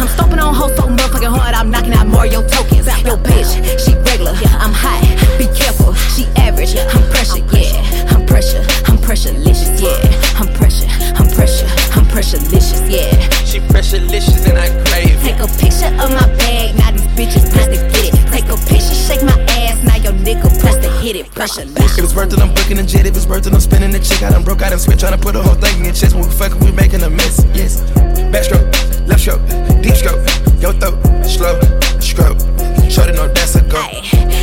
I'm 0.00 0.08
stomping 0.08 0.38
on 0.38 0.54
hoes 0.54 0.74
so 0.76 0.82
motherfucking 0.82 1.28
hard. 1.28 1.54
I'm 1.54 1.70
knocking 1.70 1.92
out 1.92 2.06
Mario 2.06 2.46
tokens. 2.48 2.86
Yo, 3.04 3.16
bitch, 3.16 3.50
she 3.84 3.94
regular. 4.08 4.32
I'm 4.58 4.72
hot. 4.72 5.02
Be 5.38 5.46
careful. 5.54 5.94
She 6.14 6.26
average. 6.36 6.76
I'm 6.76 7.04
pressure, 7.10 7.44
yeah. 7.52 8.14
I'm 8.14 8.26
pressure. 8.26 8.62
I'm 8.86 8.98
pressurelicious, 8.98 9.80
yeah. 9.80 10.40
I'm 10.40 10.48
pressure. 10.54 10.88
I'm 11.18 11.28
pressure. 11.30 11.66
I'm 11.96 12.04
pressurelicious, 12.06 12.80
yeah. 12.90 13.10
She 13.44 13.60
pressurelicious 13.60 14.48
and 14.48 14.58
I 14.58 14.68
crave. 14.86 15.18
Take 15.22 15.40
a 15.40 15.48
picture 15.58 15.92
of 16.02 16.10
my 16.12 16.26
bag, 16.38 16.76
now 16.76 16.90
these 16.92 17.06
bitches 17.16 17.50
press 17.52 17.66
to 17.66 17.78
get 17.92 18.12
it. 18.12 18.14
Take 18.30 18.48
a 18.48 18.56
picture, 18.68 18.94
shake 18.94 19.22
my 19.22 19.38
ass, 19.64 19.82
your 20.09 20.24
nigga 20.24 20.48
press 20.60 20.76
to 20.76 20.90
hit 21.01 21.16
it. 21.16 21.30
Pressure 21.32 21.62
If 21.62 21.98
it's 21.98 22.14
worth 22.14 22.32
it, 22.32 22.40
I'm 22.40 22.55
booking 22.55 22.78
a 22.78 22.82
jet. 22.82 23.06
If 23.06 23.16
it's 23.16 23.26
worth 23.26 23.47
it, 23.47 23.52
I'm 23.52 23.60
spinning 23.60 23.90
the 23.90 24.01
chick. 24.01 24.22
I 24.22 24.30
done 24.30 24.44
broke 24.44 24.62
out 24.62 24.72
and 24.72 24.80
switch, 24.80 25.01
trying 25.01 25.12
to 25.12 25.18
put 25.18 25.35
the 25.35 25.43
whole 25.43 25.55
thing 25.55 25.78
in 25.78 25.85
your 25.85 25.94
chest. 25.94 26.14
When 26.14 26.24
we 26.24 26.30
fucking, 26.30 26.60
we 26.60 26.72
making 26.72 27.02
a 27.02 27.10
mess. 27.10 27.44
Yes. 27.55 27.80
Backstroke, 28.32 28.68
left 29.06 29.20
stroke, 29.20 29.43
deep 29.82 29.97
stroke, 29.97 30.20
yo 30.60 30.72
throat, 30.72 30.97
slow, 31.24 31.56
stroke. 32.01 32.39
Shorty 32.90 33.12
know 33.12 33.28
that's 33.28 33.55
a 33.56 33.62
go. 33.68 33.82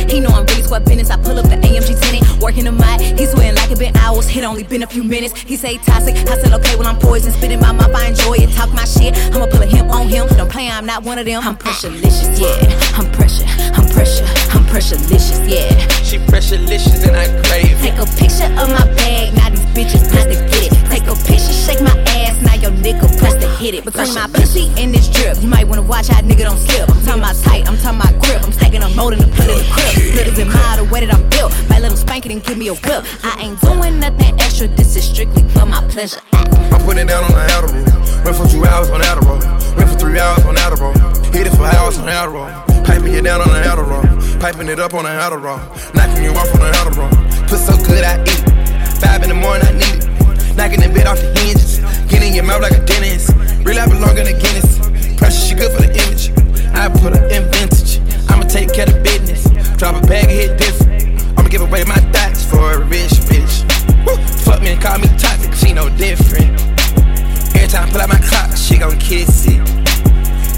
He 0.06 0.20
know 0.20 0.30
I'm 0.30 0.46
really 0.46 0.62
squad 0.62 0.84
business. 0.84 1.10
I 1.10 1.16
pull 1.16 1.38
up 1.38 1.46
the 1.46 1.56
AMG 1.56 1.98
tenant, 2.00 2.40
working 2.40 2.64
the 2.64 2.72
mic. 2.72 3.00
He 3.18 3.26
sweating 3.26 3.56
like 3.56 3.70
it 3.70 3.78
been 3.78 3.96
hours. 3.96 4.28
It 4.34 4.44
only 4.44 4.62
been 4.62 4.84
a 4.84 4.86
few 4.86 5.02
minutes. 5.02 5.34
He 5.40 5.56
say 5.56 5.78
toxic. 5.78 6.14
I 6.14 6.38
said 6.38 6.52
okay, 6.52 6.76
well 6.76 6.86
I'm 6.86 6.98
poison. 6.98 7.32
Spitting 7.32 7.60
my 7.60 7.72
mouth, 7.72 7.94
I 7.94 8.08
enjoy 8.08 8.34
it. 8.38 8.52
Talk 8.54 8.72
my 8.72 8.84
shit. 8.84 9.16
I'ma 9.34 9.46
pull 9.46 9.62
a 9.62 9.66
him 9.66 9.90
on 9.90 10.08
him. 10.08 10.28
Don't 10.36 10.50
play, 10.50 10.68
I'm 10.68 10.86
not 10.86 11.02
one 11.02 11.18
of 11.18 11.26
them. 11.26 11.42
I'm 11.42 11.56
pressurelicious, 11.56 12.38
yeah. 12.38 12.98
I'm 12.98 13.10
pressure. 13.10 13.46
I'm 13.74 13.88
pressure. 13.88 14.45
Pressurelicious, 14.76 15.40
yeah. 15.48 15.72
She 16.04 16.18
pressurelicious 16.18 17.08
and 17.08 17.16
I 17.16 17.24
crave 17.48 17.80
it. 17.80 17.96
Take 17.96 17.96
a 17.96 18.04
picture 18.20 18.44
of 18.60 18.68
my 18.68 18.84
bag. 19.00 19.32
Now 19.32 19.48
these 19.48 19.64
bitches 19.72 20.04
press 20.12 20.28
to 20.28 20.36
get 20.52 20.68
it. 20.68 20.72
Take 20.92 21.08
a 21.08 21.16
picture, 21.16 21.56
shake 21.64 21.80
my 21.80 21.96
ass. 22.20 22.36
Now 22.44 22.60
your 22.60 22.72
nigga 22.84 23.08
press 23.16 23.40
to 23.40 23.48
hit 23.56 23.72
it. 23.72 23.86
Between 23.86 24.12
my 24.12 24.28
pussy 24.28 24.68
and 24.76 24.92
this 24.92 25.08
drip, 25.08 25.40
you 25.40 25.48
might 25.48 25.66
wanna 25.66 25.80
watch 25.80 26.08
how 26.08 26.20
nigga 26.20 26.44
don't 26.44 26.58
slip. 26.58 26.90
I'm 26.90 27.00
talking 27.00 27.22
about 27.22 27.36
tight. 27.36 27.66
I'm 27.66 27.78
talking 27.78 28.00
about 28.04 28.22
grip. 28.22 28.44
I'm 28.44 28.52
stacking 28.52 28.82
up 28.82 28.94
more 28.94 29.16
than 29.16 29.24
a 29.24 29.28
put 29.32 29.48
in 29.48 29.56
the 29.56 29.68
crib. 29.72 30.12
Splitters 30.12 30.38
in 30.38 30.48
my 30.48 30.76
the 30.76 30.84
way 30.92 31.06
that 31.06 31.14
I'm 31.14 31.26
built. 31.30 31.56
Might 31.70 31.80
let 31.80 31.92
him 31.92 31.96
spank 31.96 32.26
it 32.26 32.32
and 32.32 32.44
give 32.44 32.58
me 32.58 32.68
a 32.68 32.74
whip. 32.74 33.00
I 33.24 33.32
ain't 33.40 33.58
doing 33.62 33.98
nothing 33.98 34.38
extra. 34.38 34.68
This 34.68 34.94
is 34.94 35.08
strictly 35.08 35.40
for 35.56 35.64
my 35.64 35.80
pleasure. 35.88 36.20
I'm 36.32 36.84
putting 36.84 37.08
it 37.08 37.08
down 37.08 37.24
on 37.24 37.32
the 37.32 37.48
Adderall. 37.48 38.24
Went 38.26 38.36
for 38.36 38.46
two 38.46 38.66
hours 38.66 38.90
on 38.90 39.00
Adderall. 39.00 39.40
Went 39.78 39.88
for 39.88 39.96
three 39.96 40.20
hours 40.20 40.44
on 40.44 40.54
Adderall. 40.56 40.92
Hit 41.32 41.46
it 41.46 41.56
for 41.56 41.64
hours 41.64 41.96
on 41.96 42.08
Adderall. 42.12 42.75
Piping 42.86 43.12
you 43.12 43.22
down 43.22 43.40
on 43.42 43.48
the 43.48 43.60
Adderall. 43.66 44.06
Piping 44.40 44.68
it 44.68 44.78
up 44.78 44.94
on 44.94 45.04
the 45.04 45.10
Adderall. 45.10 45.60
Knocking 45.94 46.22
you 46.22 46.30
off 46.30 46.54
on 46.54 46.60
the 46.60 46.70
Adderall. 46.70 47.10
Put 47.48 47.58
so 47.58 47.76
good 47.84 48.04
I 48.04 48.22
eat 48.22 48.40
it. 48.40 49.00
Five 49.02 49.22
in 49.24 49.28
the 49.28 49.34
morning 49.34 49.66
I 49.66 49.72
need 49.74 50.06
it. 50.06 50.56
Knocking 50.56 50.80
the 50.80 50.88
bed 50.88 51.06
off 51.06 51.18
the 51.18 51.28
hinges. 51.40 51.82
Getting 52.08 52.34
your 52.34 52.44
mouth 52.44 52.62
like 52.62 52.72
a 52.72 52.84
dentist. 52.86 53.34
Real 53.66 53.76
life 53.76 53.90
belong 53.90 54.16
in 54.16 54.26
a 54.30 54.32
Guinness. 54.32 54.78
Pressure 55.18 55.42
she 55.42 55.54
good 55.54 55.74
for 55.74 55.82
the 55.82 55.90
image. 55.90 56.30
I 56.72 56.88
put 56.88 57.12
her 57.12 57.26
in 57.28 57.50
vintage. 57.50 57.98
I'ma 58.30 58.44
take 58.46 58.72
care 58.72 58.86
of 58.86 59.02
business. 59.02 59.42
Drop 59.76 59.98
a 59.98 60.06
bag, 60.06 60.28
hit 60.28 60.56
different. 60.56 61.20
I'ma 61.36 61.48
give 61.48 61.62
away 61.62 61.84
my 61.84 61.98
thoughts 62.14 62.44
for 62.44 62.72
a 62.72 62.78
rich 62.86 63.18
bitch. 63.26 63.66
Woo. 64.06 64.16
Fuck 64.46 64.62
me 64.62 64.78
and 64.78 64.80
call 64.80 64.98
me 64.98 65.08
toxic, 65.18 65.52
she 65.54 65.72
no 65.72 65.90
different. 65.98 66.54
Every 67.56 67.68
time 67.68 67.88
I 67.88 67.90
pull 67.90 68.00
out 68.00 68.08
my 68.08 68.20
clock, 68.22 68.56
she 68.56 68.78
gon' 68.78 68.96
kiss 68.98 69.46
it. 69.48 69.58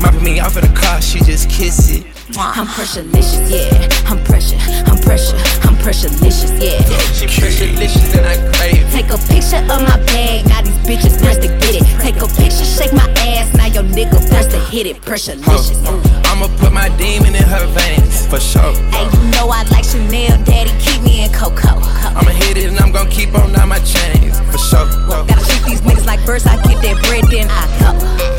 Mopping 0.03 0.23
me 0.23 0.41
off 0.41 0.57
in 0.57 0.63
the 0.69 0.75
car, 0.79 1.01
she 1.01 1.21
just 1.21 1.49
kiss 1.49 1.91
it. 1.91 2.18
I'm 2.37 2.67
pressurelicious, 2.67 3.49
yeah. 3.49 3.89
I'm 4.05 4.23
pressure, 4.25 4.59
I'm 4.85 4.99
pressure, 5.01 5.37
I'm 5.65 5.75
pressurelicious, 5.81 6.53
yeah. 6.61 6.77
She 7.17 7.25
pressurelicious 7.25 8.17
and 8.19 8.27
I 8.27 8.37
crave 8.53 8.85
it. 8.85 8.93
Take 8.93 9.11
a 9.11 9.17
picture 9.17 9.65
of 9.65 9.81
my 9.81 9.97
bag, 10.13 10.47
now 10.47 10.61
these 10.61 10.77
bitches 10.85 11.19
press 11.23 11.39
to 11.39 11.49
get 11.49 11.81
it. 11.81 11.85
Take 12.03 12.21
a 12.21 12.29
picture, 12.29 12.69
shake 12.69 12.93
my 12.93 13.09
ass, 13.33 13.55
now 13.55 13.67
your 13.67 13.83
nigga 13.83 14.21
press 14.29 14.47
to 14.49 14.61
hit 14.69 14.87
it, 14.87 15.01
pressure 15.01 15.37
licious. 15.37 15.81
I'ma 16.29 16.49
put 16.59 16.73
my 16.73 16.91
demon 17.01 17.35
in 17.35 17.45
her 17.45 17.67
veins, 17.73 18.27
for 18.27 18.41
sure. 18.41 18.75
Hey, 18.93 19.09
you 19.09 19.31
know 19.33 19.49
I 19.49 19.65
like 19.73 19.85
Chanel, 19.85 20.37
daddy, 20.45 20.71
keep 20.85 21.03
me 21.03 21.25
in 21.25 21.33
Coco. 21.33 21.81
I'ma 22.13 22.31
hit 22.31 22.59
it 22.59 22.69
and 22.69 22.79
I'm 22.79 22.93
gonna 22.93 23.09
keep 23.09 23.35
on 23.35 23.57
on 23.57 23.69
my 23.71 23.79
chains, 23.81 24.39
for 24.53 24.59
sure. 24.59 24.85
Gotta 25.09 25.45
treat 25.49 25.65
these 25.65 25.81
niggas 25.81 26.05
like 26.05 26.25
birds, 26.27 26.47
I 26.47 26.57
get 26.63 26.83
that 26.83 27.03
bread, 27.09 27.25
then 27.31 27.49
I 27.51 27.65
go. 27.81 28.38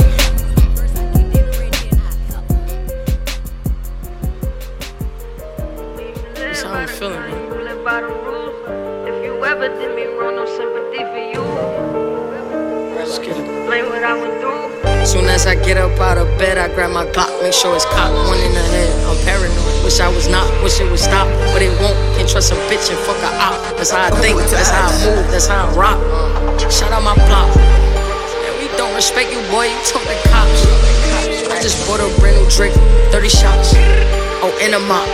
How 6.70 6.76
I'm 6.78 6.88
feeling, 6.88 7.18
man. 7.18 8.06
If 9.10 9.24
you 9.26 9.44
ever 9.44 9.68
did 9.74 9.96
me 9.96 10.06
wrong, 10.14 10.36
no 10.38 10.46
sympathy 10.46 11.02
for 11.02 11.18
you. 11.18 11.42
Let's 12.94 13.18
get 13.18 13.34
it. 13.38 13.46
Blame 13.66 13.90
what 13.90 14.04
I 14.04 14.14
went 14.14 14.38
through. 14.38 15.06
Soon 15.06 15.26
as 15.26 15.48
I 15.48 15.56
get 15.56 15.78
up 15.78 15.98
out 15.98 16.18
of 16.20 16.28
bed, 16.38 16.58
I 16.58 16.70
grab 16.70 16.92
my 16.92 17.06
Glock, 17.10 17.34
make 17.42 17.54
sure 17.54 17.74
it's 17.74 17.86
cocked, 17.86 18.14
one 18.30 18.38
in 18.38 18.54
the 18.54 18.62
head. 18.62 18.94
I'm 19.10 19.18
paranoid, 19.26 19.84
wish 19.84 20.00
I 20.00 20.10
was 20.14 20.28
not, 20.28 20.46
wish 20.62 20.80
it 20.80 20.86
would 20.90 21.02
stop, 21.02 21.26
but 21.54 21.62
it 21.66 21.74
won't. 21.82 21.98
Can't 22.14 22.30
trust 22.30 22.52
a 22.52 22.56
bitch 22.70 22.94
and 22.94 23.00
fuck 23.02 23.18
her 23.18 23.34
out. 23.42 23.58
That's 23.78 23.90
how 23.90 24.06
I 24.06 24.12
think, 24.22 24.38
that's 24.38 24.70
how 24.70 24.86
I 24.86 24.94
move, 25.02 25.26
that's 25.32 25.48
how 25.48 25.66
I 25.66 25.74
rock. 25.74 25.98
Shout 26.70 26.92
out 26.92 27.02
my 27.02 27.18
block. 27.26 27.50
And 28.46 28.54
we 28.62 28.70
don't 28.78 28.94
respect 28.94 29.34
you, 29.34 29.42
boy. 29.50 29.74
You 29.74 29.82
took 29.90 30.06
the 30.06 30.14
cops. 30.30 30.62
I 31.50 31.58
just 31.64 31.82
bought 31.90 31.98
a 31.98 32.06
brand 32.22 32.38
new 32.38 32.46
drink, 32.54 32.78
30 33.10 33.30
shots. 33.30 33.74
Oh, 34.46 34.54
in 34.62 34.78
a 34.78 34.80
mop, 34.80 35.10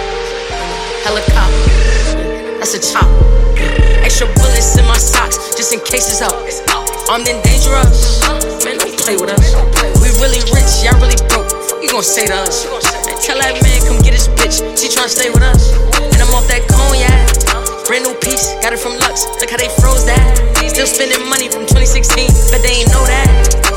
helicopter. 1.05 2.57
That's 2.57 2.73
a 2.73 2.81
chop. 2.81 3.05
Extra 4.01 4.25
bullets 4.33 4.73
in 4.73 4.85
my 4.89 4.97
socks, 4.97 5.37
just 5.53 5.69
in 5.69 5.79
case 5.85 6.09
it's 6.09 6.25
up. 6.25 6.33
Armed 7.05 7.29
and 7.29 7.37
dangerous. 7.45 8.25
Man, 8.65 8.81
don't 8.81 8.97
play 8.97 9.13
with 9.13 9.29
us. 9.29 9.53
We 10.01 10.09
really 10.17 10.41
rich, 10.49 10.81
y'all 10.81 10.97
really 10.97 11.21
broke. 11.29 11.45
You 11.77 11.93
gon' 11.93 12.01
say 12.01 12.25
to 12.25 12.33
us? 12.41 12.65
Man, 13.05 13.21
tell 13.21 13.37
that 13.37 13.61
man 13.61 13.77
come 13.85 14.01
get 14.01 14.17
his 14.17 14.25
bitch. 14.33 14.65
She 14.73 14.89
tryna 14.89 15.13
stay 15.13 15.29
with 15.29 15.45
us. 15.45 15.77
And 15.93 16.17
I'm 16.17 16.33
off 16.33 16.49
that 16.49 16.65
cognac. 16.65 17.13
Brand 17.85 18.09
new 18.09 18.17
piece, 18.17 18.57
got 18.65 18.73
it 18.73 18.81
from 18.81 18.97
Lux. 18.97 19.29
Look 19.37 19.53
how 19.53 19.61
they 19.61 19.69
froze 19.77 20.09
that. 20.09 20.25
Still 20.65 20.89
spending 20.89 21.21
money 21.29 21.47
from 21.53 21.69
2016, 21.69 22.33
but 22.49 22.65
they 22.65 22.81
ain't 22.81 22.89
know 22.89 23.05
that. 23.05 23.29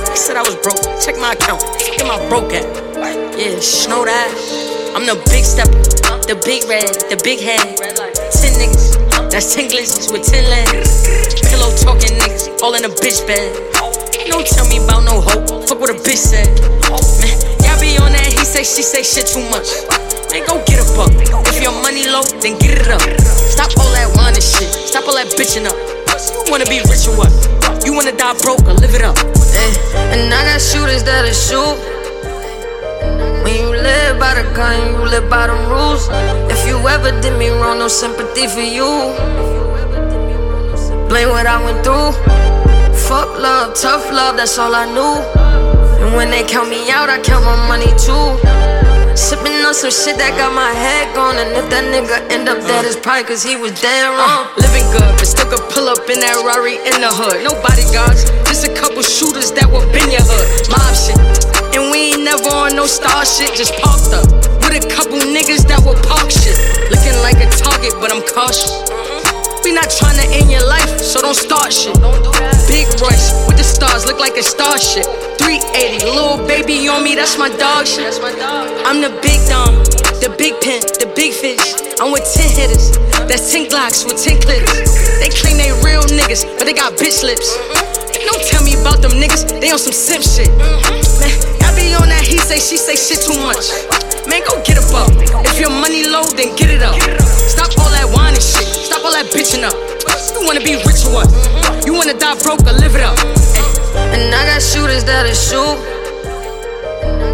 They 0.09 0.17
said 0.17 0.41
I 0.41 0.43
was 0.43 0.57
broke. 0.65 0.81
Check 1.05 1.21
my 1.21 1.37
account. 1.37 1.61
Am 2.01 2.09
I 2.09 2.17
broke 2.33 2.57
at? 2.57 2.65
Yeah, 3.37 3.53
know 3.93 4.09
that. 4.09 4.78
I'm 4.99 5.07
the 5.07 5.15
big 5.31 5.47
stepper, 5.47 5.79
the 6.27 6.35
big 6.43 6.66
red, 6.66 6.91
the 7.07 7.15
big 7.23 7.39
head. 7.39 7.62
Ten 8.35 8.51
niggas, 8.59 8.99
that's 9.31 9.55
ten 9.55 9.70
glizzies 9.70 10.11
with 10.11 10.27
ten 10.27 10.43
legs. 10.51 11.07
Pillow 11.47 11.70
talking 11.79 12.19
niggas, 12.19 12.51
all 12.66 12.75
in 12.75 12.83
a 12.83 12.91
bitch 12.91 13.23
bed. 13.23 13.55
Don't 14.27 14.43
tell 14.43 14.66
me 14.66 14.83
about 14.83 15.07
no 15.07 15.23
hope. 15.23 15.70
Fuck 15.70 15.79
what 15.79 15.95
a 15.95 15.99
bitch 16.03 16.19
said. 16.19 16.51
Man, 17.23 17.31
y'all 17.62 17.79
be 17.79 17.95
on 18.03 18.11
that 18.11 18.27
he 18.27 18.43
say 18.43 18.66
she 18.66 18.83
say 18.83 19.07
shit 19.07 19.31
too 19.31 19.47
much. 19.55 19.70
Man, 20.35 20.43
go 20.51 20.59
get 20.66 20.83
a 20.83 20.87
buck. 20.99 21.15
If 21.47 21.62
your 21.62 21.79
money 21.79 22.11
low, 22.11 22.27
then 22.43 22.59
get 22.59 22.83
it 22.83 22.91
up. 22.91 22.99
Stop 23.23 23.70
all 23.79 23.95
that 23.95 24.11
whining 24.19 24.43
shit. 24.43 24.66
Stop 24.66 25.07
all 25.07 25.15
that 25.15 25.31
bitching 25.39 25.70
up. 25.70 25.79
You 26.43 26.51
wanna 26.51 26.66
be 26.66 26.83
rich 26.91 27.07
or 27.07 27.15
what? 27.15 27.31
You 27.87 27.95
wanna 27.95 28.19
die 28.19 28.35
broke 28.43 28.66
or 28.66 28.75
live 28.75 28.99
it 28.99 29.07
up? 29.07 29.15
Eh, 29.15 30.11
And 30.11 30.27
I 30.35 30.43
got 30.43 30.59
shooters 30.59 31.07
that'll 31.07 31.31
shoot. 31.31 31.98
When 33.43 33.55
you 33.55 33.70
live 33.70 34.19
by 34.19 34.35
the 34.35 34.44
gun, 34.55 34.77
you 34.93 35.09
live 35.09 35.28
by 35.31 35.47
the 35.47 35.55
rules. 35.69 36.09
If 36.51 36.66
you 36.66 36.77
ever 36.89 37.10
did 37.20 37.39
me 37.39 37.48
wrong, 37.51 37.78
no 37.78 37.89
sympathy 37.89 38.47
for 38.47 38.60
you. 38.60 38.90
Blame 41.09 41.31
what 41.31 41.47
I 41.47 41.62
went 41.65 41.85
through. 41.85 42.12
Fuck 43.09 43.39
love, 43.39 43.74
tough 43.74 44.10
love, 44.10 44.36
that's 44.36 44.59
all 44.59 44.74
I 44.74 44.85
knew. 44.93 45.15
And 46.05 46.15
when 46.15 46.31
they 46.31 46.44
count 46.44 46.69
me 46.69 46.90
out, 46.90 47.09
I 47.09 47.19
count 47.20 47.44
my 47.44 47.56
money 47.69 47.90
too. 47.97 48.88
Sipping 49.19 49.66
on 49.66 49.74
some 49.74 49.90
shit 49.90 50.15
that 50.23 50.39
got 50.39 50.55
my 50.55 50.70
head 50.70 51.11
gone. 51.11 51.35
And 51.43 51.51
if 51.59 51.66
that 51.74 51.82
nigga 51.90 52.23
end 52.31 52.47
up 52.47 52.62
dead, 52.62 52.86
it's 52.86 52.95
probably 52.95 53.27
cause 53.27 53.43
he 53.43 53.59
was 53.59 53.74
dead 53.82 54.07
uh, 54.07 54.15
wrong. 54.15 54.47
living 54.55 54.86
good, 54.95 55.11
but 55.19 55.27
still 55.27 55.51
could 55.51 55.66
pull 55.74 55.90
up 55.90 56.07
in 56.07 56.23
that 56.23 56.39
Rari 56.47 56.78
in 56.86 57.03
the 57.03 57.11
hood. 57.11 57.43
No 57.43 57.51
bodyguards, 57.59 58.31
just 58.47 58.70
a 58.70 58.73
couple 58.78 59.03
shooters 59.03 59.51
that 59.59 59.66
will 59.66 59.82
bend 59.90 60.15
your 60.15 60.23
hood. 60.23 60.47
Mob 60.70 60.95
shit. 60.95 61.19
And 61.74 61.90
we 61.90 62.15
ain't 62.15 62.23
never 62.23 62.47
on 62.47 62.78
no 62.78 62.86
star 62.86 63.27
shit, 63.27 63.59
just 63.59 63.74
parked 63.82 64.15
up. 64.15 64.31
With 64.62 64.78
a 64.78 64.85
couple 64.86 65.19
niggas 65.19 65.66
that 65.66 65.82
will 65.82 65.99
park 66.07 66.31
shit. 66.31 66.55
Looking 66.86 67.19
like 67.19 67.43
a 67.43 67.51
target, 67.59 67.99
but 67.99 68.15
I'm 68.15 68.23
cautious. 68.23 68.70
We 69.69 69.74
not 69.74 69.93
tryna 69.93 70.24
end 70.32 70.49
your 70.49 70.65
life, 70.65 70.97
so 70.97 71.20
don't 71.20 71.36
start 71.36 71.69
shit. 71.77 71.93
Big 72.73 72.89
Royce 73.05 73.36
with 73.45 73.61
the 73.61 73.69
stars, 73.69 74.09
look 74.09 74.16
like 74.16 74.32
a 74.40 74.43
starship. 74.43 75.05
380, 75.36 76.09
little 76.09 76.40
baby 76.49 76.89
on 76.89 77.05
me, 77.05 77.12
that's 77.12 77.36
my 77.36 77.53
dog 77.53 77.85
shit. 77.85 78.16
I'm 78.89 79.05
the 79.05 79.12
big 79.20 79.36
dom, 79.45 79.77
the 80.24 80.32
big 80.40 80.57
pin, 80.65 80.81
the 80.97 81.12
big 81.12 81.36
fish. 81.36 81.77
I'm 82.01 82.16
with 82.16 82.24
10 82.24 82.49
hitters, 82.49 82.97
that's 83.28 83.53
10 83.53 83.69
Glocks 83.69 84.09
with 84.09 84.16
10 84.16 84.40
clips. 84.40 84.73
They 85.20 85.28
claim 85.28 85.61
they 85.61 85.69
real 85.85 86.01
niggas, 86.16 86.49
but 86.57 86.65
they 86.65 86.73
got 86.73 86.97
bitch 86.97 87.20
lips. 87.20 87.53
Don't 88.24 88.40
tell 88.49 88.65
me 88.65 88.73
about 88.73 89.05
them 89.05 89.20
niggas, 89.20 89.53
they 89.61 89.69
on 89.69 89.77
some 89.77 89.93
simp 89.93 90.24
shit. 90.24 90.49
Man, 91.20 91.28
I 91.61 91.77
be 91.77 91.93
on 91.93 92.09
that 92.09 92.24
he 92.24 92.40
say, 92.40 92.57
she 92.57 92.81
say 92.81 92.97
shit 92.97 93.20
too 93.20 93.36
much. 93.45 93.69
Man, 94.24 94.40
go 94.49 94.65
get 94.65 94.81
a 94.81 94.85
buck. 94.89 95.12
If 95.45 95.61
your 95.61 95.69
money 95.77 96.09
low, 96.09 96.24
then 96.24 96.57
get 96.57 96.73
it 96.73 96.81
up. 96.81 96.97
Stop 97.59 97.75
all 97.83 97.91
that 97.91 98.07
whining 98.15 98.39
shit. 98.39 98.71
Stop 98.87 99.03
all 99.05 99.11
that 99.11 99.27
bitching 99.35 99.67
up. 99.67 99.75
You 100.31 100.47
wanna 100.47 100.63
be 100.63 100.79
rich 100.87 101.03
or 101.11 101.19
what? 101.19 101.27
You 101.85 101.93
wanna 101.93 102.15
die 102.15 102.39
broke 102.39 102.63
or 102.63 102.73
live 102.73 102.95
it 102.95 103.03
up? 103.03 103.19
And 104.15 104.31
I 104.31 104.47
got 104.47 104.63
shooters 104.63 105.03
that'll 105.03 105.35
shoot. 105.35 105.79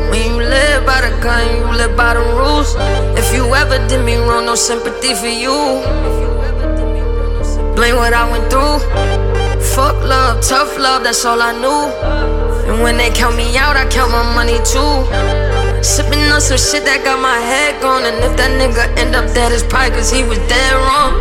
When 0.09 0.25
you 0.25 0.41
live 0.41 0.87
by 0.87 1.05
the 1.05 1.13
gun, 1.21 1.45
you 1.61 1.69
live 1.77 1.95
by 1.95 2.15
the 2.15 2.25
rules. 2.41 2.73
If 3.21 3.35
you 3.37 3.45
ever 3.53 3.77
did 3.87 4.03
me 4.03 4.17
wrong, 4.17 4.47
no 4.47 4.55
sympathy 4.55 5.13
for 5.13 5.29
you. 5.29 5.85
Blame 7.77 7.97
what 7.97 8.15
I 8.15 8.25
went 8.33 8.49
through. 8.49 8.81
Fuck 9.77 10.01
love, 10.09 10.41
tough 10.41 10.79
love, 10.79 11.05
that's 11.05 11.23
all 11.27 11.43
I 11.43 11.53
knew. 11.53 12.73
And 12.73 12.83
when 12.83 12.97
they 12.97 13.11
count 13.11 13.37
me 13.37 13.57
out, 13.59 13.77
I 13.77 13.85
count 13.89 14.11
my 14.11 14.25
money 14.35 14.57
too. 14.65 15.64
Sipping 15.85 16.19
on 16.33 16.41
some 16.41 16.57
shit 16.57 16.83
that 16.87 17.05
got 17.05 17.21
my 17.21 17.39
head 17.39 17.81
gone. 17.83 18.05
And 18.05 18.17
if 18.25 18.35
that 18.39 18.51
nigga 18.57 18.89
end 18.97 19.15
up 19.15 19.27
dead, 19.35 19.53
it's 19.53 19.63
probably 19.63 19.95
cause 19.95 20.11
he 20.11 20.25
was 20.25 20.39
dead 20.49 20.73
wrong. 20.73 21.21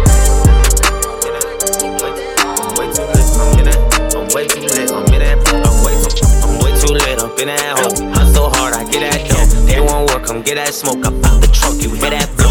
In 7.44 7.48
that. 7.48 7.78
Hole. 7.78 8.14
Hustle 8.14 8.50
hard, 8.52 8.74
I 8.74 8.90
get 8.90 9.02
that 9.02 9.28
dough. 9.28 9.66
They 9.66 9.82
won't 9.82 10.10
work, 10.10 10.24
come 10.24 10.42
get 10.44 10.56
that 10.56 10.74
smoke. 10.74 11.06
I 11.06 11.12
pop 11.20 11.42
the 11.42 11.48
trunk, 11.48 11.82
you 11.82 11.90
hear 11.90 12.12
that. 12.12 12.43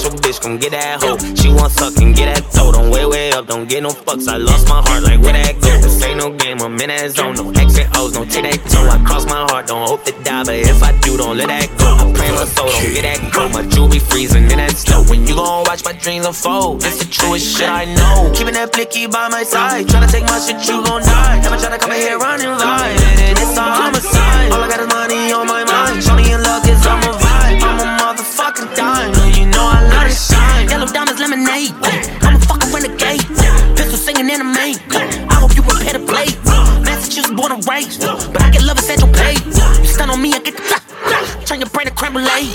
That's 0.00 0.14
your 0.14 0.32
bitch, 0.32 0.40
come 0.40 0.56
get 0.56 0.72
that 0.72 1.04
hoe. 1.04 1.20
She 1.36 1.52
want 1.52 1.76
suck 1.76 1.92
and 2.00 2.16
get 2.16 2.32
that 2.32 2.48
toe. 2.56 2.72
Don't 2.72 2.88
way 2.88 3.04
way 3.04 3.32
up, 3.36 3.46
don't 3.46 3.68
get 3.68 3.82
no 3.82 3.90
fucks. 3.90 4.32
I 4.32 4.40
lost 4.40 4.64
my 4.64 4.80
heart, 4.80 5.04
like 5.04 5.20
where 5.20 5.36
that 5.36 5.60
go? 5.60 5.76
This 5.76 6.00
ain't 6.00 6.16
no 6.16 6.32
game, 6.32 6.56
I'm 6.64 6.72
in 6.80 6.88
that 6.88 7.12
zone. 7.12 7.36
No 7.36 7.52
and 7.52 7.68
O's, 8.00 8.16
don't 8.16 8.24
take 8.24 8.48
that 8.48 8.64
toe. 8.64 8.88
I 8.88 8.96
cross 9.04 9.28
my 9.28 9.44
heart, 9.52 9.68
don't 9.68 9.84
hope 9.84 10.08
to 10.08 10.16
die, 10.24 10.44
but 10.48 10.56
if 10.56 10.80
I 10.80 10.96
do, 11.04 11.20
don't 11.20 11.36
let 11.36 11.52
that 11.52 11.68
go. 11.76 12.00
I 12.00 12.08
pray 12.16 12.32
my 12.32 12.48
soul, 12.48 12.72
don't 12.72 12.96
get 12.96 13.04
that 13.04 13.20
go. 13.28 13.44
My 13.52 13.60
jewelry 13.68 14.00
freezing 14.00 14.48
in 14.48 14.56
that 14.56 14.72
snow. 14.72 15.04
When 15.04 15.28
you 15.28 15.36
gon' 15.36 15.68
watch 15.68 15.84
my 15.84 15.92
dreams 15.92 16.24
unfold, 16.24 16.80
it's 16.80 16.96
the 16.96 17.04
truest 17.04 17.44
shit 17.44 17.68
I 17.68 17.84
know. 17.84 18.32
Keeping 18.32 18.56
that 18.56 18.72
blicky 18.72 19.04
by 19.04 19.28
my 19.28 19.44
side, 19.44 19.84
tryna 19.84 20.08
take 20.08 20.24
my 20.24 20.40
shit, 20.40 20.64
you 20.64 20.80
gon' 20.80 21.04
die. 21.04 21.44
Never 21.44 21.60
tryna 21.60 21.76
come 21.76 21.92
in 21.92 22.00
here 22.00 22.16
running 22.16 22.48
line, 22.48 22.96
and 23.20 23.36
it's 23.36 23.52
a 23.52 23.68
homicide. 23.68 24.48
All 24.48 24.64
I 24.64 24.68
got 24.72 24.80
is 24.80 24.88
money 24.88 25.28
on 25.36 25.44
my 25.44 25.60
mind. 25.68 26.00
Shorty 26.00 26.32
in 26.32 26.40
luck 26.40 26.64
is 26.64 26.88
on 26.88 27.04
my 27.04 27.12
vibe. 27.20 27.60
I'm 27.60 27.76
a 27.84 27.88
motherfucking 28.00 28.72
dime, 28.72 29.12
you 29.36 29.44
know 29.44 29.68
I 29.68 29.89
Born 37.64 37.82
but 38.32 38.42
I 38.42 38.50
get 38.50 38.62
love 38.62 38.78
at 38.78 38.98
your 39.00 39.12
pay. 39.12 39.34
You 39.80 39.86
stun 39.86 40.10
on 40.10 40.22
me, 40.22 40.32
I 40.32 40.38
get 40.38 40.56
the 40.56 41.44
Turn 41.44 41.60
your 41.60 41.68
brain 41.68 41.86
to 41.86 41.92
creme 41.92 42.12
brulee. 42.12 42.48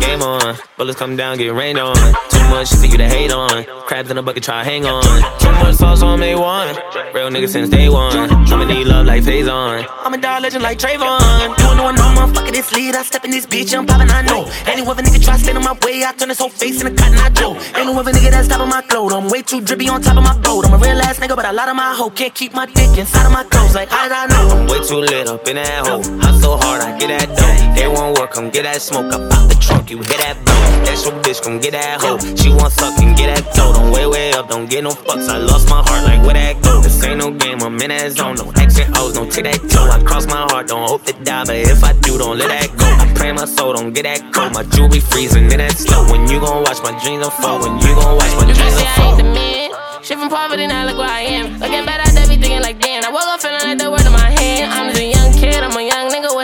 Game 0.00 0.22
on, 0.22 0.56
bullets 0.80 0.98
come 0.98 1.14
down, 1.14 1.36
get 1.36 1.52
rained 1.52 1.78
on. 1.78 1.94
Too 1.94 2.40
much 2.48 2.68
shit 2.70 2.78
for 2.78 2.86
you 2.86 2.96
to 2.96 3.06
hate 3.06 3.30
on. 3.30 3.64
Crabs 3.86 4.10
in 4.10 4.16
a 4.16 4.22
bucket, 4.22 4.42
try 4.42 4.64
hang 4.64 4.86
on. 4.86 5.04
Too 5.38 5.52
much 5.60 5.74
sauce 5.74 6.02
on 6.02 6.18
me 6.18 6.34
one. 6.34 6.74
Real 7.12 7.28
nigga 7.28 7.50
since 7.50 7.68
day 7.68 7.90
one. 7.90 8.16
I'ma 8.50 8.64
need 8.64 8.86
love 8.86 9.04
like 9.04 9.22
phase 9.22 9.46
on. 9.46 9.84
I'm 10.04 10.14
a 10.14 10.16
dog 10.16 10.42
legend 10.42 10.62
like 10.62 10.78
Trayvon. 10.78 11.20
You 11.58 11.76
know 11.76 11.90
no 11.90 12.06
motherfucker 12.16 12.52
this 12.52 12.72
lead. 12.72 12.94
I 12.94 13.02
step 13.02 13.26
in 13.26 13.30
this 13.30 13.44
bitch, 13.44 13.76
I'm 13.76 13.86
poppin', 13.86 14.10
I 14.10 14.22
know. 14.22 14.48
Any 14.64 14.80
other 14.86 15.02
nigga 15.02 15.22
try 15.22 15.36
stand 15.36 15.58
in 15.58 15.64
my 15.64 15.76
way, 15.84 16.02
I 16.02 16.14
turn 16.14 16.28
this 16.28 16.38
whole 16.38 16.48
face 16.48 16.80
into 16.80 16.96
cotton 16.96 17.18
eye 17.18 17.28
Joe. 17.28 17.52
Ain't 17.76 17.86
no 17.86 18.00
other 18.00 18.12
nigga 18.12 18.30
that's 18.30 18.48
top 18.48 18.62
of 18.62 18.68
my 18.68 18.80
clothes. 18.80 19.12
I'm 19.12 19.28
way 19.28 19.42
too 19.42 19.60
drippy 19.60 19.86
on 19.90 20.00
top 20.00 20.16
of 20.16 20.24
my 20.24 20.36
boat. 20.38 20.64
I'm 20.64 20.72
a 20.72 20.78
real 20.78 20.98
ass 21.02 21.18
nigga, 21.18 21.36
but 21.36 21.44
a 21.44 21.52
lot 21.52 21.68
of 21.68 21.76
my 21.76 21.92
hoe 21.94 22.08
can't 22.08 22.34
keep 22.34 22.54
my 22.54 22.64
dick 22.64 22.96
inside 22.96 23.26
of 23.26 23.32
my 23.32 23.44
clothes. 23.44 23.74
Like, 23.74 23.90
how 23.90 24.08
did 24.08 24.12
I 24.12 24.26
know? 24.32 24.56
I'm 24.56 24.66
way 24.66 24.80
too 24.86 24.96
lit 24.96 25.28
up 25.28 25.46
in 25.46 25.56
that 25.56 25.86
hole. 25.86 26.02
Hustle 26.20 26.56
hard, 26.56 26.80
I 26.80 26.98
get 26.98 27.08
that 27.08 27.28
dough. 27.36 27.74
They 27.74 27.86
won't 27.86 28.18
work, 28.18 28.30
come 28.30 28.48
get 28.48 28.62
that 28.62 28.80
smoke. 28.80 29.12
I 29.12 29.28
pop 29.28 29.48
the 29.50 29.56
trunk, 29.60 29.90
you 29.90 29.98
hear 29.98 30.18
that 30.24 30.42
blow. 30.42 30.69
That's 30.84 31.04
your 31.04 31.14
bitch, 31.22 31.42
come 31.42 31.60
get 31.60 31.72
that 31.72 32.00
hoe. 32.00 32.18
She 32.36 32.50
want 32.50 32.72
suck 32.72 32.98
and 32.98 33.16
get 33.16 33.34
that 33.34 33.54
dough. 33.54 33.72
Don't 33.72 33.90
way, 33.92 34.06
way 34.06 34.32
up, 34.32 34.48
don't 34.48 34.68
get 34.68 34.82
no 34.84 34.90
fucks. 34.90 35.28
I 35.28 35.38
lost 35.38 35.68
my 35.68 35.82
heart, 35.82 36.04
like 36.04 36.22
where 36.22 36.34
that 36.34 36.62
go? 36.62 36.80
This 36.82 37.02
ain't 37.04 37.18
no 37.18 37.30
game, 37.30 37.62
I'm 37.62 37.80
in 37.80 37.88
that 37.90 38.12
zone. 38.12 38.36
No 38.36 38.50
X 38.56 38.78
and 38.78 38.96
O's, 38.96 39.14
don't 39.14 39.30
take 39.30 39.44
that 39.44 39.60
toe. 39.70 39.88
I 39.90 40.02
cross 40.02 40.26
my 40.26 40.42
heart, 40.50 40.68
don't 40.68 40.88
hope 40.88 41.04
to 41.04 41.12
die, 41.24 41.44
but 41.44 41.56
if 41.56 41.82
I 41.84 41.92
do, 42.00 42.18
don't 42.18 42.38
let 42.38 42.48
that 42.48 42.68
go. 42.76 42.86
I 42.86 43.06
pray 43.14 43.32
my 43.32 43.44
soul, 43.44 43.74
don't 43.74 43.92
get 43.92 44.04
that 44.04 44.20
cold. 44.32 44.52
My 44.54 44.64
jewelry 44.64 45.00
freezing 45.00 45.50
in 45.50 45.58
that 45.58 45.72
slow. 45.76 46.04
When 46.10 46.28
you 46.28 46.40
gon' 46.40 46.62
watch 46.64 46.82
my 46.82 46.92
dreams 47.02 47.24
unfold, 47.26 47.62
when 47.62 47.78
you 47.80 47.94
gon' 47.94 48.16
watch 48.16 48.32
my 48.40 48.46
You 48.48 48.54
dreams 48.54 48.58
can 48.58 48.72
say 48.72 48.86
I 48.86 48.90
ain't 48.90 48.98
unfold. 48.98 49.18
the 49.20 49.24
man. 49.24 49.70
Shit 50.02 50.18
from 50.18 50.28
poverty, 50.30 50.66
now 50.66 50.86
look 50.86 50.96
where 50.96 51.08
I 51.08 51.20
am. 51.20 51.60
Looking 51.60 51.84
back, 51.84 52.00
I 52.00 52.10
be 52.26 52.36
thinking 52.40 52.62
like, 52.62 52.80
damn. 52.80 53.04
I 53.04 53.10
woke 53.10 53.28
up 53.28 53.40
feeling 53.40 53.60
like 53.62 53.78
the 53.78 53.90
word 53.90 54.00
in 54.06 54.12
my 54.12 54.30
hand. 54.32 54.72
I'm 54.72 54.88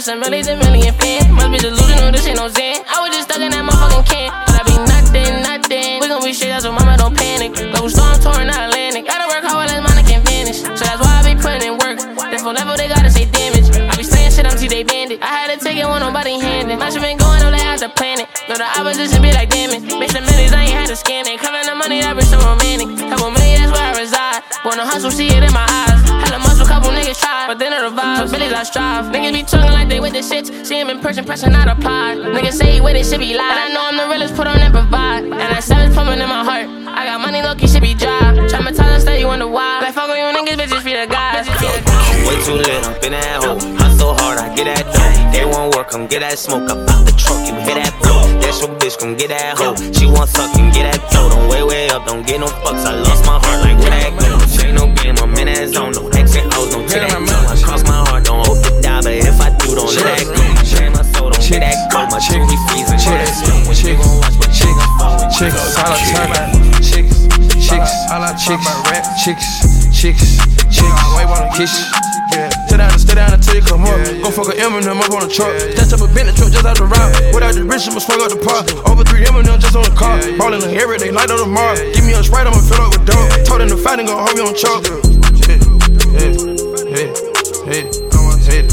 some 0.07 0.20
millions 0.20 0.47
and 0.47 0.62
million 0.62 0.95
fans. 1.03 1.27
Must 1.35 1.51
be 1.51 1.59
delusional, 1.59 2.15
this 2.15 2.31
ain't 2.31 2.39
no 2.39 2.47
Zen. 2.47 2.78
I 2.87 3.03
was 3.03 3.11
just 3.11 3.27
stuck 3.27 3.43
in 3.43 3.51
that 3.51 3.66
motherfucking 3.66 4.07
can. 4.07 4.31
But 4.47 4.55
I 4.55 4.62
be 4.62 4.78
nothing, 4.87 5.43
nothing. 5.43 5.99
We 5.99 6.07
gon' 6.07 6.23
be 6.23 6.31
shit, 6.31 6.55
so 6.62 6.70
mama 6.70 6.95
don't 6.95 7.11
panic. 7.11 7.59
Go 7.74 7.91
storm 7.91 8.15
touring 8.23 8.47
the 8.47 8.55
Atlantic. 8.55 9.03
Gotta 9.03 9.27
work 9.27 9.43
hard, 9.43 9.66
less 9.66 9.83
money 9.83 10.07
can 10.07 10.23
vanish. 10.23 10.62
So 10.62 10.83
that's 10.87 11.03
why 11.03 11.11
I 11.11 11.27
be 11.27 11.35
putting 11.35 11.66
in 11.66 11.74
work. 11.83 11.99
Therefore, 12.23 12.55
level, 12.55 12.78
they 12.78 12.87
gotta 12.87 13.11
say 13.11 13.27
damage. 13.27 13.66
I 13.74 13.99
be 13.99 14.07
saying 14.07 14.31
shit 14.31 14.47
until 14.47 14.70
they 14.70 14.87
banned 14.87 15.11
it. 15.11 15.19
I 15.27 15.43
had 15.43 15.51
to 15.51 15.59
take 15.59 15.74
it 15.74 15.87
when 15.91 15.99
nobody 15.99 16.39
handed. 16.39 16.78
My 16.78 16.87
shit 16.87 17.03
been 17.03 17.19
going 17.19 17.43
on, 17.43 17.51
they 17.51 17.59
had 17.66 17.83
to 17.83 17.91
plan 17.91 18.23
it. 18.23 18.31
No, 18.47 18.55
the 18.55 18.69
opposition 18.78 19.19
be 19.19 19.35
like, 19.35 19.51
damn 19.51 19.74
it. 19.74 19.91
Bitch, 19.91 20.15
the 20.15 20.23
millions, 20.23 20.55
I 20.55 20.70
ain't 20.70 20.87
had 20.87 20.87
to 20.87 20.95
scam 20.95 21.27
it. 21.27 21.43
Covering 21.43 21.66
the 21.66 21.74
money, 21.74 21.99
that 22.07 22.15
be 22.15 22.23
so 22.23 22.39
romantic. 22.47 22.95
Couple 23.11 23.35
million, 23.35 23.59
that's 23.59 23.74
where 23.74 23.91
I 23.91 23.99
reside. 23.99 24.47
Wanna 24.62 24.87
hustle, 24.87 25.11
see 25.11 25.35
it 25.35 25.43
in 25.43 25.51
my 25.51 25.66
eyes. 25.66 25.95
Try, 27.21 27.47
but 27.47 27.59
then 27.59 27.73
it 27.73 27.83
revives. 27.83 28.33
Billies, 28.33 28.53
I 28.53 28.63
strive. 28.63 29.07
Niggas 29.07 29.33
be 29.33 29.43
talking 29.43 29.73
like 29.73 29.89
they 29.89 30.01
with 30.01 30.13
the 30.13 30.21
shits. 30.21 30.67
See 30.67 30.79
him 30.79 30.91
in 30.91 31.01
person, 31.01 31.25
pressure 31.25 31.51
not 31.51 31.69
applied. 31.69 32.19
Niggas 32.19 32.53
say 32.53 32.73
he 32.73 32.81
with 32.81 32.97
it, 32.97 33.07
shit 33.07 33.21
be 33.21 33.35
lied. 33.35 33.51
And 33.51 33.61
I 33.61 33.69
know 33.73 33.83
I'm 33.83 33.97
the 33.97 34.07
realest, 34.13 34.35
put 34.35 34.47
on 34.47 34.59
and 34.59 34.73
provide. 34.73 35.25
And 35.25 35.33
that 35.33 35.63
savage 35.63 35.95
pumping 35.95 36.21
in 36.21 36.29
my 36.29 36.45
heart. 36.45 36.67
I 36.87 37.05
got 37.05 37.21
money, 37.21 37.43
low 37.43 37.55
key, 37.55 37.67
shit 37.69 37.83
be 37.83 37.95
dry. 37.95 38.21
Traumatized, 38.49 39.03
stay, 39.03 39.21
you 39.21 39.27
wonder 39.27 39.49
why. 39.49 39.81
Like, 39.81 39.95
fuck 39.95 40.09
on 40.09 40.17
you 40.17 40.29
niggas, 40.33 40.57
bitches 40.57 40.85
be 40.85 40.93
the 40.93 41.07
guys. 41.07 41.49
Way 42.27 42.37
too 42.45 42.57
lit 42.57 42.85
up 42.85 43.03
in 43.05 43.13
that 43.13 43.45
hole. 43.45 43.61
Hustle 43.77 44.15
hard, 44.15 44.39
I 44.39 44.55
get 44.55 44.65
that 44.65 44.85
dough. 44.93 45.33
They 45.33 45.45
won't 45.45 45.75
work, 45.75 45.91
come 45.91 46.07
get 46.07 46.21
that 46.21 46.39
smoke 46.39 46.71
up 46.71 46.89
out 46.89 47.05
the 47.07 47.13
trunk. 47.13 47.49
You 47.49 47.55
hear 47.65 47.77
that 47.77 47.93
blow? 48.03 48.25
That's 48.41 48.61
your 48.61 48.71
bitch, 48.79 48.99
come 48.99 49.17
get 49.17 49.29
that 49.29 49.59
hoe. 49.59 49.77
She 49.93 50.07
want 50.07 50.31
suck 50.31 50.55
get 50.55 50.93
that 50.93 51.11
dough. 51.11 51.29
Don't 51.29 51.49
way 51.49 51.63
way 51.63 51.89
up, 51.91 52.07
don't 52.07 52.27
get 52.27 52.41
no 52.41 52.47
fucks. 52.47 52.85
I 52.85 52.95
lost 53.01 53.27
my 53.27 53.39
heart 53.43 53.61
like 53.61 53.79
that. 53.85 53.97
Ain't 54.65 54.75
no 54.75 54.87
game, 54.95 55.17
I'm 55.19 55.35
in 55.37 55.47
that 55.47 55.69
zone. 55.69 55.93
No 55.93 56.09
And 56.37 56.53
O's, 56.55 56.71
don't 56.71 56.85
take 56.89 57.01
that. 57.01 57.17
I 57.17 57.57
cross 57.65 57.83
my 57.89 58.05
heart, 58.05 58.25
don't 58.25 58.45
hope 58.45 58.61
to 58.65 58.73
die, 58.85 59.01
but 59.01 59.17
if 59.17 59.41
I 59.41 59.51
do, 59.57 59.75
don't 59.75 59.89
let 59.89 60.05
that 60.05 60.29
go. 60.29 60.37
Shame 60.65 60.93
my 60.93 61.03
soul, 61.17 61.33
don't 61.33 61.41
get 61.41 61.65
that 61.65 61.89
go. 61.89 62.05
My 62.13 62.21
freezing, 62.21 63.01
shit 63.01 63.17
that 63.17 63.33
slow. 63.33 63.57
When 63.65 63.77
you 63.81 63.97
gon' 63.97 64.21
watch 64.21 64.37
my 64.37 64.49
chick 64.53 64.77
fall. 65.01 65.17
Chicks, 65.33 65.57
all 65.81 65.89
I 65.89 65.97
talk 66.01 66.21
about 66.29 66.53
chicks, 66.85 67.25
chicks, 67.65 67.89
chicks, 68.45 68.69
chicks, 69.25 69.49
chicks, 69.97 70.37
chicks, 70.71 71.01
kiss. 71.57 71.75
Yeah. 72.37 72.53
Stay 72.69 72.77
down, 72.77 72.93
stay 72.99 73.15
down 73.15 73.33
until 73.33 73.55
you 73.55 73.63
come 73.65 73.89
up. 73.89 73.97
Go 74.21 74.29
fuck 74.29 74.53
a 74.53 74.59
Eminem 74.61 75.01
up 75.01 75.09
on 75.09 75.25
the 75.25 75.33
truck. 75.33 75.57
Just 75.73 75.97
up 75.97 76.05
a 76.05 76.09
Bentley 76.13 76.37
truck 76.37 76.53
just 76.53 76.67
out 76.67 76.77
the 76.77 76.85
route. 76.85 77.33
Without 77.33 77.55
the 77.57 77.65
rich, 77.65 77.89
I'ma 77.89 77.97
swing 78.03 78.21
up 78.21 78.29
the 78.29 78.37
park. 78.37 78.69
Over 78.85 79.05
three 79.09 79.25
Eminem 79.25 79.57
just 79.57 79.73
on 79.73 79.89
the 79.89 79.95
car. 79.97 80.21
Ballin' 80.37 80.61
the 80.61 80.69
every 80.77 80.99
day, 80.99 81.11
light 81.11 81.31
on 81.31 81.41
the 81.41 81.49
mark. 81.49 81.81
Give 81.97 82.05
me 82.05 82.13
a 82.13 82.21
sprite, 82.21 82.47
I'ma 82.47 82.61
fill 82.61 82.83
up 82.85 82.93
with 82.93 83.09
dope. 83.09 83.47
Told 83.49 83.63
him 83.63 83.73
to 83.73 83.79
fight 83.81 84.05
and 84.05 84.09
go 84.09 84.21
home, 84.21 84.37
you 84.37 84.45
on 84.45 84.53
choke. 84.53 84.85
Hey, 86.17 86.33
hey, 86.33 87.13
hey, 87.69 87.85
hey, 87.85 87.85
hey, 88.49 88.65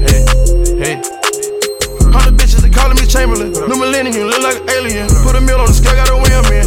hey, 0.00 0.24
hey. 0.80 0.94
Hundred 2.08 2.40
bitches, 2.40 2.62
they 2.62 2.70
calling 2.70 2.96
me 2.96 3.04
Chamberlain. 3.04 3.52
New 3.52 3.76
millennium, 3.76 4.28
look 4.28 4.42
like 4.42 4.56
an 4.56 4.70
alien. 4.70 5.06
Put 5.22 5.36
a 5.36 5.40
meal 5.40 5.60
on 5.60 5.66
the 5.66 5.74
scale, 5.74 5.94
got 5.94 6.08
a 6.08 6.25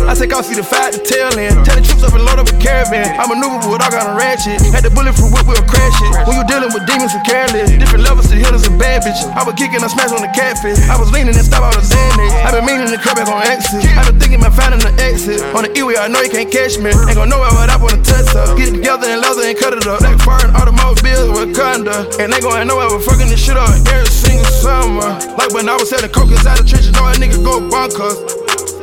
I 0.09 0.17
take 0.17 0.33
off, 0.33 0.49
see 0.49 0.57
the 0.57 0.65
fight, 0.65 0.97
the 0.97 1.01
tail 1.05 1.29
end. 1.37 1.61
Tell 1.61 1.77
the 1.77 1.85
troops 1.85 2.01
up 2.01 2.17
and 2.17 2.25
load 2.25 2.41
up 2.41 2.49
a 2.49 2.57
caravan. 2.57 3.13
I 3.13 3.29
maneuver 3.29 3.61
with 3.69 3.77
all 3.77 3.93
kind 3.93 4.09
of 4.09 4.17
ratchet. 4.17 4.57
Had 4.73 4.81
the 4.81 4.89
bullet 4.89 5.13
from 5.13 5.29
whip, 5.29 5.45
we'll 5.45 5.61
crash 5.69 5.93
it. 6.01 6.09
When 6.25 6.33
you 6.33 6.45
dealing 6.49 6.73
with 6.73 6.89
demons 6.89 7.13
and 7.13 7.21
careless, 7.21 7.69
different 7.77 8.09
levels 8.09 8.25
to 8.33 8.35
hitters 8.35 8.65
and 8.65 8.81
bad 8.81 9.05
bitch. 9.05 9.21
I 9.37 9.45
was 9.45 9.53
kicking, 9.53 9.85
I 9.85 9.89
smash 9.93 10.09
on 10.09 10.25
the 10.25 10.33
catfish. 10.33 10.81
I 10.89 10.97
was 10.97 11.13
leaning 11.13 11.37
and 11.37 11.45
stop 11.45 11.61
out 11.61 11.77
of 11.77 11.85
Xanax. 11.85 12.31
I 12.41 12.49
been 12.49 12.65
meaning 12.65 12.89
to 12.89 12.97
cut 12.97 13.21
back 13.21 13.29
on 13.29 13.45
exit. 13.45 13.85
I 13.93 14.01
been 14.09 14.17
thinking 14.17 14.41
about 14.41 14.57
finding 14.57 14.81
the 14.81 14.89
exit. 14.97 15.45
On 15.53 15.61
the 15.61 15.69
E-way, 15.77 16.01
I 16.01 16.09
know 16.09 16.25
you 16.25 16.33
can't 16.33 16.49
catch 16.49 16.81
me. 16.81 16.89
Ain't 16.89 17.13
gon' 17.13 17.29
know 17.29 17.37
where 17.37 17.69
I 17.69 17.77
wanna 17.77 18.01
touch 18.01 18.33
up. 18.33 18.57
Get 18.57 18.73
it 18.73 18.81
together 18.81 19.05
and 19.05 19.21
leather 19.21 19.45
and 19.45 19.53
cut 19.61 19.77
it 19.77 19.85
up. 19.85 20.01
Black 20.01 20.17
foreign 20.25 20.49
automobiles 20.57 21.29
with 21.37 21.53
conda. 21.53 22.09
And 22.17 22.33
they 22.33 22.41
gon' 22.41 22.65
know 22.65 22.81
where 22.81 22.89
we're 22.89 23.05
fucking 23.05 23.29
this 23.29 23.37
shit 23.37 23.53
up 23.53 23.69
every 23.93 24.09
single 24.09 24.49
summer. 24.49 25.13
Like 25.37 25.53
when 25.53 25.69
I 25.69 25.77
was 25.77 25.93
selling 25.93 26.09
coke 26.09 26.33
inside 26.33 26.57
the 26.57 26.65
trenches, 26.65 26.89
know 26.97 27.05
a 27.05 27.13
nigga 27.13 27.37
go 27.45 27.61
bonkers. 27.69 28.17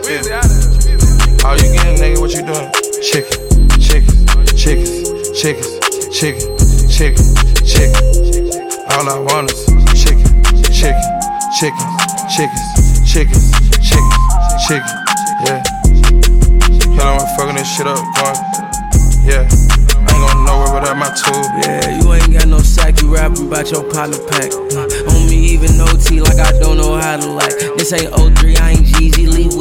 Yeah. 0.06 0.75
All 1.47 1.55
you 1.55 1.70
getting, 1.73 1.94
nigga, 2.02 2.18
what 2.18 2.32
you 2.35 2.43
doing? 2.43 2.66
Chicken, 3.06 3.70
chicken, 3.78 4.10
chickens, 4.59 5.31
chickens, 5.31 5.78
chicken, 6.10 6.43
chicken, 6.90 7.23
chicken. 7.62 7.94
All 8.90 9.06
I 9.06 9.14
want 9.23 9.52
is 9.52 9.62
chicken, 9.94 10.27
chicken, 10.74 11.06
chicken, 11.55 11.86
chickens, 12.35 12.66
chickens, 13.06 13.47
chicken, 13.78 14.10
chicken. 14.66 14.90
Yeah. 15.47 15.62
Y'all 16.98 17.14
I'm 17.14 17.36
fucking 17.39 17.55
this 17.55 17.70
shit 17.70 17.86
up, 17.86 18.02
boy. 18.18 18.35
Yeah. 19.23 19.47
I 19.47 20.10
ain't 20.10 20.27
gonna 20.27 20.44
nowhere 20.51 20.74
without 20.74 20.98
my 20.98 21.14
tool. 21.14 21.47
Yeah, 21.62 22.02
you 22.02 22.12
ain't 22.12 22.32
got 22.32 22.48
no 22.48 22.59
sack, 22.59 23.01
you 23.01 23.14
rapping 23.14 23.47
about 23.47 23.70
your 23.70 23.85
partner 23.85 24.18
pack. 24.35 24.51
On 24.51 25.28
me, 25.31 25.55
even 25.55 25.81
OT, 25.81 26.20
like 26.20 26.39
I 26.39 26.59
don't 26.59 26.77
know 26.77 26.98
how 26.98 27.16
to 27.16 27.27
like. 27.31 27.55
This 27.78 27.93
ain't 27.93 28.10
03, 28.10 28.56
I 28.56 28.70
ain't 28.70 28.86
Jeezy, 28.86 29.28
leave 29.28 29.55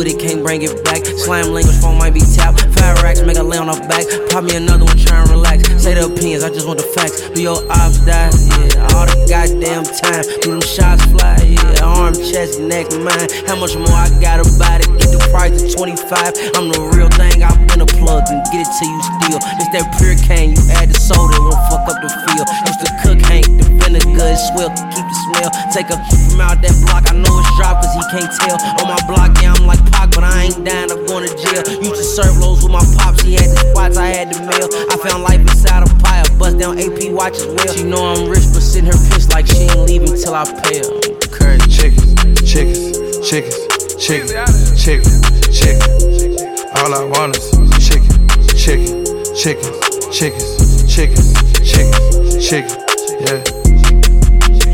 bring 0.46 0.62
it 0.62 0.78
back. 0.86 1.02
Slam 1.26 1.50
language 1.50 1.76
phone 1.82 1.98
might 1.98 2.14
be 2.14 2.22
tapped. 2.22 2.62
Five 2.78 3.02
racks, 3.02 3.26
make 3.26 3.38
a 3.38 3.44
lay 3.44 3.58
on 3.58 3.68
her 3.68 3.82
back. 3.90 4.06
Pop 4.30 4.44
me 4.44 4.56
another 4.56 4.86
one, 4.86 4.96
try 4.96 5.18
and 5.18 5.30
relax. 5.32 5.66
Say 5.82 5.98
the 5.98 6.06
opinions, 6.06 6.44
I 6.44 6.54
just 6.54 6.68
want 6.70 6.78
the 6.78 6.86
facts. 6.94 7.18
Do 7.34 7.42
your 7.42 7.58
ops 7.74 7.98
die? 8.06 8.30
Yeah, 8.30 8.94
all 8.94 9.10
the 9.10 9.18
goddamn 9.26 9.90
time. 9.90 10.22
Do 10.46 10.54
them 10.54 10.62
shots 10.62 11.02
fly? 11.10 11.42
Yeah, 11.42 11.82
arm, 11.82 12.14
chest, 12.14 12.62
neck, 12.62 12.94
mine. 13.02 13.28
How 13.50 13.58
much 13.58 13.74
more 13.74 13.98
I 13.98 14.06
gotta 14.22 14.46
buy 14.62 14.78
to 14.78 14.88
get 15.02 15.10
the 15.10 15.22
price 15.34 15.58
to 15.58 15.66
25? 15.66 16.14
I'm 16.54 16.70
the 16.70 16.78
real 16.94 17.10
thing, 17.18 17.42
I've 17.42 17.58
been 17.66 17.82
a 17.82 17.90
plug 17.98 18.30
and 18.30 18.46
get 18.54 18.62
it 18.62 18.70
till 18.78 18.90
you 18.94 19.02
steal. 19.02 19.42
This 19.58 19.70
that 19.74 19.90
pure 19.98 20.14
cane, 20.30 20.54
you 20.54 20.62
add 20.78 20.94
the 20.94 20.98
soda, 21.02 21.42
won't 21.42 21.58
fuck 21.74 21.90
up 21.90 21.98
the 22.06 22.10
feel. 22.14 22.46
Used 22.70 22.82
to 22.86 22.90
cook 23.02 23.20
Hank, 23.26 23.50
the 23.58 23.75
is 24.04 24.42
swell, 24.52 24.70
keep 24.92 25.06
the 25.06 25.18
smell. 25.30 25.50
Take 25.72 25.90
a 25.90 25.98
from 26.36 26.42
out 26.42 26.60
that 26.62 26.76
block, 26.84 27.08
I 27.08 27.16
know 27.16 27.32
it's 27.40 27.52
drop 27.56 27.80
cause 27.80 27.94
he 27.96 28.04
can't 28.12 28.32
tell. 28.44 28.58
On 28.84 28.88
my 28.92 29.00
block, 29.08 29.32
yeah, 29.40 29.56
I'm 29.56 29.64
like 29.66 29.80
Pac, 29.92 30.12
but 30.12 30.24
I 30.24 30.52
ain't 30.52 30.60
dying, 30.66 30.92
I'm 30.92 31.06
going 31.06 31.28
to 31.28 31.32
jail. 31.32 31.64
Used 31.80 31.96
to 31.96 32.04
serve 32.04 32.38
lows 32.38 32.64
with 32.64 32.72
my 32.72 32.84
pops, 33.00 33.22
he 33.22 33.36
had 33.40 33.48
the 33.48 33.60
spots, 33.72 33.98
I 33.98 34.08
had 34.08 34.34
the 34.34 34.40
mail. 34.44 34.68
I 34.92 34.96
found 35.00 35.24
life 35.24 35.40
inside 35.40 35.84
a 35.84 35.90
pile, 36.04 36.28
bust 36.38 36.60
down 36.60 36.80
AP 36.80 37.12
watch 37.16 37.40
as 37.40 37.48
well. 37.48 37.72
She 37.72 37.84
know 37.84 38.04
I'm 38.04 38.28
rich, 38.28 38.46
but 38.52 38.64
sitting 38.64 38.92
her 38.92 39.00
pissed 39.12 39.32
like 39.32 39.48
she 39.48 39.70
ain't 39.72 39.88
leaving 39.88 40.12
till 40.12 40.36
I 40.36 40.44
pay 40.44 40.84
her. 40.84 40.92
Crazy. 41.32 41.64
Chickens, 41.72 42.44
chickens, 42.44 42.96
chickens, 43.24 43.56
chickens, 43.96 44.32
chickens, 44.76 45.24
chickens. 45.52 46.52
All 46.76 46.92
I 46.92 47.04
want 47.08 47.38
is 47.38 47.48
chicken, 47.80 48.12
chicken, 48.60 49.08
chicken, 49.32 49.72
chickens, 50.12 50.84
chickens, 50.92 51.32
chickens, 51.64 52.48
chicken. 52.48 52.80
Yeah. 52.80 52.85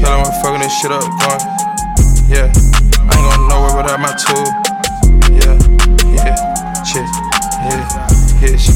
Y'all 0.02 0.26
I'm 0.26 0.34
fucking 0.42 0.62
this 0.62 0.74
shit 0.74 0.92
up, 0.92 1.02
boy. 1.02 1.38
Yeah. 2.26 2.50
I 3.06 3.14
ain't 3.14 3.26
gonna 3.30 3.48
nowhere 3.48 3.78
without 3.78 4.00
my 4.02 4.10
tool. 4.18 4.50
Yeah, 5.30 5.54
yeah, 6.10 6.34
chick, 6.82 7.06
yeah, 7.62 7.86
yeah, 8.42 8.58
shit, 8.58 8.71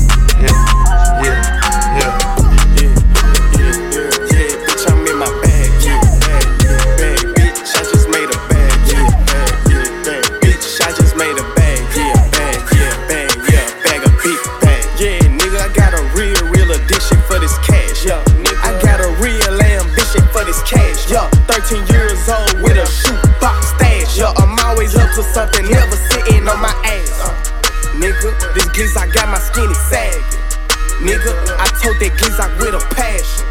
Nigga, 31.06 31.38
I 31.61 31.69
told 31.77 32.02
that 32.02 32.18
Gizak 32.18 32.49
with 32.57 32.73
a 32.73 32.82
passion. 32.98 33.45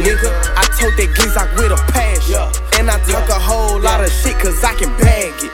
Nigga, 0.00 0.32
I 0.56 0.64
told 0.80 0.96
that 0.96 1.12
Gizak 1.12 1.52
with 1.60 1.68
a 1.68 1.80
passion. 1.92 2.40
And 2.80 2.88
I 2.88 2.96
talk 3.04 3.28
a 3.28 3.36
whole 3.36 3.78
lot 3.78 4.00
of 4.00 4.08
shit 4.08 4.32
cause 4.40 4.64
I 4.64 4.72
can 4.72 4.88
bag 4.96 5.36
it. 5.44 5.52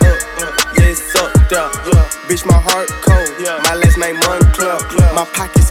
Uh, 0.00 0.16
yes, 0.80 1.04
up 1.20 1.36
there. 1.52 1.68
Bitch, 2.24 2.48
my 2.48 2.56
heart 2.56 2.88
cold. 3.04 3.28
My 3.68 3.76
last 3.76 4.00
name 4.00 4.16
Moncler. 4.24 4.80
My 5.12 5.28
pockets 5.36 5.70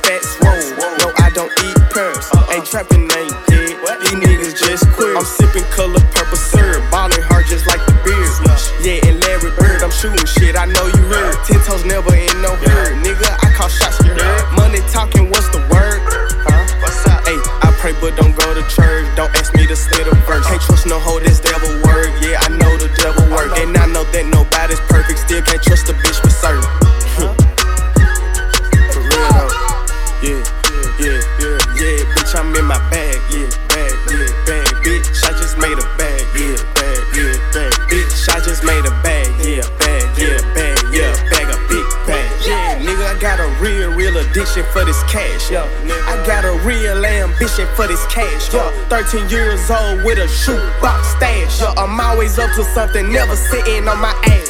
13 48.90 49.30
years 49.30 49.70
old 49.70 50.03
with 50.03 50.18
a 50.18 50.28
shoebox 50.28 51.07
stash, 51.10 51.61
yeah. 51.61 51.74
I'm 51.78 51.99
always 51.99 52.40
up 52.40 52.53
to 52.56 52.64
something, 52.64 53.11
never 53.11 53.36
sitting 53.36 53.88
on 53.88 53.99
my 54.02 54.20
ass. 54.26 54.48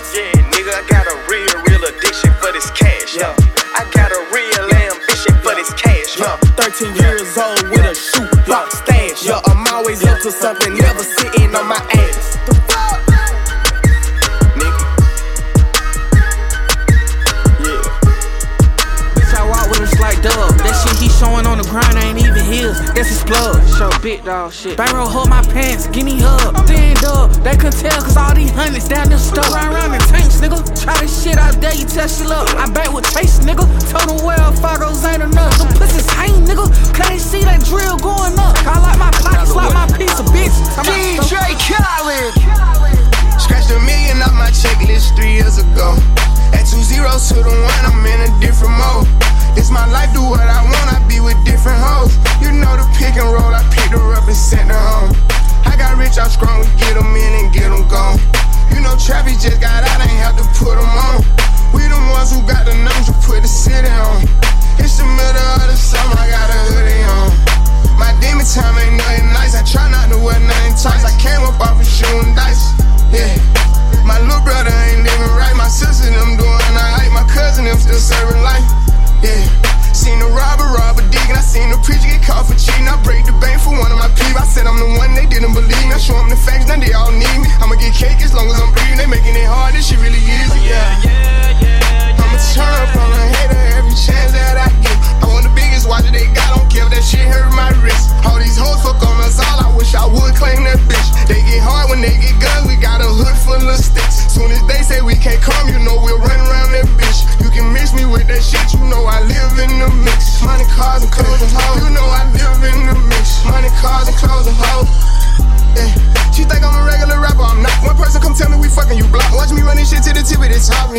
Shit. 24.59 24.77
Bankroll 24.77 24.98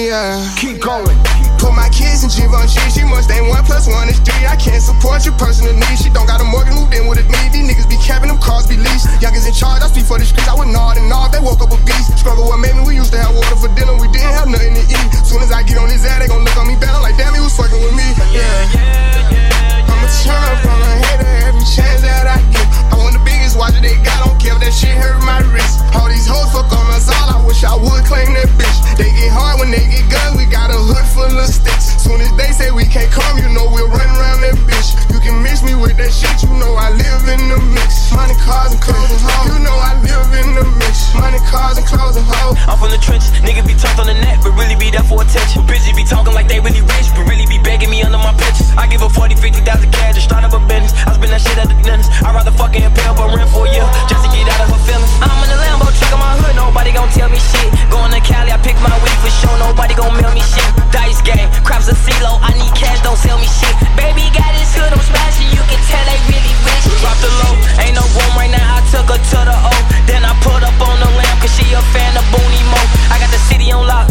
yeah. 0.07 0.41
Keep 0.57 0.81
going. 0.81 1.17
Put 1.61 1.77
my 1.77 1.93
kids 1.93 2.25
in 2.25 2.33
Givenchy, 2.33 2.81
she 2.89 3.05
must 3.05 3.29
ain't 3.29 3.45
one 3.49 3.61
plus 3.65 3.85
one 3.85 4.09
is 4.09 4.17
three. 4.25 4.49
I 4.49 4.57
can't 4.57 4.81
support 4.81 5.27
your 5.29 5.37
personal 5.37 5.77
needs. 5.77 6.01
She 6.01 6.09
don't 6.09 6.25
got 6.25 6.41
a 6.41 6.47
mortgage, 6.49 6.73
moved 6.73 6.95
in 6.97 7.05
with 7.05 7.21
a 7.21 7.25
need. 7.29 7.53
These 7.53 7.69
niggas 7.69 7.89
be 7.89 8.01
capping 8.01 8.33
them 8.33 8.41
cars, 8.41 8.65
be 8.65 8.81
leased. 8.81 9.09
Youngers 9.21 9.45
in 9.45 9.53
charge, 9.53 9.83
I 9.85 9.89
speak 9.93 10.09
for 10.09 10.17
the 10.17 10.25
streets. 10.25 10.49
I 10.49 10.57
would 10.57 10.73
nod 10.73 10.97
and 10.97 11.09
nod, 11.09 11.33
they 11.37 11.41
woke 11.41 11.61
up 11.61 11.73
a 11.73 11.79
beast. 11.85 12.17
Struggle 12.17 12.49
what 12.49 12.57
made 12.57 12.73
me, 12.73 12.83
we 12.89 12.97
used 12.97 13.13
to 13.13 13.21
have 13.21 13.37
water 13.37 13.57
for 13.61 13.69
dinner, 13.77 13.93
we 14.01 14.09
didn't 14.09 14.33
have 14.33 14.49
nothing 14.49 14.73
to 14.73 14.85
eat. 14.89 15.09
Soon 15.21 15.45
as 15.45 15.53
I 15.53 15.61
get 15.63 15.77
on 15.77 15.93
his 15.93 16.05
ass, 16.09 16.25
they 16.25 16.29
gon' 16.33 16.45
look 16.45 16.57
on 16.57 16.65
me 16.65 16.81
better 16.81 17.01
like 17.05 17.21
damn, 17.21 17.37
he 17.37 17.41
was 17.45 17.53
fucking 17.53 17.77
with 17.77 17.93
me. 17.93 18.09
Yeah. 18.33 19.93
I'ma 19.93 20.00
turn 20.27 20.35
on 20.67 20.81
a 20.83 20.93
hater 21.07 21.31
every 21.47 21.63
chance 21.63 22.03
that 22.03 22.27
I 22.27 22.39
get. 22.51 22.67
I 22.91 22.99
want 22.99 23.15
the 23.15 23.23
biggest 23.23 23.55
they 23.79 23.97
got, 24.03 24.27
don't 24.27 24.39
care 24.41 24.59
if 24.59 24.61
that 24.61 24.75
shit 24.75 24.95
hurt 24.95 25.23
my 25.23 25.39
wrist. 25.55 25.79
All 25.95 26.11
these 26.11 26.27
hoes 26.27 26.51
fuck 26.51 26.71
on 26.71 26.87
us 26.91 27.07
all, 27.07 27.29
I 27.31 27.39
wish 27.47 27.63
I 27.63 27.75
would 27.79 28.03
claim 28.05 28.35
that 28.35 28.51
bitch. 28.59 28.79
They 28.99 29.11
get 29.15 29.31
hard 29.31 29.63
when 29.63 29.71
they 29.71 29.87
get 29.87 30.07
guns, 30.11 30.35
we 30.35 30.47
got 30.51 30.75
a 30.75 30.79
hood 30.79 31.07
full 31.15 31.31
of 31.31 31.49
sticks. 31.49 32.03
Soon 32.03 32.21
as 32.21 32.33
they 32.35 32.51
say 32.51 32.75
we 32.75 32.85
can't 32.87 33.11
come, 33.11 33.39
you 33.39 33.49
know 33.55 33.71
we'll 33.71 33.89
run 33.89 34.11
around 34.19 34.43
that 34.43 34.59
bitch. 34.67 34.99
You 35.15 35.23
can 35.23 35.39
mix 35.43 35.63
me 35.63 35.79
with 35.79 35.97
that 35.99 36.11
shit, 36.11 36.43
you 36.43 36.51
know 36.59 36.75
I 36.75 36.91
live 36.91 37.25
in 37.31 37.43
the 37.47 37.59
mix. 37.71 38.11
Money, 38.11 38.35
cars, 38.43 38.75
and 38.75 38.83
clothes 38.83 39.15
and. 39.15 39.23
You 39.47 39.59
know 39.63 39.77
I 39.79 39.95
live 40.03 40.31
in 40.35 40.59
the 40.59 40.67
mix. 40.83 41.15
Money, 41.15 41.39
cars, 41.47 41.79
and 41.79 41.87
clothes 41.87 42.19
and. 42.19 42.27
I'm 42.67 42.79
from 42.79 42.91
the 42.91 42.99
nigga 43.47 43.63
be 43.67 43.75
tough 43.79 43.99
on 43.99 44.07
the 44.07 44.15
net, 44.15 44.43
but 44.43 44.53
really 44.59 44.75
be 44.75 44.91
there 44.91 45.07
for 45.07 45.23
attention. 45.23 45.67
Be 45.67 46.05
talking 46.05 46.33
like 46.33 46.49
they 46.49 46.61
really 46.61 46.81
rich, 46.81 47.09
but 47.13 47.29
really 47.29 47.47
be 47.47 47.59
begging 47.63 47.91
me 47.91 48.03
under 48.03 48.19
my. 48.19 48.31
I 48.77 48.87
give 48.87 49.01
her 49.03 49.09
40, 49.09 49.35
50,000 49.35 49.93
cash 50.01 50.17
to 50.17 50.23
start 50.25 50.43
up 50.49 50.57
a 50.57 50.61
business. 50.65 50.97
I 51.05 51.13
spend 51.13 51.33
that 51.37 51.45
shit 51.45 51.61
at 51.61 51.69
the 51.69 51.77
dentist. 51.85 52.09
I'd 52.25 52.33
rather 52.33 52.55
fucking 52.57 52.89
pay 52.97 53.07
up 53.07 53.21
a 53.21 53.29
rent 53.37 53.53
for 53.53 53.69
a 53.69 53.81
just 54.09 54.25
to 54.25 54.29
get 54.33 54.49
out 54.49 54.65
of 54.65 54.73
her 54.73 54.83
feelings. 54.89 55.13
I'm 55.21 55.37
in 55.45 55.49
the 55.53 55.61
Lambo 55.61 55.93
truck 55.93 56.13
in 56.17 56.21
my 56.21 56.33
hood, 56.41 56.57
nobody 56.57 56.91
gon' 56.97 57.13
tell 57.13 57.29
me 57.29 57.41
shit. 57.41 57.69
Going 57.93 58.09
to 58.17 58.21
Cali, 58.25 58.51
I 58.51 58.59
pick 58.65 58.81
my 58.81 58.93
weed 59.05 59.19
for 59.21 59.29
sure, 59.29 59.57
nobody 59.61 59.93
gon' 59.93 60.17
mail 60.17 60.33
me 60.33 60.41
shit. 60.41 60.65
Dice 60.89 61.21
game, 61.21 61.49
craps 61.63 61.93
a 61.93 61.95
CeeLo, 61.95 62.41
I 62.41 62.57
need 62.57 62.73
cash, 62.73 62.99
don't 63.05 63.21
sell 63.21 63.37
me 63.37 63.49
shit. 63.49 63.75
Baby 63.95 64.25
got 64.33 64.51
his 64.57 64.73
hood, 64.73 64.89
I'm 64.89 65.03
smashing, 65.05 65.53
you 65.53 65.63
can 65.69 65.81
tell 65.85 66.05
they 66.09 66.19
really 66.33 66.55
rich. 66.65 66.85
Drop 67.05 67.17
the 67.21 67.31
low, 67.45 67.55
ain't 67.85 67.97
no 67.97 68.05
room 68.17 68.33
right 68.41 68.53
now, 68.53 68.81
I 68.81 68.81
took 68.89 69.07
her 69.13 69.21
to 69.21 69.39
the 69.45 69.57
O. 69.57 69.75
Then 70.09 70.25
I 70.25 70.33
put 70.41 70.65
up 70.65 70.77
on 70.81 70.97
the 70.97 71.11
lamp, 71.13 71.37
cause 71.45 71.53
she 71.53 71.69
a 71.77 71.83
fan 71.93 72.17
of 72.17 72.25
Booney 72.33 72.63
Mo. 72.73 72.81
I 73.13 73.21
got 73.21 73.31
the 73.31 73.41
city 73.49 73.69
on 73.73 73.85
lock, 73.85 74.09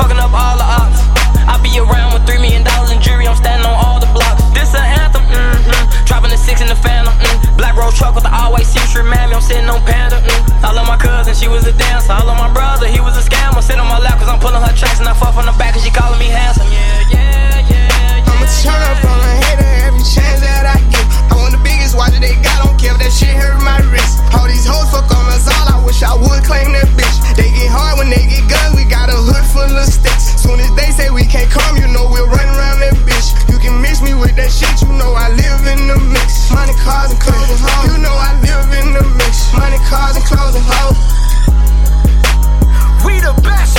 fucking 0.00 0.18
up 0.18 0.32
all 0.32 0.56
the 0.56 0.66
ops. 0.66 1.00
I 1.46 1.60
be 1.62 1.78
around 1.78 2.12
with 2.12 2.26
three 2.26 2.42
million 2.42 2.64
dollars 2.64 2.85
jury, 3.26 3.34
I'm 3.34 3.36
standing 3.36 3.66
on 3.66 3.74
all 3.74 3.98
the 3.98 4.10
blocks. 4.14 4.42
This 4.54 4.74
an 4.74 4.86
anthem, 5.02 5.22
mm-hmm. 5.26 6.04
Dropping 6.06 6.30
the 6.30 6.38
six 6.38 6.60
in 6.60 6.68
the 6.68 6.76
phantom, 6.76 7.14
mm. 7.18 7.56
Black 7.56 7.74
road 7.76 7.94
truck 7.94 8.14
with 8.14 8.24
the 8.24 8.32
always 8.32 8.66
seems 8.66 8.94
remind 8.94 9.30
me 9.30 9.36
I'm 9.36 9.42
sitting 9.42 9.68
on 9.68 9.82
Panda, 9.84 10.22
mm. 10.22 10.62
I 10.62 10.72
love 10.72 10.86
my 10.86 10.96
cousin, 10.96 11.34
she 11.34 11.48
was 11.48 11.66
a 11.66 11.72
dancer. 11.72 12.12
I 12.12 12.22
love 12.22 12.38
my 12.38 12.52
brother, 12.52 12.86
he 12.86 13.00
was 13.00 13.16
a 13.18 13.24
scammer. 13.24 13.62
Sit 13.62 13.78
on 13.78 13.88
my 13.88 13.98
lap 13.98 14.18
cause 14.18 14.28
I'm 14.28 14.38
pulling 14.38 14.62
her 14.62 14.74
tracks 14.74 15.00
and 15.00 15.08
I 15.08 15.14
fuck 15.14 15.34
from 15.34 15.46
the 15.46 15.56
back 15.58 15.74
cause 15.74 15.82
she 15.82 15.90
calling 15.90 16.18
me 16.18 16.26
handsome. 16.26 16.70
Yeah, 16.70 17.10
yeah, 17.10 17.66
yeah, 17.66 18.22
turn 18.62 18.82
up 18.82 18.90
a 18.94 19.05
hater 19.05 19.05
watch 21.96 22.12
that 22.12 22.20
they 22.20 22.36
got, 22.44 22.60
don't 22.60 22.76
care 22.76 22.92
if 22.92 23.00
that 23.00 23.10
shit 23.10 23.32
hurt 23.32 23.56
my 23.64 23.80
wrist. 23.88 24.20
All 24.36 24.46
these 24.46 24.68
hoes 24.68 24.86
fuck 24.92 25.08
on 25.08 25.24
us 25.32 25.48
all, 25.48 25.66
I 25.72 25.80
wish 25.82 26.04
I 26.04 26.12
would 26.12 26.44
claim 26.44 26.76
that 26.76 26.86
bitch. 26.92 27.16
They 27.34 27.48
get 27.50 27.72
hard 27.72 27.96
when 27.98 28.12
they 28.12 28.22
get 28.28 28.44
guns, 28.46 28.76
we 28.76 28.84
got 28.84 29.08
a 29.08 29.16
hood 29.16 29.44
full 29.50 29.66
of 29.66 29.88
sticks. 29.88 30.36
Soon 30.36 30.60
as 30.60 30.70
they 30.76 30.92
say 30.92 31.08
we 31.08 31.24
can't 31.24 31.48
come, 31.48 31.80
you 31.80 31.88
know 31.88 32.06
we'll 32.12 32.28
run 32.28 32.46
around 32.46 32.84
that 32.84 32.94
bitch. 33.08 33.32
You 33.48 33.56
can 33.58 33.80
mix 33.80 34.04
me 34.04 34.12
with 34.12 34.36
that 34.36 34.52
shit, 34.52 34.76
you 34.84 34.92
know 34.92 35.16
I 35.16 35.32
live 35.32 35.64
in 35.64 35.88
the 35.88 35.96
mix. 36.12 36.52
Money, 36.52 36.76
cars, 36.84 37.10
and 37.10 37.20
clothes 37.20 37.48
and 37.48 37.60
hoes. 37.64 37.88
You 37.88 37.96
know 38.04 38.14
I 38.14 38.36
live 38.44 38.68
in 38.76 38.92
the 38.92 39.04
mix. 39.16 39.48
Money, 39.56 39.80
cars, 39.88 40.20
and 40.20 40.24
clothes 40.28 40.54
and 40.54 40.66
hoes. 40.68 41.00
We 43.04 43.18
the 43.24 43.32
best 43.40 43.75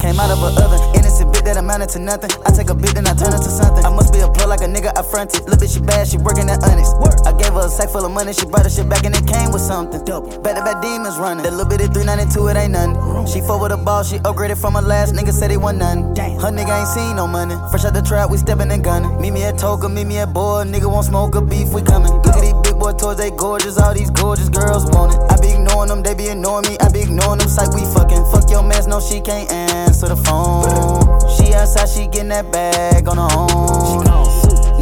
came 0.00 0.18
out 0.18 0.32
of 0.32 0.40
a 0.40 0.50
oven. 0.64 0.80
Innocent 0.96 1.32
bit 1.32 1.44
that 1.44 1.56
amounted 1.56 1.90
to 1.90 1.98
nothing. 2.00 2.30
I 2.46 2.50
take 2.50 2.70
a 2.70 2.74
bit, 2.74 2.94
then 2.96 3.06
I 3.06 3.14
turn 3.14 3.36
it 3.36 3.44
to 3.44 3.52
something. 3.52 3.84
I 3.84 3.92
must 3.92 4.12
be 4.12 4.20
a 4.20 4.28
plug 4.28 4.48
like 4.48 4.64
a 4.64 4.70
nigga 4.70 4.96
I 4.96 5.02
fronted. 5.04 5.44
Little 5.44 5.60
bitch, 5.60 5.76
she 5.76 5.80
bad, 5.80 6.08
she 6.08 6.16
working 6.16 6.48
at 6.48 6.64
Onyx. 6.64 6.96
I 7.28 7.36
gave 7.36 7.52
her 7.52 7.66
a 7.66 7.68
sack 7.68 7.90
full 7.90 8.04
of 8.04 8.10
money, 8.10 8.32
she 8.32 8.46
brought 8.46 8.64
her 8.64 8.72
shit 8.72 8.88
back 8.88 9.04
and 9.04 9.14
it 9.14 9.26
came 9.28 9.52
with 9.52 9.62
something. 9.62 10.02
Double. 10.04 10.32
To 10.32 10.40
back 10.40 10.82
demons 10.82 11.18
running. 11.18 11.44
That 11.44 11.52
little 11.52 11.68
bit 11.68 11.84
of 11.84 11.92
392, 11.92 12.48
it 12.48 12.56
ain't 12.56 12.72
nothing. 12.72 12.96
She 13.28 13.40
fuck 13.44 13.60
with 13.60 13.72
a 13.72 13.76
ball, 13.76 14.02
she 14.02 14.16
upgraded 14.24 14.58
from 14.58 14.74
her 14.74 14.82
last 14.82 15.14
nigga, 15.14 15.32
said 15.32 15.50
he 15.50 15.56
want 15.56 15.78
nothing. 15.78 16.16
Her 16.40 16.50
nigga 16.50 16.72
ain't 16.80 16.88
seen 16.88 17.16
no 17.16 17.26
money. 17.28 17.54
Fresh 17.70 17.84
out 17.84 17.94
the 17.94 18.02
trap, 18.02 18.30
we 18.30 18.38
steppin' 18.38 18.70
and 18.70 18.82
gunning. 18.82 19.20
Meet 19.20 19.32
me 19.32 19.44
at 19.44 19.58
Toga, 19.58 19.88
meet 19.88 20.06
me 20.06 20.18
at 20.18 20.32
Boy. 20.32 20.64
Nigga 20.64 20.90
won't 20.90 21.06
smoke 21.06 21.34
a 21.34 21.40
beef, 21.40 21.68
we 21.70 21.82
coming. 21.82 22.12
Look 22.24 22.34
at 22.34 22.40
these 22.40 22.56
big 22.64 22.78
boy 22.78 22.92
toys, 22.92 23.18
they 23.18 23.30
gorgeous. 23.30 23.78
All 23.78 23.94
these 23.94 24.10
gorgeous 24.10 24.48
girls 24.48 24.86
want 24.96 25.12
it. 25.12 25.20
I 25.28 25.36
be 25.40 25.52
ignoring 25.52 25.88
them, 25.88 26.02
they 26.02 26.14
be 26.14 26.28
ignoring 26.28 26.68
me. 26.68 26.78
I 26.80 26.88
be 26.88 27.00
ignoring 27.00 27.38
them, 27.38 27.48
psych, 27.48 27.72
we 27.74 27.84
fucking. 27.94 28.09
Your 28.50 28.64
mans, 28.64 28.88
no, 28.88 29.00
she 29.00 29.20
can't 29.20 29.50
answer 29.52 30.08
the 30.08 30.16
phone. 30.16 30.66
She 31.36 31.54
outside, 31.54 31.88
she 31.88 32.06
getting 32.08 32.30
that 32.30 32.50
bag 32.50 33.06
on 33.06 33.16
her 33.16 33.30
own. 33.30 34.02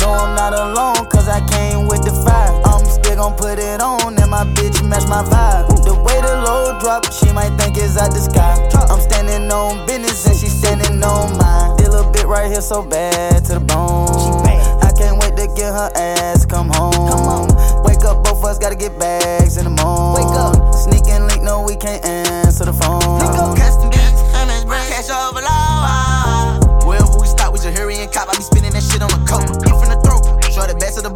No, 0.00 0.08
I'm 0.08 0.34
not 0.34 0.54
alone, 0.54 1.04
cause 1.10 1.28
I 1.28 1.44
came 1.46 1.86
with 1.86 2.02
the 2.02 2.12
fire. 2.24 2.48
I'm 2.64 2.80
still 2.86 3.16
gon' 3.16 3.36
put 3.36 3.58
it 3.58 3.82
on, 3.82 4.16
and 4.16 4.30
my 4.30 4.44
bitch 4.56 4.80
match 4.88 5.06
my 5.06 5.22
vibe. 5.22 5.68
The 5.84 5.92
way 5.92 6.16
the 6.24 6.40
low 6.48 6.80
drop, 6.80 7.12
she 7.12 7.30
might 7.32 7.52
think 7.60 7.76
it's 7.76 7.98
out 7.98 8.10
the 8.10 8.20
sky. 8.24 8.56
I'm 8.88 9.00
standing 9.00 9.52
on 9.52 9.86
business, 9.86 10.26
and 10.26 10.36
she 10.36 10.48
standing 10.48 11.02
on 11.04 11.36
mine. 11.36 11.76
Did 11.76 11.92
a 11.92 12.10
bit 12.10 12.26
right 12.26 12.50
here 12.50 12.62
so 12.62 12.82
bad 12.82 13.44
to 13.46 13.54
the 13.54 13.60
bone. 13.60 14.48
I 14.80 14.90
can't 14.96 15.20
wait 15.20 15.36
to 15.36 15.46
get 15.54 15.74
her 15.76 15.90
ass 15.94 16.46
come 16.46 16.70
home. 16.72 17.52
Wake 17.84 18.04
up, 18.08 18.24
both 18.24 18.38
of 18.38 18.44
us 18.44 18.58
gotta 18.58 18.76
get 18.76 18.98
bags 18.98 19.58
in 19.58 19.64
the 19.64 19.74
morning. 19.76 20.24
Wake 20.24 20.34
up, 20.40 20.74
sneak 20.74 21.04
and 21.12 21.28
link, 21.28 21.42
no, 21.42 21.62
we 21.62 21.76
can't 21.76 22.02
answer 22.04 22.17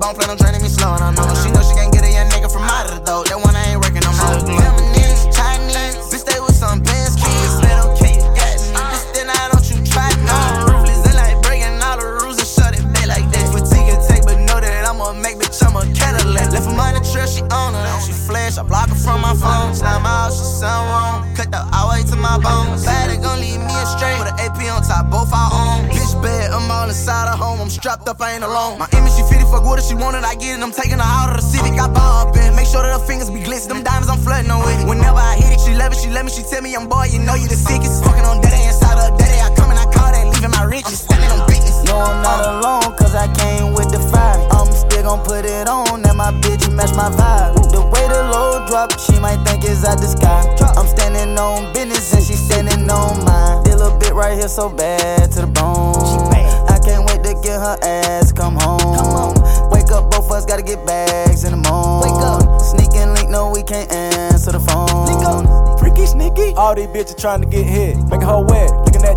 bone, 0.02 0.30
on 0.30 0.36
draining 0.36 0.62
me 0.62 0.68
slow. 0.68 0.96
No, 0.96 1.10
she 1.10 1.14
know 1.14 1.34
she 1.34 1.51
her 27.82 27.90
strapped 27.90 28.08
up, 28.08 28.20
I 28.20 28.34
ain't 28.34 28.44
alone. 28.44 28.78
My 28.78 28.86
image, 28.94 29.12
she 29.12 29.22
fitted, 29.26 29.46
fuck 29.50 29.64
what 29.64 29.78
if 29.78 29.84
she 29.84 29.94
wanted, 29.94 30.24
I 30.24 30.34
get 30.34 30.58
it. 30.58 30.62
I'm 30.62 30.72
taking 30.72 30.98
her 30.98 31.04
out 31.04 31.34
of 31.34 31.36
the 31.36 31.42
Civic, 31.42 31.74
I 31.78 31.88
buy 31.88 32.22
up 32.22 32.36
in. 32.36 32.54
Make 32.54 32.66
sure 32.66 32.82
that 32.82 32.94
her 32.94 33.04
fingers 33.06 33.30
be 33.30 33.42
glistening. 33.42 33.82
Them 33.82 33.84
diamonds, 33.84 34.08
I'm 34.08 34.18
flirting 34.18 34.50
on 34.50 34.62
with 34.62 34.80
it. 34.80 34.86
Whenever 34.86 35.18
I 35.18 35.36
hit 35.36 35.52
it, 35.52 35.60
she 35.60 35.74
love 35.74 35.92
it, 35.92 35.98
she 35.98 36.08
let 36.10 36.24
me, 36.24 36.30
she 36.30 36.42
tell 36.42 36.62
me 36.62 36.74
I'm 36.74 36.88
boy, 36.88 37.10
you 37.10 37.18
know 37.18 37.34
you 37.34 37.48
the 37.48 37.58
sickest. 37.58 38.04
Fucking 38.04 38.24
on 38.24 38.40
daddy 38.40 38.62
inside 38.62 38.98
her 38.98 39.10
daddy. 39.18 39.38
I 39.42 39.50
come 39.54 39.70
and 39.70 39.78
I 39.78 39.86
call 39.90 40.10
that, 40.14 40.26
leaving 40.30 40.54
my 40.54 40.64
riches. 40.64 41.02
Standing 41.02 41.30
on 41.30 41.42
business. 41.48 41.82
No, 41.86 41.98
I'm 41.98 42.22
not 42.22 42.42
alone, 42.46 42.94
cause 42.94 43.14
I 43.14 43.26
came 43.34 43.74
with 43.74 43.90
the 43.90 44.00
fire. 44.14 44.38
I'm 44.54 44.70
still 44.70 45.02
gon' 45.02 45.22
put 45.26 45.44
it 45.44 45.66
on, 45.66 46.06
and 46.06 46.16
my 46.16 46.30
bitch 46.38 46.70
match 46.70 46.94
my 46.94 47.10
vibe. 47.10 47.58
The 47.74 47.82
way 47.82 48.04
the 48.06 48.22
low 48.30 48.62
drop, 48.70 48.94
she 48.98 49.18
might 49.18 49.42
think 49.42 49.66
it's 49.66 49.82
out 49.84 49.98
the 49.98 50.06
sky. 50.06 50.46
I'm 50.78 50.86
standing 50.86 51.34
on 51.38 51.72
business, 51.74 52.14
and 52.14 52.22
she 52.22 52.34
standing 52.38 52.86
on 52.88 53.24
mine. 53.26 53.64
Did 53.64 53.74
a 53.74 53.90
little 53.90 53.98
bit 53.98 54.14
right 54.14 54.38
here 54.38 54.48
so 54.48 54.70
bad 54.70 55.32
to 55.32 55.40
the 55.42 55.50
bone. 55.50 56.31
Get 57.42 57.60
her 57.60 57.76
ass 57.82 58.32
come 58.32 58.56
home. 58.56 59.34
Wake 59.70 59.90
up, 59.90 60.10
both 60.10 60.26
of 60.26 60.32
us 60.32 60.46
gotta 60.46 60.62
get 60.62 60.86
bags 60.86 61.44
in 61.44 61.50
the 61.50 61.68
morning. 61.68 62.14
Wake 62.14 62.22
up, 62.22 62.60
sneak 62.60 62.94
and 62.94 63.14
link, 63.14 63.28
no, 63.28 63.50
we 63.50 63.62
can't 63.62 63.90
answer 63.92 64.52
the 64.52 64.60
phone. 64.60 65.78
Freaky 65.78 66.06
sneaky. 66.06 66.54
All 66.54 66.74
these 66.74 66.86
bitches 66.86 67.20
trying 67.20 67.42
to 67.42 67.48
get 67.48 67.66
hit, 67.66 67.96
making 68.08 68.28
her 68.28 68.40
wet. 68.40 68.70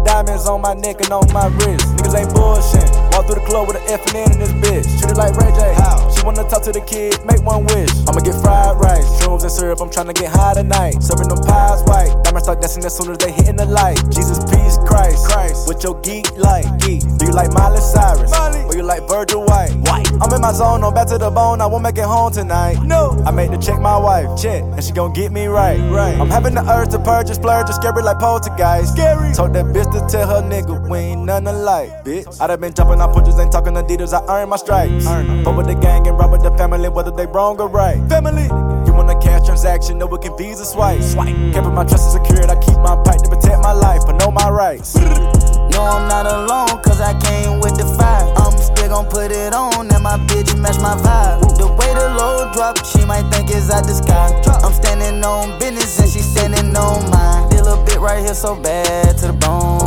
Diamonds 0.05 0.47
on 0.47 0.61
my 0.61 0.73
neck 0.73 1.01
and 1.01 1.11
on 1.11 1.25
my 1.33 1.47
wrist. 1.59 1.83
Niggas 1.97 2.15
ain't 2.15 2.31
bullshit. 2.33 2.87
Walk 3.11 3.25
through 3.25 3.41
the 3.41 3.45
club 3.49 3.67
with 3.67 3.77
an 3.77 3.85
F 3.89 4.05
and 4.07 4.15
N 4.15 4.31
in 4.31 4.39
this 4.39 4.53
bitch. 4.61 4.87
Treat 5.01 5.11
it 5.11 5.17
like 5.17 5.35
Ray 5.35 5.51
J. 5.51 5.73
How? 5.75 5.97
She 6.13 6.23
wanna 6.23 6.47
talk 6.47 6.63
to 6.63 6.71
the 6.71 6.81
kid, 6.81 7.19
make 7.25 7.41
one 7.43 7.65
wish. 7.73 7.89
I'ma 8.07 8.21
get 8.21 8.39
fried 8.39 8.77
rice, 8.77 9.05
shrooms 9.19 9.43
and 9.43 9.51
syrup. 9.51 9.81
I'm 9.81 9.89
trying 9.89 10.07
to 10.07 10.13
get 10.13 10.31
high 10.31 10.53
tonight. 10.53 11.01
Serving 11.01 11.27
them 11.27 11.41
pies 11.43 11.81
white. 11.89 12.13
Diamonds 12.23 12.45
start 12.45 12.61
dancing 12.61 12.85
as 12.85 12.95
soon 12.95 13.11
as 13.11 13.17
they 13.17 13.31
hitting 13.31 13.57
the 13.57 13.65
light. 13.65 13.97
Jesus, 14.13 14.39
peace, 14.45 14.77
Christ. 14.85 15.25
Christ. 15.27 15.67
With 15.67 15.83
your 15.83 15.99
geek 16.01 16.29
like? 16.37 16.65
Geek. 16.79 17.01
Do 17.17 17.25
you 17.25 17.33
like 17.33 17.51
Miley 17.51 17.81
Cyrus? 17.81 18.31
Miley. 18.31 18.63
Or 18.69 18.75
you 18.75 18.83
like 18.83 19.07
Virgil 19.07 19.43
White? 19.45 19.73
White. 19.89 20.07
I'm 20.21 20.31
in 20.31 20.41
my 20.41 20.53
zone, 20.53 20.81
no 20.81 20.91
back 20.91 21.07
to 21.07 21.17
the 21.17 21.29
bone. 21.31 21.61
I 21.61 21.65
won't 21.65 21.83
make 21.83 21.97
it 21.97 22.05
home 22.05 22.31
tonight. 22.31 22.77
No. 22.83 23.17
I 23.25 23.31
made 23.31 23.51
to 23.51 23.57
check 23.57 23.79
my 23.79 23.97
wife. 23.97 24.39
Check. 24.39 24.63
And 24.63 24.83
she 24.83 24.91
gon' 24.91 25.13
get 25.13 25.31
me 25.31 25.47
right. 25.47 25.79
Right. 25.89 26.19
I'm 26.19 26.29
having 26.29 26.53
the 26.53 26.63
urge 26.69 26.89
to 26.89 26.99
purge 26.99 27.27
and 27.27 27.35
splurge, 27.35 27.67
just 27.67 27.81
scary 27.81 28.03
like 28.03 28.19
poltergeist. 28.19 28.93
Scary. 28.93 29.33
Told 29.33 29.53
that 29.53 29.65
bitch 29.65 29.91
to 29.95 30.07
tell 30.09 30.27
her 30.27 30.41
nigga 30.47 30.75
we 30.89 30.97
ain't 30.97 31.23
none 31.23 31.47
alike, 31.47 32.03
bitch. 32.03 32.41
I 32.41 32.47
done 32.47 32.59
been 32.59 32.73
jumping 32.73 32.99
on 32.99 33.13
punches, 33.13 33.39
ain't 33.39 33.51
talking 33.51 33.73
Adidas. 33.73 34.13
I 34.13 34.41
earn 34.41 34.49
my 34.49 34.57
stripes. 34.57 35.05
Fuck 35.05 35.55
with 35.55 35.67
the 35.67 35.75
gang 35.75 36.07
and 36.07 36.17
run 36.17 36.31
with 36.31 36.43
the 36.43 36.51
family, 36.57 36.89
whether 36.89 37.11
they 37.11 37.25
wrong 37.25 37.59
or 37.59 37.69
right. 37.69 37.97
Family. 38.09 38.43
You 38.85 38.93
want 38.93 39.09
a 39.09 39.17
cash 39.19 39.45
transaction? 39.45 39.97
No, 39.97 40.13
it 40.13 40.21
can 40.21 40.37
Visa 40.37 40.65
swipe. 40.65 41.01
Swipe. 41.01 41.35
Keeping 41.53 41.73
my 41.73 41.85
trust 41.85 42.11
secured. 42.11 42.49
I 42.49 42.59
keep 42.59 42.77
my 42.77 42.95
pipe 43.03 43.21
to 43.23 43.29
protect 43.29 43.63
my 43.63 43.71
life, 43.71 44.01
I 44.07 44.17
know 44.17 44.31
my 44.31 44.49
rights. 44.49 44.95
No, 44.95 45.81
I'm 45.83 46.07
not 46.07 46.25
alone, 46.27 46.81
cause 46.83 46.99
I 46.99 47.17
came 47.19 47.59
with 47.59 47.77
the 47.77 47.85
fire. 47.97 48.27
I'm 48.37 48.57
still 48.57 48.89
gon' 48.89 49.07
put 49.07 49.31
it 49.31 49.53
on, 49.53 49.91
and 49.91 50.03
my 50.03 50.17
bitch 50.27 50.57
match 50.59 50.77
my 50.79 50.95
vibe. 50.95 51.57
The 51.57 51.67
way 51.67 51.91
the 51.93 52.15
low 52.19 52.51
drop, 52.53 52.83
she 52.85 53.05
might 53.05 53.29
think 53.31 53.49
it's 53.49 53.71
out 53.71 53.85
the 53.85 53.93
sky. 53.93 54.27
I'm 54.63 54.73
standing 54.73 55.23
on 55.23 55.57
business, 55.59 55.99
and 55.99 56.09
she 56.09 56.19
standing 56.19 56.75
on 56.75 57.09
mine. 57.09 57.54
Did 57.65 57.71
a 57.71 57.81
little 57.81 57.85
bit 57.85 57.97
right 57.97 58.21
here 58.23 58.35
so 58.35 58.53
bad 58.53 59.17
to 59.17 59.25
the 59.25 59.33
bone. 59.33 59.81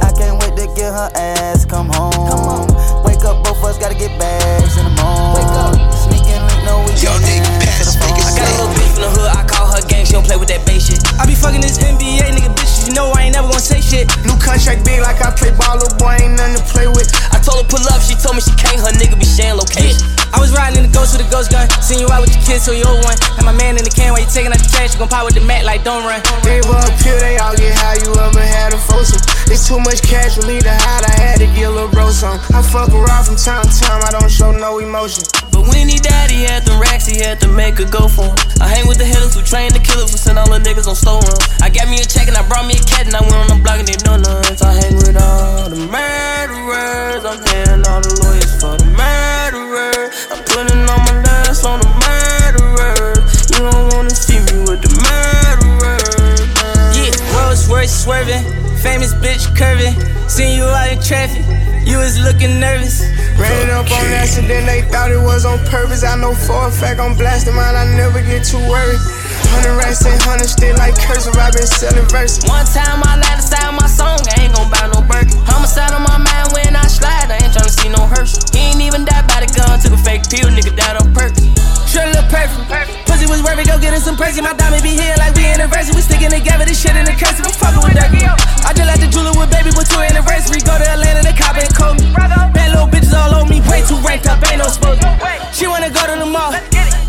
I 0.00 0.12
can't 0.16 0.40
wait 0.40 0.56
to 0.56 0.64
get 0.72 0.96
her 0.96 1.10
ass 1.12 1.66
come 1.66 1.92
home. 1.92 2.72
Wake 3.04 3.20
up, 3.28 3.44
both 3.44 3.58
of 3.58 3.64
us 3.64 3.76
gotta 3.76 3.94
get 3.94 4.18
bags 4.18 4.78
in 4.78 4.84
the 4.88 4.96
morning. 4.96 5.36
Wake 5.36 5.52
up, 5.60 5.76
sneak 5.92 6.24
and 6.32 6.40
link, 6.48 6.64
no 6.64 6.80
we 6.80 6.96
Yo, 6.96 7.12
nigga, 7.20 7.52
pass, 7.60 8.00
I 8.00 8.08
got 8.08 8.48
a 8.48 8.56
little 8.56 8.72
beef 8.72 8.96
in 8.96 9.04
the 9.04 9.10
hood, 9.12 9.28
I 9.28 9.44
call 9.44 9.44
her 9.44 9.44
gang, 9.44 9.61
she 10.12 10.20
don't 10.20 10.28
play 10.28 10.36
with 10.36 10.52
that 10.52 10.60
base 10.68 10.92
shit. 10.92 11.00
I 11.16 11.24
be 11.24 11.32
fucking 11.32 11.64
this 11.64 11.80
NBA 11.80 12.36
nigga 12.36 12.52
bitches, 12.52 12.84
you 12.84 12.92
know 12.92 13.16
I 13.16 13.24
ain't 13.24 13.32
never 13.32 13.48
gonna 13.48 13.64
say 13.64 13.80
shit. 13.80 14.12
New 14.28 14.36
contract 14.36 14.84
big 14.84 15.00
like 15.00 15.24
I 15.24 15.32
play 15.32 15.48
ball, 15.56 15.80
little 15.80 15.96
boy 15.96 16.20
ain't 16.20 16.36
nothing 16.36 16.60
to 16.60 16.64
play 16.68 16.84
with. 16.84 17.08
I 17.32 17.40
told 17.40 17.64
her 17.64 17.68
pull 17.72 17.80
up, 17.88 18.04
she 18.04 18.12
told 18.20 18.36
me 18.36 18.44
she 18.44 18.52
can't, 18.60 18.76
her 18.76 18.92
nigga 18.92 19.16
be 19.16 19.24
sharing 19.24 19.56
location. 19.56 20.04
I 20.28 20.36
was 20.36 20.52
riding 20.52 20.84
in 20.84 20.84
the 20.84 20.92
ghost 20.92 21.16
with 21.16 21.24
a 21.24 21.28
ghost 21.32 21.48
gun, 21.48 21.64
seen 21.80 22.04
you 22.04 22.12
out 22.12 22.20
with 22.20 22.36
your 22.36 22.44
kids, 22.44 22.68
so 22.68 22.76
you 22.76 22.84
old 22.84 23.00
one. 23.08 23.16
Had 23.40 23.48
my 23.48 23.56
man 23.56 23.80
in 23.80 23.88
the 23.88 23.92
can 23.92 24.12
while 24.12 24.20
you 24.20 24.28
taking 24.28 24.52
out 24.52 24.60
the 24.60 24.68
trash, 24.68 24.92
you 24.92 25.00
gon' 25.00 25.08
pop 25.08 25.24
with 25.24 25.32
the 25.32 25.44
mat 25.48 25.64
like 25.64 25.80
don't 25.80 26.04
run. 26.04 26.20
They 26.44 26.60
up 26.60 26.92
here, 27.00 27.16
they 27.16 27.40
all 27.40 27.56
get 27.56 27.72
high, 27.72 27.96
you 28.04 28.12
ever 28.12 28.44
had 28.44 28.76
a 28.76 28.80
foursome. 28.84 29.24
It's 29.48 29.64
too 29.64 29.80
much 29.80 30.04
cash 30.04 30.36
for 30.36 30.44
me 30.44 30.60
to 30.60 30.72
hide, 30.72 31.08
I 31.08 31.14
had 31.16 31.36
to 31.40 31.48
get 31.56 31.68
a 31.68 31.72
little 31.72 31.88
bro 31.88 32.12
some. 32.12 32.36
I 32.52 32.60
fuck 32.60 32.92
around 32.92 33.28
from 33.28 33.40
time 33.40 33.64
to 33.64 33.72
time, 33.80 34.04
I 34.04 34.12
don't 34.12 34.28
show 34.28 34.52
no 34.52 34.76
emotion. 34.80 35.24
But 35.52 35.68
when 35.68 35.88
he 35.88 36.00
died, 36.00 36.32
he 36.32 36.48
had 36.48 36.64
them 36.64 36.80
racks, 36.80 37.04
he 37.04 37.20
had 37.20 37.40
to 37.44 37.48
make 37.48 37.78
a 37.78 37.84
go 37.84 38.08
for 38.08 38.24
him. 38.24 38.36
I 38.60 38.72
hang 38.72 38.88
with 38.88 38.96
the 38.96 39.04
hitters 39.04 39.36
who 39.36 39.44
train 39.44 39.68
the 39.76 39.84
killers 39.84 40.01
who 40.10 40.18
send 40.18 40.38
all 40.38 40.48
the 40.50 40.58
niggas 40.58 40.86
on 40.88 40.96
run. 41.22 41.38
I 41.62 41.70
got 41.70 41.88
me 41.88 42.00
a 42.00 42.06
check 42.06 42.26
and 42.26 42.36
I 42.36 42.42
brought 42.48 42.66
me 42.66 42.74
a 42.74 42.82
cat 42.82 43.06
and 43.06 43.14
I 43.14 43.22
went 43.22 43.38
on 43.38 43.48
the 43.48 43.58
block 43.62 43.78
and 43.78 43.86
they 43.86 43.98
know 44.02 44.16
none. 44.18 44.42
I 44.42 44.72
hang 44.82 44.96
with 44.96 45.14
all 45.14 45.70
the 45.70 45.78
murderers, 45.78 47.22
I'm 47.22 47.38
paying 47.44 47.82
all 47.86 48.00
the 48.02 48.12
lawyers 48.22 48.52
for 48.58 48.74
the 48.78 48.88
murderers. 48.90 50.10
I'm 50.30 50.42
putting 50.42 50.82
all 50.90 51.02
my 51.06 51.14
last 51.22 51.64
on 51.64 51.78
the 51.78 51.90
murderers. 52.02 53.50
You 53.54 53.70
don't 53.70 53.94
wanna 53.94 54.10
see 54.10 54.42
me 54.50 54.66
with 54.66 54.82
the 54.82 54.90
murderers. 54.90 56.42
Yeah, 56.98 57.14
Rolls 57.38 57.68
Royce 57.70 57.94
swerving, 57.94 58.42
famous 58.82 59.14
bitch 59.14 59.46
curving. 59.54 59.94
Seen 60.28 60.56
you 60.56 60.64
out 60.64 60.90
in 60.90 60.98
traffic, 60.98 61.44
you 61.86 61.98
was 61.98 62.18
looking 62.18 62.58
nervous. 62.58 63.04
Ran 63.36 63.68
it 63.68 63.70
up 63.70 63.90
on 63.90 64.06
accident, 64.12 64.66
they 64.66 64.82
thought 64.82 65.10
it 65.10 65.20
was 65.20 65.44
on 65.44 65.58
purpose. 65.66 66.04
I 66.04 66.16
know 66.16 66.34
for 66.34 66.68
a 66.68 66.70
fact 66.70 67.00
I'm 67.00 67.16
blasting 67.16 67.54
mine, 67.54 67.74
I 67.74 67.84
never 67.96 68.22
get 68.22 68.44
too 68.44 68.58
worried. 68.68 69.00
Hundred 69.52 69.76
racks 69.76 70.04
and 70.04 70.16
hundred 70.22 70.48
still 70.48 70.74
like 70.76 70.96
cursive, 70.96 71.36
i 71.36 71.50
been 71.52 71.66
selling 71.66 72.08
verses. 72.08 72.44
One 72.48 72.64
time 72.66 73.04
I 73.04 73.20
lied 73.20 73.44
style 73.44 73.72
my 73.72 73.86
song, 73.86 74.18
I 74.32 74.48
ain't 74.48 74.54
gon' 74.54 74.70
buy 74.72 74.88
no 74.92 75.04
Birkin. 75.04 75.36
Homicide 75.44 75.92
on 75.92 76.02
my 76.02 76.16
mind 76.16 76.56
when 76.56 76.74
I 76.74 76.88
slide, 76.88 77.28
I 77.28 77.38
ain't 77.38 77.52
tryna 77.52 77.70
see 77.70 77.88
no 77.88 78.08
hearse. 78.08 78.40
He 78.50 78.72
ain't 78.72 78.80
even 78.80 79.04
died 79.04 79.28
by 79.28 79.44
the 79.44 79.50
gun, 79.52 79.78
took 79.80 79.92
a 79.92 80.00
fake 80.00 80.28
pill, 80.28 80.48
nigga 80.48 80.74
died 80.74 80.96
on 80.96 81.12
purpose. 81.12 81.71
Sure 81.88 82.06
look 82.14 82.26
perfect. 82.32 83.06
Pussy 83.06 83.26
was 83.28 83.42
worth 83.42 83.60
it, 83.60 83.66
go 83.68 83.76
get 83.78 83.92
us 83.92 84.04
some 84.04 84.16
percy. 84.16 84.40
My 84.40 84.54
diamond 84.54 84.82
be 84.82 84.96
here 84.96 85.14
like 85.18 85.34
we 85.36 85.44
anniversary. 85.44 85.94
We 85.94 86.02
sticking 86.02 86.30
together, 86.30 86.64
this 86.64 86.80
shit 86.80 86.96
in 86.96 87.04
the 87.04 87.12
cursive. 87.12 87.44
I'm 87.44 87.52
fucking 87.52 87.82
with 87.84 87.96
that. 87.98 88.10
I 88.64 88.72
just 88.72 88.88
like 88.88 89.00
the 89.02 89.10
jeweler 89.10 89.34
with 89.36 89.50
baby 89.52 89.74
with 89.76 89.90
two 89.90 90.00
anniversary. 90.00 90.62
Go 90.64 90.78
to 90.78 90.86
Atlanta, 90.86 91.20
they 91.20 91.36
cop 91.36 91.58
and 91.58 91.68
call 91.74 91.94
me. 91.94 92.08
Bad 92.16 92.72
little 92.72 92.88
bitches 92.88 93.12
all 93.12 93.42
on 93.42 93.48
me, 93.50 93.60
way 93.68 93.84
too 93.84 94.00
ranked 94.00 94.26
up, 94.26 94.40
ain't 94.48 94.62
no 94.62 94.68
supposed 94.70 95.04
She 95.52 95.66
wanna 95.66 95.90
go 95.92 96.00
to 96.06 96.16
the 96.16 96.28
mall. 96.28 96.56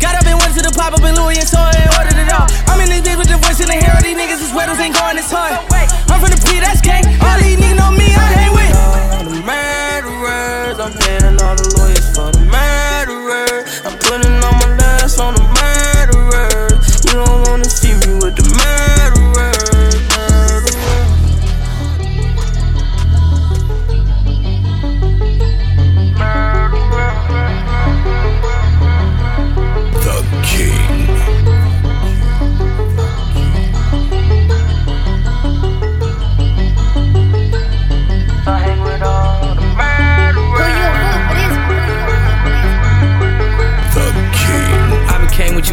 Got 0.02 0.20
up 0.20 0.26
and 0.28 0.36
went 0.36 0.52
to 0.58 0.62
the 0.62 0.72
pop 0.76 0.92
up 0.92 1.00
in 1.00 1.16
Louis 1.16 1.40
and 1.40 1.48
saw 1.48 1.72
and 1.72 1.88
ordered 1.96 2.20
it 2.20 2.28
all. 2.28 2.44
I'm 2.68 2.80
in 2.84 2.92
this 2.92 3.00
bitch 3.00 3.16
with 3.16 3.30
the 3.32 3.38
voice 3.40 3.60
in 3.64 3.72
the 3.72 3.78
hair. 3.78 3.96
All 3.96 4.04
these 4.04 4.18
niggas 4.18 4.42
is 4.44 4.52
weddles 4.52 4.80
ain't 4.82 4.92
going 4.92 5.16
this 5.16 5.32
hard. 5.32 5.56
I'm 6.12 6.20
from 6.20 6.28
the 6.28 6.40
P, 6.44 6.60
that's 6.60 6.84
gang. 6.84 7.08
All 7.24 7.38
these 7.40 7.56
niggas 7.56 7.78
know 7.80 7.90
me, 7.96 8.12
I 8.12 8.26
hang 8.36 8.52
with. 8.52 8.63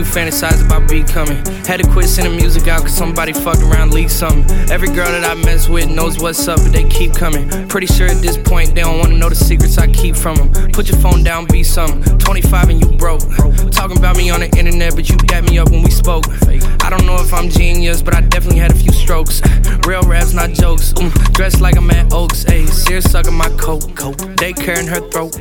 You 0.02 0.08
fantasize 0.08 0.66
about 0.66 0.90
becoming. 0.90 1.38
Had 1.66 1.80
to 1.80 1.88
quit 1.88 2.10
sending 2.10 2.36
music 2.36 2.68
out 2.68 2.82
cause 2.82 2.94
somebody 2.94 3.34
fucked 3.34 3.62
around, 3.62 3.94
leaked 3.94 4.12
something. 4.12 4.44
Every 4.72 4.88
girl 4.88 5.12
that 5.12 5.24
I 5.24 5.36
mess 5.36 5.70
with 5.70 5.90
knows 5.90 6.20
what's 6.20 6.48
up, 6.48 6.58
but 6.64 6.72
they 6.72 6.86
keep 6.86 7.14
coming. 7.14 7.48
Pretty 7.68 7.88
sure 7.88 8.08
at 8.08 8.22
this 8.22 8.38
point 8.38 8.74
they 8.74 8.82
don't 8.82 9.00
wanna 9.00 9.18
know 9.18 9.30
the 9.30 9.36
secrets 9.36 9.78
I 9.78 9.88
keep 9.88 10.16
from 10.16 10.36
them. 10.38 10.72
Put 10.72 10.90
your 10.90 11.00
phone 11.00 11.24
down, 11.24 11.46
be 11.46 11.64
something. 11.64 12.18
25 12.18 12.70
and 12.70 12.80
you 12.82 12.98
broke. 12.98 13.22
Talking 13.72 13.98
about 13.98 14.18
me 14.18 14.32
on 14.32 14.40
the 14.40 14.50
internet, 14.58 14.96
but 14.96 15.08
you 15.10 15.18
got 15.18 15.44
me 15.44 15.60
up 15.60 15.70
when 15.70 15.84
we 15.84 15.92
spoke. 15.92 16.26
Don't 17.02 17.18
know 17.18 17.24
if 17.24 17.34
I'm 17.34 17.50
genius, 17.50 18.04
but 18.04 18.14
I 18.14 18.22
definitely 18.22 18.60
had 18.60 18.72
a 18.72 18.76
few 18.76 18.92
strokes. 18.92 19.42
Real 19.88 20.04
raps, 20.04 20.34
not 20.34 20.52
jokes. 20.52 20.94
Mm, 20.94 21.34
dressed 21.34 21.60
like 21.60 21.76
I'm 21.76 21.90
at 21.90 22.14
Oaks, 22.14 22.46
ayy. 22.46 22.70
Sears 22.70 23.10
sucking 23.10 23.34
my 23.34 23.50
coat. 23.58 23.82
Daycare 24.38 24.80
in 24.80 24.86
her 24.86 25.02
throat. 25.10 25.36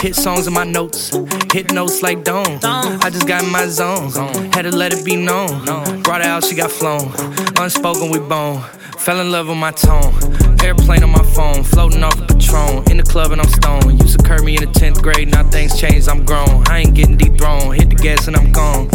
Hit 0.00 0.14
songs 0.14 0.46
in 0.46 0.52
my 0.52 0.62
notes. 0.62 1.10
Hit 1.52 1.72
notes 1.72 2.00
like 2.00 2.22
Dawn. 2.22 2.60
I 2.62 3.10
just 3.10 3.26
got 3.26 3.42
in 3.42 3.50
my 3.50 3.66
zone. 3.66 4.12
Had 4.52 4.62
to 4.62 4.70
let 4.70 4.92
it 4.92 5.04
be 5.04 5.16
known. 5.16 5.64
Brought 6.04 6.22
her 6.22 6.28
out, 6.28 6.44
she 6.44 6.54
got 6.54 6.70
flown. 6.70 7.12
Unspoken, 7.58 8.12
we 8.12 8.20
bone. 8.20 8.62
Fell 8.96 9.20
in 9.20 9.32
love 9.32 9.48
with 9.48 9.58
my 9.58 9.72
tone. 9.72 10.14
Airplane 10.62 11.02
on 11.02 11.10
my 11.10 11.24
phone, 11.34 11.64
floating 11.64 12.04
off 12.04 12.20
a 12.20 12.26
Patron. 12.26 12.88
In 12.88 12.98
the 12.98 13.02
club 13.02 13.32
and 13.32 13.40
I'm 13.40 13.48
stoned. 13.48 14.00
Used 14.00 14.16
to 14.16 14.24
curb 14.24 14.44
me 14.44 14.56
in 14.56 14.60
the 14.60 14.78
10th 14.78 15.02
grade, 15.02 15.28
now 15.28 15.42
things 15.50 15.76
changed, 15.76 16.08
I'm 16.08 16.24
grown. 16.24 16.62
I 16.68 16.78
ain't 16.78 16.94
getting 16.94 17.16
dethroned. 17.16 17.74
Hit 17.74 17.90
the 17.90 17.96
gas 17.96 18.28
and 18.28 18.36
I'm 18.36 18.52
gone. 18.52 18.88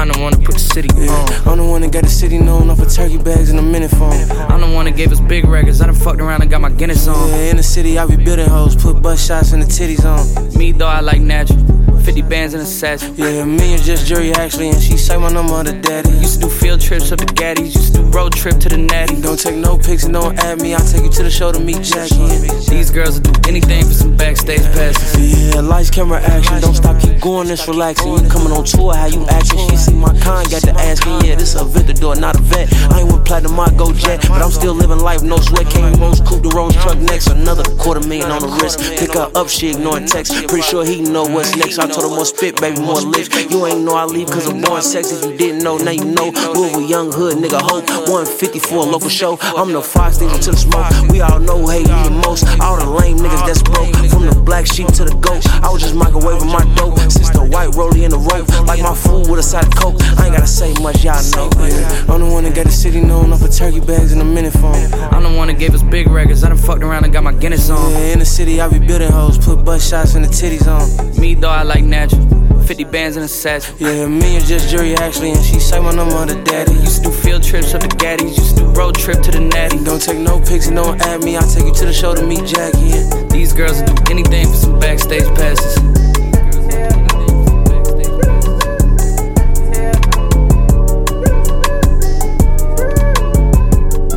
I'm 0.00 0.08
the 0.08 0.18
one 0.18 0.32
that 0.32 0.42
put 0.42 0.54
the 0.54 0.60
city 0.60 0.88
on. 0.88 1.28
I'm 1.46 1.58
the 1.58 1.64
one 1.64 1.82
that 1.82 1.92
got 1.92 2.04
the 2.04 2.08
city 2.08 2.38
known 2.38 2.70
off 2.70 2.80
of 2.80 2.90
turkey 2.90 3.18
bags 3.18 3.50
and 3.50 3.58
a 3.58 3.62
minute 3.62 3.90
phone. 3.90 4.14
I'm 4.50 4.62
the 4.62 4.74
one 4.74 4.86
that 4.86 4.96
gave 4.96 5.12
us 5.12 5.20
big 5.20 5.44
records. 5.44 5.82
I 5.82 5.86
done 5.86 5.94
fucked 5.94 6.22
around 6.22 6.40
and 6.40 6.50
got 6.50 6.62
my 6.62 6.70
Guinness 6.70 7.06
on. 7.06 7.28
Yeah, 7.28 7.50
in 7.50 7.58
the 7.58 7.62
city, 7.62 7.98
I 7.98 8.06
be 8.06 8.16
building 8.16 8.48
hoes, 8.48 8.74
put 8.74 9.02
butt 9.02 9.18
shots 9.18 9.52
in 9.52 9.60
the 9.60 9.66
titties 9.66 10.06
on. 10.06 10.58
Me 10.58 10.72
though, 10.72 10.86
I 10.86 11.00
like 11.00 11.20
natural. 11.20 11.60
50 12.00 12.22
bands 12.22 12.54
in 12.54 12.60
a 12.60 12.66
satchel. 12.66 13.14
Yeah, 13.14 13.44
me 13.44 13.74
and 13.74 13.82
just 13.82 14.06
Jury 14.06 14.32
actually, 14.32 14.70
and 14.70 14.80
she 14.80 14.96
say 14.96 15.16
my 15.16 15.30
number 15.30 15.62
to 15.64 15.80
daddy. 15.80 16.10
Used 16.18 16.40
to 16.40 16.46
do 16.46 16.48
field 16.48 16.80
trips 16.80 17.12
up 17.12 17.18
to 17.20 17.26
Gaddy's, 17.26 17.74
used 17.74 17.94
to 17.94 18.02
do 18.02 18.10
road 18.10 18.32
trip 18.32 18.58
to 18.60 18.68
the 18.68 18.76
Natty. 18.76 19.20
Don't 19.20 19.38
take 19.38 19.56
no 19.56 19.78
pics 19.78 20.04
and 20.04 20.14
don't 20.14 20.38
add 20.38 20.60
me, 20.60 20.74
I'll 20.74 20.86
take 20.86 21.02
you 21.02 21.10
to 21.10 21.22
the 21.22 21.30
show 21.30 21.52
to 21.52 21.60
meet 21.60 21.82
Jackie. 21.82 22.26
These 22.70 22.90
girls 22.90 23.20
will 23.20 23.32
do 23.32 23.48
anything 23.48 23.84
for 23.86 23.94
some 23.94 24.16
backstage 24.16 24.62
passes. 24.72 25.54
Yeah, 25.54 25.60
lights, 25.60 25.90
camera, 25.90 26.20
action. 26.22 26.60
Don't 26.60 26.74
stop, 26.74 27.00
keep 27.00 27.20
going, 27.20 27.48
this 27.48 27.66
relaxing. 27.68 28.12
You 28.12 28.28
coming 28.28 28.52
on 28.52 28.64
tour, 28.64 28.94
how 28.94 29.06
you 29.06 29.26
acting? 29.28 29.68
She 29.70 29.76
see 29.76 29.94
my 29.94 30.16
con, 30.20 30.44
got 30.50 30.62
to 30.62 30.72
asking. 30.72 31.20
Yeah, 31.22 31.36
this 31.36 31.54
a 31.54 31.64
Ventador, 31.64 32.18
not 32.18 32.36
a 32.36 32.42
vet. 32.42 32.72
I 32.92 33.00
ain't 33.00 33.12
with 33.12 33.24
platinum, 33.24 33.58
I 33.58 33.70
go 33.76 33.92
jet. 33.92 34.20
But 34.28 34.42
I'm 34.42 34.50
still 34.50 34.74
living 34.74 35.00
life, 35.00 35.22
no 35.22 35.38
sweat. 35.38 35.68
Came 35.70 35.94
Rose, 36.00 36.20
coupe 36.20 36.42
the 36.42 36.50
Rose 36.50 36.74
truck 36.76 36.98
next. 36.98 37.28
Another 37.28 37.64
quarter 37.76 38.06
million 38.06 38.30
on 38.30 38.40
the 38.40 38.48
wrist. 38.62 38.80
Pick 38.98 39.14
her 39.14 39.30
up, 39.34 39.48
she 39.48 39.70
ignoring 39.70 40.06
text. 40.06 40.32
Pretty 40.48 40.62
sure 40.62 40.84
he 40.84 41.02
know 41.02 41.24
what's 41.24 41.56
next. 41.56 41.78
I 41.78 41.86
told 41.86 41.99
her 42.02 42.08
more 42.08 42.24
spit, 42.24 42.60
baby, 42.60 42.80
more 42.80 43.00
lift. 43.00 43.34
You 43.50 43.66
ain't 43.66 43.84
know 43.84 43.94
I 43.94 44.04
leave 44.04 44.28
cause 44.28 44.48
I'm 44.48 44.60
born 44.60 44.82
sexy. 44.82 45.16
If 45.16 45.24
you 45.24 45.36
didn't 45.36 45.62
know, 45.62 45.76
now 45.78 45.90
you 45.90 46.04
know. 46.04 46.30
Louisville, 46.54 46.86
young 46.86 47.12
hood, 47.12 47.36
nigga, 47.36 47.60
hope. 47.60 47.88
150 48.08 48.58
for 48.60 48.76
a 48.76 48.88
local 48.88 49.08
show. 49.08 49.38
I'm 49.40 49.72
the 49.72 49.82
five 49.82 50.14
station 50.14 50.40
to 50.40 50.50
the 50.52 50.56
smoke. 50.56 50.86
We 51.10 51.20
all 51.20 51.40
know 51.40 51.66
hate 51.66 51.88
me 51.88 52.02
the 52.04 52.22
most. 52.24 52.46
All 52.60 52.76
the 52.78 52.88
lame 52.88 53.18
niggas 53.18 53.46
that's 53.46 53.62
broke. 53.62 53.90
From 54.10 54.26
the 54.26 54.40
black 54.44 54.66
sheep 54.66 54.86
to 54.94 55.04
the 55.04 55.14
goat. 55.16 55.46
I 55.62 55.70
was 55.70 55.82
just 55.82 55.94
microwaving 55.94 56.50
my 56.52 56.64
dope. 56.74 56.98
Since 57.10 57.30
the 57.30 57.42
white 57.44 57.70
rollie 57.74 58.04
in 58.04 58.10
the 58.10 58.18
rope. 58.18 58.48
Like 58.66 58.80
my 58.82 58.94
food 58.94 59.28
with 59.28 59.40
a 59.40 59.42
side 59.42 59.66
of 59.66 59.74
coke. 59.74 59.96
I 60.18 60.26
ain't 60.26 60.36
gotta 60.36 60.46
say 60.46 60.72
much, 60.82 61.02
y'all 61.04 61.18
know. 61.34 61.50
Yeah. 61.66 62.12
I'm 62.12 62.20
the 62.20 62.30
one 62.30 62.44
that 62.44 62.54
got 62.54 62.66
the 62.66 62.72
city 62.72 63.00
known 63.00 63.32
off 63.32 63.42
of 63.42 63.50
turkey 63.50 63.80
bags 63.80 64.12
and 64.12 64.20
a 64.22 64.24
minute 64.24 64.52
phone. 64.52 64.92
I'm 65.12 65.22
the 65.22 65.32
one 65.32 65.48
that 65.48 65.58
gave 65.58 65.74
us 65.74 65.82
big 65.82 66.08
records. 66.08 66.44
I 66.44 66.48
done 66.48 66.58
fucked 66.58 66.82
around 66.82 67.04
and 67.04 67.12
got 67.12 67.24
my 67.24 67.32
Guinness 67.40 67.70
on. 67.70 67.92
Yeah, 67.92 68.12
in 68.12 68.18
the 68.18 68.24
city, 68.26 68.60
I 68.60 68.68
be 68.68 68.78
building 68.78 69.10
hoes, 69.10 69.38
put 69.38 69.64
butt 69.64 69.80
shots 69.80 70.14
in 70.14 70.22
the 70.22 70.28
titties 70.28 70.66
on. 70.68 71.18
Me 71.18 71.34
though, 71.34 71.48
I 71.48 71.62
like 71.62 71.79
natural. 71.82 72.40
50 72.70 72.84
bands 72.84 73.16
in 73.16 73.24
a 73.24 73.28
satchel. 73.28 73.74
Yeah, 73.78 74.06
me 74.06 74.36
and 74.36 74.44
just 74.44 74.68
Jury 74.68 74.94
actually, 74.94 75.32
and 75.32 75.44
she 75.44 75.58
say 75.58 75.80
my 75.80 75.92
number 75.92 76.32
to 76.32 76.40
daddy. 76.44 76.72
Used 76.74 77.02
to 77.02 77.10
do 77.10 77.12
field 77.12 77.42
trips 77.42 77.74
up 77.74 77.80
to 77.80 77.88
Gaddy's, 77.96 78.38
used 78.38 78.56
to 78.58 78.62
do 78.62 78.70
road 78.70 78.94
trip 78.94 79.20
to 79.22 79.32
the 79.32 79.40
Natty. 79.40 79.82
Don't 79.82 80.00
take 80.00 80.18
no 80.18 80.38
pics 80.38 80.68
and 80.68 80.76
don't 80.76 81.00
add 81.02 81.24
me, 81.24 81.36
I'll 81.36 81.50
take 81.50 81.64
you 81.64 81.74
to 81.74 81.86
the 81.86 81.92
show 81.92 82.14
to 82.14 82.24
meet 82.24 82.46
Jackie. 82.46 82.78
Yeah. 82.78 83.24
These 83.28 83.52
girls 83.54 83.80
will 83.80 83.94
do 83.94 84.02
anything 84.10 84.46
for 84.46 84.54
some 84.54 84.78
backstage 84.78 85.26
passes. 85.34 85.76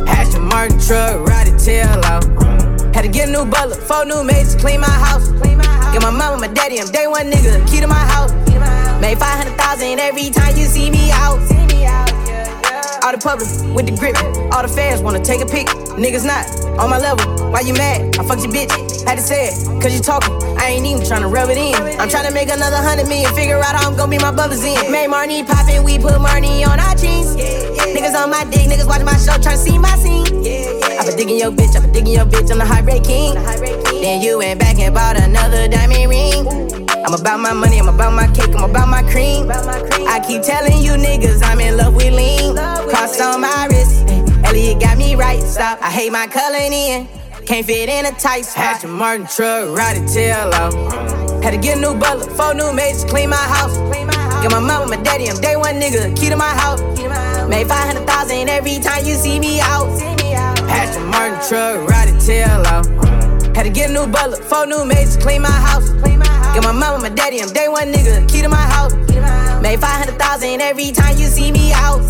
Aston 0.06 0.44
Martin 0.44 0.78
truck, 0.78 1.26
ride 1.26 1.48
it 1.48 1.58
tail 1.58 1.88
out. 2.04 2.24
Had 2.94 3.02
to 3.02 3.08
get 3.08 3.28
a 3.28 3.32
new 3.32 3.44
butler, 3.44 3.74
four 3.74 4.04
new 4.04 4.22
maids 4.22 4.54
to 4.54 4.60
clean 4.60 4.80
my 4.80 4.86
house. 4.86 5.28
Get 5.94 6.02
my 6.02 6.10
mama, 6.10 6.38
my 6.38 6.48
daddy, 6.48 6.80
I'm 6.80 6.88
day 6.88 7.06
one 7.06 7.30
nigga, 7.30 7.70
key 7.70 7.78
to 7.78 7.86
my 7.86 7.94
house. 7.94 8.32
Made 9.00 9.16
500,000 9.16 10.00
every 10.00 10.28
time 10.28 10.56
you 10.56 10.64
see 10.64 10.90
me 10.90 11.12
out. 11.12 11.38
All 13.04 13.12
the 13.12 13.20
public 13.20 13.44
with 13.76 13.84
the 13.84 13.92
grip, 14.00 14.16
all 14.56 14.64
the 14.64 14.72
fans 14.72 15.02
wanna 15.02 15.20
take 15.20 15.42
a 15.42 15.44
pic. 15.44 15.68
Niggas 16.00 16.24
not 16.24 16.48
on 16.80 16.88
my 16.88 16.96
level, 16.96 17.28
why 17.52 17.60
you 17.60 17.74
mad? 17.74 18.16
I 18.16 18.24
fucked 18.24 18.40
your 18.40 18.50
bitch, 18.50 18.72
had 19.04 19.20
to 19.20 19.22
say 19.22 19.52
it, 19.52 19.54
cause 19.76 19.92
you 19.92 20.00
talking. 20.00 20.32
I 20.56 20.72
ain't 20.72 20.86
even 20.88 21.04
tryna 21.04 21.28
rub 21.28 21.50
it 21.50 21.60
in. 21.60 21.76
I'm 22.00 22.08
tryna 22.08 22.32
make 22.32 22.48
another 22.48 22.80
hundred 22.80 23.06
million, 23.06 23.28
figure 23.34 23.60
out 23.60 23.76
how 23.76 23.90
I'm 23.90 23.94
gonna 23.94 24.08
be 24.08 24.16
my 24.16 24.32
brothers 24.32 24.64
in. 24.64 24.90
Made 24.90 25.12
Marnie 25.12 25.44
poppin', 25.44 25.84
we 25.84 25.98
put 25.98 26.16
Marnie 26.16 26.64
on 26.64 26.80
our 26.80 26.96
jeans. 26.96 27.36
Niggas 27.36 28.16
on 28.16 28.30
my 28.30 28.48
dick, 28.48 28.72
niggas 28.72 28.88
watching 28.88 29.04
my 29.04 29.20
show, 29.20 29.36
tryna 29.36 29.60
see 29.60 29.76
my 29.76 29.92
scene. 30.00 30.24
I 30.96 31.04
been 31.04 31.16
digging 31.20 31.36
your 31.36 31.52
bitch, 31.52 31.76
I 31.76 31.80
been 31.84 31.92
digging 31.92 32.14
your 32.14 32.24
bitch, 32.24 32.50
I'm 32.50 32.56
the 32.56 32.64
heartbreak 32.64 33.04
king. 33.04 33.34
Then 34.00 34.22
you 34.22 34.38
went 34.38 34.58
back 34.60 34.80
and 34.80 34.94
bought 34.94 35.20
another 35.20 35.68
diamond 35.68 36.08
ring. 36.08 36.48
I'm 37.04 37.12
about 37.12 37.38
my 37.38 37.52
money, 37.52 37.78
I'm 37.78 37.88
about 37.88 38.14
my 38.14 38.32
cake, 38.32 38.56
I'm 38.56 38.64
about 38.64 38.88
my 38.88 39.02
cream. 39.12 39.52
I 39.52 40.24
keep 40.26 40.40
telling 40.40 40.80
you 40.80 40.92
niggas 40.92 41.44
I'm 41.44 41.60
in 41.60 41.76
love 41.76 41.94
with 41.94 42.14
lean. 42.14 42.56
Cross 42.94 43.20
on 43.20 43.40
my 43.40 43.66
wrist, 43.66 44.08
Elliot 44.44 44.78
got 44.78 44.96
me 44.96 45.16
right. 45.16 45.42
Stop, 45.42 45.82
I 45.82 45.90
hate 45.90 46.12
my 46.12 46.28
color 46.28 46.58
in. 46.58 47.08
Can't 47.44 47.66
fit 47.66 47.88
in 47.88 48.06
a 48.06 48.12
tight 48.12 48.42
spot. 48.42 48.76
Aston 48.76 48.92
Martin 48.92 49.26
truck, 49.26 49.76
ride 49.76 49.96
it 49.96 50.06
tail 50.06 50.54
out. 50.54 50.72
Had 51.42 51.50
to 51.50 51.56
get 51.56 51.78
a 51.78 51.80
new 51.80 51.98
butler, 51.98 52.30
four 52.30 52.54
new 52.54 52.72
maids 52.72 53.02
to 53.02 53.10
clean 53.10 53.30
my 53.30 53.36
house. 53.36 53.76
Get 54.42 54.52
my 54.52 54.60
mama, 54.60 54.86
my 54.86 55.02
daddy, 55.02 55.28
I'm 55.28 55.40
day 55.40 55.56
one 55.56 55.74
nigga, 55.74 56.16
key 56.16 56.28
to 56.28 56.36
my 56.36 56.46
house. 56.46 56.80
Made 57.48 57.66
500,000 57.66 58.48
every 58.48 58.78
time 58.78 59.04
you 59.04 59.14
see 59.14 59.40
me 59.40 59.58
out. 59.60 59.88
Aston 60.70 61.04
Martin 61.06 61.40
truck, 61.48 61.90
ride 61.90 62.14
it 62.14 62.20
tail 62.20 62.62
out. 62.64 62.86
Had 63.56 63.64
to 63.64 63.70
get 63.70 63.90
a 63.90 63.92
new 63.92 64.06
butler, 64.06 64.36
four 64.36 64.66
new 64.66 64.84
maids 64.84 65.16
to 65.16 65.20
clean 65.22 65.42
my 65.42 65.50
house. 65.50 65.90
Get 66.54 66.62
my 66.62 66.70
mama, 66.70 67.02
my 67.02 67.08
daddy, 67.08 67.42
I'm 67.42 67.48
day 67.48 67.66
one 67.66 67.92
nigga, 67.92 68.28
key 68.30 68.42
to 68.42 68.48
my 68.48 68.56
house. 68.56 68.94
Made 69.60 69.80
500,000 69.80 70.60
every 70.60 70.92
time 70.92 71.18
you 71.18 71.26
see 71.26 71.50
me 71.50 71.72
out. 71.72 72.00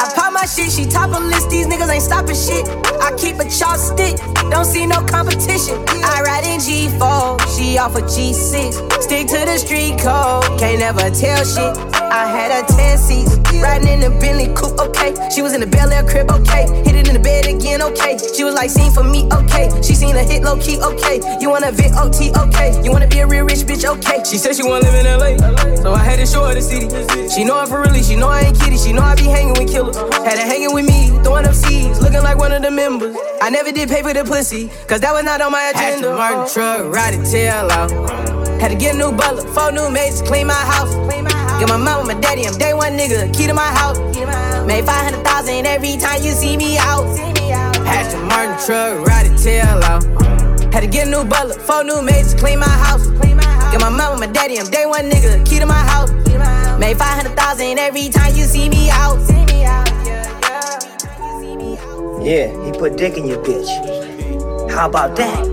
I 0.00 0.10
pop 0.16 0.32
my 0.32 0.46
shit, 0.46 0.72
she 0.72 0.86
top 0.86 1.12
of 1.12 1.22
list, 1.22 1.50
these 1.50 1.66
niggas 1.66 1.92
ain't 1.92 2.02
stopping 2.02 2.34
shit. 2.34 2.66
I 3.04 3.12
keep 3.20 3.36
a 3.36 3.44
chopstick, 3.44 4.16
don't 4.50 4.64
see 4.64 4.86
no 4.86 5.04
competition. 5.04 5.76
I 6.00 6.22
ride 6.24 6.44
in 6.48 6.58
G4, 6.58 7.36
she 7.52 7.76
off 7.76 7.94
a 7.96 8.00
G6. 8.00 9.02
Stick 9.02 9.28
to 9.28 9.44
the 9.44 9.58
street 9.58 9.98
code, 10.00 10.58
can't 10.58 10.80
never 10.80 11.10
tell 11.10 11.44
shit. 11.44 11.76
I 12.10 12.24
had 12.24 12.50
her 12.50 12.66
10 12.66 12.96
seats, 12.96 13.36
riding 13.60 13.88
in 13.88 14.00
the 14.00 14.08
Bentley 14.18 14.48
coupe, 14.56 14.80
okay. 14.80 15.12
She 15.28 15.42
was 15.42 15.52
in 15.52 15.60
the 15.60 15.66
Bel 15.66 15.92
Air 15.92 16.02
crib, 16.02 16.30
okay. 16.30 16.64
Hit 16.82 16.96
it 16.96 17.06
in 17.06 17.12
the 17.12 17.20
bed 17.20 17.44
again, 17.44 17.82
okay. 17.82 18.16
She 18.34 18.42
was 18.42 18.54
like, 18.54 18.70
seen 18.70 18.90
for 18.90 19.04
me, 19.04 19.28
okay. 19.30 19.68
She 19.82 19.94
seen 19.94 20.16
a 20.16 20.24
hit 20.24 20.42
low 20.42 20.56
key, 20.56 20.80
okay. 20.80 21.20
You 21.40 21.50
wanna 21.50 21.72
Vic 21.72 21.92
OT, 22.00 22.32
okay. 22.40 22.72
You 22.82 22.90
wanna 22.90 23.06
be 23.06 23.20
a 23.20 23.26
real 23.26 23.44
rich 23.44 23.68
bitch, 23.68 23.84
okay. 23.84 24.24
She 24.24 24.38
said 24.38 24.56
she 24.56 24.64
wanna 24.64 24.88
live 24.88 24.96
in 24.96 25.06
LA, 25.06 25.36
so 25.76 25.92
I 25.92 26.02
had 26.02 26.16
to 26.16 26.26
show 26.26 26.44
her 26.46 26.54
the 26.54 26.62
city. 26.62 26.88
She 27.28 27.44
know 27.44 27.60
I'm 27.60 27.68
for 27.68 27.82
really, 27.82 28.02
she 28.02 28.16
know 28.16 28.28
I 28.28 28.48
ain't 28.48 28.58
kidding. 28.58 28.78
She 28.78 28.92
know 28.92 29.02
I 29.02 29.14
be 29.14 29.24
hanging 29.24 29.54
with 29.60 29.70
killers. 29.70 29.89
Had 29.96 30.38
her 30.38 30.46
hanging 30.46 30.72
with 30.72 30.86
me, 30.86 31.08
throwing 31.24 31.46
up 31.46 31.54
seeds, 31.54 32.00
looking 32.00 32.22
like 32.22 32.38
one 32.38 32.52
of 32.52 32.62
the 32.62 32.70
members. 32.70 33.16
I 33.42 33.50
never 33.50 33.72
did 33.72 33.88
pay 33.88 34.02
for 34.02 34.12
the 34.12 34.24
pussy, 34.24 34.68
cause 34.86 35.00
that 35.00 35.12
was 35.12 35.24
not 35.24 35.40
on 35.40 35.50
my 35.50 35.72
agenda. 35.74 36.14
Martin 36.14 36.40
uh-huh. 36.40 36.54
truck, 36.54 36.94
ride 36.94 37.14
it 37.14 37.24
tail 37.24 37.70
out. 37.70 37.90
Had 38.60 38.68
to 38.68 38.76
get 38.76 38.94
a 38.94 38.98
new 38.98 39.10
butler, 39.10 39.42
four 39.52 39.72
new 39.72 39.90
maids 39.90 40.20
to 40.20 40.26
clean 40.26 40.46
my 40.46 40.54
house. 40.54 40.94
Get 41.58 41.68
my 41.68 41.76
mama, 41.76 42.14
my 42.14 42.20
daddy, 42.20 42.46
I'm 42.46 42.56
day 42.56 42.72
one 42.72 42.92
nigga, 42.96 43.34
key 43.34 43.46
to 43.46 43.54
my 43.54 43.66
house. 43.66 43.98
Made 44.66 44.84
500,000 44.84 45.66
every 45.66 45.96
time 45.96 46.22
you 46.22 46.32
see 46.32 46.56
me 46.56 46.78
out. 46.78 47.04
Aston 47.88 48.22
Martin 48.28 48.54
truck, 48.64 49.06
ride 49.06 49.26
it 49.26 49.36
tail 49.42 49.82
out. 49.82 50.04
Had 50.72 50.82
to 50.82 50.86
get 50.86 51.08
a 51.08 51.10
new 51.10 51.24
butler, 51.24 51.58
four 51.58 51.82
new 51.82 52.00
maids 52.00 52.34
to 52.34 52.38
clean 52.38 52.60
my 52.60 52.68
house. 52.68 53.08
Get 53.72 53.80
my 53.80 53.90
mama, 53.90 54.20
my 54.20 54.26
daddy, 54.26 54.58
I'm 54.58 54.70
day 54.70 54.86
one 54.86 55.10
nigga, 55.10 55.44
key 55.44 55.58
to 55.58 55.66
my 55.66 55.74
house. 55.74 56.10
Made 56.80 56.96
500,000 56.96 57.78
every 57.78 58.08
time 58.08 58.34
you 58.34 58.44
see 58.44 58.70
me 58.70 58.88
out. 58.88 59.20
Yeah, 62.24 62.48
he 62.64 62.72
put 62.72 62.96
dick 62.96 63.18
in 63.18 63.26
your 63.26 63.36
bitch. 63.44 63.68
How 64.70 64.86
about 64.88 65.14
that? 65.16 65.44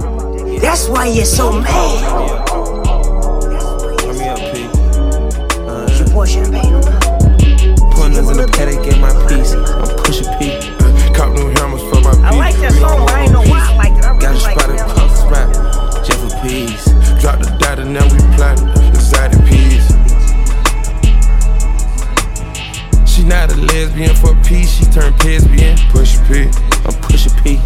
That's 0.62 0.88
why 0.88 1.08
you're 1.08 1.26
so 1.26 1.52
mad. 1.52 2.48
You 5.98 6.06
pour 6.14 6.26
champagne 6.26 6.76
on 6.76 6.84
her. 6.84 6.99
Putting 7.91 8.18
in 8.18 8.38
the 8.38 8.48
paddock, 8.54 8.86
get 8.86 8.98
my 9.02 9.12
piece. 9.28 9.52
I'm 9.52 9.98
pushing 9.98 10.32
P. 10.40 10.56
Cop 11.14 11.34
new 11.34 11.49
hammers 11.60 11.82
for 11.91 11.99
my 12.08 12.12
I 12.24 12.32
like 12.38 12.56
that 12.58 12.72
song, 12.80 13.06
but 13.06 13.12
I 13.12 13.24
ain't 13.24 13.34
know 13.34 13.41
why 13.41 13.68
I 13.68 13.76
like 13.76 13.91
it. 13.91 14.06
I 14.06 14.18
Got 14.18 14.22
really 14.22 14.40
a 14.40 14.44
like 14.44 14.60
spot 14.60 14.66
turn 24.98 25.14
lesbian. 25.26 25.78
Push 25.90 26.18
a 26.18 26.24
P. 26.26 26.49
I'm 26.86 26.94
push 27.02 27.26
a 27.28 27.32
P. 27.41 27.60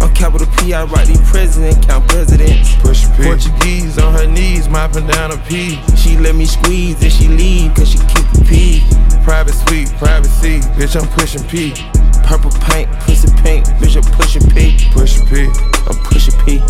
I'm 0.00 0.12
capital 0.14 0.46
P, 0.58 0.72
I 0.72 0.84
write 0.84 1.06
these 1.06 1.20
president, 1.30 1.86
count 1.86 2.08
presidents. 2.08 2.76
Push 2.76 3.04
a 3.04 3.10
P. 3.16 3.22
Portuguese 3.24 3.98
on 3.98 4.12
her 4.14 4.26
knees, 4.26 4.68
mopping 4.68 5.06
down 5.06 5.32
a 5.32 5.36
P. 5.48 5.80
She 5.96 6.16
let 6.16 6.34
me 6.34 6.46
squeeze 6.46 7.02
and 7.02 7.12
she 7.12 7.28
leave, 7.28 7.74
cause 7.74 7.90
she 7.90 7.98
keep 7.98 8.26
a 8.34 8.44
P. 8.44 8.82
Private 9.24 9.54
suite, 9.54 9.88
privacy, 9.98 10.60
bitch, 10.76 11.00
I'm 11.00 11.08
pushing 11.18 11.44
P. 11.48 11.74
Purple 12.24 12.50
paint, 12.68 12.90
pussy 13.00 13.28
pink, 13.42 13.66
bitch, 13.80 13.96
I'm 13.96 14.12
pushing 14.16 14.48
P. 14.50 14.76
Push 14.92 15.20
a 15.20 15.24
P. 15.26 15.44
I'm 15.88 15.96
pushing 16.04 16.38
P. 16.44 16.60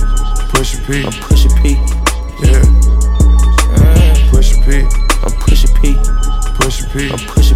Push 0.50 0.74
a 0.74 0.82
P. 0.86 1.04
I'm 1.04 1.12
pushing 1.22 1.54
P. 1.62 1.78
Yeah. 2.42 2.62
Uh, 3.74 4.30
Push 4.30 4.56
a 4.56 4.62
P. 4.62 4.82
I'm 5.22 5.32
pushing 5.42 5.74
P. 5.80 5.94
Push 6.58 6.82
a 6.82 6.88
P. 6.90 7.10
I'm 7.10 7.18
pushing 7.26 7.49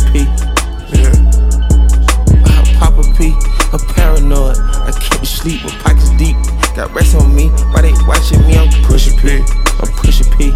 Pop 3.14 3.74
a 3.74 3.78
paranoid. 3.94 4.58
I 4.58 4.90
can't 4.90 5.24
sleep 5.24 5.62
with 5.64 5.74
pockets 5.84 6.10
deep. 6.18 6.36
Got 6.74 6.92
rest 6.92 7.14
on 7.14 7.32
me, 7.32 7.46
why 7.70 7.82
they 7.82 7.92
watching 8.08 8.44
me? 8.44 8.58
I'm 8.58 8.68
Push 8.82 9.06
a 9.06 9.14
P. 9.14 9.38
I'm 9.38 9.88
pushing 10.02 10.26
P. 10.34 10.50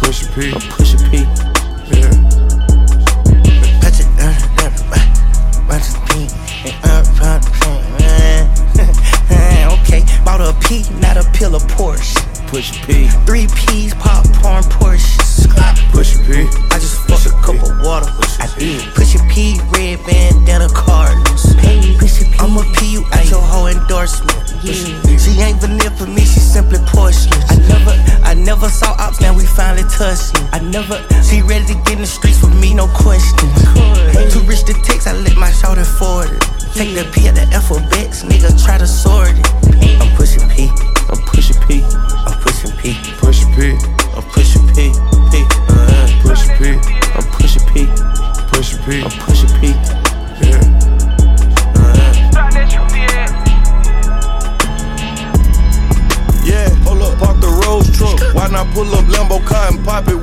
Push 0.00 0.24
a 0.24 0.32
P. 0.32 0.50
I'm 0.50 0.60
pushing 0.72 1.10
P. 1.10 1.18
Yeah. 1.92 2.08
Uh, 4.16 4.40
watch 5.68 5.84
it, 5.92 6.00
P. 6.08 6.28
Okay, 9.80 10.02
bought 10.24 10.40
a 10.40 10.54
P, 10.66 10.84
not 11.00 11.18
a 11.18 11.24
pill 11.32 11.54
of 11.54 11.62
Porsche. 11.64 12.16
Push 12.48 12.70
a 12.70 12.86
P. 12.86 13.08
Three 13.26 13.46
P's, 13.54 13.92
popcorn, 13.94 14.62
Porsche. 14.64 15.18
Push 15.92 16.16
a 16.16 16.18
P. 16.20 16.48
I 16.70 16.78
just 16.78 16.96
fucked 17.06 17.26
a 17.26 17.30
cup 17.42 17.56
of 17.62 17.84
water. 17.84 18.08
I 18.38 18.48
did. 18.58 18.82
Push 18.94 19.16
a 19.16 19.18
P, 19.28 19.60
red 19.72 19.98
bandana 20.06 20.68
Cardinals. 20.72 21.29
Never 28.70 28.86
saw 28.86 29.02
ops, 29.02 29.20
now 29.20 29.34
we 29.34 29.44
finally 29.46 29.82
touched. 29.90 30.30
I 30.54 30.60
never, 30.62 30.94
she 31.26 31.42
ready 31.42 31.66
to 31.66 31.74
get 31.82 31.98
in 31.98 32.02
the 32.02 32.06
streets 32.06 32.40
with 32.40 32.54
me, 32.54 32.72
no 32.72 32.86
question. 32.86 33.50
Too 34.30 34.46
rich 34.46 34.62
to 34.70 34.74
text, 34.86 35.08
I 35.08 35.12
let 35.12 35.34
my 35.34 35.50
shoulder 35.50 35.82
forward. 35.82 36.38
Take 36.78 36.94
the 36.94 37.02
P 37.10 37.26
at 37.26 37.34
the 37.34 37.50
alphabets, 37.50 38.22
nigga 38.22 38.54
try 38.62 38.78
to 38.78 38.86
sort 38.86 39.34
it. 39.34 39.42
I'm 39.98 40.14
pushing 40.14 40.29
pop 59.90 60.06
it 60.06 60.19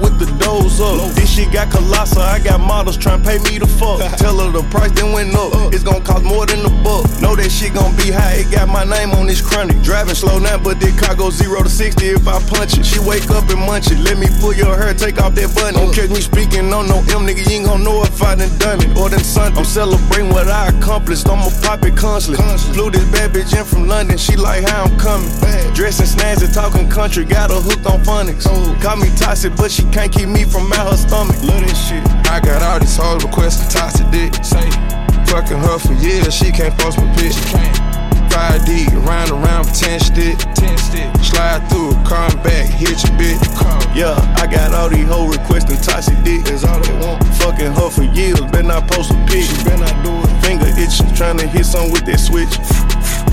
shit 1.37 1.53
got 1.53 1.69
colossal, 1.69 2.21
I 2.21 2.39
got 2.39 2.59
models 2.59 2.97
tryna 2.97 3.23
pay 3.23 3.37
me 3.45 3.59
the 3.59 3.67
fuck. 3.67 4.01
Tell 4.17 4.37
her 4.41 4.49
the 4.49 4.63
price 4.73 4.91
then 4.91 5.13
went 5.13 5.35
up, 5.35 5.53
uh. 5.53 5.69
it's 5.71 5.83
gon' 5.83 6.01
cost 6.01 6.25
more 6.25 6.45
than 6.47 6.63
the 6.63 6.73
buck. 6.81 7.05
Know 7.21 7.35
that 7.35 7.51
shit 7.51 7.73
gon' 7.77 7.95
be 7.95 8.09
high, 8.09 8.41
it 8.41 8.49
got 8.49 8.67
my 8.67 8.83
name 8.83 9.11
on 9.11 9.27
this 9.27 9.41
chronic. 9.41 9.77
Driving 9.83 10.15
slow 10.15 10.39
now, 10.39 10.57
but 10.57 10.79
this 10.79 10.97
car 10.99 11.15
go 11.15 11.29
zero 11.29 11.61
to 11.61 11.69
60 11.69 12.05
if 12.05 12.27
I 12.27 12.41
punch 12.49 12.77
it. 12.77 12.85
She 12.85 12.97
wake 12.99 13.29
up 13.29 13.49
and 13.53 13.61
munch 13.61 13.91
it, 13.91 13.99
let 14.01 14.17
me 14.17 14.27
pull 14.41 14.53
your 14.53 14.75
hair, 14.75 14.93
take 14.95 15.21
off 15.21 15.35
that 15.35 15.53
button. 15.53 15.77
Don't 15.77 15.93
uh. 15.93 15.93
catch 15.93 16.09
me 16.09 16.21
speaking 16.21 16.73
on 16.73 16.87
no 16.89 17.05
M, 17.13 17.21
nigga, 17.29 17.45
you 17.45 17.61
ain't 17.61 17.65
gon' 17.69 17.83
know 17.83 18.01
if 18.01 18.17
I 18.21 18.33
done 18.33 18.49
done 18.57 18.81
it. 18.81 18.97
Or 18.97 19.09
done 19.09 19.21
something. 19.21 19.61
I'm 19.61 19.65
celebrating 19.65 20.33
what 20.33 20.49
I 20.49 20.73
accomplished, 20.73 21.29
I'ma 21.29 21.53
pop 21.61 21.85
it 21.85 21.95
constantly. 21.95 22.41
Flew 22.73 22.89
this 22.89 23.05
bad 23.13 23.29
bitch 23.31 23.53
in 23.53 23.63
from 23.63 23.87
London, 23.87 24.17
she 24.17 24.35
like 24.35 24.65
how 24.65 24.85
I'm 24.85 24.97
coming. 24.97 25.29
Dressing 25.77 26.09
snazzy, 26.09 26.49
talking 26.51 26.89
country, 26.89 27.25
got 27.25 27.51
her 27.51 27.61
hooked 27.61 27.85
on 27.85 28.01
phonics. 28.01 28.47
Oh. 28.49 28.77
Call 28.81 28.97
me 28.97 29.13
toxic, 29.15 29.55
but 29.55 29.69
she 29.69 29.83
can't 29.93 30.11
keep 30.11 30.27
me 30.27 30.43
from 30.43 30.73
out 30.73 30.89
her 30.89 30.97
stomach. 30.97 31.26
Love 31.43 31.61
that 31.61 31.75
shit. 31.75 32.03
I 32.31 32.39
got 32.39 32.61
all 32.63 32.79
these 32.79 32.97
hoes 32.97 33.23
requesting 33.23 33.69
toxic 33.69 34.09
dick. 34.11 34.33
Say, 34.43 34.69
Fucking 35.27 35.59
her 35.59 35.77
for 35.77 35.93
years, 35.93 36.33
she 36.33 36.51
can't 36.51 36.75
post 36.79 36.97
my 36.97 37.07
bitch. 37.15 37.35
5D, 38.31 38.87
round 39.05 39.31
around 39.31 39.65
for 39.65 39.73
10 39.73 39.99
stick. 39.99 40.37
10 40.55 40.77
stick. 40.77 41.09
Slide 41.19 41.59
through, 41.69 41.91
come 42.07 42.31
back, 42.43 42.65
hit 42.69 42.95
your 43.03 43.13
bitch. 43.19 43.43
Yeah, 43.95 44.15
I 44.37 44.47
got 44.47 44.73
all 44.73 44.89
these 44.89 45.07
hoes 45.07 45.37
requesting 45.37 45.77
toxic 45.77 46.21
dick. 46.23 46.45
That's 46.45 46.63
all 46.63 46.79
they 46.79 46.93
want. 46.99 47.23
Fucking 47.43 47.73
her 47.73 47.89
for 47.89 48.03
years, 48.03 48.39
better 48.39 48.63
not 48.63 48.87
post 48.87 49.11
a 49.11 49.15
pic. 49.25 49.43
She 49.43 49.63
better 49.63 49.83
not 49.83 50.03
do 50.05 50.13
it. 50.15 50.41
Finger 50.45 50.69
itching, 50.79 51.13
trying 51.13 51.37
to 51.39 51.47
hit 51.47 51.65
something 51.65 51.91
with 51.91 52.05
that 52.05 52.19
switch. 52.19 52.55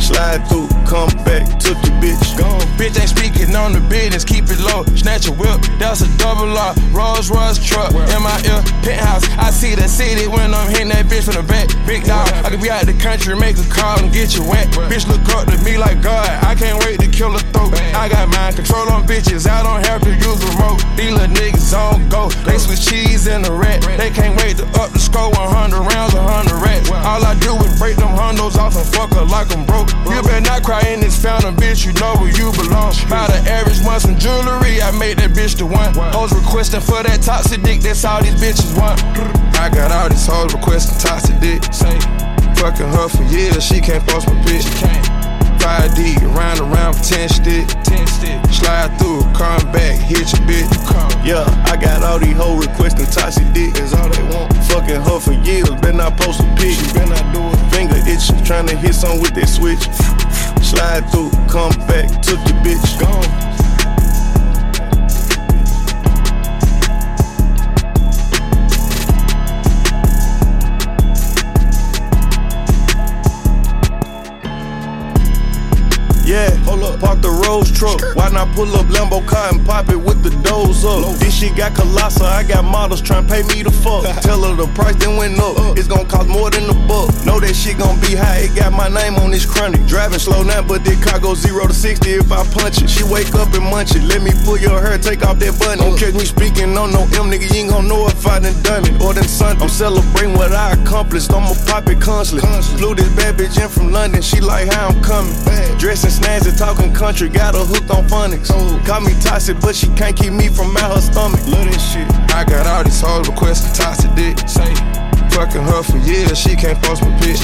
Slide 0.05 0.45
through, 0.53 0.69
come 0.85 1.09
back, 1.25 1.49
took 1.57 1.81
your 1.81 1.97
bitch. 1.97 2.37
Gone. 2.37 2.61
Bitch 2.77 2.93
ain't 3.01 3.09
speaking 3.09 3.57
on 3.57 3.73
the 3.73 3.81
business, 3.89 4.21
keep 4.21 4.45
it 4.53 4.61
low. 4.61 4.85
Snatch 5.01 5.29
a 5.29 5.33
whip, 5.33 5.57
that's 5.81 6.05
a 6.05 6.11
double 6.21 6.53
R. 6.53 6.77
Rolls 6.93 7.33
Royce 7.33 7.57
truck 7.57 7.89
in 7.89 8.21
my 8.21 8.37
ear, 8.45 8.61
penthouse. 8.85 9.25
I 9.41 9.49
see 9.49 9.75
the 9.75 9.89
city 9.89 10.29
when 10.29 10.53
I'm 10.53 10.69
hitting 10.69 10.93
that 10.93 11.09
bitch 11.09 11.25
from 11.25 11.41
the 11.41 11.47
back. 11.49 11.73
Big 11.89 12.05
dog, 12.05 12.29
I 12.45 12.53
could 12.53 12.61
be 12.61 12.69
out 12.69 12.85
the 12.85 12.93
country, 13.01 13.33
make 13.33 13.57
a 13.57 13.65
call 13.73 13.97
and 13.97 14.13
get 14.13 14.37
you 14.37 14.45
wet. 14.45 14.69
Bitch 14.93 15.09
look 15.09 15.25
up 15.33 15.49
to 15.49 15.57
me 15.65 15.79
like 15.79 16.03
God, 16.03 16.29
I 16.45 16.53
can't 16.55 16.77
wait 16.85 17.01
to 17.01 17.09
kill 17.09 17.33
a 17.33 17.41
throat. 17.57 17.73
I 17.97 18.13
got 18.13 18.29
mind 18.29 18.61
control 18.61 18.85
on 18.93 19.09
bitches, 19.09 19.49
I 19.49 19.65
don't 19.65 19.81
have 19.89 20.05
to 20.05 20.13
use 20.13 20.37
a 20.45 20.53
remote. 20.53 20.85
These 21.01 21.17
little 21.17 21.33
niggas 21.33 21.73
on 21.73 22.05
go, 22.13 22.29
they 22.45 22.61
switch 22.61 22.85
cheese 22.85 23.25
in 23.27 23.41
the 23.41 23.53
rat. 23.53 23.81
They 23.97 24.13
can't 24.13 24.37
wait 24.45 24.61
to 24.61 24.69
up 24.77 24.93
the 24.93 25.01
score 25.01 25.33
100 25.33 25.81
rounds, 25.81 26.13
100 26.13 26.61
rats. 26.61 26.93
All 26.93 27.25
I 27.25 27.33
do 27.41 27.57
is 27.65 27.73
break 27.81 27.97
them 27.97 28.13
hundos 28.13 28.61
off 28.61 28.77
and 28.77 28.85
fuck 28.93 29.09
her 29.17 29.25
like 29.25 29.49
I'm 29.49 29.65
broke. 29.65 29.94
You 30.09 30.23
better 30.23 30.41
not 30.41 30.63
cry 30.63 30.83
in 30.89 31.01
this 31.01 31.21
fountain, 31.21 31.57
bitch, 31.57 31.87
you 31.87 31.93
know 31.95 32.15
where 32.21 32.31
you 32.31 32.53
belong. 32.53 32.93
Buy 33.09 33.27
the 33.27 33.41
average 33.51 33.81
one 33.85 34.01
some 34.01 34.19
jewelry, 34.19 34.83
I 34.83 34.91
made 34.93 35.19
that 35.19 35.31
bitch 35.31 35.57
the 35.57 35.67
one. 35.67 35.95
Hoes 36.13 36.33
requesting 36.33 36.81
for 36.81 37.03
that 37.03 37.23
toxic 37.23 37.63
dick, 37.63 37.81
that's 37.81 38.05
all 38.05 38.23
these 38.23 38.37
bitches 38.37 38.77
want. 38.79 39.01
I 39.59 39.71
got 39.71 39.91
all 39.91 40.09
these 40.09 40.27
hoes 40.27 40.53
requesting 40.55 40.99
toxic 40.99 41.41
dick. 41.41 41.65
Say, 41.73 41.99
Fucking 42.61 42.87
her 42.87 43.09
for 43.09 43.25
years, 43.25 43.65
she 43.65 43.81
can't 43.81 44.07
post 44.07 44.27
my 44.29 44.35
bitch. 44.43 44.65
5D, 45.61 46.21
round 46.37 46.61
around 46.61 46.95
for 46.95 47.05
10 47.05 47.29
stick. 47.29 47.67
10 47.85 48.07
stick. 48.07 48.39
Slide 48.53 48.93
through, 48.99 49.23
come 49.33 49.65
back, 49.73 49.99
hit 50.01 50.31
your 50.33 50.45
bitch. 50.45 51.25
Yeah, 51.25 51.45
I 51.65 51.77
got 51.77 52.03
all 52.03 52.19
these 52.19 52.37
hoes 52.37 52.67
requesting 52.67 53.07
toxic 53.07 53.51
dick. 53.53 53.73
That's 53.75 53.95
all 53.95 54.09
they 54.09 54.23
want. 54.35 54.53
Fucking 54.69 55.01
her 55.01 55.21
for 55.21 55.33
years, 55.33 55.71
better 55.81 55.93
not 55.93 56.17
post 56.19 56.41
a 56.41 56.45
pic. 56.57 56.77
Better 56.93 57.07
not 57.07 57.35
do 57.35 57.41
it. 57.49 57.64
Itching, 58.07 58.37
tryna 58.45 58.77
hit 58.77 58.95
something 58.95 59.23
with 59.23 59.35
that 59.35 59.49
switch. 59.49 59.81
Slide 60.63 61.09
through, 61.11 61.31
come 61.49 61.73
back, 61.87 62.23
took 62.23 62.39
your 62.47 62.59
bitch. 62.63 63.01
Gone. 63.01 63.45
Yeah, 76.25 76.51
hold 76.65 76.83
up, 76.83 77.01
park 77.01 77.21
the 77.21 77.29
Rose 77.29 77.71
truck. 77.71 78.01
Why 78.17 78.31
not 78.31 78.49
pull 78.57 78.75
up 78.77 78.87
Lambo 78.87 79.25
car 79.27 79.53
and 79.53 79.65
pop 79.65 79.91
it 79.91 79.97
with 79.97 80.23
the 80.23 80.31
doors 80.43 80.83
up? 80.83 81.19
This 81.21 81.37
shit 81.37 81.55
got 81.55 81.75
colossal, 81.75 82.25
I 82.25 82.43
got 82.45 82.65
models 82.65 83.03
trying 83.03 83.27
to 83.27 83.33
pay 83.33 83.43
me 83.43 83.63
the 83.63 83.71
fuck. 83.71 84.05
Tell 84.23 84.43
her 84.43 84.57
the 84.57 84.67
price 84.75 84.97
then 84.97 85.19
went 85.19 85.39
up, 85.39 85.59
uh. 85.59 85.75
it's 85.77 85.87
gonna 85.87 86.09
cost 86.09 86.29
more 86.29 86.51
than 86.51 86.67
the 86.67 86.75
buck. 86.89 86.94
Shit 87.65 87.79
gon' 87.79 87.99
be 88.05 88.13
high, 88.13 88.45
it 88.45 88.55
got 88.55 88.77
my 88.77 88.93
name 88.93 89.17
on 89.17 89.31
this 89.31 89.49
chronic. 89.49 89.87
Driving 89.87 90.19
slow 90.19 90.43
now, 90.43 90.61
but 90.61 90.85
this 90.85 91.03
car 91.03 91.19
go 91.19 91.33
zero 91.33 91.67
to 91.67 91.73
60 91.73 92.11
if 92.11 92.31
I 92.31 92.45
punch 92.53 92.83
it. 92.83 92.91
She 92.91 93.03
wake 93.05 93.33
up 93.41 93.55
and 93.57 93.65
munch 93.65 93.97
it, 93.97 94.05
let 94.05 94.21
me 94.21 94.33
pull 94.45 94.59
your 94.59 94.85
hair, 94.85 94.99
take 94.99 95.25
off 95.25 95.39
that 95.39 95.57
button. 95.59 95.79
Don't 95.79 95.97
catch 95.97 96.13
me 96.13 96.29
speaking 96.29 96.77
on 96.77 96.93
no 96.93 97.09
M, 97.17 97.33
nigga, 97.33 97.49
you 97.49 97.65
ain't 97.65 97.71
gon' 97.71 97.89
know 97.89 98.05
if 98.07 98.21
I 98.27 98.39
done 98.39 98.53
done 98.61 98.85
it. 98.85 99.01
Or 99.01 99.15
done 99.17 99.25
something, 99.25 99.63
I'm 99.63 99.71
celebrating 99.73 100.37
what 100.37 100.53
I 100.53 100.77
accomplished, 100.77 101.33
I'ma 101.33 101.57
pop 101.65 101.89
it 101.89 102.03
constantly. 102.03 102.45
Flew 102.77 102.95
this 102.97 103.09
bad 103.17 103.41
bitch 103.41 103.57
in 103.57 103.71
from 103.71 103.93
London, 103.93 104.21
she 104.21 104.43
like 104.45 104.69
how 104.69 104.93
I'm 104.93 105.01
coming. 105.01 105.33
Dressing 105.81 106.13
snazzy, 106.13 106.53
talking 106.53 106.93
country, 106.93 107.31
got 107.31 107.55
her 107.55 107.65
hooked 107.65 107.89
on 107.89 108.05
phonics. 108.13 108.53
Call 108.85 109.01
me 109.01 109.17
toxic, 109.25 109.57
but 109.65 109.75
she 109.75 109.89
can't 109.97 110.15
keep 110.15 110.35
me 110.37 110.49
from 110.53 110.77
out 110.77 110.97
her 110.97 111.01
stomach. 111.01 111.41
Love 111.49 111.65
that 111.65 111.81
shit. 111.81 112.05
I 112.29 112.45
got 112.45 112.67
all 112.67 112.85
these 112.85 113.01
hoes 113.01 113.27
requesting 113.27 113.73
toxic 113.73 114.13
dick. 114.13 114.37
Say, 114.45 114.69
Fucking 115.35 115.63
her 115.63 115.83
for 115.83 115.99
years, 115.99 116.39
she 116.39 116.55
can't 116.55 116.81
post 116.81 117.03
my 117.03 117.11
bitch. 117.19 117.43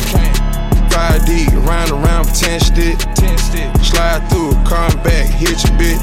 5D, 0.94 1.50
round 1.66 1.90
around 1.90 2.24
for 2.24 2.34
10 2.34 2.60
stick. 2.60 2.98
10 3.18 3.38
stick. 3.38 3.66
Slide 3.82 4.22
through, 4.30 4.52
come 4.62 4.94
back, 5.02 5.26
hit 5.26 5.58
your 5.66 5.74
bitch. 5.74 5.98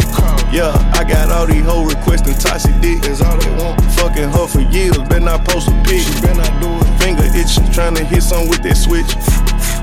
Yeah, 0.52 0.76
I 0.94 1.04
got 1.08 1.32
all 1.32 1.48
these 1.48 1.64
hoes 1.64 1.96
requesting 1.96 2.36
toxic 2.36 2.76
dick. 2.82 3.02
That's 3.02 3.22
all 3.22 3.38
they 3.38 3.52
want. 3.56 3.80
Fucking 3.96 4.30
her 4.30 4.48
for 4.48 4.62
years, 4.68 4.98
better 5.08 5.22
not 5.22 5.46
post 5.46 5.70
a 5.70 5.72
pic. 5.84 6.04
She 6.04 6.22
better 6.22 6.36
not 6.36 6.62
do 6.62 6.68
it. 6.76 7.00
Finger 7.00 7.24
itching, 7.24 7.64
tryna 7.72 8.04
hit 8.04 8.22
something 8.22 8.50
with 8.50 8.64
that 8.64 8.76
switch. 8.76 9.08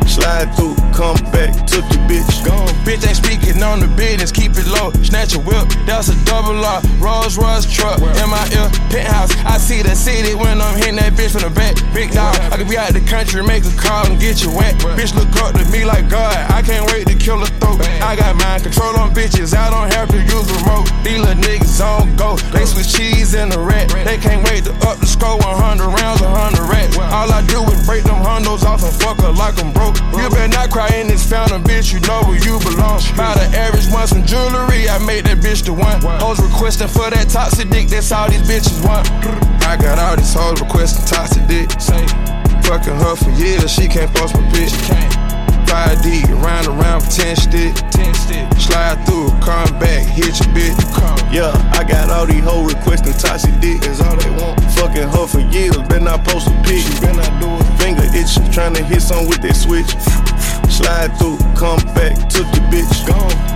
Slide 0.05 0.53
through, 0.57 0.77
come 0.95 1.19
back, 1.35 1.51
took 1.67 1.85
your 1.91 2.03
bitch. 2.07 2.47
Gone, 2.47 2.71
bitch 2.87 3.03
ain't 3.03 3.19
speaking 3.19 3.63
on 3.63 3.81
the 3.81 3.91
business, 3.99 4.31
keep 4.31 4.55
it 4.55 4.67
low. 4.71 4.95
Snatch 5.03 5.35
a 5.35 5.41
whip, 5.43 5.67
that's 5.85 6.09
a 6.09 6.17
double 6.25 6.55
R. 6.55 6.81
Rolls 7.03 7.37
Royce 7.37 7.67
truck, 7.67 7.99
in 7.99 8.29
my 8.31 8.47
ear, 8.55 8.71
penthouse. 8.89 9.35
I 9.45 9.59
see 9.59 9.83
the 9.83 9.95
city 9.95 10.35
when 10.35 10.63
I'm 10.63 10.79
hitting 10.79 10.97
that 11.03 11.13
bitch 11.19 11.35
from 11.35 11.43
the 11.43 11.51
back. 11.51 11.75
Big 11.93 12.15
dog, 12.15 12.39
I 12.55 12.57
could 12.57 12.71
be 12.71 12.79
out 12.79 12.95
the 12.95 13.03
country, 13.03 13.43
make 13.43 13.67
a 13.67 13.75
call 13.75 14.07
and 14.07 14.19
get 14.19 14.43
you 14.43 14.55
wet. 14.55 14.75
Bitch 14.95 15.15
look 15.19 15.31
up 15.43 15.59
to 15.59 15.65
me 15.75 15.85
like 15.85 16.09
God, 16.09 16.35
I 16.51 16.63
can't 16.63 16.87
wait 16.95 17.07
to 17.11 17.15
kill 17.19 17.43
a 17.43 17.47
throat. 17.59 17.83
I 18.01 18.15
got 18.15 18.39
mind 18.39 18.63
control 18.63 18.95
on 18.97 19.11
bitches, 19.13 19.53
I 19.53 19.69
don't 19.71 19.93
have 19.93 20.09
to 20.15 20.19
use 20.23 20.47
a 20.47 20.55
remote. 20.63 20.87
These 21.03 21.19
little 21.19 21.43
niggas 21.43 21.83
on 21.83 22.15
go, 22.17 22.37
they 22.55 22.65
switch 22.65 22.95
cheese 22.95 23.35
in 23.35 23.51
the 23.51 23.59
rat. 23.59 23.91
They 24.07 24.17
can't 24.17 24.47
wait 24.47 24.65
to 24.65 24.73
up 24.87 25.03
the 25.03 25.07
score 25.07 25.37
100 25.43 25.91
rounds, 25.91 26.23
100 26.23 26.71
rats. 26.71 26.97
All 26.99 27.31
I 27.31 27.43
do 27.51 27.63
is 27.75 27.83
break 27.85 28.05
them 28.05 28.23
hundos 28.23 28.63
off 28.63 28.83
and 28.87 28.95
fuck 29.03 29.19
her 29.21 29.33
like 29.33 29.59
I'm 29.59 29.73
broke. 29.73 29.99
You 30.15 30.31
better 30.31 30.49
not 30.49 30.71
cry 30.71 30.84
in 30.93 31.07
this 31.07 31.29
fountain, 31.29 31.63
bitch, 31.63 31.93
you 31.93 32.01
know 32.01 32.23
where 32.27 32.39
you 32.39 32.59
belong. 32.61 33.01
By 33.17 33.35
the 33.35 33.49
average 33.57 33.89
one, 33.93 34.07
some 34.07 34.25
jewelry, 34.25 34.89
I 34.89 34.99
made 35.05 35.25
that 35.27 35.39
bitch 35.39 35.65
the 35.65 35.73
one. 35.73 36.01
Hoes 36.21 36.41
requesting 36.41 36.89
for 36.89 37.11
that 37.11 37.29
toxic 37.29 37.71
dick, 37.71 37.89
that's 37.89 38.13
all 38.13 38.29
these 38.29 38.43
bitches 38.43 38.85
want. 38.85 39.09
I 39.65 39.77
got 39.77 39.99
all 39.99 40.17
these 40.17 40.35
hoes 40.35 40.61
requesting 40.61 41.07
toxic 41.07 41.47
dick. 41.47 41.71
Fucking 42.65 42.97
her 42.97 43.17
for 43.17 43.31
years, 43.31 43.71
she 43.71 43.89
can't 43.89 44.13
post 44.15 44.35
my 44.35 44.43
bitch. 44.51 45.24
5D, 45.75 46.31
round 46.41 46.69
and 46.69 46.79
round 46.79 47.03
for 47.03 47.11
10 47.11 47.35
stick. 47.35 47.75
10 47.91 48.15
stick. 48.15 48.47
Slide 48.63 48.95
through, 49.07 49.31
come 49.43 49.67
back, 49.83 50.07
hit 50.07 50.39
your 50.39 50.55
bitch. 50.55 50.79
Yeah, 51.35 51.51
I 51.75 51.83
got 51.83 52.11
all 52.11 52.27
these 52.27 52.45
hoes 52.45 52.73
requesting 52.73 53.13
toxic 53.15 53.59
dick. 53.59 53.81
That's 53.81 54.01
all 54.01 54.15
they 54.15 54.31
want. 54.39 54.63
Fucking 54.79 55.09
her 55.09 55.27
for 55.27 55.41
years, 55.41 55.77
better 55.91 55.99
not 55.99 56.23
post 56.25 56.47
a 56.47 56.53
pic. 56.63 56.79
She 56.79 56.95
better 57.01 57.19
not 57.19 57.43
do 57.43 57.51
it. 57.51 57.67
Finger 57.83 58.07
itching, 58.15 58.49
trying 58.53 58.75
to 58.75 58.85
hit 58.85 59.03
some 59.03 59.27
with 59.27 59.43
that 59.43 59.57
switch. 59.57 59.91
Slide 60.71 61.11
through, 61.19 61.39
come 61.59 61.83
back, 61.91 62.15
took 62.31 62.47
your 62.55 62.67
bitch. 62.71 62.95
Gone. 63.09 63.54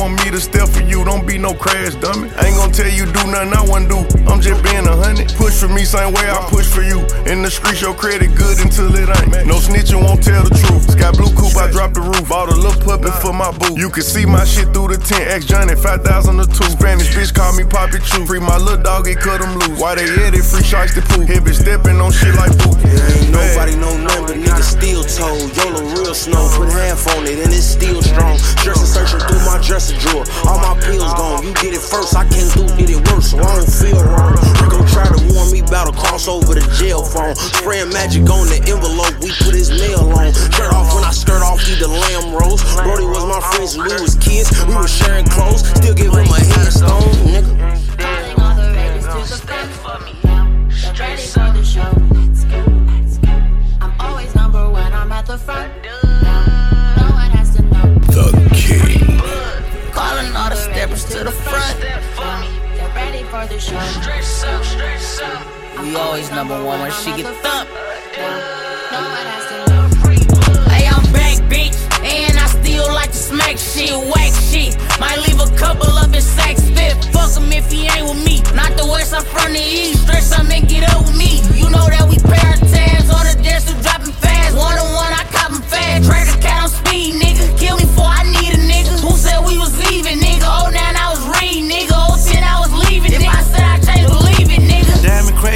Want 0.00 0.16
me 0.24 0.30
to 0.32 0.40
step 0.40 0.66
for 0.66 0.80
you, 0.80 1.04
don't 1.04 1.26
be 1.26 1.36
no 1.36 1.52
crash 1.52 1.94
dummy. 2.00 2.32
I 2.40 2.48
ain't 2.48 2.56
gonna 2.56 2.72
tell 2.72 2.88
you 2.88 3.04
do 3.04 3.22
nothing 3.28 3.52
I 3.52 3.62
wanna 3.68 3.88
do. 3.88 4.00
I'm 4.24 4.40
just 4.40 4.64
being 4.64 4.88
a 4.88 4.96
hundred. 4.96 5.28
Push 5.36 5.60
for 5.60 5.68
me, 5.68 5.84
same 5.84 6.16
way 6.16 6.24
I 6.24 6.40
push 6.48 6.64
for 6.64 6.80
you. 6.80 7.04
In 7.28 7.44
the 7.44 7.50
streets, 7.52 7.84
your 7.84 7.92
credit 7.92 8.34
good 8.34 8.56
until 8.64 8.88
it 8.96 9.12
ain't. 9.20 9.46
No 9.46 9.60
snitching 9.60 10.00
won't 10.00 10.24
tell 10.24 10.42
the 10.42 10.56
truth. 10.56 10.96
Sky 10.96 11.12
blue 11.12 11.28
coupe, 11.36 11.54
I 11.60 11.68
dropped 11.70 11.94
the 11.94 12.00
roof. 12.00 12.24
Bought 12.28 12.48
a 12.48 12.56
little 12.56 12.80
puppy 12.80 13.12
for 13.20 13.36
my 13.36 13.52
boo. 13.52 13.76
You 13.76 13.90
can 13.90 14.02
see 14.02 14.24
my 14.24 14.44
shit 14.44 14.72
through 14.72 14.96
the 14.96 14.98
tent. 14.98 15.28
X 15.28 15.44
Johnny, 15.44 15.76
5,000 15.76 16.40
or 16.40 16.48
two. 16.48 16.70
Spanish 16.72 17.12
bitch 17.12 17.34
call 17.36 17.52
me 17.52 17.64
Poppy 17.64 18.00
Chew. 18.00 18.24
Free 18.24 18.40
my 18.40 18.56
little 18.56 18.80
dog, 18.80 19.06
it 19.06 19.20
cut 19.20 19.44
him 19.44 19.52
loose. 19.60 19.78
Why 19.78 20.00
they 20.00 20.08
edit 20.24 20.44
free 20.44 20.64
shots 20.64 20.94
to 20.96 21.02
poop? 21.12 21.28
Heavy 21.28 21.52
stepping 21.52 22.00
on 22.00 22.10
shit 22.10 22.34
like 22.40 22.56
boo. 22.56 22.72
Ain't 22.88 23.28
nobody 23.28 23.76
know 23.76 23.92
nothing 24.00 24.24
but 24.24 24.38
niggas 24.40 24.80
still 24.80 25.04
told. 25.04 25.44
YOLO 25.60 25.84
real 25.92 26.14
snow, 26.14 26.48
put 26.56 26.72
half 26.72 27.04
on 27.12 27.28
it 27.28 27.36
and 27.44 27.52
it's 27.52 27.68
still 27.68 28.00
strong. 28.00 28.40
Dressing 28.64 28.88
searching 28.88 29.20
through 29.28 29.44
my 29.44 29.60
dresser 29.60 29.89
drawer. 29.98 30.24
All 30.46 30.60
my 30.60 30.78
pills 30.80 31.12
gone. 31.14 31.42
You 31.42 31.52
get 31.54 31.74
it 31.74 31.82
first, 31.82 32.14
I 32.16 32.24
can't 32.28 32.52
do 32.54 32.68
get 32.76 32.90
it 32.90 33.00
worse, 33.10 33.30
so 33.30 33.38
I 33.38 33.56
don't 33.56 33.66
feel 33.66 34.04
wrong. 34.04 34.36
You 34.62 34.68
gon' 34.70 34.86
try 34.86 35.06
to 35.06 35.18
warn 35.34 35.50
me 35.50 35.60
about 35.60 35.88
a 35.88 35.92
cross 35.96 36.28
over 36.28 36.54
the 36.54 36.60
jail 36.78 37.02
phone. 37.02 37.34
Spraying 37.34 37.88
magic 37.90 38.30
on 38.30 38.46
the 38.46 38.62
envelope, 38.68 39.18
we 39.20 39.32
put 39.42 39.54
his 39.54 39.70
nail 39.70 40.12
on. 40.14 40.32
Shirt 40.54 40.72
off 40.72 40.94
when 40.94 41.02
I 41.04 41.10
skirt 41.10 41.42
off, 41.42 41.60
eat 41.68 41.78
the 41.78 41.88
lamb 41.88 42.32
roast. 42.34 42.64
Brody 42.76 43.06
was 43.06 43.24
my 43.26 43.40
friend 43.52 43.68
since 43.68 43.82
we 43.82 43.92
was 44.00 44.14
kids. 44.16 44.50
We 44.66 44.74
was 44.74 44.90
sharing 44.90 45.26
clothes, 45.26 45.64
still 45.66 45.94
give 45.94 46.12
him 46.12 46.26
a 46.26 46.38
headstone, 46.38 47.02
nigga. 47.26 47.56
Calling 47.98 48.40
all 48.40 48.54
the 48.54 48.72
rages 48.74 49.06
to 49.14 49.24
show. 51.64 51.90
I'm 53.80 53.92
always 54.00 54.34
number 54.34 54.68
one, 54.70 54.92
I'm 54.92 55.12
at 55.12 55.26
the 55.26 55.38
front. 55.38 55.89
to 61.20 61.24
the 61.24 61.32
front. 61.32 61.76
We 65.82 65.96
always 65.96 66.30
number 66.30 66.64
one 66.64 66.80
when 66.80 66.92
she 66.92 67.10
get 67.16 67.26
thumped. 67.42 67.70
Hey, 70.70 70.86
I'm 70.88 71.04
back, 71.12 71.36
bitch, 71.52 71.76
and 72.00 72.38
I 72.38 72.46
still 72.46 72.88
like 72.94 73.10
to 73.10 73.16
smack 73.16 73.58
shit, 73.58 73.92
whack 73.92 74.32
shit. 74.48 74.76
Might 74.98 75.18
leave 75.26 75.40
a 75.40 75.50
couple 75.56 75.90
up 75.98 76.14
in 76.14 76.22
sacks, 76.22 76.62
spit. 76.62 76.96
Fuck 77.12 77.36
him 77.36 77.52
if 77.52 77.70
he 77.70 77.86
ain't 77.86 78.08
with 78.08 78.24
me. 78.24 78.40
Not 78.54 78.76
the 78.78 78.86
west, 78.86 79.12
I'm 79.12 79.24
from 79.24 79.52
the 79.52 79.60
east. 79.60 80.02
Stress 80.04 80.32
up 80.32 80.48
and 80.48 80.66
get 80.68 80.88
up 80.94 81.04
with 81.04 81.16
me. 81.16 81.42
You 81.54 81.68
know 81.68 81.84
that 81.84 82.06
we 82.08 82.16
pair 82.16 82.56
tabs 82.56 83.10
All 83.10 83.24
the 83.24 83.36
desk, 83.42 83.68
dropping 83.82 84.14
fast. 84.14 84.56
One 84.56 84.78
on 84.78 84.94
one, 84.94 85.12
I 85.12 85.24
cop 85.32 85.52
them 85.52 85.62
fast. 85.62 86.08
Trade 86.08 86.28
the 86.28 86.40
cat, 86.40 86.64
I'm. 86.64 87.29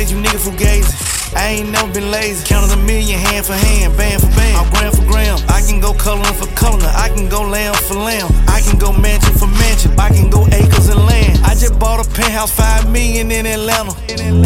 made 0.04 0.10
you 0.10 0.20
nigga 0.22 0.38
fugazi. 0.38 0.92
I 1.36 1.48
ain't 1.48 1.70
never 1.70 1.92
been 1.92 2.10
lazy. 2.10 2.44
Counting 2.46 2.78
a 2.78 2.82
million 2.84 3.18
hand 3.18 3.46
for 3.46 3.54
hand, 3.54 3.96
band 3.96 4.20
for 4.20 4.28
band, 4.36 4.56
all 4.56 4.70
gram 4.70 4.92
for 4.92 5.04
gram. 5.10 5.38
I 5.48 5.62
can 5.66 5.80
go 5.80 5.92
coloring 5.94 6.34
for 6.34 6.46
color, 6.54 6.90
I 6.94 7.08
can 7.08 7.28
go 7.28 7.42
lamb 7.42 7.74
for 7.74 7.94
lamb, 7.94 8.28
I 8.46 8.60
can 8.60 8.78
go 8.78 8.92
mansion 8.92 9.34
for 9.34 9.46
mansion, 9.46 9.98
I 9.98 10.10
can 10.10 10.30
go 10.30 10.46
acres 10.48 10.88
and 10.88 11.00
land. 11.06 11.40
I 11.44 11.54
just 11.54 11.78
bought 11.78 12.04
a 12.04 12.08
penthouse, 12.10 12.52
five 12.54 12.90
million 12.90 13.30
in 13.30 13.46
Atlanta. 13.46 13.92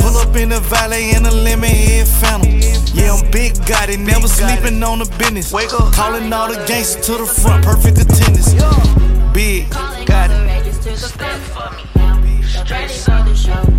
Pull 0.00 0.16
up 0.16 0.34
in 0.36 0.48
the 0.48 0.60
valley 0.60 1.10
in 1.10 1.26
a 1.26 1.30
lemon 1.30 1.70
head 1.70 2.08
phantom. 2.08 2.50
Yeah, 2.94 3.14
I'm 3.14 3.30
big 3.30 3.54
got 3.66 3.90
it, 3.90 4.00
never 4.00 4.28
sleeping 4.28 4.82
on 4.82 5.00
the 5.00 5.06
business. 5.18 5.52
Wake 5.52 5.72
up, 5.72 5.92
calling 5.92 6.32
all 6.32 6.48
the 6.48 6.64
gangsters 6.66 7.06
to 7.06 7.12
the 7.18 7.26
front, 7.26 7.64
perfect 7.64 7.98
attendance. 7.98 8.54
Big 9.34 9.68
got 10.06 10.30
it. 10.30 10.48
Straight 12.48 12.90
to 12.90 13.24
the 13.24 13.34
show. 13.34 13.77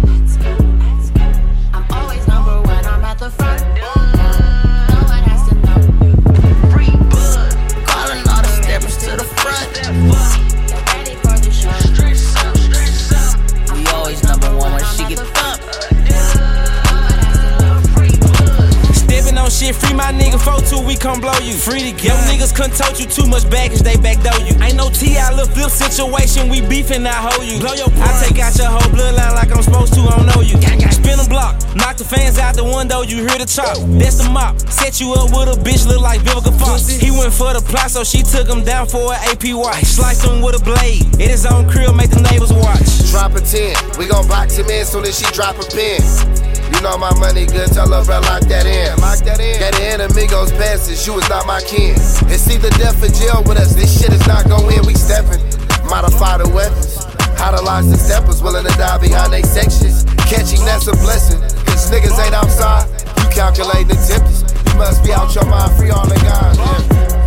Shit, 19.70 19.82
free 19.82 19.96
my 19.96 20.12
nigga, 20.12 20.38
4-2, 20.38 20.86
we 20.86 20.96
come 20.96 21.20
blow 21.22 21.38
you. 21.42 21.54
Free 21.54 21.80
to 21.80 21.94
Young 22.06 22.18
niggas 22.26 22.56
couldn't 22.56 22.76
tote 22.78 23.00
you 23.00 23.06
too 23.06 23.28
much 23.28 23.50
baggage, 23.50 23.80
they 23.80 23.96
backdoor 23.98 24.40
you. 24.46 24.54
Ain't 24.64 24.76
no 24.76 24.90
T.I. 24.90 25.32
little 25.32 25.52
flip 25.54 25.70
situation, 25.70 26.50
we 26.50 26.62
beefing, 26.62 27.06
I 27.06 27.14
hold 27.14 27.46
you. 27.46 27.60
Blow 27.60 27.74
your 27.74 27.90
I 28.02 28.24
take 28.24 28.40
out 28.40 28.56
your 28.58 28.68
whole 28.68 28.90
bloodline 28.92 29.36
like 29.36 29.52
I'm 29.52 29.64
supposed 29.64 29.94
to, 29.94 30.02
I 30.02 30.18
don't 30.18 30.26
know 30.26 30.42
you. 30.42 30.58
Spin 30.92 31.20
a 31.20 31.28
block, 31.30 31.56
knock 31.76 31.98
the 31.98 32.04
fans 32.04 32.38
out 32.38 32.56
the 32.56 32.64
window, 32.64 33.02
you 33.02 33.18
hear 33.18 33.38
the 33.38 33.46
chop. 33.46 33.78
That's 34.00 34.18
the 34.18 34.30
mop. 34.30 34.60
Set 34.70 35.00
you 35.00 35.14
up 35.14 35.32
with 35.32 35.56
a 35.56 35.60
bitch, 35.62 35.88
look 35.88 36.02
like 36.02 36.22
Vivica 36.22 36.58
Fox. 36.60 36.88
He 36.88 37.12
went 37.12 37.34
for 37.34 37.54
the 37.54 37.62
plot, 37.62 37.92
so 37.92 38.04
she 38.04 38.22
took 38.24 38.48
him 38.48 38.64
down 38.64 38.88
for 38.88 39.14
an 39.14 39.20
APY. 39.30 39.86
Slice 39.86 40.24
him 40.24 40.42
with 40.42 40.60
a 40.60 40.64
blade, 40.64 41.06
in 41.20 41.30
his 41.30 41.46
own 41.46 41.70
crib, 41.70 41.96
make 41.96 42.10
the 42.10 42.22
neighbors 42.22 42.54
watch. 42.54 43.12
Drop 43.12 43.36
a 43.36 43.42
10. 43.42 43.98
We 43.98 44.08
gon' 44.08 44.28
box 44.28 44.58
him 44.58 44.70
in 44.70 44.86
soon 44.86 45.06
as 45.06 45.18
she 45.18 45.26
drop 45.34 45.58
a 45.58 45.66
pin. 45.66 46.49
You 46.74 46.82
know 46.82 46.98
my 46.98 47.14
money 47.20 47.46
good, 47.46 47.72
tell 47.72 47.90
her, 47.92 48.04
bro, 48.06 48.20
lock 48.22 48.44
that 48.48 48.66
in. 48.66 48.96
Lock 49.02 49.20
that 49.26 49.40
in. 49.40 49.60
Got 49.60 49.74
the 49.74 49.84
enemigos 49.84 50.52
passes, 50.56 51.06
you 51.06 51.18
is 51.18 51.28
not 51.30 51.46
my 51.46 51.62
kin. 51.62 51.96
It's 52.32 52.50
either 52.50 52.70
death 52.78 53.04
or 53.04 53.12
jail 53.12 53.44
with 53.46 53.58
us, 53.58 53.76
this 53.76 53.90
shit 53.90 54.14
is 54.14 54.26
not 54.28 54.48
going, 54.48 54.86
we 54.86 54.94
steppin'. 54.94 55.42
Modify 55.90 56.38
the 56.38 56.48
weapons. 56.50 57.04
How 57.40 57.52
to 57.52 57.62
launch 57.62 57.88
the 57.88 57.98
steppers, 57.98 58.44
willing 58.44 58.66
to 58.66 58.74
die 58.78 58.98
behind 58.98 59.34
they 59.34 59.44
sections. 59.44 60.04
Catching, 60.30 60.64
that's 60.66 60.88
a 60.88 60.96
blessing. 61.04 61.42
Cause 61.66 61.90
niggas 61.90 62.18
ain't 62.24 62.36
outside, 62.36 62.88
you 63.18 63.30
calculate 63.32 63.88
the 63.88 63.96
tempers. 63.96 64.44
You 64.72 64.78
must 64.78 65.04
be 65.04 65.12
out 65.12 65.34
your 65.34 65.46
mind, 65.46 65.72
free 65.76 65.90
all 65.90 66.06
the 66.08 66.16
guys. 66.16 66.58
Yeah. 66.58 67.19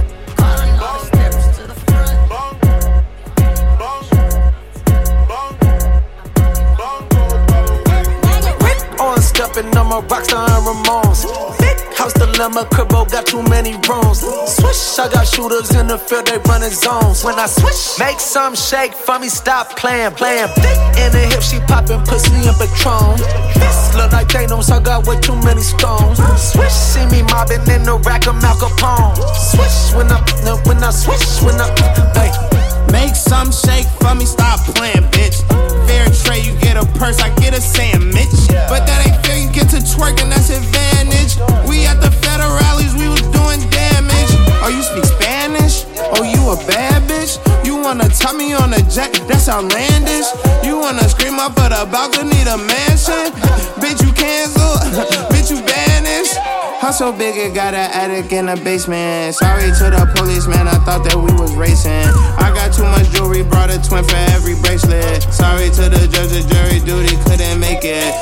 On 9.12 9.20
stepping 9.20 9.68
on 9.76 9.88
my 9.88 10.00
rockstar 10.08 10.48
and 10.48 10.64
Ramones. 10.64 11.28
Big 11.60 11.76
house 11.94 12.14
dilemma, 12.14 12.64
cribbo 12.72 13.04
got 13.12 13.26
too 13.26 13.42
many 13.42 13.76
rooms. 13.84 14.24
Swish, 14.48 14.98
I 14.98 15.06
got 15.12 15.28
shooters 15.28 15.68
in 15.76 15.86
the 15.88 15.98
field, 15.98 16.28
they 16.28 16.38
running 16.48 16.70
zones. 16.70 17.22
When 17.22 17.34
I 17.38 17.44
switch, 17.44 17.98
make 17.98 18.18
some 18.20 18.54
shake 18.54 18.94
for 18.94 19.18
me, 19.18 19.28
stop 19.28 19.76
playing, 19.76 20.12
playing. 20.12 20.48
Thick 20.56 20.78
in 20.96 21.12
the 21.12 21.28
hip, 21.28 21.42
she 21.42 21.60
popping 21.68 22.00
pussy 22.08 22.32
and 22.48 22.56
Patron. 22.56 23.20
This 23.52 23.94
look 23.94 24.12
like 24.12 24.28
Thanos, 24.28 24.72
I 24.72 24.80
got 24.80 25.06
way 25.06 25.20
too 25.20 25.36
many 25.44 25.60
stones. 25.60 26.18
Uh, 26.18 26.34
swish, 26.36 26.72
see 26.72 27.04
me 27.12 27.20
mobbing 27.28 27.68
in 27.68 27.84
the 27.84 28.00
rack 28.08 28.26
of 28.26 28.40
Mal 28.40 28.56
Capone. 28.56 29.12
Swish, 29.36 29.92
when 29.92 30.08
I, 30.08 30.24
when 30.64 30.82
I 30.82 30.90
switch, 30.90 31.44
when 31.44 31.60
I, 31.60 31.68
hey. 32.16 32.51
Make 32.92 33.16
some 33.16 33.50
shake 33.50 33.88
for 34.04 34.14
me, 34.14 34.26
stop 34.26 34.60
playing, 34.76 35.08
bitch. 35.16 35.40
Fair 35.88 36.04
trade, 36.12 36.44
you 36.44 36.52
get 36.60 36.76
a 36.76 36.84
purse, 37.00 37.18
I 37.20 37.34
get 37.40 37.56
a 37.56 37.60
sandwich. 37.60 38.28
But 38.68 38.84
that 38.84 39.00
ain't 39.08 39.16
fair, 39.24 39.40
you 39.40 39.50
get 39.50 39.72
to 39.72 39.80
twerking, 39.80 40.28
that's 40.28 40.52
advantage. 40.52 41.40
We 41.64 41.88
at 41.88 42.04
the 42.04 42.12
federal 42.20 42.52
rallies, 42.52 42.92
we 42.92 43.08
was 43.08 43.24
doing 43.32 43.64
damage. 43.72 44.32
Oh, 44.60 44.68
you 44.68 44.84
speak 44.84 45.08
Spanish? 45.08 45.88
Oh, 46.14 46.22
you 46.22 46.52
a 46.52 46.56
bad 46.68 47.08
bitch? 47.08 47.40
You 47.82 47.88
wanna 47.88 48.08
tell 48.10 48.34
me 48.34 48.54
on 48.54 48.72
a 48.72 48.78
jet? 48.86 49.10
That's 49.26 49.48
outlandish. 49.48 50.30
You 50.62 50.78
wanna 50.78 51.02
scream 51.08 51.40
up 51.40 51.58
at 51.58 51.74
the 51.74 51.82
balcony, 51.90 52.38
the 52.46 52.54
mansion? 52.54 53.34
bitch, 53.82 53.98
you 54.06 54.14
cancel. 54.14 54.78
bitch, 55.34 55.50
you 55.50 55.58
banished. 55.66 56.38
House 56.78 56.98
so 56.98 57.10
big 57.10 57.34
it 57.36 57.56
got 57.56 57.74
an 57.74 57.90
attic 57.90 58.30
in 58.30 58.46
the 58.46 58.54
basement. 58.62 59.34
Sorry 59.34 59.66
to 59.82 59.90
the 59.90 60.06
police, 60.14 60.46
man, 60.46 60.68
I 60.68 60.78
thought 60.86 61.02
that 61.10 61.18
we 61.18 61.34
was 61.34 61.56
racing. 61.56 62.06
I 62.38 62.54
got 62.54 62.70
too 62.70 62.86
much 62.86 63.10
jewelry, 63.10 63.42
brought 63.42 63.74
a 63.74 63.82
twin 63.82 64.04
for 64.06 64.22
every 64.30 64.54
bracelet. 64.62 65.26
Sorry 65.34 65.66
to 65.74 65.90
the 65.90 66.06
judge, 66.06 66.30
the 66.38 66.46
jury 66.46 66.78
duty 66.86 67.18
couldn't 67.26 67.58
make 67.58 67.82
it. 67.82 68.14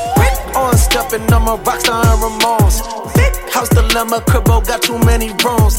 On 0.57 0.73
stepping 0.73 1.29
on 1.37 1.45
my 1.45 1.61
rockstar 1.61 2.01
and 2.01 2.17
Ramones. 2.17 2.81
Big 3.13 3.37
house 3.53 3.69
dilemma, 3.69 4.25
cribbo 4.25 4.65
got 4.67 4.81
too 4.81 4.97
many 5.05 5.29
rooms. 5.45 5.77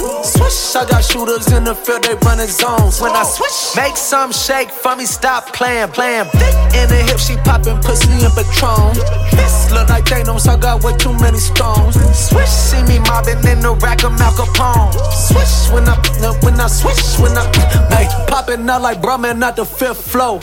Swish, 0.72 0.84
I 0.84 0.90
got 0.90 1.04
shooters 1.04 1.52
in 1.52 1.64
the 1.66 1.76
field, 1.76 2.04
they 2.04 2.16
running 2.24 2.48
zones. 2.48 3.02
When 3.02 3.12
I 3.12 3.24
switch, 3.24 3.76
make 3.76 3.98
some 3.98 4.32
shake 4.32 4.70
for 4.70 4.96
me, 4.96 5.06
stop 5.06 5.48
playing, 5.54 5.90
playing. 5.90 6.26
Thick 6.32 6.56
in 6.80 6.88
the 6.88 7.04
hip, 7.08 7.20
she 7.20 7.36
popping 7.44 7.78
pussy 7.80 8.24
and 8.24 8.32
Patron. 8.32 8.96
This 9.36 9.72
look 9.72 9.90
like 9.90 10.06
Thanos, 10.06 10.48
I 10.48 10.58
got 10.58 10.84
way 10.84 10.96
too 10.98 11.14
many 11.20 11.40
stones. 11.40 11.96
Swish, 12.16 12.48
see 12.50 12.84
me 12.84 13.00
mobbing 13.00 13.44
in 13.48 13.60
the 13.60 13.76
rack 13.82 14.04
of 14.04 14.14
Mal 14.18 14.32
Capone. 14.32 14.94
Swish, 15.12 15.72
when 15.74 15.88
I, 15.88 15.96
when 16.42 16.60
I 16.60 16.68
switch, 16.68 17.20
when 17.20 17.36
I, 17.36 17.44
hey, 17.92 18.08
popping 18.28 18.70
out 18.70 18.82
like 18.82 19.02
Brahman, 19.02 19.40
not 19.40 19.56
the 19.58 19.66
fifth 19.66 20.12
flow. 20.12 20.40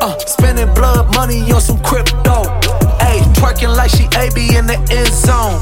Uh, 0.00 0.16
spending 0.18 0.72
blood 0.74 1.12
money 1.14 1.50
on 1.50 1.60
some 1.60 1.82
crypto. 1.82 2.46
Twerking 3.42 3.76
like 3.76 3.90
she 3.90 4.04
AB 4.04 4.54
in 4.54 4.68
the 4.68 4.78
end 4.94 5.10
zone. 5.10 5.58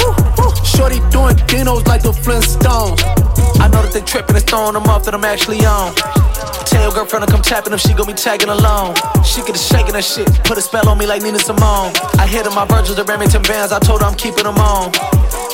Shorty 0.67 1.01
doing 1.09 1.35
dinos 1.49 1.87
like 1.87 2.03
the 2.03 2.13
Flintstones. 2.13 3.01
I 3.59 3.69
know 3.69 3.81
that 3.81 3.93
they 3.95 4.03
tripping 4.03 4.37
and 4.37 4.45
throwing 4.45 4.75
them 4.75 4.85
off 4.85 5.07
that 5.07 5.15
I'm 5.15 5.25
actually 5.25 5.65
on. 5.65 5.95
Tell 6.67 6.93
girlfriend 6.93 7.27
to 7.27 7.33
come 7.33 7.43
tapping 7.43 7.73
if 7.73 7.81
she 7.81 7.95
gon' 7.95 8.07
be 8.07 8.13
tagging 8.13 8.49
along. 8.49 8.97
She 9.25 9.43
get 9.43 9.55
a 9.55 9.59
shaking 9.59 9.95
that 9.95 10.05
shit, 10.05 10.29
put 10.45 10.59
a 10.59 10.63
spell 10.63 10.89
on 10.89 10.99
me 10.99 11.07
like 11.07 11.23
Nina 11.23 11.39
Simone. 11.39 11.93
I 12.19 12.27
hit 12.27 12.45
her 12.47 12.51
my 12.53 12.65
Virgils, 12.67 12.97
the 12.97 13.05
Remington 13.05 13.43
bands, 13.43 13.73
I 13.73 13.79
told 13.79 14.03
her 14.03 14.07
I'm 14.07 14.15
keeping 14.15 14.45
them 14.45 14.59
on. 14.59 14.93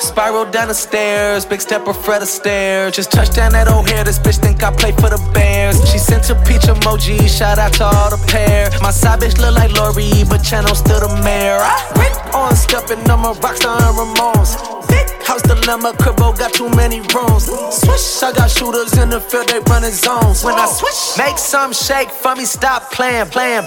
Spiral 0.00 0.44
down 0.50 0.68
the 0.68 0.74
stairs, 0.74 1.44
big 1.44 1.60
step 1.60 1.82
stepper 1.82 1.92
Fred 1.92 2.22
Astaire. 2.22 2.92
Just 2.92 3.10
touched 3.12 3.34
down 3.34 3.52
that 3.52 3.68
O'Hare, 3.68 4.04
this 4.04 4.18
bitch 4.18 4.38
think 4.38 4.62
I 4.62 4.70
play 4.70 4.92
for 4.92 5.10
the 5.10 5.20
Bears. 5.32 5.76
She 5.90 5.98
sent 5.98 6.28
a 6.30 6.34
peach 6.44 6.62
emoji, 6.62 7.28
shout 7.28 7.58
out 7.58 7.72
to 7.74 7.84
all 7.84 8.10
the 8.10 8.22
pair. 8.26 8.70
My 8.80 8.90
side 8.90 9.20
bitch 9.20 9.38
look 9.38 9.54
like 9.54 9.72
Lori, 9.72 10.24
but 10.28 10.38
channel 10.38 10.74
still 10.74 11.00
the 11.00 11.22
mayor. 11.22 11.58
I 11.60 11.76
rip 11.96 12.34
on 12.34 12.54
stepping, 12.56 12.98
I'm 13.10 13.24
a 13.24 13.32
rockstar 13.34 13.76
and 13.76 13.96
Ramones. 13.96 14.75
House 15.26 15.42
dilemma, 15.42 15.92
cribbo 15.98 16.36
got 16.38 16.52
too 16.54 16.68
many 16.70 17.00
rooms. 17.14 17.50
Swish, 17.74 18.22
I 18.22 18.32
got 18.32 18.50
shooters 18.50 18.96
in 18.98 19.10
the 19.10 19.20
field, 19.20 19.48
they 19.48 19.58
running 19.70 19.90
zones. 19.90 20.44
When 20.44 20.54
I 20.54 20.66
switch, 20.66 21.18
make 21.18 21.38
some 21.38 21.72
shake 21.72 22.10
for 22.10 22.34
me, 22.36 22.44
stop 22.44 22.92
playing, 22.92 23.26
playing. 23.26 23.64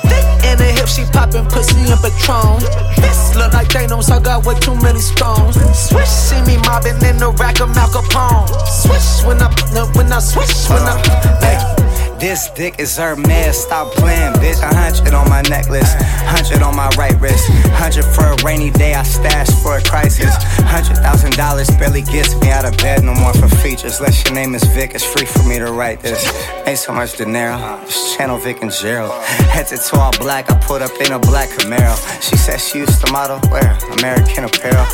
In 0.48 0.58
the 0.58 0.72
hip, 0.72 0.88
she 0.88 1.04
popping 1.12 1.46
pussy 1.46 1.92
and 1.92 2.00
Patron. 2.00 2.64
This 2.96 3.36
look 3.36 3.54
like 3.54 3.68
Thanos, 3.68 4.10
I 4.10 4.20
got 4.20 4.46
way 4.46 4.56
too 4.60 4.76
many 4.82 5.00
stones. 5.00 5.60
Swish, 5.76 6.08
see 6.08 6.42
me 6.48 6.58
mobbing 6.64 7.02
in 7.04 7.18
the 7.18 7.32
rack 7.38 7.60
of 7.60 7.70
Mal. 7.76 8.48
Swish, 8.66 9.24
when 9.28 9.42
I, 9.42 9.50
when 9.96 10.12
I 10.12 10.20
switch, 10.20 10.70
when 10.70 10.84
I, 10.84 10.96
hey. 11.44 11.89
This 12.20 12.50
dick 12.50 12.80
is 12.80 12.98
her 12.98 13.16
man, 13.16 13.54
stop 13.54 13.94
playing, 13.94 14.34
bitch. 14.34 14.62
A 14.62 14.76
hundred 14.76 15.14
on 15.14 15.30
my 15.30 15.42
necklace, 15.44 15.96
hundred 16.28 16.62
on 16.62 16.76
my 16.76 16.90
right 16.98 17.18
wrist, 17.22 17.48
hundred 17.80 18.04
for 18.04 18.26
a 18.26 18.36
rainy 18.44 18.72
day. 18.72 18.94
I 18.94 19.04
stash 19.04 19.50
for 19.64 19.78
a 19.78 19.82
crisis. 19.82 20.36
Hundred 20.68 20.98
thousand 20.98 21.38
dollars 21.38 21.70
barely 21.80 22.02
gets 22.02 22.36
me 22.42 22.52
out 22.52 22.66
of 22.66 22.78
bed 22.78 23.04
no 23.06 23.14
more 23.16 23.34
for 23.34 23.48
features. 23.48 24.00
Unless 24.00 24.26
your 24.26 24.34
name 24.34 24.54
is 24.54 24.64
Vic, 24.66 24.92
it's 24.96 25.06
free 25.06 25.26
for 25.26 25.44
me 25.48 25.60
to 25.60 25.72
write 25.72 26.02
this. 26.02 26.20
Ain't 26.68 26.78
so 26.78 26.94
much 26.94 27.18
dinero, 27.18 27.80
just 27.86 28.18
channel 28.18 28.38
Vic 28.38 28.62
and 28.62 28.72
Gerald. 28.72 29.14
Headed 29.56 29.80
to 29.80 29.96
all 29.98 30.12
black, 30.20 30.52
I 30.52 30.60
put 30.60 30.82
up 30.82 30.92
in 31.00 31.14
a 31.14 31.20
black 31.20 31.48
Camaro. 31.50 31.96
She 32.22 32.36
said 32.36 32.60
she 32.60 32.80
used 32.80 33.00
to 33.06 33.12
model, 33.14 33.40
where? 33.50 33.78
American 33.98 34.44
Apparel. 34.44 34.86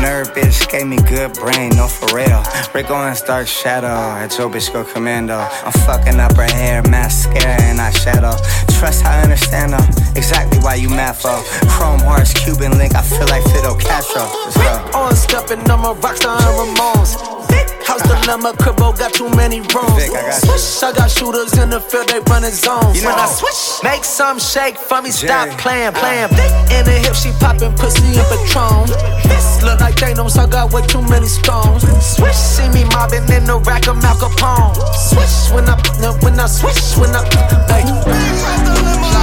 Nerd 0.00 0.32
bitch 0.34 0.70
gave 0.70 0.86
me 0.86 0.96
good 0.96 1.34
brain, 1.34 1.76
no 1.76 1.86
for 1.86 2.16
real. 2.16 2.42
Rick 2.74 2.90
Owens 2.90 3.20
dark 3.20 3.46
shadow, 3.46 3.86
at 3.86 4.28
Joe 4.28 4.48
bitch 4.48 4.72
go 4.72 4.82
commando. 4.82 5.36
I'm 5.36 5.72
fucking 5.84 6.18
up 6.18 6.36
her 6.36 6.48
hair, 6.70 6.82
mascara 6.88 7.56
and 7.68 7.78
eyeshadow. 7.78 8.36
Trust 8.78 9.04
I 9.04 9.22
understand 9.22 9.72
though, 9.72 9.88
exactly 10.14 10.58
why 10.60 10.74
you 10.76 10.88
mad 10.88 11.16
for. 11.16 11.36
Chrome 11.68 12.00
hearts, 12.00 12.32
Cuban 12.32 12.78
link, 12.78 12.94
I 12.94 13.02
feel 13.02 13.26
like 13.26 13.42
Fidel 13.52 13.76
Castro. 13.76 14.22
Let's 14.22 14.56
uh, 14.56 14.90
go. 14.92 14.98
On 14.98 15.16
stepping, 15.16 15.60
I'm 15.70 15.84
a 15.84 15.94
rockstar 15.94 16.38
Ramones. 16.58 17.39
House 17.86 18.02
dilemma, 18.02 18.52
cribbo 18.54 18.96
got 18.96 19.12
too 19.12 19.28
many 19.30 19.60
rooms. 19.60 20.04
Swish, 20.42 20.82
I 20.82 20.92
got 20.94 21.10
shooters 21.10 21.56
in 21.58 21.70
the 21.70 21.80
field, 21.80 22.08
they 22.08 22.20
running 22.30 22.54
zones. 22.54 22.96
You 22.96 23.02
know, 23.02 23.10
when 23.10 23.18
I 23.18 23.26
switch, 23.26 23.82
make 23.82 24.04
some 24.04 24.38
shake 24.38 24.76
for 24.78 25.02
me, 25.02 25.10
stop 25.10 25.48
playing, 25.58 25.94
uh. 25.94 25.98
playing. 25.98 26.30
In 26.70 26.84
the 26.86 26.96
hip, 27.02 27.14
she 27.14 27.32
popping 27.40 27.74
pussy 27.74 28.14
and 28.14 28.26
Patron. 28.30 28.86
This 29.26 29.62
look 29.62 29.80
like 29.80 29.96
Thanos, 29.96 30.38
I 30.38 30.46
got 30.46 30.72
way 30.72 30.82
too 30.86 31.02
many 31.02 31.26
stones. 31.26 31.82
Swish, 31.98 32.36
see 32.36 32.68
me 32.70 32.84
mobbing 32.94 33.26
in 33.28 33.44
the 33.44 33.58
rack 33.66 33.88
of 33.88 33.96
Mal 34.02 34.14
Capone. 34.16 34.74
Swish 34.94 35.50
when 35.50 35.66
I, 35.68 35.74
when 36.22 36.38
I 36.38 36.46
swish 36.46 36.96
when 36.96 37.10
I, 37.10 37.26
like. 37.66 37.86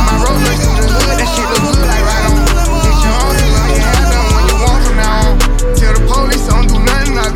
My 0.07 0.15
Rolex 0.23 0.59
is 0.59 0.91
just 0.91 1.07
that 1.07 1.27
shit 1.31 1.49
look 1.63 1.79
like. 1.87 2.06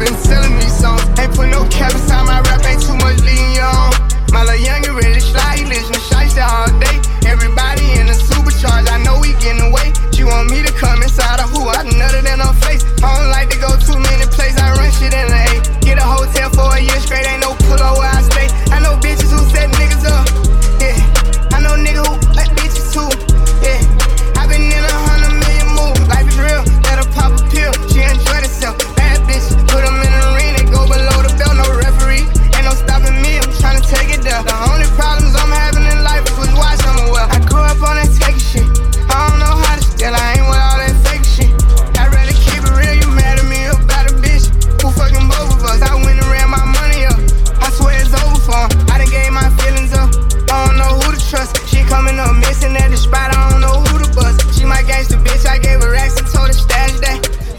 been 0.01 0.17
selling 0.17 0.55
me 0.57 0.65
songs. 0.65 1.05
Ain't 1.19 1.33
put 1.33 1.47
no 1.49 1.61
cap 1.69 1.93
inside 1.93 2.25
my 2.25 2.41
rap, 2.41 2.65
ain't 2.65 2.81
too 2.81 2.97
much 2.97 3.21
lean 3.21 3.61
on. 3.61 3.93
My 4.33 4.41
little 4.43 4.65
and 4.65 4.87
really 4.97 5.21
shy, 5.21 5.61
he 5.61 5.65
listen 5.65 5.93
to 5.93 6.01
Shiesty 6.09 6.41
all 6.41 6.69
day. 6.81 6.97
Everybody 7.29 7.85
in 7.99 8.09
a 8.09 8.17
supercharge, 8.17 8.89
I 8.89 8.97
know 9.05 9.19
we 9.21 9.33
getting 9.37 9.61
away. 9.61 9.93
She 10.11 10.23
want 10.23 10.49
me 10.49 10.63
to 10.63 10.73
come 10.73 11.01
inside 11.03 11.39
of 11.39 11.49
who 11.53 11.69
I 11.69 11.83
nutter 11.83 12.21
than 12.21 12.39
her 12.39 12.53
face. 12.65 12.83
I 13.03 13.07
don't 13.17 13.29
like 13.29 13.40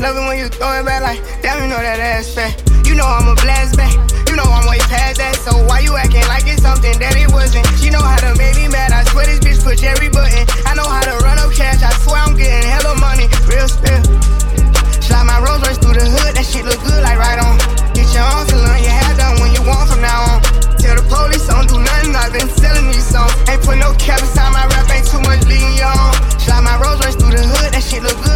Love 0.02 0.18
it 0.18 0.26
when 0.26 0.34
you 0.34 0.50
throw 0.50 0.74
it 0.74 0.82
back 0.82 0.98
like, 0.98 1.22
damn, 1.46 1.62
you 1.62 1.70
know 1.70 1.78
that 1.78 2.02
ass 2.02 2.34
fat. 2.34 2.50
You 2.82 2.98
know 2.98 3.06
I'm 3.06 3.30
a 3.30 3.38
blast 3.38 3.78
back. 3.78 3.94
You 4.26 4.34
know 4.34 4.42
I'm 4.42 4.66
way 4.66 4.82
past 4.90 5.22
that. 5.22 5.38
So 5.46 5.54
why 5.70 5.78
you 5.78 5.94
acting 5.94 6.26
like 6.26 6.42
it's 6.50 6.58
something 6.58 6.90
that 6.98 7.14
it 7.14 7.30
wasn't? 7.30 7.62
She 7.78 7.86
know 7.86 8.02
how 8.02 8.18
to 8.18 8.34
make 8.34 8.58
me 8.58 8.66
mad. 8.66 8.90
I 8.90 9.06
swear 9.14 9.30
this 9.30 9.38
bitch 9.38 9.62
push 9.62 9.86
every 9.86 10.10
button. 10.10 10.42
I 10.66 10.74
know 10.74 10.90
how 10.90 11.06
to 11.06 11.14
run 11.22 11.38
up 11.38 11.54
cash. 11.54 11.86
I 11.86 11.94
swear 12.02 12.18
I'm 12.18 12.34
getting 12.34 12.66
hella 12.66 12.98
money. 12.98 13.30
Real 13.46 13.70
spill. 13.70 14.02
Slide 15.06 15.22
my 15.22 15.38
Rolls 15.38 15.62
Royce 15.62 15.78
through 15.78 15.94
the 15.94 16.10
hood. 16.10 16.34
That 16.34 16.50
shit 16.50 16.66
look 16.66 16.82
good 16.82 16.98
like 17.06 17.22
right 17.22 17.38
on. 17.38 17.54
Get 17.94 18.10
your 18.10 18.26
own 18.26 18.42
learn 18.58 18.82
Your 18.82 18.90
hair 18.90 19.14
done 19.14 19.38
when 19.38 19.54
you 19.54 19.62
want 19.62 19.86
from 19.86 20.02
now 20.02 20.34
on. 20.34 20.38
Tell 20.82 20.98
the 20.98 21.06
police 21.06 21.46
don't 21.46 21.70
do 21.70 21.78
nothing. 21.78 22.10
I've 22.18 22.34
been 22.34 22.50
selling 22.50 22.90
these 22.90 23.06
songs. 23.06 23.38
Ain't 23.46 23.62
put 23.62 23.78
no 23.78 23.94
cap 24.02 24.18
inside 24.18 24.50
my 24.50 24.66
rap. 24.66 24.90
Ain't 24.90 25.06
too 25.06 25.22
much 25.22 25.46
leading 25.46 25.78
on. 25.86 26.10
Slide 26.42 26.66
my 26.66 26.74
Rolls 26.82 26.98
Royce 27.06 27.14
through 27.14 27.38
the 27.38 27.46
hood. 27.46 27.70
That 27.70 27.86
shit 27.86 28.02
look 28.02 28.18
good. 28.18 28.31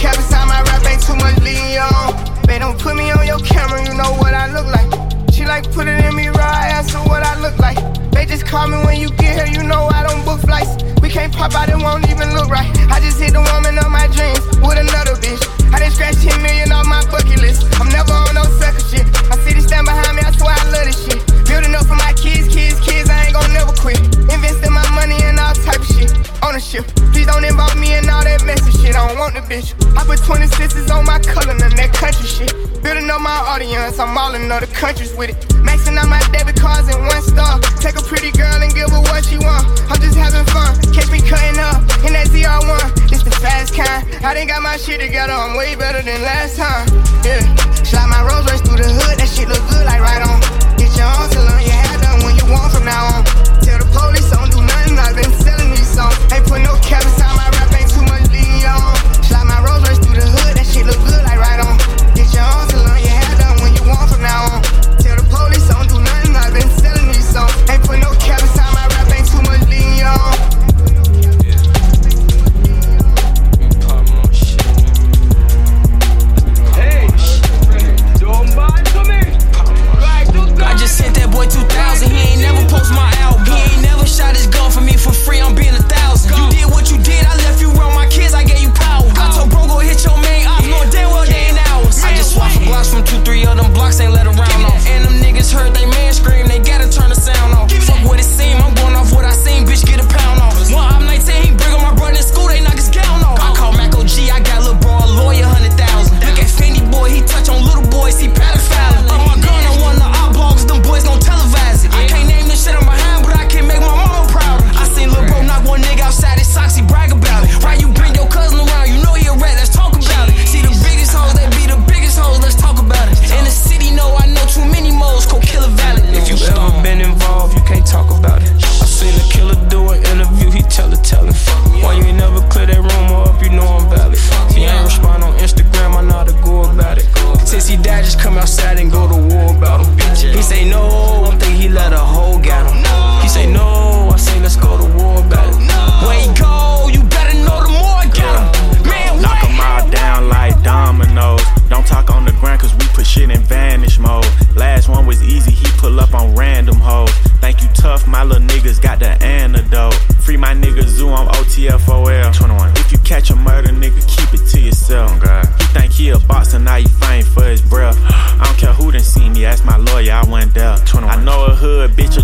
Cap 0.00 0.16
inside 0.16 0.48
my 0.48 0.62
rap 0.62 0.80
ain't 0.88 1.02
too 1.04 1.14
much 1.16 1.36
Leon. 1.44 2.16
They 2.48 2.58
don't 2.58 2.78
put 2.80 2.96
me 2.96 3.10
on 3.10 3.26
your 3.26 3.38
camera, 3.40 3.84
you 3.84 3.92
know 3.92 4.16
what 4.16 4.32
I 4.32 4.48
look 4.48 4.64
like. 4.64 4.88
She 5.30 5.44
like 5.44 5.70
put 5.72 5.86
it 5.88 6.02
in 6.02 6.16
me 6.16 6.28
raw, 6.28 6.40
I 6.40 6.72
asked 6.72 6.92
her 6.92 7.04
what 7.04 7.22
I 7.22 7.38
look 7.38 7.58
like. 7.58 7.76
They 8.10 8.24
just 8.24 8.46
call 8.46 8.66
me 8.66 8.78
when 8.86 8.98
you 8.98 9.10
get 9.20 9.36
here, 9.36 9.60
you 9.60 9.62
know 9.68 9.88
I 9.92 10.08
don't 10.08 10.24
book 10.24 10.40
flights. 10.40 10.82
We 11.02 11.10
can't 11.10 11.30
pop 11.30 11.54
out, 11.54 11.68
it 11.68 11.76
won't 11.76 12.08
even 12.08 12.32
look 12.32 12.48
right. 12.48 12.64
I 12.88 12.98
just 13.00 13.20
hit 13.20 13.34
the 13.34 13.44
woman 13.52 13.76
of 13.76 13.90
my 13.92 14.08
dreams 14.08 14.40
with 14.64 14.80
another 14.80 15.20
bitch. 15.20 15.44
I 15.68 15.78
just 15.80 15.96
scratched 15.96 16.22
10 16.22 16.40
million 16.40 16.72
off 16.72 16.86
my 16.86 17.04
bucket 17.12 17.38
list. 17.38 17.68
I'm 17.78 17.92
never 17.92 18.14
on 18.14 18.29
bitch. 29.50 29.74
I 29.98 30.06
put 30.06 30.22
26s 30.22 30.86
on 30.94 31.04
my 31.04 31.18
color, 31.18 31.58
none 31.58 31.74
that 31.74 31.90
country 31.90 32.22
shit. 32.22 32.54
Building 32.86 33.10
up 33.10 33.20
my 33.20 33.34
audience, 33.50 33.98
I'm 33.98 34.14
all 34.16 34.32
in 34.38 34.46
other 34.46 34.70
countries 34.70 35.12
with 35.18 35.34
it. 35.34 35.36
Maxing 35.66 35.98
out 35.98 36.06
my 36.06 36.22
debit 36.30 36.54
cards 36.54 36.86
in 36.86 36.96
one 37.02 37.20
star. 37.26 37.58
Take 37.82 37.98
a 37.98 38.04
pretty 38.06 38.30
girl 38.30 38.62
and 38.62 38.70
give 38.70 38.88
her 38.94 39.02
what 39.10 39.26
she 39.26 39.42
want. 39.42 39.66
I'm 39.90 39.98
just 39.98 40.14
having 40.14 40.46
fun. 40.54 40.78
Catch 40.94 41.10
me 41.10 41.18
cutting 41.26 41.58
up 41.58 41.82
in 42.06 42.14
that 42.14 42.30
ZR1. 42.30 43.10
It's 43.10 43.26
the 43.26 43.34
fast 43.42 43.74
kind. 43.74 44.06
I 44.22 44.32
done 44.38 44.46
got 44.46 44.62
my 44.62 44.78
shit 44.78 45.02
together. 45.02 45.34
I'm 45.34 45.58
way 45.58 45.74
better 45.74 46.00
than 46.00 46.22
last 46.22 46.54
time. 46.54 46.86
Yeah. 47.26 47.42
Slide 47.82 48.06
my 48.06 48.22
Rolls 48.22 48.46
Royce 48.46 48.62
through 48.62 48.78
the 48.78 48.86
hood. 48.86 49.18
That 49.18 49.28
shit 49.28 49.50
look 49.50 49.60
good 49.66 49.84
like 49.84 50.00
right 50.00 50.22
on. 50.22 50.38
Get 50.78 50.94
your 50.94 51.10
own 51.10 51.26
salon. 51.34 51.58
You 51.66 51.74
have 51.74 52.00
done 52.00 52.22
when 52.22 52.38
you 52.38 52.46
want 52.46 52.70
from 52.70 52.86
now 52.86 53.18
on. 53.18 53.26
Tell 53.66 53.82
the 53.82 53.88
police 53.90 54.30
I 54.30 54.38
don't 54.38 54.54
do 54.54 54.62
nothing. 54.62 54.94
I've 54.94 55.18
been 55.18 55.34
selling 55.42 55.74
these 55.74 55.90
songs. 55.90 56.29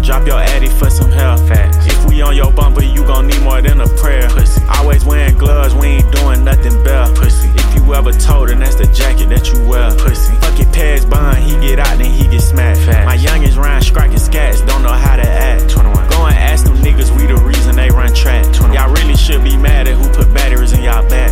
Drop 0.07 0.24
your 0.24 0.39
addy 0.39 0.69
for 0.69 0.89
some 0.89 1.11
help. 1.11 1.41
If 1.51 2.07
we 2.07 2.23
on 2.23 2.37
your 2.37 2.53
bumper, 2.53 2.85
you 2.85 3.05
gon' 3.05 3.27
need 3.27 3.43
more 3.43 3.61
than 3.61 3.81
a 3.81 3.89
prayer. 3.89 4.28
Pussy. 4.28 4.62
Always 4.78 5.05
wearing 5.05 5.37
gloves, 5.37 5.74
we 5.74 5.99
ain't 5.99 6.12
doing 6.15 6.45
nothing 6.45 6.83
better. 6.85 7.12
Pussy. 7.15 7.49
If 7.49 7.74
you 7.74 7.93
ever 7.93 8.12
told 8.12 8.51
and 8.51 8.62
that's 8.62 8.77
the 8.77 8.87
jacket 8.87 9.28
that 9.31 9.53
you 9.53 9.69
wear. 9.69 9.91
Pussy. 9.97 10.33
Fuck 10.37 10.61
it, 10.61 10.73
past 10.73 11.11
bond, 11.11 11.39
he 11.39 11.59
get 11.59 11.81
out, 11.81 11.99
then 11.99 12.12
he 12.12 12.28
get 12.28 12.41
smacked. 12.41 12.87
My 13.05 13.15
youngest 13.15 13.57
round 13.57 13.85
striking 13.85 14.19
scats, 14.19 14.65
don't 14.65 14.85
know 14.85 14.93
how 14.93 15.16
to 15.16 15.28
act. 15.28 15.70
21. 15.70 16.09
Go 16.11 16.27
and 16.27 16.37
ask 16.37 16.65
them 16.65 16.77
niggas, 16.77 17.11
we 17.19 17.27
the 17.27 17.37
reason 17.43 17.74
they 17.74 17.91
run 17.91 18.15
track. 18.15 18.45
Y'all 18.73 18.93
really 18.95 19.16
should 19.16 19.43
be 19.43 19.57
mad 19.57 19.89
at 19.89 19.95
who 19.97 20.09
put 20.15 20.33
batteries 20.33 20.73
in 20.73 20.85
y'all 20.85 21.07
backs. 21.09 21.26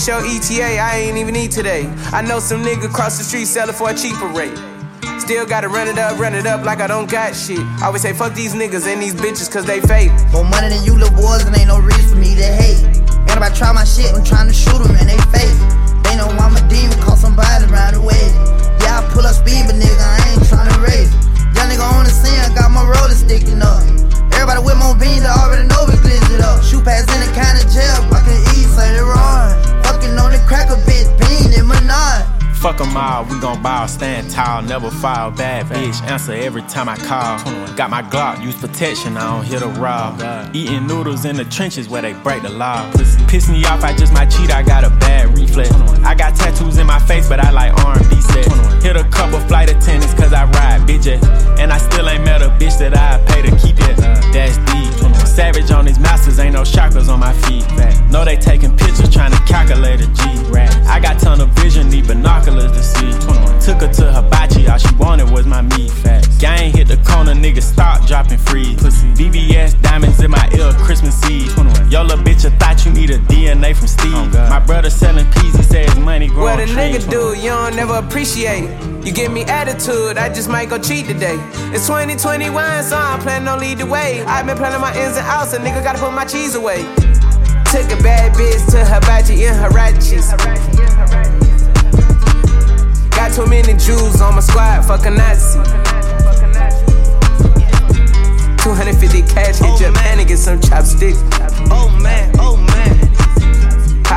What's 0.00 0.08
your 0.08 0.24
ETA? 0.24 0.80
I 0.80 0.96
ain't 0.96 1.18
even 1.18 1.36
eat 1.36 1.50
today. 1.50 1.84
I 2.08 2.22
know 2.22 2.40
some 2.40 2.64
nigga 2.64 2.88
cross 2.88 3.18
the 3.18 3.22
street 3.22 3.44
selling 3.44 3.76
for 3.76 3.90
a 3.90 3.94
cheaper 3.94 4.32
rate. 4.32 4.56
Still 5.20 5.44
gotta 5.44 5.68
run 5.68 5.88
it 5.88 5.98
up, 5.98 6.18
run 6.18 6.32
it 6.32 6.46
up 6.46 6.64
like 6.64 6.80
I 6.80 6.86
don't 6.86 7.04
got 7.04 7.36
shit. 7.36 7.60
I 7.84 7.92
always 7.92 8.00
say 8.00 8.14
fuck 8.14 8.32
these 8.32 8.54
niggas 8.54 8.88
and 8.88 9.02
these 9.02 9.12
bitches 9.12 9.52
cause 9.52 9.66
they 9.66 9.78
fake. 9.82 10.08
More 10.32 10.42
money 10.42 10.70
than 10.70 10.84
you 10.84 10.96
little 10.96 11.12
boys 11.12 11.44
and 11.44 11.54
ain't 11.54 11.68
no 11.68 11.78
reason 11.78 12.08
for 12.08 12.16
me 12.16 12.34
to 12.34 12.48
hate. 12.48 12.80
And 13.28 13.36
if 13.36 13.42
I 13.44 13.52
try 13.52 13.72
my 13.72 13.84
shit, 13.84 14.08
I'm 14.16 14.24
trying 14.24 14.48
to 14.48 14.56
shoot 14.56 14.80
them 14.80 14.96
in 14.96 15.04
they 15.04 15.20
fake. 15.36 15.52
They 16.08 16.16
know 16.16 16.32
I'm 16.32 16.56
a 16.56 16.64
demon, 16.72 16.96
call 17.04 17.20
somebody 17.20 17.68
around 17.68 17.92
the 17.92 18.00
way. 18.00 18.24
Yeah, 18.80 19.04
I 19.04 19.10
pull 19.12 19.28
up 19.28 19.36
speed, 19.36 19.68
but 19.68 19.76
nigga, 19.76 20.00
I 20.00 20.19
we 33.40 33.46
gon' 33.46 33.62
ball, 33.62 33.88
stand 33.88 34.30
tall, 34.30 34.62
never 34.62 34.90
fall. 34.90 35.30
Bad 35.30 35.66
bitch, 35.66 36.02
answer 36.02 36.32
every 36.32 36.62
time 36.62 36.88
I 36.88 36.96
call. 36.96 37.38
Got 37.74 37.90
my 37.90 38.02
Glock, 38.02 38.42
use 38.42 38.56
protection, 38.56 39.16
I 39.16 39.34
don't 39.34 39.44
hit 39.44 39.62
a 39.62 39.68
raw. 39.80 40.50
Eating 40.52 40.86
noodles 40.86 41.24
in 41.24 41.36
the 41.36 41.44
trenches 41.44 41.88
where 41.88 42.02
they 42.02 42.12
break 42.12 42.42
the 42.42 42.50
law. 42.50 42.90
Piss 43.28 43.48
me 43.48 43.64
off, 43.64 43.82
I 43.82 43.96
just 43.96 44.12
might 44.12 44.30
cheat, 44.30 44.50
I 44.50 44.62
got 44.62 44.84
a 44.84 44.90
bad 44.90 45.38
reflex. 45.38 45.70
I 46.04 46.14
got 46.14 46.36
tattoos 46.36 46.78
in 46.78 46.86
my 46.86 46.98
face, 46.98 47.28
but 47.28 47.40
I 47.40 47.50
like 47.50 47.72
R&B 47.84 48.20
sex. 48.20 48.46
Hit 48.82 48.96
a 48.96 49.04
couple 49.04 49.40
flight 49.40 49.70
attendants, 49.70 50.14
cause 50.14 50.32
I 50.32 50.44
ride 50.44 50.82
bitches. 50.82 51.22
And 51.58 51.72
I 51.72 51.78
still 51.78 52.08
ain't 52.08 52.24
met 52.24 52.42
a 52.42 52.48
bitch 52.48 52.78
that 52.78 52.96
I 52.96 53.24
pay 53.32 53.42
to 53.42 53.56
keep 53.56 53.76
it. 53.78 53.96
That's 54.32 54.58
deep. 54.72 55.09
Savage 55.30 55.70
on 55.70 55.84
these 55.84 55.98
masters, 55.98 56.38
ain't 56.40 56.54
no 56.54 56.62
chakras 56.62 57.08
on 57.08 57.20
my 57.20 57.32
feet. 57.44 57.64
Know 58.10 58.24
they 58.24 58.36
taking 58.36 58.76
pictures, 58.76 59.08
trying 59.08 59.30
to 59.30 59.38
calculate 59.44 60.00
a 60.00 60.06
G. 60.06 60.22
I 60.86 60.98
got 61.00 61.20
ton 61.20 61.40
of 61.40 61.50
vision, 61.50 61.88
need 61.88 62.08
binoculars 62.08 62.72
to 62.72 62.82
see. 62.82 63.10
Took 63.64 63.82
her 63.82 63.92
to 63.94 64.12
hibachi, 64.12 64.66
all 64.66 64.78
she 64.78 64.92
wanted 64.96 65.30
was 65.30 65.46
my 65.46 65.62
meat. 65.62 65.92
Gang 66.40 66.72
hit 66.72 66.88
the 66.88 66.96
corner, 67.08 67.32
nigga 67.32 67.62
stop 67.62 68.06
dropping 68.06 68.38
free. 68.38 68.74
Pussy. 68.76 69.06
VVS 69.14 69.80
diamonds 69.82 70.20
in 70.20 70.32
my 70.32 70.50
ear, 70.58 70.72
Christmas 70.84 71.22
Eve. 71.30 71.56
Yo, 71.90 72.02
little 72.02 72.24
bitch, 72.24 72.44
I 72.44 72.50
thought 72.58 72.84
you 72.84 72.92
need 72.92 73.10
a 73.10 73.18
DNA 73.18 73.76
from 73.76 73.86
Steve. 73.86 74.12
Oh, 74.12 74.46
my 74.50 74.58
brother 74.58 74.90
selling 74.90 75.30
peas, 75.30 75.54
he 75.54 75.62
says 75.62 75.96
money 75.98 76.26
growing 76.26 76.58
What 76.58 76.60
a 76.60 76.64
nigga 76.64 77.08
do, 77.08 77.36
you 77.36 77.50
don't 77.50 77.76
never 77.76 77.94
appreciate. 77.94 78.89
You 79.02 79.12
give 79.12 79.32
me 79.32 79.44
attitude, 79.44 80.18
I 80.18 80.28
just 80.28 80.48
might 80.50 80.68
go 80.68 80.78
cheat 80.78 81.06
today. 81.06 81.36
It's 81.72 81.86
2021, 81.86 82.84
so 82.84 82.96
I'm 82.96 83.18
planning 83.20 83.48
on 83.48 83.58
lead 83.58 83.78
the 83.78 83.86
way. 83.86 84.22
I've 84.24 84.44
been 84.44 84.58
planning 84.58 84.80
my 84.80 84.94
ins 84.94 85.16
and 85.16 85.26
outs, 85.26 85.54
a 85.54 85.58
nigga 85.58 85.82
gotta 85.82 85.98
put 85.98 86.12
my 86.12 86.26
cheese 86.26 86.54
away. 86.54 86.82
Took 87.72 87.88
a 87.90 88.02
bad 88.02 88.34
bitch 88.34 88.70
to 88.72 88.84
hibachi 88.84 89.44
in 89.44 89.54
Huaraches. 89.54 90.28
Got 93.12 93.32
too 93.32 93.46
many 93.46 93.72
Jews 93.72 94.20
on 94.20 94.34
my 94.34 94.40
squad, 94.40 94.82
fuck 94.84 95.06
a 95.06 95.10
Nazi. 95.10 95.58
250 98.62 99.22
cash, 99.32 99.56
hit 99.56 99.66
oh, 99.66 99.78
Japan 99.78 100.18
and 100.18 100.28
get 100.28 100.36
some 100.36 100.60
chopsticks. 100.60 101.22
Oh 101.70 101.88
man, 102.02 102.32
oh 102.38 102.56
man. 102.56 102.70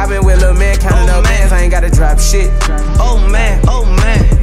Been 0.09 0.25
with 0.25 0.41
little 0.41 0.53
man 0.55 0.75
counting 0.79 1.09
oh, 1.09 1.19
up 1.19 1.23
bands, 1.23 1.53
I 1.53 1.61
ain't 1.61 1.71
gotta 1.71 1.89
drop 1.89 2.19
shit. 2.19 2.51
Oh 2.99 3.25
man, 3.31 3.63
oh 3.69 3.85
man. 3.85 4.42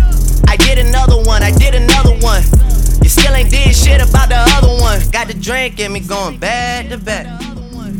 I 0.51 0.57
did 0.57 0.77
another 0.77 1.19
one, 1.23 1.41
I 1.41 1.51
did 1.51 1.73
another 1.75 2.15
one. 2.19 2.43
You 3.01 3.09
still 3.09 3.33
ain't 3.33 3.49
did 3.49 3.75
shit 3.75 4.01
about 4.01 4.27
the 4.27 4.41
other 4.55 4.75
one. 4.81 4.99
Got 5.11 5.27
the 5.27 5.33
drink 5.33 5.79
in 5.79 5.93
me 5.93 6.01
going 6.01 6.37
back 6.37 6.89
to 6.89 6.97
back. 6.97 7.25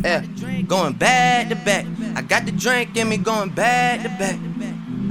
Yeah 0.04 0.26
going 0.72 0.94
back 0.94 1.50
to 1.50 1.56
back. 1.68 1.86
I 2.16 2.22
got 2.22 2.46
the 2.46 2.52
drink 2.54 2.96
in 2.96 3.10
me 3.10 3.18
going 3.18 3.50
back 3.50 4.04
to 4.04 4.10
back. 4.10 4.40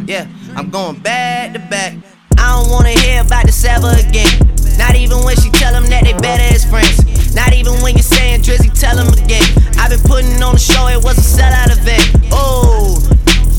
Yeah, 0.08 0.26
I'm 0.56 0.70
going 0.70 0.98
back 1.00 1.52
to 1.52 1.58
back. 1.58 1.92
I 2.38 2.56
don't 2.56 2.70
wanna 2.70 2.98
hear 2.98 3.20
about 3.20 3.44
the 3.44 3.52
Sava 3.52 3.92
again. 4.00 4.40
Not 4.78 4.96
even 4.96 5.22
when 5.22 5.36
she 5.36 5.50
tell 5.50 5.70
them 5.74 5.84
that 5.90 6.04
they 6.04 6.14
better 6.14 6.42
as 6.54 6.64
friends. 6.64 7.34
Not 7.34 7.52
even 7.52 7.74
when 7.82 7.92
you're 7.92 8.02
saying 8.02 8.40
Drizzy, 8.40 8.72
tell 8.72 8.96
them 8.96 9.12
again. 9.12 9.44
I've 9.76 9.90
been 9.90 10.00
putting 10.00 10.42
on 10.42 10.54
the 10.54 10.58
show, 10.58 10.88
it 10.88 11.04
was 11.04 11.18
a 11.18 11.42
sellout 11.42 11.76
event. 11.76 12.32
Oh, 12.32 12.96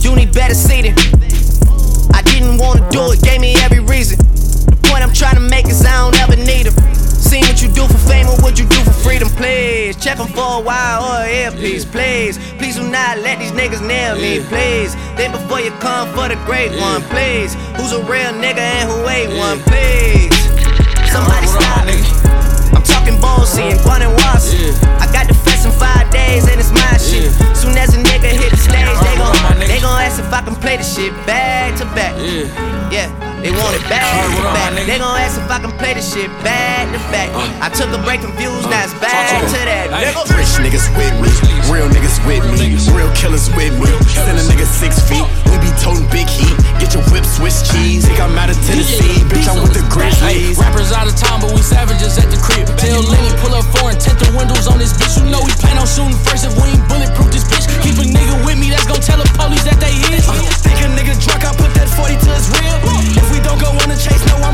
you 0.02 0.16
need 0.16 0.34
better 0.34 0.56
seating. 0.56 0.96
Didn't 2.32 2.58
wanna 2.58 2.88
do 2.90 3.12
it, 3.12 3.22
gave 3.22 3.42
me 3.42 3.56
every 3.62 3.80
reason. 3.80 4.18
The 4.18 4.80
point 4.88 5.04
I'm 5.04 5.14
trying 5.14 5.36
to 5.36 5.46
make 5.46 5.68
is 5.68 5.86
I 5.86 5.92
don't 6.00 6.18
ever 6.24 6.36
need 6.36 6.66
them. 6.66 6.76
Seen 6.96 7.44
what 7.44 7.62
you 7.62 7.70
do 7.70 7.86
for 7.88 8.00
fame 8.10 8.28
or 8.28 8.38
what 8.42 8.58
you 8.58 8.66
do 8.66 8.80
for 8.84 8.96
freedom, 9.06 9.30
please. 9.30 9.96
Check 9.96 10.18
them 10.18 10.28
for 10.28 10.60
a 10.60 10.62
while 10.62 11.00
oh, 11.04 11.22
or 11.22 11.26
a 11.26 11.44
earpiece, 11.46 11.86
please. 11.86 12.38
Please 12.58 12.76
do 12.76 12.84
not 12.90 13.20
let 13.20 13.40
these 13.40 13.52
niggas 13.52 13.86
nail 13.86 14.16
me, 14.16 14.40
please. 14.52 14.96
Then 15.16 15.32
before 15.32 15.60
you 15.60 15.72
come 15.84 16.08
for 16.16 16.28
the 16.28 16.40
great 16.46 16.72
one, 16.80 17.02
please. 17.14 17.54
Who's 17.78 17.92
a 17.92 18.02
real 18.04 18.34
nigga 18.34 18.64
and 18.64 18.90
who 18.90 18.98
ain't 19.08 19.38
one, 19.38 19.60
please? 19.70 20.34
Somebody 21.12 21.48
stop 21.48 21.86
me. 21.86 22.00
I'm 22.76 22.84
talking 22.84 23.20
Bossy 23.22 23.64
and 23.64 23.80
Guan 23.80 24.02
and. 24.02 24.22
I 25.02 25.08
got 25.12 25.28
the 25.28 25.41
fest 25.62 25.66
in 25.66 25.80
five 25.80 26.10
days 26.12 26.48
and 26.50 26.60
it's 26.60 26.72
my 26.72 26.98
shit. 26.98 27.32
Soon 27.56 27.78
as 27.78 27.94
a 27.94 27.98
nigga 27.98 28.30
hit 28.32 28.52
the 28.52 28.58
stage, 28.58 28.86
they 28.86 29.16
gon' 29.18 29.60
they 29.60 29.80
gon' 29.80 30.02
ask 30.02 30.20
if 30.20 30.34
I 30.34 30.42
can 30.42 30.56
play 30.56 30.78
the 30.78 30.84
shit 30.84 31.14
back 31.26 31.78
to 31.78 31.86
back. 31.94 32.18
Yeah. 32.92 33.10
They 33.42 33.50
want 33.50 33.74
it 33.74 33.82
back 33.90 34.06
to 34.06 34.44
back. 34.54 34.74
They 34.86 34.98
gon' 34.98 35.18
ask 35.18 35.40
if 35.40 35.50
I 35.50 35.60
can 35.60 35.72
play 35.78 35.94
the 35.94 36.02
shit 36.02 36.30
back 36.44 36.90
to 36.94 37.00
back. 37.10 37.30
I 37.62 37.70
took 37.70 37.90
a 37.90 38.02
break 38.04 38.22
from 38.22 38.34
views, 38.38 38.66
now 38.70 38.84
it's 38.84 38.94
back 39.02 39.42
to 39.42 39.60
that. 39.66 39.90
Nigga. 39.90 40.38
Rich 40.38 40.62
niggas 40.62 40.88
with 40.98 41.16
me, 41.22 41.30
real 41.70 41.88
niggas 41.90 42.18
with 42.26 42.42
me, 42.50 42.78
real 42.96 43.12
killers 43.14 43.52
with 43.54 43.74
me. 43.78 43.92
Send 44.10 44.40
a 44.40 44.44
nigga 44.48 44.66
six 44.66 44.98
feet, 45.06 45.26
we 45.50 45.58
be 45.62 45.72
toting 45.82 46.08
big 46.10 46.26
heat. 46.26 46.54
Get 46.82 46.98
your 46.98 47.06
whip 47.14 47.26
Swiss 47.26 47.62
cheese. 47.70 48.06
Think 48.06 48.20
I'm 48.20 48.34
out 48.38 48.50
of 48.50 48.58
Tennessee, 48.66 49.22
bitch. 49.30 49.46
I'm 49.46 49.62
with 49.62 49.78
the 49.78 49.86
Grizzlies. 49.88 50.58
Rappers 50.58 50.92
out 50.92 51.08
of 51.08 51.16
town, 51.16 51.42
but 51.42 51.54
we 51.54 51.62
savages 51.62 52.18
at 52.18 52.28
the 52.34 52.42
crib. 52.42 52.68
Tell 52.76 53.02
Lenny 53.06 53.32
pull 53.38 53.54
up 53.54 53.66
four 53.78 53.94
and 53.94 54.02
tint 54.02 54.18
the 54.20 54.28
windows 54.36 54.68
on 54.68 54.82
this 54.82 54.92
bitch. 54.92 55.22
You 55.22 55.30
know 55.32 55.42
we 55.46 55.54
plan 55.62 55.78
on 55.78 55.88
shooting 55.88 56.18
first 56.28 56.44
if 56.44 56.54
we 56.58 56.76
ain't 56.76 56.84
bulletproof 56.92 57.32
this 57.32 57.46
bitch. 57.48 57.70
Keep 57.86 58.02
a 58.02 58.06
nigga 58.10 58.36
with 58.44 58.60
me 58.60 58.68
that's 58.74 58.90
gon' 58.90 59.00
tell 59.00 59.22
the 59.22 59.30
police 59.40 59.64
that 59.64 59.80
they 59.80 59.96
his. 60.12 60.28
Uh, 60.28 60.36
think 60.60 60.84
a 60.84 60.90
nigga 60.92 61.16
drunk, 61.24 61.48
I 61.48 61.56
put 61.56 61.72
that 61.80 61.88
40 61.88 62.18
to 62.18 62.30
his 62.36 62.50
real. 62.60 62.76
If 63.16 63.28
we 63.32 63.40
don't 63.40 63.62
go 63.62 63.72
on 63.72 63.88
the 63.88 63.96
chase, 63.96 64.20
no, 64.28 64.36
I'ma 64.44 64.51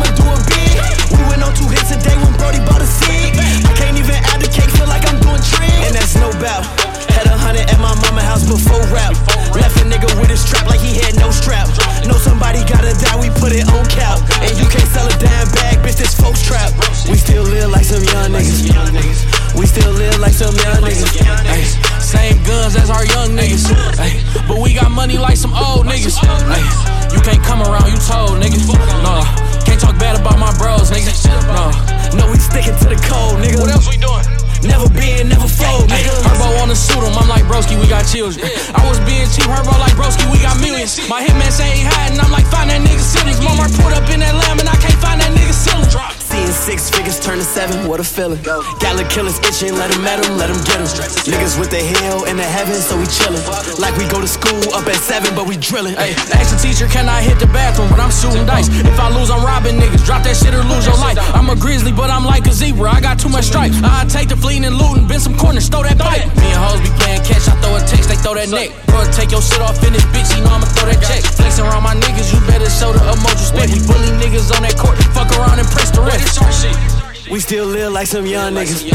feeling. 48.17 48.41
Got 48.81 48.97
the 48.97 49.05
killers 49.13 49.37
itching, 49.45 49.77
let 49.77 49.93
them 49.93 50.01
at 50.09 50.17
them, 50.25 50.41
let 50.41 50.49
them 50.49 50.57
get 50.65 50.81
them. 50.81 50.89
Niggas 51.29 51.53
with 51.61 51.69
the 51.69 51.77
hell 51.77 52.25
and 52.25 52.41
the 52.41 52.49
heaven, 52.49 52.81
so 52.81 52.97
we 52.97 53.05
chillin'. 53.05 53.45
Like 53.77 53.93
we 54.01 54.09
go 54.09 54.17
to 54.17 54.25
school 54.27 54.57
up 54.73 54.89
at 54.89 54.97
seven, 54.97 55.37
but 55.37 55.45
we 55.45 55.53
drillin'. 55.53 55.93
Hey, 55.93 56.17
ask 56.33 56.49
the 56.49 56.57
teacher, 56.57 56.89
can 56.89 57.05
I 57.05 57.21
hit 57.21 57.37
the 57.37 57.45
bathroom? 57.53 57.93
But 57.93 58.01
I'm 58.01 58.09
shooting 58.09 58.49
dice. 58.49 58.73
If 58.73 58.97
I 58.97 59.13
lose, 59.13 59.29
I'm 59.29 59.45
robbing 59.45 59.77
niggas. 59.77 60.01
Drop 60.01 60.25
that 60.25 60.33
shit 60.33 60.57
or 60.57 60.65
lose 60.65 60.89
your 60.89 60.97
life. 60.97 61.21
I'm 61.37 61.53
a 61.53 61.55
grizzly, 61.55 61.93
but 61.93 62.09
I'm 62.09 62.25
like 62.25 62.49
a 62.49 62.53
zebra. 62.57 62.89
I 62.89 62.99
got 63.05 63.21
too 63.21 63.29
much 63.29 63.53
stripes. 63.53 63.77
I 63.85 64.09
take 64.09 64.33
the 64.33 64.35
fleeing 64.35 64.65
and 64.65 64.73
looting, 64.73 65.05
bend 65.05 65.21
some 65.21 65.37
corners, 65.37 65.69
throw 65.69 65.85
that 65.85 66.01
pipe. 66.01 66.25
Me 66.41 66.49
and 66.49 66.57
hoes 66.57 66.81
be 66.81 66.89
playing 66.97 67.21
catch, 67.21 67.45
I 67.45 67.53
throw 67.61 67.77
a 67.77 67.81
text, 67.85 68.09
they 68.09 68.17
throw 68.17 68.33
that 68.33 68.49
neck. 68.49 68.73
Bro, 68.89 69.05
take 69.13 69.29
your 69.29 69.45
shit 69.45 69.61
off 69.61 69.77
in 69.85 69.93
this 69.93 70.05
bitch, 70.09 70.33
you 70.33 70.41
know 70.41 70.57
I'ma 70.57 70.65
throw 70.73 70.89
that 70.89 71.05
check. 71.05 71.21
Flexing 71.37 71.69
around 71.69 71.85
my 71.85 71.93
niggas, 71.93 72.33
you 72.33 72.41
better 72.49 72.65
show 72.65 72.89
the 72.97 73.03
emoji 73.13 73.45
respect. 73.45 73.69
We 73.69 73.79
bully 73.85 74.09
niggas 74.17 74.49
on 74.57 74.65
that 74.65 74.73
court, 74.73 74.97
fuck 75.13 75.29
around 75.37 75.61
and 75.61 75.69
press 75.69 75.93
the 75.93 76.01
rest. 76.01 76.96
We 77.29 77.41
still 77.41 77.65
live 77.65 77.91
like 77.91 78.07
some 78.07 78.25
young 78.25 78.53
niggas. 78.53 78.87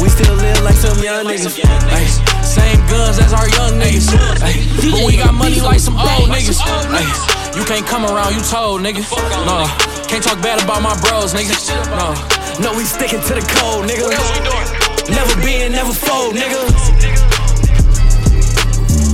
We 0.00 0.08
still 0.10 0.34
live 0.36 0.60
like 0.62 0.76
some 0.76 1.02
young 1.02 1.24
niggas. 1.24 1.58
Ay, 1.88 2.04
same 2.44 2.78
guns 2.88 3.18
as 3.18 3.32
our 3.32 3.48
young 3.48 3.80
niggas. 3.80 4.12
Ay, 4.44 4.60
but 4.92 5.06
we 5.06 5.16
got 5.16 5.32
money 5.32 5.60
like 5.60 5.80
some 5.80 5.96
old 5.96 6.28
niggas. 6.28 6.60
Ay, 6.92 7.08
you 7.56 7.64
can't 7.64 7.86
come 7.86 8.04
around, 8.04 8.34
you 8.34 8.42
told, 8.42 8.82
nigga. 8.82 9.00
No, 9.48 9.64
can't 10.08 10.22
talk 10.22 10.42
bad 10.42 10.62
about 10.62 10.82
my 10.82 10.92
bros, 11.00 11.32
nigga. 11.32 11.56
No, 11.96 12.12
no, 12.60 12.76
we 12.76 12.84
sticking 12.84 13.20
to 13.20 13.34
the 13.34 13.44
code, 13.56 13.88
nigga. 13.88 14.12
Never 15.08 15.34
been, 15.40 15.72
never 15.72 15.92
fold, 15.92 16.34
nigga. 16.36 16.68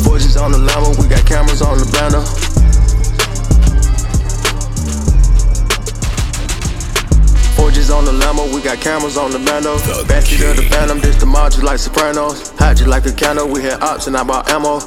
Forges 0.04 0.36
on 0.36 0.50
the 0.50 0.58
level, 0.58 0.90
we 1.00 1.08
got 1.08 1.24
cameras 1.24 1.62
on 1.62 1.78
the 1.78 1.86
banner. 1.86 2.43
Forges 7.84 7.90
on 7.90 8.04
the 8.06 8.24
Lambo, 8.24 8.54
we 8.54 8.62
got 8.62 8.80
cameras 8.80 9.18
on 9.18 9.30
the 9.30 9.38
bando. 9.38 9.76
Backseat 10.08 10.40
of 10.48 10.56
the 10.56 10.62
Phantom, 10.70 11.00
this 11.00 11.16
the 11.16 11.26
marches 11.26 11.62
like 11.62 11.78
Sopranos. 11.78 12.50
Hide 12.56 12.80
you 12.80 12.86
like 12.86 13.04
a 13.04 13.12
candle, 13.12 13.46
we 13.48 13.60
had 13.62 13.82
ops 13.82 14.06
and 14.06 14.16
I 14.16 14.24
bought 14.24 14.48
ammo. 14.48 14.80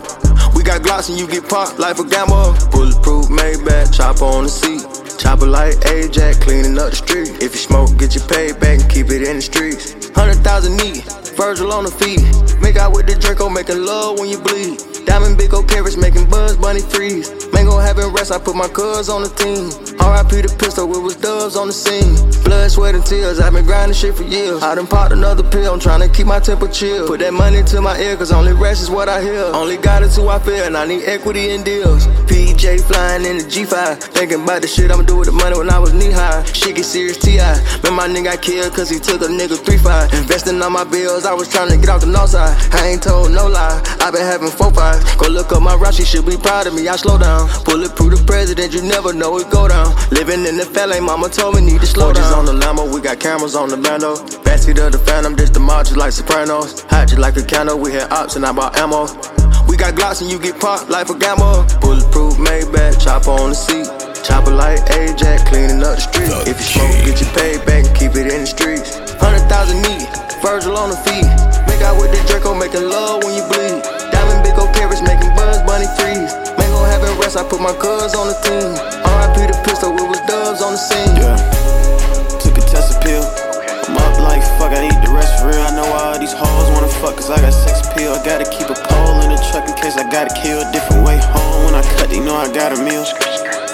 We 0.55 0.63
got 0.63 0.81
Glocks 0.81 1.09
and 1.09 1.19
you 1.19 1.27
get 1.27 1.47
popped 1.47 1.77
like 1.77 1.99
a 1.99 2.03
gamma. 2.03 2.57
Bulletproof 2.71 3.27
Maybach, 3.29 3.93
chopper 3.93 4.25
on 4.25 4.45
the 4.45 4.49
seat. 4.49 4.81
Chopper 5.19 5.45
like 5.45 5.77
Ajax, 5.85 6.39
cleaning 6.39 6.77
up 6.79 6.89
the 6.89 6.95
street. 6.95 7.29
If 7.37 7.53
you 7.53 7.61
smoke, 7.61 7.95
get 7.97 8.15
your 8.15 8.25
payback 8.25 8.81
and 8.81 8.89
keep 8.89 9.11
it 9.11 9.21
in 9.21 9.35
the 9.37 9.41
streets. 9.41 10.09
Hundred 10.17 10.41
thousand 10.41 10.77
neat, 10.77 11.05
Virgil 11.37 11.71
on 11.71 11.83
the 11.85 11.91
feet. 11.91 12.25
Make 12.61 12.77
out 12.77 12.93
with 12.93 13.05
the 13.05 13.13
Draco, 13.13 13.49
making 13.49 13.85
love 13.85 14.17
when 14.17 14.29
you 14.29 14.39
bleed. 14.39 14.81
Diamond 15.05 15.37
big 15.37 15.53
old 15.53 15.69
carats 15.69 15.97
making 15.97 16.29
buzz, 16.29 16.57
bunny 16.57 16.81
freeze. 16.81 17.29
Mango 17.57 17.79
having 17.79 18.13
rest, 18.13 18.31
I 18.31 18.37
put 18.37 18.55
my 18.55 18.67
cuz 18.67 19.09
on 19.09 19.23
the 19.23 19.29
team. 19.29 19.73
RIP 19.97 20.45
the 20.45 20.55
pistol, 20.59 20.85
it 20.93 21.01
was 21.01 21.15
doves 21.15 21.55
on 21.55 21.65
the 21.65 21.73
scene. 21.73 22.13
Blood, 22.43 22.69
sweat, 22.69 22.93
and 22.93 23.03
tears, 23.03 23.39
I've 23.39 23.51
been 23.51 23.65
grinding 23.65 23.97
shit 23.97 24.13
for 24.13 24.21
years. 24.21 24.61
I 24.61 24.75
done 24.75 24.85
popped 24.85 25.11
another 25.11 25.41
pill, 25.41 25.73
I'm 25.73 25.79
trying 25.79 26.01
to 26.01 26.07
keep 26.07 26.27
my 26.27 26.39
temper 26.39 26.67
chill. 26.67 27.07
Put 27.07 27.19
that 27.21 27.33
money 27.33 27.63
to 27.63 27.81
my 27.81 27.97
ear, 27.97 28.15
cause 28.15 28.31
only 28.31 28.53
rest 28.53 28.83
is 28.83 28.91
what 28.91 29.09
I 29.09 29.23
hear. 29.23 29.41
Only 29.57 29.77
got 29.77 30.03
it 30.03 30.11
to 30.11 30.29
I 30.29 30.37
feel, 30.37 30.65
and 30.65 30.77
I 30.77 30.85
need 30.85 31.05
equity 31.05 31.49
in 31.49 31.63
deals. 31.63 32.05
PJ 32.29 32.81
flying 32.81 33.25
in 33.25 33.39
the 33.39 33.45
G5. 33.45 34.03
Thinking 34.13 34.43
about 34.43 34.61
the 34.61 34.67
shit 34.67 34.91
I'ma 34.91 35.01
do 35.01 35.17
with 35.17 35.25
the 35.25 35.33
money 35.33 35.57
when 35.57 35.71
I 35.71 35.79
was 35.79 35.93
knee 35.95 36.11
high. 36.11 36.43
Shit 36.53 36.75
get 36.75 36.85
serious, 36.85 37.17
T.I. 37.17 37.41
Man, 37.81 37.93
my 37.97 38.07
nigga 38.07 38.37
got 38.37 38.41
killed 38.43 38.73
cause 38.75 38.89
he 38.91 38.99
took 38.99 39.21
a 39.21 39.25
nigga 39.25 39.57
3-5. 39.57 40.13
Investing 40.13 40.61
on 40.61 40.73
my 40.73 40.83
bills, 40.83 41.25
I 41.25 41.33
was 41.33 41.49
trying 41.49 41.69
to 41.69 41.77
get 41.77 41.89
off 41.89 42.01
the 42.01 42.07
north 42.07 42.29
side. 42.29 42.53
I 42.75 42.89
ain't 42.89 43.01
told 43.01 43.31
no 43.31 43.47
lie, 43.47 43.81
I 43.99 44.11
been 44.11 44.21
having 44.21 44.49
4-5. 44.49 45.17
Go 45.17 45.27
look 45.27 45.51
up 45.51 45.63
my 45.63 45.73
route, 45.73 45.95
she 45.95 46.05
should 46.05 46.27
be 46.27 46.37
proud 46.37 46.67
of 46.67 46.75
me, 46.75 46.87
I 46.87 46.95
slow 46.95 47.17
down. 47.17 47.46
Bulletproof 47.65 48.11
the 48.15 48.23
president, 48.25 48.73
you 48.73 48.81
never 48.81 49.13
know 49.13 49.37
it 49.37 49.49
go 49.49 49.67
down. 49.67 49.95
Living 50.11 50.45
in 50.45 50.57
the 50.57 50.67
LA, 50.75 50.99
mama 50.99 51.29
told 51.29 51.55
me 51.55 51.61
need 51.61 51.81
to 51.81 51.87
slow 51.87 52.13
down. 52.13 52.33
on 52.33 52.45
the 52.45 52.53
Lambo, 52.53 52.93
we 52.93 53.01
got 53.01 53.19
cameras 53.19 53.55
on 53.55 53.69
the 53.69 53.77
bando. 53.77 54.15
Backseat 54.43 54.79
of 54.79 54.91
the 54.91 54.99
Phantom, 54.99 55.35
this 55.35 55.49
the 55.49 55.59
marches 55.59 55.97
like 55.97 56.11
Sopranos. 56.11 56.81
Hide 56.89 57.11
you 57.11 57.17
like 57.17 57.37
a 57.37 57.43
candle, 57.43 57.77
we 57.77 57.91
had 57.91 58.11
ops 58.11 58.35
and 58.35 58.45
I 58.45 58.51
bought 58.51 58.77
ammo. 58.77 59.07
We 59.67 59.75
got 59.75 59.95
Glocks 59.95 60.21
and 60.21 60.31
you 60.31 60.39
get 60.39 60.59
popped 60.59 60.89
like 60.89 61.09
a 61.09 61.17
gamma. 61.17 61.67
Bulletproof 61.81 62.35
Maybach, 62.39 63.03
chopper 63.03 63.31
on 63.31 63.49
the 63.51 63.55
seat. 63.55 63.87
Chopper 64.23 64.51
like 64.51 64.79
Ajax, 64.91 65.43
cleaning 65.49 65.83
up 65.83 65.99
the 65.99 66.03
street. 66.07 66.31
If 66.47 66.57
you 66.59 66.67
smoke, 66.67 66.95
get 67.05 67.19
your 67.19 67.31
payback 67.35 67.87
and 67.87 67.95
keep 67.95 68.15
it 68.15 68.31
in 68.31 68.41
the 68.41 68.47
streets. 68.47 68.95
Hundred 69.19 69.43
thousand 69.51 69.83
neat, 69.83 70.07
Virgil 70.41 70.77
on 70.77 70.89
the 70.89 70.99
feet. 71.03 71.27
Make 71.67 71.81
out 71.83 71.99
with 71.99 72.11
the 72.11 72.19
Draco, 72.27 72.55
making 72.55 72.87
love 72.87 73.23
when 73.23 73.35
you 73.35 73.43
bleed. 73.51 73.83
Diamond 74.11 74.43
big 74.43 74.57
old 74.57 74.73
carats, 74.73 75.01
making 75.03 75.35
buzz, 75.35 75.59
bunny 75.67 75.87
freeze. 75.99 76.46
Rest, 77.27 77.35
I 77.35 77.43
put 77.43 77.59
my 77.59 77.75
cuz 77.75 78.15
on 78.15 78.31
the 78.31 78.39
team. 78.39 78.71
RIP 78.71 79.51
the 79.51 79.57
pistol, 79.67 79.91
it 79.91 80.07
was 80.07 80.23
dubs 80.31 80.63
on 80.63 80.71
the 80.71 80.79
scene. 80.79 81.11
Yeah, 81.19 81.35
took 82.39 82.55
a 82.55 82.63
test 82.63 82.95
appeal. 82.95 83.19
I'm 83.83 83.99
up 83.99 84.15
like 84.23 84.39
fuck, 84.55 84.71
I 84.71 84.87
need 84.87 84.95
the 85.03 85.11
rest 85.11 85.35
for 85.43 85.51
real. 85.51 85.59
I 85.59 85.75
know 85.75 85.83
all 85.91 86.15
these 86.15 86.31
hoes 86.31 86.71
wanna 86.71 86.87
fuck, 87.03 87.19
cause 87.19 87.27
I 87.27 87.35
got 87.43 87.51
sex 87.51 87.83
appeal. 87.83 88.15
I 88.15 88.23
gotta 88.23 88.47
keep 88.47 88.71
a 88.71 88.79
pole 88.79 89.19
in 89.27 89.35
the 89.35 89.39
truck 89.51 89.67
in 89.67 89.75
case 89.75 89.99
I 89.99 90.07
gotta 90.07 90.31
kill. 90.39 90.63
Different 90.71 91.03
way 91.03 91.19
home 91.19 91.67
when 91.67 91.75
I 91.75 91.83
cut, 91.99 92.07
they 92.07 92.23
know 92.23 92.39
I 92.39 92.47
got 92.47 92.71
a 92.71 92.79
meal. 92.79 93.03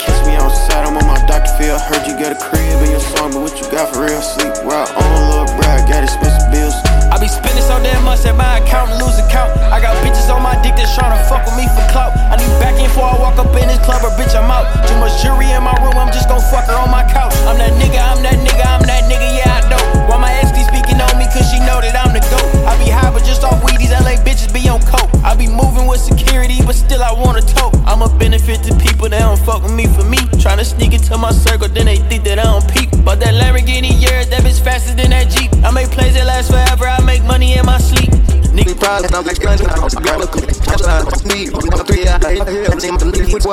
Kiss 0.02 0.18
me 0.26 0.34
outside, 0.34 0.90
I'm 0.90 0.98
on 0.98 1.06
my 1.06 1.22
doctor 1.30 1.54
feel. 1.62 1.78
Heard 1.78 2.10
you 2.10 2.18
got 2.18 2.34
a 2.34 2.40
crib 2.42 2.82
in 2.82 2.90
your 2.90 3.06
song, 3.14 3.38
but 3.38 3.46
what 3.46 3.54
you 3.62 3.70
got 3.70 3.94
for 3.94 4.02
real? 4.02 4.18
Sleep 4.26 4.66
right 4.66 4.90
on, 4.98 5.20
little 5.30 5.46
brag, 5.62 5.86
got 5.86 6.02
expensive 6.02 6.50
bills. 6.50 6.74
I 7.14 7.22
be 7.22 7.30
spending 7.30 7.62
so 7.62 7.78
damn 7.86 8.02
much 8.02 8.26
that 8.26 8.34
my 8.34 8.58
account 8.58 8.90
lose 8.98 9.22
account. 9.22 9.54
I 9.70 9.78
got 9.78 9.94
bitches 10.02 10.34
on 10.34 10.42
my 10.42 10.58
dick 10.66 10.74
that's 10.74 10.98
trying 10.98 11.14
to 11.14 11.22
fuck 11.30 11.46
with 11.46 11.54
me 11.54 11.70
for 11.70 11.86
clout. 11.94 12.10
I 12.18 12.42
need 12.42 12.50
back 12.58 12.74
in 12.82 12.90
before 12.90 13.06
I 13.06 13.14
walk 13.22 13.38
up 13.38 13.54
in 13.54 13.70
this 13.70 13.78
club 13.86 14.02
or 14.02 14.10
bitch 14.18 14.34
I'm 14.34 14.50
out. 14.50 14.66
Too 14.90 14.98
much 14.98 15.22
jewelry 15.22 15.54
in 15.54 15.62
my 15.62 15.78
room, 15.86 15.94
I'm 15.94 16.10
just 16.10 16.26
gon' 16.26 16.42
fuck 16.50 16.66
her 16.66 16.74
on 16.74 16.90
my 16.90 17.06
couch. 17.06 17.38
I'm 17.46 17.62
that 17.62 17.78
nigga, 17.78 18.02
I'm 18.02 18.26
that 18.26 18.42
nigga, 18.42 18.66
I'm 18.66 18.82
that 18.90 19.06
nigga, 19.06 19.30
yeah 19.30 19.62
I 19.62 19.70
know. 19.70 20.10
Why 20.10 20.18
my 20.18 20.34
ex 20.42 20.58
be 20.58 20.66
speaking 20.66 20.98
on 20.98 21.14
me 21.22 21.30
cause 21.30 21.46
she 21.54 21.62
know 21.62 21.78
that 21.86 21.94
I'm 21.94 22.18
the 22.18 22.22
GOAT. 22.34 22.53
I 22.66 22.78
be 22.78 22.90
high 22.90 23.12
but 23.12 23.24
just 23.24 23.44
off 23.44 23.64
weed, 23.64 23.78
these 23.80 23.92
LA 23.92 24.16
bitches 24.24 24.54
be 24.54 24.68
on 24.70 24.82
coke. 24.82 25.10
I 25.24 25.36
be 25.36 25.48
moving 25.48 25.88
with 25.88 26.00
security 26.00 26.60
but 26.66 26.76
still 26.76 27.04
I 27.04 27.12
wanna 27.14 27.42
tote. 27.42 27.76
I'm 27.86 28.02
a 28.02 28.10
benefit 28.18 28.64
to 28.64 28.76
people 28.76 29.10
that 29.10 29.20
don't 29.20 29.40
fuck 29.40 29.64
with 29.64 29.74
me 29.74 29.88
for 29.88 30.04
me. 30.04 30.18
Tryna 30.40 30.66
sneak 30.66 30.94
into 30.94 31.18
my 31.18 31.32
circle, 31.32 31.68
then 31.68 31.86
they 31.86 31.98
think 31.98 32.24
that 32.26 32.40
I 32.40 32.44
don't 32.44 32.68
peep. 32.72 32.90
But 33.04 33.20
that 33.20 33.34
Lamborghini, 33.36 33.92
yeah, 34.00 34.24
that 34.24 34.42
bitch 34.44 34.64
faster 34.64 34.96
than 34.96 35.12
that 35.12 35.30
Jeep. 35.30 35.52
I 35.64 35.72
make 35.72 35.90
plays 35.92 36.14
that 36.16 36.26
last 36.26 36.52
forever, 36.52 36.88
I 36.88 37.04
make 37.04 37.24
money 37.24 37.58
in 37.58 37.66
my 37.66 37.78
sleep. 37.78 38.10
Nigga, 38.54 38.80
probably 38.80 39.10
I'm 39.18 39.26
like 39.26 39.40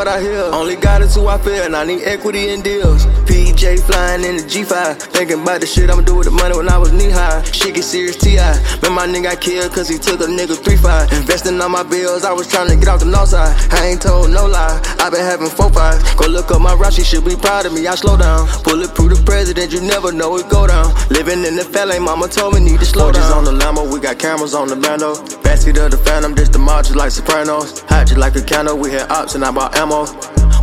what 0.00 0.08
I 0.08 0.20
hear. 0.20 0.44
Only 0.44 0.76
got 0.76 1.02
it 1.02 1.08
to 1.12 1.26
I 1.28 1.36
feel, 1.38 1.62
and 1.62 1.76
I 1.76 1.84
need 1.84 2.02
equity 2.04 2.48
in 2.48 2.62
deals. 2.62 3.04
PJ 3.28 3.80
flying 3.84 4.24
in 4.24 4.38
the 4.38 4.42
G5, 4.42 4.96
thinking 5.12 5.42
about 5.42 5.60
the 5.60 5.66
shit 5.66 5.90
I'ma 5.90 6.00
do 6.00 6.16
with 6.16 6.26
the 6.26 6.30
money 6.30 6.56
when 6.56 6.70
I 6.70 6.78
was 6.78 6.90
knee 6.92 7.10
high. 7.10 7.42
Shit 7.52 7.74
get 7.74 7.84
serious, 7.84 8.16
T.I. 8.16 8.56
Man, 8.80 8.92
my 9.00 9.06
nigga 9.06 9.32
got 9.32 9.40
killed 9.40 9.72
cause 9.72 9.88
he 9.88 9.96
took 9.96 10.20
a 10.20 10.28
nigga 10.28 10.52
3-5. 10.52 11.20
Investing 11.20 11.58
on 11.58 11.72
my 11.72 11.82
bills, 11.82 12.22
I 12.22 12.32
was 12.34 12.46
trying 12.46 12.68
to 12.68 12.76
get 12.76 12.88
off 12.88 13.00
the 13.00 13.06
north 13.06 13.30
side. 13.30 13.56
I 13.72 13.86
ain't 13.86 14.02
told 14.02 14.28
no 14.28 14.44
lie, 14.44 14.76
I 15.00 15.08
been 15.08 15.24
having 15.24 15.48
4-5. 15.48 16.18
Go 16.18 16.28
look 16.28 16.50
up 16.50 16.60
my 16.60 16.74
route, 16.74 16.92
she 16.92 17.02
should 17.02 17.24
be 17.24 17.34
proud 17.34 17.64
of 17.64 17.72
me, 17.72 17.86
I 17.86 17.94
slow 17.94 18.18
down. 18.18 18.46
Bulletproof 18.62 19.16
the 19.16 19.22
president, 19.24 19.72
you 19.72 19.80
never 19.80 20.12
know 20.12 20.36
it 20.36 20.50
go 20.50 20.66
down. 20.66 20.92
Living 21.08 21.44
in 21.48 21.56
the 21.56 21.64
LA, 21.72 21.98
mama 21.98 22.28
told 22.28 22.52
me 22.52 22.60
need 22.60 22.78
to 22.80 22.84
slow 22.84 23.10
down. 23.10 23.32
on 23.32 23.44
the 23.44 23.52
Lambo, 23.52 23.90
we 23.90 24.00
got 24.00 24.18
cameras 24.18 24.52
on 24.52 24.68
the 24.68 24.76
bando. 24.76 25.14
Backseat 25.40 25.82
of 25.82 25.92
the 25.92 25.96
Phantom, 25.96 26.34
this 26.34 26.50
the 26.50 26.58
marches 26.58 26.94
like 26.94 27.10
Sopranos. 27.10 27.80
Hot 27.88 28.10
you 28.10 28.16
like 28.16 28.36
a 28.36 28.42
candle, 28.42 28.76
we 28.76 28.90
had 28.90 29.10
ops 29.10 29.34
and 29.34 29.42
I 29.42 29.50
bought 29.50 29.76
ammo. 29.78 30.04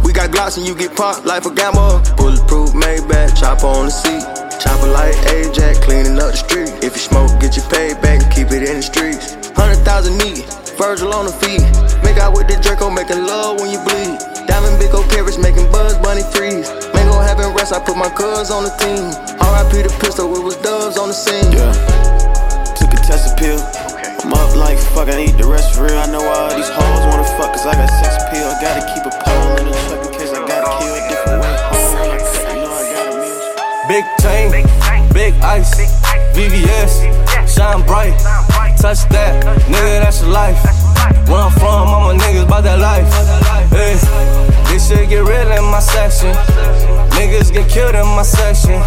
We 0.05 0.13
got 0.13 0.29
Glocks 0.29 0.57
and 0.57 0.67
you 0.67 0.75
get 0.75 0.95
popped 0.95 1.25
like 1.25 1.45
a 1.45 1.53
gamma. 1.53 2.03
Bulletproof 2.17 2.69
Maybach, 2.77 3.33
chopper 3.39 3.65
on 3.65 3.85
the 3.85 3.91
seat. 3.91 4.46
Chopper 4.59 4.89
like 4.89 5.13
Ajax, 5.29 5.77
cleaning 5.85 6.17
up 6.17 6.33
the 6.33 6.37
street. 6.37 6.73
If 6.81 6.97
you 6.97 7.03
smoke, 7.03 7.29
get 7.39 7.53
your 7.53 7.65
payback 7.69 8.25
and 8.25 8.29
keep 8.33 8.49
it 8.49 8.65
in 8.65 8.81
the 8.81 8.85
streets. 8.85 9.37
Hundred 9.53 9.85
thousand 9.85 10.17
neat, 10.17 10.49
Virgil 10.81 11.13
on 11.13 11.29
the 11.29 11.35
feet. 11.37 11.61
Make 12.01 12.17
out 12.17 12.33
with 12.33 12.49
the 12.49 12.57
Draco, 12.57 12.89
making 12.89 13.21
love 13.29 13.61
when 13.61 13.69
you 13.69 13.77
bleed. 13.85 14.17
Diamond 14.49 14.81
big 14.81 14.93
old 14.97 15.05
carats, 15.13 15.37
making 15.37 15.69
buzz, 15.69 15.93
bunny 16.01 16.25
freeze. 16.33 16.73
Mango 16.93 17.21
having 17.21 17.53
rest, 17.53 17.69
I 17.69 17.77
put 17.77 17.97
my 17.97 18.09
cuz 18.09 18.49
on 18.49 18.65
the 18.65 18.73
team. 18.81 19.13
RIP 19.37 19.85
the 19.85 19.93
pistol, 20.01 20.33
it 20.33 20.41
was 20.41 20.57
doves 20.65 20.97
on 20.97 21.13
the 21.13 21.17
scene. 21.17 21.53
Yeah, 21.53 21.73
took 22.73 22.89
a 22.89 22.99
test 23.05 23.29
appeal. 23.29 23.61
I'm 24.25 24.33
up 24.33 24.57
like 24.57 24.81
fuck, 24.97 25.07
I 25.09 25.21
need 25.21 25.37
the 25.37 25.45
rest 25.45 25.77
for 25.77 25.85
real. 25.85 26.01
I 26.01 26.09
know 26.09 26.25
all 26.25 26.49
these 26.49 26.69
hoes 26.69 27.01
wanna 27.05 27.29
fuck, 27.37 27.53
cause 27.53 27.65
I 27.69 27.77
got 27.77 27.93
sex 28.01 28.17
appeal. 28.25 28.49
I 28.49 28.57
gotta 28.57 28.83
keep 28.89 29.05
a 29.05 29.13
pole 29.21 29.57
in 29.61 29.65
the 29.69 29.77
truck 29.85 30.06
Big 33.87 34.03
chain, 34.19 34.51
big 35.13 35.33
ice, 35.35 35.73
VVS, 36.35 37.07
shine 37.47 37.85
bright, 37.85 38.19
touch 38.77 39.07
that, 39.07 39.41
nigga, 39.67 40.01
that's 40.03 40.21
your 40.21 40.31
life. 40.31 40.61
Where 41.29 41.39
I'm 41.39 41.51
from, 41.53 41.87
all 41.87 42.13
my 42.13 42.17
niggas 42.21 42.49
bout 42.49 42.63
that 42.65 42.79
life. 42.79 43.07
Hey, 43.71 43.95
this 44.67 44.89
shit 44.89 45.07
get 45.07 45.23
real 45.23 45.51
in 45.51 45.63
my 45.71 45.79
section. 45.79 46.35
Niggas 47.17 47.51
get 47.51 47.67
killed 47.69 47.95
in 47.95 48.05
my 48.13 48.21
section. 48.21 48.77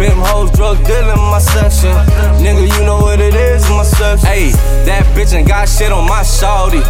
Pimp 0.00 0.24
hoes, 0.24 0.50
drug 0.52 0.80
deal 0.86 1.04
in 1.04 1.20
my 1.28 1.38
section. 1.38 1.92
Nigga, 2.40 2.64
you 2.64 2.80
know 2.86 2.98
what 2.98 3.20
it 3.20 3.34
is 3.34 3.68
in 3.68 3.76
my 3.76 3.84
section. 3.84 4.26
Hey, 4.26 4.50
that 4.88 5.04
bitch 5.14 5.24
legend, 5.24 5.48
got 5.48 5.68
shit 5.68 5.92
on 5.92 6.06
my 6.06 6.22
shouldie. 6.22 6.84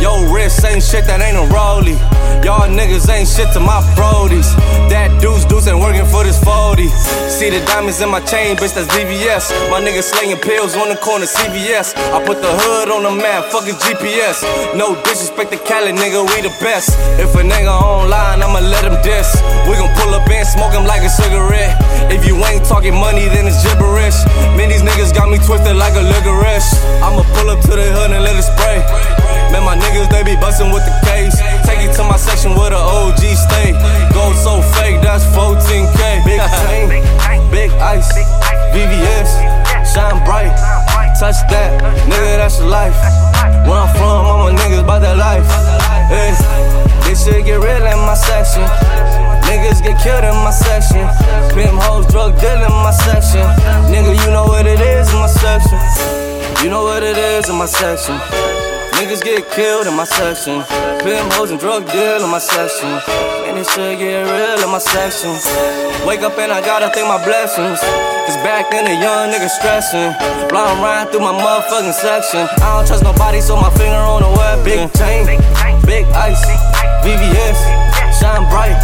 Yo, 0.00 0.32
wrist 0.32 0.64
ain't 0.64 0.82
shit 0.82 1.04
that 1.04 1.20
ain't 1.20 1.36
a 1.36 1.44
rollie. 1.52 1.98
Y'all 2.44 2.64
niggas 2.64 3.04
ain't 3.12 3.28
shit 3.28 3.52
to 3.52 3.60
my 3.60 3.84
brodies. 3.92 4.48
That 4.88 5.12
deuce 5.20 5.44
deuce 5.44 5.68
ain't 5.68 5.78
working 5.78 6.06
for 6.06 6.24
this 6.24 6.40
40. 6.40 6.88
See 7.28 7.50
the 7.50 7.60
diamonds 7.66 8.00
in 8.00 8.08
my 8.08 8.20
chain, 8.24 8.56
bitch, 8.56 8.72
that's 8.72 8.88
DVS. 8.96 9.52
My 9.68 9.80
niggas 9.80 10.08
slinging 10.08 10.40
pills 10.40 10.76
on 10.76 10.88
the 10.88 10.96
corner, 10.96 11.26
CVS. 11.26 11.92
I 12.14 12.24
put 12.24 12.40
the 12.40 12.48
hood 12.48 12.88
on 12.88 13.02
the 13.04 13.12
map, 13.12 13.52
fuck 13.52 13.64
his 13.64 13.76
GPS. 13.76 14.40
No 14.72 14.96
disrespect 15.04 15.52
to 15.52 15.58
Cali, 15.68 15.92
nigga, 15.92 16.24
we 16.24 16.40
the 16.40 16.54
best. 16.64 16.96
If 17.20 17.34
a 17.36 17.44
nigga 17.44 17.68
online, 17.68 18.40
I'ma 18.40 18.60
let 18.64 18.88
him 18.88 18.96
diss. 19.04 19.28
We 19.68 19.76
gon' 19.76 19.92
pull 20.00 20.16
up 20.16 20.24
and 20.40 20.48
smoke 20.48 20.72
like 20.88 21.04
a 21.04 21.12
cigarette. 21.12 21.76
If 22.08 22.24
you 22.24 22.32
ain't 22.48 22.64
talking 22.64 22.96
money, 22.96 23.28
then 23.28 23.44
it's 23.44 23.60
gibberish. 23.60 24.16
Man, 24.56 24.72
these 24.72 24.80
niggas 24.80 25.12
got 25.12 25.28
me 25.28 25.36
twisted 25.36 25.76
like 25.76 25.92
a 25.92 26.00
licorice. 26.00 26.80
I'ma 27.04 27.20
pull 27.36 27.52
up 27.52 27.60
to 27.68 27.72
the 27.76 27.84
hood 27.92 28.10
and 28.16 28.24
let 28.24 28.32
it 28.40 28.48
spray. 28.48 28.80
Man, 29.52 29.68
my 29.68 29.76
niggas, 29.76 30.08
they 30.08 30.24
be 30.24 30.40
bustin' 30.40 30.72
with 30.72 30.80
the 30.88 30.96
case. 31.04 31.36
Take 31.68 31.84
it 31.84 31.92
to 32.00 32.02
my 32.08 32.16
section 32.16 32.56
where 32.56 32.72
the 32.72 32.80
OG 32.80 33.20
stay. 33.36 33.76
Gold 34.16 34.32
so 34.40 34.64
fake, 34.80 35.04
that's 35.04 35.28
14K. 35.36 36.24
Big 36.24 36.40
chain, 36.40 36.88
big 37.52 37.70
ice, 37.76 38.08
VVS, 38.72 39.28
shine 39.92 40.24
bright. 40.24 40.56
Touch 41.20 41.36
that, 41.52 41.76
nigga, 42.08 42.40
that's 42.40 42.58
your 42.58 42.68
life. 42.68 42.96
Where 43.68 43.76
I'm 43.76 43.92
from, 43.92 44.24
all 44.24 44.48
my 44.48 44.56
niggas 44.56 44.86
bout 44.88 45.04
that 45.04 45.20
life. 45.20 45.44
Hey, 46.08 46.32
this 47.04 47.28
shit 47.28 47.44
get 47.44 47.60
real 47.60 47.84
in 47.84 47.98
my 48.08 48.14
section. 48.14 49.29
Niggas 49.50 49.82
get 49.82 49.98
killed 49.98 50.22
in 50.22 50.30
my 50.46 50.54
section. 50.54 51.02
Pimp 51.50 51.74
hoes, 51.82 52.06
drug 52.06 52.38
deal 52.38 52.62
in 52.62 52.70
my 52.86 52.94
section. 52.94 53.42
Nigga, 53.90 54.14
you 54.14 54.30
know 54.30 54.46
what 54.46 54.64
it 54.64 54.78
is 54.78 55.10
in 55.10 55.18
my 55.18 55.26
section. 55.26 55.74
You 56.62 56.70
know 56.70 56.84
what 56.84 57.02
it 57.02 57.18
is 57.18 57.50
in 57.50 57.58
my 57.58 57.66
section. 57.66 58.14
Niggas 58.94 59.24
get 59.26 59.50
killed 59.50 59.88
in 59.88 59.96
my 59.96 60.04
section. 60.04 60.62
Pimp 61.02 61.32
hoes 61.34 61.50
and 61.50 61.58
drug 61.58 61.82
deal 61.90 62.22
in 62.22 62.30
my 62.30 62.38
section. 62.38 62.94
And 63.50 63.58
this 63.58 63.66
shit 63.74 63.98
get 63.98 64.22
real 64.22 64.62
in 64.62 64.70
my 64.70 64.78
section. 64.78 65.34
Wake 66.06 66.22
up 66.22 66.38
and 66.38 66.52
I 66.52 66.62
gotta 66.62 66.86
thank 66.94 67.10
my 67.10 67.18
blessings. 67.26 67.82
Cause 68.30 68.38
back 68.46 68.70
then 68.70 68.86
the 68.86 68.94
young 69.02 69.34
nigga 69.34 69.50
stressing. 69.50 70.14
Blind 70.46 70.78
riding 70.78 71.10
through 71.10 71.26
my 71.26 71.34
motherfucking 71.34 71.98
section. 71.98 72.46
I 72.62 72.78
don't 72.78 72.86
trust 72.86 73.02
nobody, 73.02 73.40
so 73.40 73.56
my 73.56 73.70
finger 73.74 73.98
on 73.98 74.22
the 74.22 74.30
web. 74.30 74.62
Big 74.64 74.78
chain, 74.94 75.26
big 75.82 76.06
ice, 76.14 76.38
VVS, 77.02 77.58
shine 78.14 78.46
bright. 78.46 78.78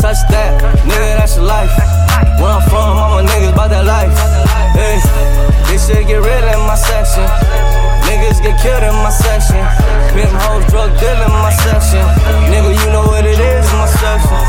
Touch 0.00 0.16
that, 0.32 0.56
nigga, 0.88 1.20
that's 1.20 1.36
your 1.36 1.44
life. 1.44 1.68
Where 2.40 2.56
I'm 2.56 2.64
from, 2.72 2.96
all 2.96 3.20
my 3.20 3.22
niggas 3.28 3.52
bout 3.52 3.68
that 3.68 3.84
life. 3.84 4.08
Hey, 4.72 4.96
this 5.68 5.84
shit 5.84 6.08
get 6.08 6.24
real 6.24 6.46
in 6.48 6.60
my 6.64 6.72
section. 6.72 7.28
Niggas 8.08 8.40
get 8.40 8.56
killed 8.64 8.80
in 8.80 8.96
my 9.04 9.12
section. 9.12 9.60
Pimp 10.16 10.32
hoes, 10.40 10.64
drug 10.72 10.88
deal 10.96 11.20
in 11.20 11.32
my 11.44 11.52
section. 11.52 12.00
Nigga, 12.48 12.72
you 12.80 12.88
know 12.96 13.04
what 13.12 13.28
it 13.28 13.36
is 13.36 13.68
my 13.76 13.84
section. 14.00 14.40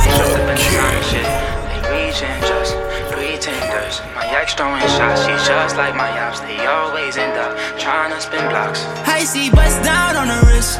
Reaching 1.91 2.39
just 2.47 2.79
pretenders. 3.11 3.99
My 4.15 4.23
ex 4.31 4.55
throwing 4.55 4.79
shots, 4.95 5.27
she 5.27 5.35
just 5.43 5.75
like 5.75 5.99
my 5.99 6.07
ops. 6.31 6.39
They 6.47 6.63
always 6.63 7.19
end 7.19 7.35
up 7.35 7.59
trying 7.75 8.15
to 8.15 8.23
spin 8.23 8.47
blocks. 8.47 8.87
I 9.03 9.27
see 9.27 9.51
bust 9.51 9.83
down 9.83 10.15
on 10.15 10.31
the 10.31 10.39
wrist. 10.47 10.79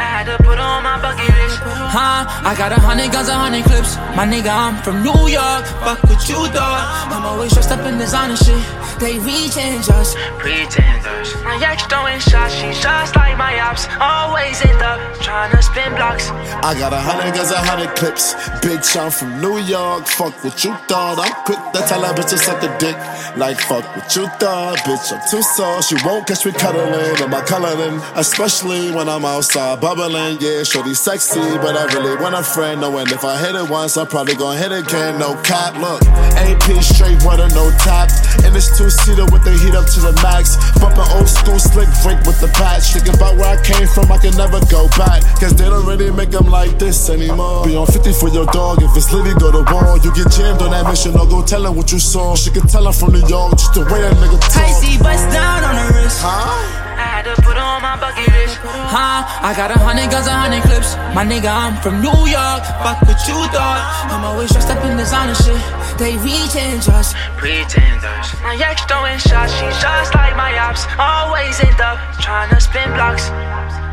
I 0.00 0.04
had 0.04 0.24
to 0.32 0.42
put 0.42 0.58
on 0.58 0.82
my 0.82 0.96
bucket 0.96 1.28
list. 1.28 1.60
Huh? 1.60 2.24
I 2.24 2.56
got 2.56 2.72
a 2.72 2.80
hundred 2.80 3.12
guns, 3.12 3.28
a 3.28 3.34
hundred 3.34 3.64
clips. 3.64 3.96
My 4.16 4.24
nigga, 4.24 4.48
I'm 4.48 4.80
from 4.82 5.04
New 5.04 5.28
York. 5.28 5.64
Fuck 5.84 6.00
what 6.08 6.24
you 6.24 6.40
thought. 6.56 6.80
I'm 7.12 7.26
always 7.26 7.52
dressed 7.52 7.70
up 7.70 7.84
in 7.84 7.98
designer 7.98 8.36
shit. 8.36 8.64
They 8.96 9.18
reaching 9.20 9.80
just 9.84 10.16
Pretenders. 10.40 11.36
My 11.44 11.60
ex 11.60 11.84
throwing 11.84 12.20
shots, 12.20 12.54
she 12.56 12.72
just 12.80 13.16
like 13.16 13.36
my 13.36 13.60
ops. 13.60 13.88
Always 14.00 14.56
end 14.64 14.80
up 14.80 15.00
trying 15.20 15.50
to 15.52 15.60
spin 15.62 15.92
blocks. 15.96 16.30
I 16.64 16.72
got 16.80 16.92
a 16.92 17.00
hundred 17.00 17.34
guns, 17.34 17.50
a 17.50 17.60
hundred 17.60 17.92
clips. 17.96 18.32
Bitch, 18.64 18.96
I'm 18.96 19.10
from 19.10 19.40
New 19.40 19.58
York. 19.58 20.06
Fuck 20.06 20.32
what 20.44 20.64
you 20.64 20.72
thought. 20.88 21.20
I'm 21.20 21.32
quick 21.44 21.60
to 21.72 21.80
tell 21.88 22.00
that 22.00 22.16
bitch 22.16 22.30
to 22.30 22.38
suck 22.38 22.60
the 22.60 22.72
dick. 22.80 22.96
Like 23.36 23.60
fuck 23.60 23.84
what 23.96 24.08
you 24.16 24.28
thought, 24.40 24.78
bitch. 24.88 25.12
I'm 25.12 25.20
too 25.28 25.42
soft. 25.42 25.88
She 25.88 25.96
won't 26.04 26.26
catch 26.26 26.44
me 26.46 26.52
cuddling 26.52 27.20
in 27.20 27.30
my 27.30 27.42
coloring, 27.44 28.00
especially 28.16 28.92
when 28.92 29.08
I'm 29.08 29.24
outside 29.24 29.80
bubbling. 29.96 30.38
Yeah, 30.40 30.62
shorty 30.62 30.94
sexy, 30.94 31.40
but 31.58 31.74
I 31.74 31.84
really 31.94 32.14
want 32.22 32.34
a 32.34 32.42
friend. 32.42 32.80
Knowing 32.80 33.08
if 33.08 33.24
I 33.24 33.38
hit 33.38 33.54
it 33.54 33.68
once, 33.68 33.96
I'm 33.96 34.06
probably 34.06 34.34
gonna 34.34 34.58
hit 34.58 34.70
it 34.70 34.86
again. 34.86 35.18
No 35.18 35.34
cap, 35.42 35.74
look. 35.82 36.02
AP 36.38 36.82
straight 36.82 37.18
water, 37.24 37.48
no 37.54 37.70
tap. 37.82 38.10
And 38.44 38.54
it's 38.54 38.70
two 38.76 38.90
seater 38.90 39.26
with 39.26 39.42
the 39.42 39.54
heat 39.58 39.74
up 39.74 39.86
to 39.94 40.00
the 40.00 40.14
max. 40.22 40.54
Bumpin' 40.78 41.06
old 41.18 41.28
school 41.28 41.58
slick 41.58 41.90
Frank 42.02 42.22
with 42.26 42.38
the 42.40 42.48
patch. 42.54 42.94
Think 42.94 43.10
about 43.10 43.36
where 43.36 43.50
I 43.50 43.58
came 43.62 43.86
from, 43.86 44.12
I 44.12 44.18
can 44.18 44.36
never 44.36 44.60
go 44.70 44.86
back. 44.94 45.22
Cause 45.40 45.54
they 45.54 45.66
don't 45.66 45.86
really 45.86 46.10
make 46.10 46.30
them 46.30 46.46
like 46.46 46.78
this 46.78 47.10
anymore. 47.10 47.64
Be 47.64 47.74
on 47.74 47.86
50 47.86 48.12
for 48.14 48.28
your 48.28 48.46
dog, 48.46 48.82
if 48.82 48.94
it's 48.96 49.12
Liddy, 49.12 49.34
go 49.40 49.50
to 49.50 49.66
war. 49.74 49.98
You 49.98 50.14
get 50.14 50.30
jammed 50.30 50.62
on 50.62 50.70
that 50.70 50.86
mission, 50.86 51.18
or 51.18 51.26
go 51.26 51.42
tell 51.42 51.66
him 51.66 51.74
what 51.74 51.90
you 51.90 51.98
saw. 51.98 52.36
She 52.36 52.50
can 52.50 52.66
tell 52.66 52.86
her 52.86 52.92
from 52.92 53.12
New 53.12 53.26
York, 53.26 53.58
just 53.58 53.74
the 53.74 53.82
way 53.90 54.00
that 54.06 54.14
nigga 54.22 54.38
talk. 54.38 54.62
I 54.62 54.70
see 54.70 54.98
bust 55.02 55.26
down 55.34 55.64
on 55.64 55.74
the 55.74 55.86
wrist. 55.98 56.22
Huh? 56.22 56.89
Had 57.20 57.36
to 57.36 57.42
put 57.42 57.58
on 57.58 57.82
my 57.82 58.00
bucket 58.00 58.32
list. 58.32 58.56
Huh? 58.64 59.28
I 59.44 59.52
got 59.52 59.68
a 59.70 59.76
hundred 59.76 60.08
guns, 60.08 60.24
a 60.24 60.32
hundred 60.32 60.64
clips. 60.64 60.96
My 61.12 61.20
nigga, 61.20 61.52
I'm 61.52 61.76
from 61.84 62.00
New 62.00 62.16
York. 62.24 62.64
Fuck 62.80 63.04
what 63.04 63.20
you 63.28 63.36
thought. 63.52 63.84
I'm 64.08 64.24
always 64.24 64.48
dressed 64.48 64.70
up 64.72 64.82
in 64.88 64.96
designer 64.96 65.36
shit. 65.36 65.60
They 66.00 66.16
reaching 66.24 66.80
just 66.80 67.12
Pretenders. 67.36 68.32
My 68.40 68.56
ex 68.56 68.80
throwing 68.88 69.20
shots, 69.20 69.52
she 69.52 69.68
just 69.84 70.14
like 70.16 70.32
my 70.32 70.56
ops. 70.64 70.88
Always 70.96 71.60
end 71.60 71.76
up 71.84 72.00
trying 72.24 72.48
to 72.56 72.58
spin 72.58 72.88
blocks. 72.96 73.28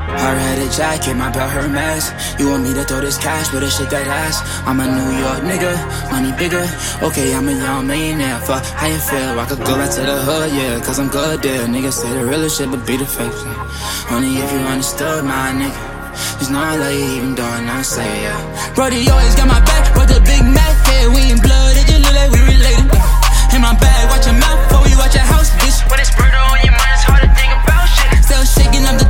Her 0.07 0.35
had 0.39 0.59
a 0.59 0.69
jacket, 0.71 1.15
my 1.15 1.29
belt 1.29 1.51
her 1.51 1.67
mask. 1.67 2.15
You 2.39 2.49
want 2.49 2.63
me 2.63 2.73
to 2.73 2.83
throw 2.83 3.01
this 3.01 3.17
cash, 3.17 3.49
but 3.51 3.59
this 3.59 3.77
shit 3.77 3.89
that 3.89 4.07
ass. 4.07 4.39
I'm 4.65 4.79
a 4.79 4.87
New 4.87 5.11
York 5.19 5.43
nigga, 5.43 5.73
money 6.11 6.31
bigger. 6.39 6.63
Okay, 7.03 7.35
I'm 7.35 7.47
a 7.47 7.51
young 7.51 7.87
millionaire. 7.87 8.39
Fuck 8.39 8.63
how 8.63 8.87
you 8.87 8.99
feel? 8.99 9.39
I 9.39 9.45
could 9.45 9.59
go 9.59 9.75
back 9.75 9.91
to 9.95 10.01
the 10.01 10.17
hood, 10.23 10.51
yeah, 10.53 10.79
cause 10.79 10.99
I'm 10.99 11.09
good 11.09 11.41
there. 11.43 11.67
Niggas 11.67 11.99
say 12.01 12.11
the 12.13 12.25
realest 12.25 12.57
shit, 12.57 12.71
but 12.71 12.85
be 12.87 12.97
the 12.97 13.05
fake. 13.05 13.35
Only 14.09 14.39
if 14.39 14.51
you 14.51 14.59
understood, 14.63 15.25
my 15.25 15.51
nigga. 15.51 15.97
Just 16.39 16.51
know 16.51 16.61
I 16.61 16.75
love 16.77 16.93
you 16.93 17.07
even 17.17 17.35
though 17.35 17.45
I 17.45 17.61
not 17.61 17.85
say 17.85 18.07
yeah. 18.23 18.73
Brody 18.73 19.05
always 19.09 19.35
got 19.35 19.47
my 19.47 19.59
back, 19.61 19.93
but 19.93 20.07
the 20.07 20.19
Big 20.21 20.41
Mac, 20.41 20.73
yeah, 20.89 21.13
we 21.13 21.29
in 21.29 21.37
blood, 21.37 21.77
it 21.77 21.85
just 21.85 22.01
look 22.01 22.15
like 22.15 22.31
we 22.31 22.41
related. 22.41 22.89
In 23.53 23.61
my 23.61 23.75
bag, 23.77 24.09
watch 24.09 24.25
your 24.25 24.39
mouth 24.39 24.57
before 24.65 24.81
we 24.87 24.95
watch 24.97 25.13
your 25.13 25.27
house, 25.27 25.51
bitch. 25.61 25.77
When 25.91 25.99
it's 25.99 26.13
murder 26.17 26.41
on 26.41 26.57
your 26.65 26.73
mind, 26.73 26.93
it's 26.95 27.05
hard 27.05 27.21
to 27.21 27.29
think 27.37 27.51
about 27.53 27.85
shit. 27.85 28.09
Still 28.25 28.45
shaking 28.45 28.85
up 28.89 28.97
the 28.97 29.09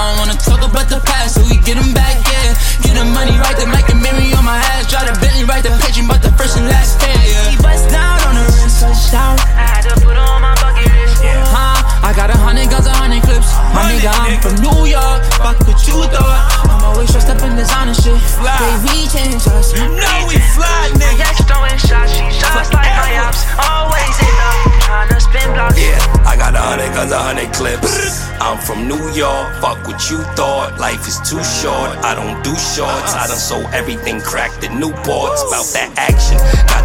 I 0.00 0.16
don't 0.16 0.32
wanna 0.32 0.38
talk 0.40 0.64
about 0.64 0.88
the 0.88 0.96
past, 1.04 1.36
so 1.36 1.44
we 1.44 1.60
get 1.60 1.76
them 1.76 1.92
back, 1.92 2.16
yeah. 2.24 2.56
Get 2.80 2.96
the 2.96 3.04
money 3.04 3.36
right, 3.36 3.52
then 3.52 3.68
like 3.68 3.84
a 3.92 3.96
Mary 4.00 4.32
on 4.32 4.48
my 4.48 4.56
ass. 4.56 4.88
Drive 4.88 5.12
the 5.12 5.14
Bentley 5.20 5.44
right, 5.44 5.60
the 5.60 5.76
pigeon, 5.76 6.08
but 6.08 6.24
the 6.24 6.32
first 6.40 6.56
and 6.56 6.64
last, 6.72 6.96
yeah. 7.04 7.20
yeah. 7.20 7.52
He 7.52 7.60
bust 7.60 7.84
down 7.92 8.16
on 8.24 8.32
the 8.32 8.48
wrist, 8.48 8.80
touchdown. 8.80 9.36
I 9.60 9.76
had 9.76 9.84
to 9.92 10.00
put 10.00 10.16
on 10.16 10.40
my 10.40 10.56
bucket 10.56 10.88
list. 10.88 11.20
Huh? 11.52 11.84
I 12.00 12.16
got 12.16 12.32
a 12.32 12.38
hundred 12.40 12.72
guns, 12.72 12.88
a 12.88 12.96
hundred 12.96 13.20
clips. 13.28 13.52
My 13.76 13.92
nigga, 13.92 14.08
I'm 14.08 14.40
from 14.40 14.56
New 14.64 14.88
York. 14.88 15.20
Fuck 15.36 15.60
what 15.68 15.76
you 15.84 16.00
thought. 16.08 16.48
I'm 16.64 16.80
always 16.80 17.12
dressed 17.12 17.28
up 17.28 17.44
in 17.44 17.52
designer 17.60 17.92
shit. 17.92 18.16
They 18.40 18.72
reaching 18.88 19.36
just. 19.36 19.76
You 19.76 19.84
know 19.84 20.16
we 20.24 20.40
fly, 20.56 20.96
guns, 27.00 27.12
a 27.12 27.18
hundred 27.18 27.52
clips. 27.52 28.28
I'm 28.40 28.58
from 28.58 28.88
New 28.88 29.10
York, 29.12 29.46
fuck 29.60 29.86
what 29.86 30.10
you 30.10 30.18
thought. 30.36 30.78
Life 30.78 31.06
is 31.06 31.18
too 31.28 31.42
short, 31.44 31.90
I 32.04 32.14
don't 32.14 32.42
do 32.42 32.50
shorts. 32.50 33.12
I 33.14 33.26
done 33.26 33.36
sold 33.36 33.66
everything, 33.72 34.20
cracked 34.20 34.60
the 34.60 34.68
new 34.68 34.90
Newports. 34.90 35.40
About 35.48 35.68
that 35.76 35.92
action, 35.96 36.38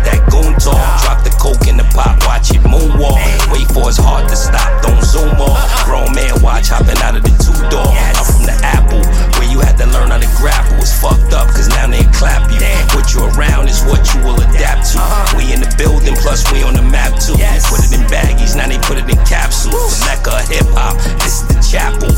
that 0.06 0.22
goon 0.30 0.54
talk. 0.62 0.80
Drop 1.04 1.20
the 1.26 1.34
coke 1.42 1.68
in 1.68 1.78
the 1.78 1.88
pot, 1.94 2.22
watch 2.26 2.54
it 2.54 2.62
moonwalk. 2.64 3.20
Wait 3.52 3.68
for 3.74 3.90
his 3.90 3.98
heart 3.98 4.30
to 4.30 4.36
stop, 4.36 4.70
don't 4.82 5.02
zoom 5.04 5.36
off. 5.42 5.60
Grown 5.86 6.10
man 6.16 6.42
watch 6.42 6.70
hopping 6.70 6.98
out 7.02 7.18
of 7.18 7.24
the 7.24 7.34
two 7.42 7.58
door. 7.70 7.86
I'm 7.86 8.26
from 8.26 8.46
the 8.46 8.56
Apple, 8.66 9.02
where 9.38 9.50
you 9.50 9.60
had 9.62 9.78
to 9.82 9.88
learn 9.90 10.10
how 10.14 10.22
to 10.22 10.30
grapple. 10.38 10.78
It's 10.82 10.94
fucked 10.98 11.34
up, 11.34 11.50
cause 11.50 11.68
now 11.70 11.90
they 11.90 12.06
clap 12.14 12.50
you. 12.50 12.62
What 12.94 13.12
you 13.14 13.28
around 13.36 13.68
is 13.68 13.84
what 13.86 14.02
you 14.14 14.22
will 14.24 14.40
adapt 14.40 14.94
to. 14.94 15.02
We 15.38 15.52
in 15.52 15.60
the 15.62 15.72
building, 15.78 16.16
plus 16.22 16.46
we 16.54 16.64
on 16.64 16.74
the 16.74 16.86
map 16.86 17.18
too. 17.20 17.38
Put 17.68 17.84
it 17.84 17.92
in 17.94 18.06
baggies, 18.08 18.56
now 18.56 18.70
they 18.70 18.80
put 18.86 18.98
it 18.98 19.10
in 19.10 19.20
capsules. 19.26 20.02
Mecca 20.06 20.42
of 20.42 20.48
hip 20.48 20.70
hop, 20.74 20.96
this 21.22 21.42
is 21.42 21.48
the 21.50 21.58
chapel. 21.62 22.14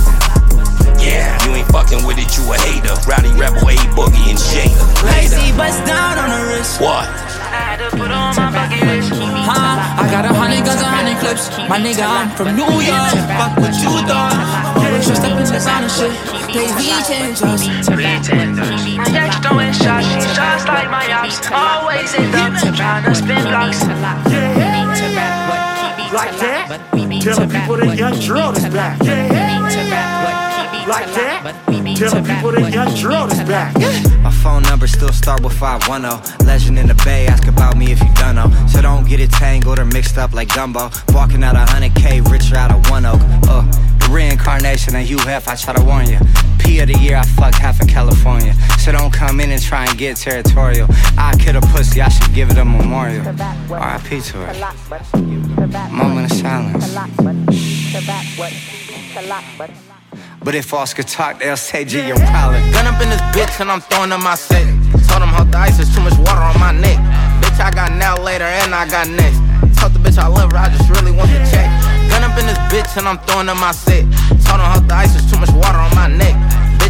Yeah, 0.99 1.37
you 1.45 1.55
ain't 1.55 1.67
fucking 1.69 2.05
with 2.05 2.17
it, 2.17 2.29
you 2.35 2.43
a 2.51 2.57
hater. 2.57 2.95
Rowdy 3.07 3.31
rebel, 3.39 3.69
A 3.69 3.75
boogie 3.95 4.29
and 4.33 4.39
Jada. 4.39 5.03
Lazy 5.05 5.55
bust 5.55 5.85
down 5.85 6.17
on 6.17 6.29
the 6.29 6.41
wrist. 6.47 6.81
What? 6.81 7.26
Huh? 7.77 7.93
I 10.01 10.09
got 10.09 10.25
a 10.25 10.33
hundred 10.33 10.65
guns, 10.65 10.81
a 10.81 10.89
hundred 10.89 11.21
clips. 11.21 11.53
My 11.69 11.77
nigga, 11.77 12.09
I'm 12.09 12.33
from 12.33 12.57
New 12.57 12.65
York. 12.65 13.13
Fuck 13.37 13.53
what 13.61 13.77
you 13.77 13.93
thought. 14.09 14.33
I'm 14.33 14.81
always 14.81 15.05
dressed 15.05 15.21
up 15.21 15.37
in 15.37 15.45
designer 15.45 15.85
shit. 15.89 16.09
They 16.49 16.65
reaching. 16.73 17.37
Pretenders. 17.85 18.81
My 18.97 19.05
ex 19.13 19.37
throwing 19.45 19.69
shots, 19.77 20.09
she 20.09 20.25
just 20.33 20.65
like 20.65 20.89
my 20.89 21.05
ops. 21.13 21.37
Always 21.53 22.09
end 22.17 22.33
up 22.33 22.57
trying 22.73 23.05
to 23.05 23.13
spin 23.13 23.45
blocks. 23.45 23.85
Need 23.85 23.93
to 23.93 25.05
rap 25.13 25.37
what 25.45 25.61
keep 25.77 26.01
me 26.01 26.09
like 26.17 26.33
that. 26.41 26.81
Tell 27.21 27.37
the 27.37 27.45
people 27.45 27.77
that 27.77 27.93
Young 27.97 28.17
Drill 28.19 28.51
is 28.57 28.65
back. 28.73 28.97
Yeah, 29.03 29.31
yeah. 29.31 30.46
Like 30.87 31.05
that. 31.15 31.43
Tell 31.97 32.11
the 32.11 32.21
people 32.21 32.51
that 32.53 32.71
Young 32.73 32.95
Drill 32.95 33.27
is 33.27 33.39
back. 33.43 33.75
My 34.23 34.31
phone 34.31 34.63
number 34.63 34.87
still 34.87 35.11
start 35.11 35.43
with 35.43 35.51
510. 35.51 36.47
Legend 36.47 36.79
in 36.79 36.87
the 36.87 36.95
bay, 37.03 37.27
ask 37.27 37.45
about 37.47 37.75
me 37.75 37.91
if 37.91 37.99
you 37.99 38.13
done 38.13 38.35
know. 38.35 38.49
So 38.67 38.81
don't 38.81 39.05
get 39.05 39.19
it 39.19 39.31
tangled 39.31 39.79
or 39.79 39.85
mixed 39.85 40.17
up 40.17 40.33
like 40.33 40.47
gumbo. 40.55 40.89
Walking 41.09 41.43
out 41.43 41.55
a 41.55 41.65
100K, 41.65 42.31
richer 42.31 42.55
out 42.55 42.71
of 42.71 42.89
one 42.89 43.05
oak. 43.05 43.19
Uh, 43.49 43.63
the 43.99 44.07
reincarnation 44.11 44.95
of 44.95 45.01
Hugh 45.01 45.17
Hef, 45.19 45.49
I 45.49 45.55
try 45.55 45.73
to 45.73 45.83
warn 45.83 46.09
you. 46.09 46.19
P 46.59 46.79
of 46.79 46.87
the 46.87 46.97
year, 46.99 47.17
I 47.17 47.23
fuck 47.23 47.55
half 47.55 47.81
of 47.81 47.87
California. 47.89 48.53
So 48.79 48.93
don't 48.93 49.11
come 49.11 49.41
in 49.41 49.51
and 49.51 49.61
try 49.61 49.85
and 49.85 49.97
get 49.97 50.15
territorial. 50.15 50.87
I 51.17 51.35
kill 51.37 51.57
a 51.57 51.61
pussy, 51.61 52.01
I 52.01 52.07
should 52.07 52.33
give 52.33 52.49
it 52.49 52.57
a 52.57 52.63
memorial. 52.63 53.23
RIP 53.67 54.23
to 54.23 54.37
her. 54.45 54.53
Moment 55.91 56.31
of 56.31 56.37
silence. 56.37 56.95
But 60.43 60.55
if 60.55 60.73
Oscar 60.73 61.03
talk, 61.03 61.39
they'll 61.39 61.57
say 61.57 61.83
G, 61.83 62.07
you're 62.07 62.15
wildin'. 62.15 62.71
Gun 62.71 62.87
up 62.87 63.01
in 63.01 63.09
this 63.09 63.21
bitch 63.35 63.59
and 63.59 63.71
I'm 63.71 63.81
throwing 63.81 64.11
in 64.11 64.21
my 64.23 64.35
set. 64.35 64.63
Told 65.09 65.21
him 65.23 65.29
hold 65.29 65.51
the 65.51 65.57
ice, 65.57 65.77
there's 65.77 65.93
too 65.93 66.01
much 66.01 66.17
water 66.19 66.41
on 66.41 66.59
my 66.59 66.71
neck. 66.71 66.97
Bitch, 67.41 67.59
I 67.59 67.71
got 67.71 67.91
now 67.93 68.15
later 68.21 68.45
and 68.45 68.73
I 68.73 68.87
got 68.87 69.09
next. 69.09 69.39
Told 69.79 69.93
the 69.93 69.99
bitch 69.99 70.17
I 70.17 70.27
love 70.27 70.51
her, 70.51 70.57
I 70.57 70.69
just 70.69 70.89
really 70.89 71.11
want 71.11 71.29
to 71.31 71.39
check. 71.51 71.67
Gun 72.09 72.23
up 72.23 72.37
in 72.37 72.45
this 72.45 72.57
bitch 72.71 72.95
and 72.97 73.07
I'm 73.07 73.17
throwing 73.27 73.49
in 73.49 73.57
my 73.57 73.71
set. 73.71 74.03
Told 74.45 74.61
him 74.61 74.69
hold 74.71 74.87
the 74.87 74.95
ice, 74.95 75.11
there's 75.13 75.29
too 75.29 75.39
much 75.39 75.51
water 75.51 75.79
on 75.79 75.93
my 75.95 76.07
neck. 76.07 76.35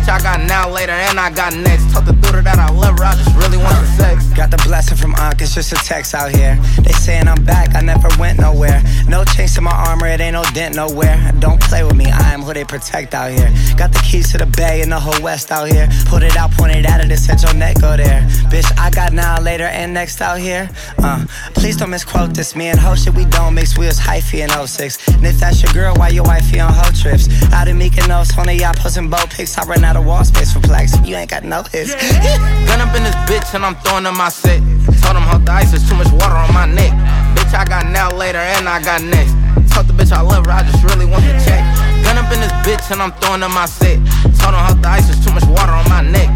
Bitch, 0.07 0.13
I 0.13 0.23
got 0.23 0.47
now 0.47 0.69
later 0.69 0.93
and 0.93 1.19
I 1.19 1.29
got 1.29 1.53
next. 1.53 1.91
Told 1.91 2.05
the 2.05 2.13
daughter 2.13 2.41
that 2.41 2.57
I 2.57 2.71
love 2.71 2.97
her, 2.97 3.03
I 3.03 3.15
just 3.15 3.35
really 3.35 3.57
want 3.57 3.75
the 3.75 3.87
sex. 3.97 4.25
Got 4.27 4.51
the 4.51 4.57
blessing 4.57 4.97
from 4.97 5.13
Unc, 5.15 5.41
it's 5.41 5.53
just 5.53 5.73
a 5.73 5.75
text 5.75 6.13
out 6.13 6.33
here. 6.33 6.55
They 6.81 6.93
saying 6.93 7.27
I'm 7.27 7.43
back, 7.43 7.75
I 7.75 7.81
never 7.81 8.07
went 8.17 8.39
nowhere. 8.39 8.81
No 9.09 9.25
change 9.25 9.55
to 9.55 9.61
my 9.61 9.71
armor, 9.71 10.07
it 10.07 10.21
ain't 10.21 10.33
no 10.33 10.43
dent 10.53 10.75
nowhere. 10.75 11.17
Don't 11.39 11.61
play 11.61 11.83
with 11.83 11.95
me, 11.95 12.05
I 12.05 12.33
am 12.33 12.41
who 12.41 12.53
they 12.53 12.63
protect 12.63 13.13
out 13.13 13.31
here. 13.31 13.51
Got 13.75 13.91
the 13.91 13.99
keys 13.99 14.31
to 14.31 14.37
the 14.37 14.45
bay 14.45 14.81
and 14.81 14.91
the 14.91 14.99
whole 14.99 15.21
west 15.21 15.51
out 15.51 15.67
here. 15.67 15.89
Put 16.05 16.23
it 16.23 16.37
out, 16.37 16.51
point 16.51 16.73
it 16.75 16.85
at 16.85 17.03
it, 17.03 17.11
and 17.11 17.19
set 17.19 17.43
your 17.43 17.53
neck 17.53 17.81
go 17.81 17.97
there. 17.97 18.21
Bitch, 18.47 18.71
I 18.79 18.89
got 18.91 19.11
now, 19.11 19.41
later, 19.41 19.65
and 19.65 19.93
next 19.93 20.21
out 20.21 20.39
here. 20.39 20.69
Uh, 20.99 21.25
please 21.53 21.75
don't 21.75 21.89
misquote 21.89 22.33
this. 22.33 22.55
Me 22.55 22.67
and 22.67 22.79
ho 22.79 22.95
shit, 22.95 23.13
we 23.13 23.25
don't 23.25 23.55
mix. 23.55 23.77
We 23.77 23.87
was 23.87 23.99
hyphy 23.99 24.39
in 24.39 24.67
06. 24.67 25.05
And 25.09 25.25
if 25.25 25.37
that's 25.39 25.61
your 25.61 25.73
girl, 25.73 25.95
why 25.95 26.09
your 26.09 26.23
wifey 26.23 26.61
on 26.61 26.71
hoe 26.71 26.91
trips? 26.91 27.27
Out 27.51 27.67
in 27.67 27.77
Mykonos, 27.77 28.37
on 28.37 28.47
a 28.47 28.53
yacht 28.53 28.77
posting 28.77 29.09
boat 29.09 29.29
pics. 29.29 29.57
I 29.57 29.65
run 29.65 29.83
out 29.83 29.97
of 29.98 30.06
wall 30.06 30.24
space 30.24 30.53
for 30.53 30.59
plaques. 30.61 30.93
You 31.03 31.16
ain't 31.16 31.30
got 31.30 31.43
no 31.43 31.64
hits. 31.64 31.93
Gun 32.67 32.80
up 32.80 32.95
in 32.95 33.03
this 33.03 33.16
bitch 33.26 33.53
and 33.53 33.66
I'm 33.66 33.76
throwing 33.82 34.06
in 34.06 34.16
my 34.16 34.30
set. 34.30 34.61
Told 35.01 35.17
him 35.17 35.26
hold 35.26 35.45
the 35.45 35.51
ice, 35.51 35.72
there's 35.72 35.88
too 35.90 35.95
much 35.95 36.11
water 36.14 36.38
on 36.38 36.53
my 36.53 36.66
neck. 36.66 36.93
Bitch, 37.35 37.53
I 37.53 37.66
got 37.66 37.90
now 37.92 38.09
later 38.11 38.40
and 38.40 38.69
I 38.69 38.82
got 38.82 39.01
next. 39.01 39.34
Told 39.74 39.88
the 39.88 39.93
bitch 39.93 40.11
I 40.11 40.22
love 40.22 40.45
her, 40.45 40.51
I 40.51 40.64
just 40.64 40.84
really 40.84 41.06
want 41.06 41.24
to 41.26 41.34
check. 41.43 41.61
Gun 42.06 42.17
up 42.17 42.32
in 42.32 42.40
this 42.40 42.53
bitch 42.64 42.85
and 42.92 43.01
I'm 43.01 43.11
throwing 43.19 43.42
in 43.42 43.51
my 43.51 43.66
set. 43.66 43.98
Told 44.40 44.53
him 44.53 44.61
hold 44.61 44.82
the 44.84 44.90
ice, 44.90 45.08
there's 45.09 45.24
too 45.26 45.34
much 45.34 45.45
water 45.45 45.74
on 45.74 45.90
my 45.90 46.01
neck. 46.01 46.30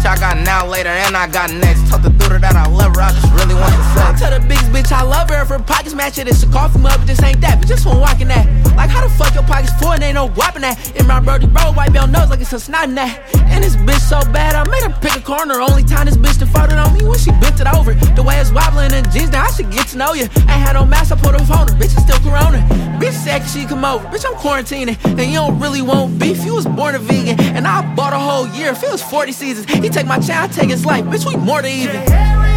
Bitch, 0.00 0.08
I 0.08 0.16
got 0.16 0.38
now 0.38 0.66
later 0.66 0.88
and 0.88 1.14
I 1.14 1.28
got 1.28 1.52
next. 1.52 1.90
Told 1.90 2.02
the 2.02 2.08
daughter 2.08 2.38
that 2.38 2.56
I 2.56 2.66
love 2.68 2.96
her, 2.96 3.02
I 3.02 3.12
just 3.12 3.28
really 3.36 3.52
want 3.52 3.68
the 3.68 3.84
sex. 3.92 4.20
Tell 4.20 4.32
the 4.32 4.40
biggest 4.40 4.72
bitch 4.72 4.90
I 4.92 5.02
love 5.02 5.28
her. 5.28 5.42
If 5.42 5.48
her 5.48 5.58
pockets 5.58 5.94
match 5.94 6.16
it, 6.16 6.26
it's 6.26 6.42
a 6.42 6.48
coffee 6.48 6.78
mug, 6.78 6.96
but 6.96 7.06
this 7.06 7.22
ain't 7.22 7.40
that. 7.42 7.60
But 7.60 7.68
just 7.68 7.84
one 7.84 8.00
walking 8.00 8.28
that. 8.28 8.48
Like, 8.76 8.88
how 8.88 9.04
the 9.04 9.12
fuck 9.12 9.34
your 9.34 9.44
pockets 9.44 9.76
full 9.76 9.92
and 9.92 10.02
ain't 10.02 10.14
no 10.14 10.28
whopping 10.28 10.62
that? 10.62 10.96
In 10.96 11.06
my 11.06 11.20
Brody 11.20 11.46
bro, 11.46 11.72
wipe 11.72 11.92
your 11.92 12.06
nose 12.06 12.30
like 12.30 12.40
it's 12.40 12.52
a 12.54 12.60
snot 12.60 12.88
that. 12.96 13.20
And 13.52 13.62
this 13.62 13.76
bitch 13.76 14.00
so 14.00 14.24
bad, 14.32 14.56
I 14.56 14.64
made 14.72 14.88
her 14.88 14.96
pick 15.04 15.16
a 15.16 15.20
corner. 15.20 15.60
Only 15.60 15.84
time 15.84 16.06
this 16.06 16.16
bitch 16.16 16.38
defaulted 16.38 16.78
on 16.78 16.96
me 16.96 17.04
when 17.04 17.18
she 17.18 17.30
bent 17.36 17.60
it 17.60 17.68
over. 17.68 17.92
The 17.92 18.22
way 18.22 18.40
it's 18.40 18.52
wobbling 18.52 18.94
in 18.94 19.04
jeans, 19.12 19.32
now 19.32 19.44
I 19.44 19.50
should 19.50 19.70
get 19.70 19.88
to 19.88 19.98
know 19.98 20.14
you. 20.14 20.32
Ain't 20.48 20.64
had 20.64 20.80
no 20.80 20.86
mask, 20.86 21.12
I 21.12 21.20
put 21.20 21.38
her 21.38 21.44
phone. 21.44 21.68
Bitch, 21.76 21.92
it's 21.92 22.08
still 22.08 22.16
corona. 22.24 22.64
Bitch 22.96 23.12
said 23.12 23.44
she 23.44 23.66
come 23.66 23.84
over. 23.84 24.04
Bitch, 24.08 24.24
I'm 24.24 24.32
quarantining. 24.40 24.96
And 25.04 25.28
you 25.28 25.40
don't 25.44 25.60
really 25.60 25.82
want 25.82 26.18
beef. 26.18 26.42
You 26.44 26.54
was 26.54 26.64
born 26.64 26.94
a 26.94 26.98
vegan. 26.98 27.38
And 27.56 27.66
I 27.66 27.84
bought 27.94 28.14
a 28.14 28.18
whole 28.18 28.48
year. 28.56 28.70
If 28.72 28.82
it 28.82 28.90
was 28.90 29.02
40 29.02 29.32
seasons, 29.32 29.70
he 29.70 29.89
take 29.90 30.06
my 30.06 30.18
child, 30.22 30.50
I 30.50 30.54
take 30.54 30.70
his 30.70 30.86
life. 30.86 31.04
Bitch, 31.10 31.26
we 31.26 31.34
more 31.34 31.62
than 31.62 31.74
even. 31.74 32.06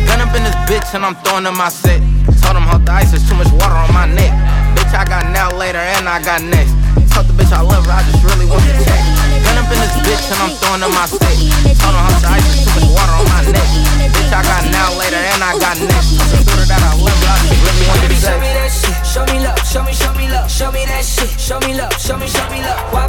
Gun 0.05 0.21
up 0.21 0.29
in 0.37 0.45
this 0.45 0.55
bitch 0.69 0.93
and 0.93 1.01
I'm 1.01 1.17
throwing 1.25 1.45
in 1.49 1.57
my 1.57 1.69
set. 1.69 1.97
Told 2.45 2.55
him 2.55 2.65
hold 2.69 2.85
the 2.85 2.93
ice, 2.93 3.09
there's 3.09 3.25
too 3.25 3.33
much 3.33 3.49
water 3.57 3.73
on 3.73 3.89
my 3.89 4.05
neck. 4.05 4.29
Bitch, 4.77 4.93
I 4.93 5.03
got 5.03 5.25
now 5.33 5.49
later 5.57 5.81
and 5.81 6.05
I 6.05 6.21
got 6.21 6.45
next. 6.45 6.71
Told 7.09 7.25
the 7.25 7.33
bitch 7.33 7.49
I 7.49 7.61
love 7.65 7.85
her, 7.89 7.93
I 7.93 8.05
just 8.05 8.21
really 8.21 8.45
want 8.45 8.61
to 8.61 8.73
check. 8.85 9.01
Gun 9.49 9.57
up 9.57 9.65
in 9.65 9.77
this 9.81 9.95
bitch 10.05 10.25
and 10.29 10.39
I'm 10.45 10.53
throwing 10.61 10.85
in 10.85 10.93
my 10.93 11.09
set. 11.09 11.35
Told 11.81 11.97
him 11.97 12.05
hold 12.05 12.21
the 12.21 12.29
ice, 12.29 12.45
there's 12.45 12.61
too 12.69 12.71
much 12.77 12.87
water 12.93 13.15
on 13.17 13.25
my 13.25 13.41
neck. 13.49 13.69
Bitch, 14.13 14.29
I 14.29 14.41
got 14.45 14.61
now 14.69 14.93
later 14.93 15.17
and 15.17 15.41
I 15.41 15.57
got 15.57 15.75
next. 15.81 16.13
Told 16.45 16.61
her 16.61 16.67
that 16.69 16.81
I 16.85 16.93
love 17.01 17.17
her, 17.17 17.29
I 17.33 17.37
just 17.49 17.61
really 17.65 17.85
want 17.89 17.99
to 18.05 18.13
Show 18.13 18.37
me 18.39 18.51
that 18.53 18.69
shit, 18.69 18.95
show 19.03 19.25
me 19.25 19.37
love, 19.41 19.59
show 19.65 19.83
me, 19.83 19.91
show 19.91 20.13
me 20.13 20.25
love, 20.29 20.47
show 20.47 20.69
me 20.71 20.85
that 20.85 21.03
shit, 21.03 21.33
show 21.35 21.59
me 21.65 21.73
love, 21.73 21.97
show 21.97 22.15
me, 22.15 22.27
show 22.29 22.45
me 22.53 22.61
love. 22.61 22.93
Why 22.93 23.03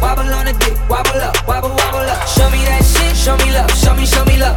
Wobble 0.00 0.32
on 0.32 0.46
the 0.46 0.52
dick, 0.52 0.76
wobble 0.88 1.20
up, 1.20 1.36
wobble, 1.46 1.70
wobble 1.70 2.06
up. 2.06 2.26
Show 2.28 2.48
me 2.50 2.64
that 2.64 2.82
shit, 2.84 3.16
show 3.16 3.36
me 3.36 3.52
love, 3.52 3.70
show 3.72 3.94
me, 3.94 4.06
show 4.06 4.24
me 4.24 4.32
love. 4.32 4.38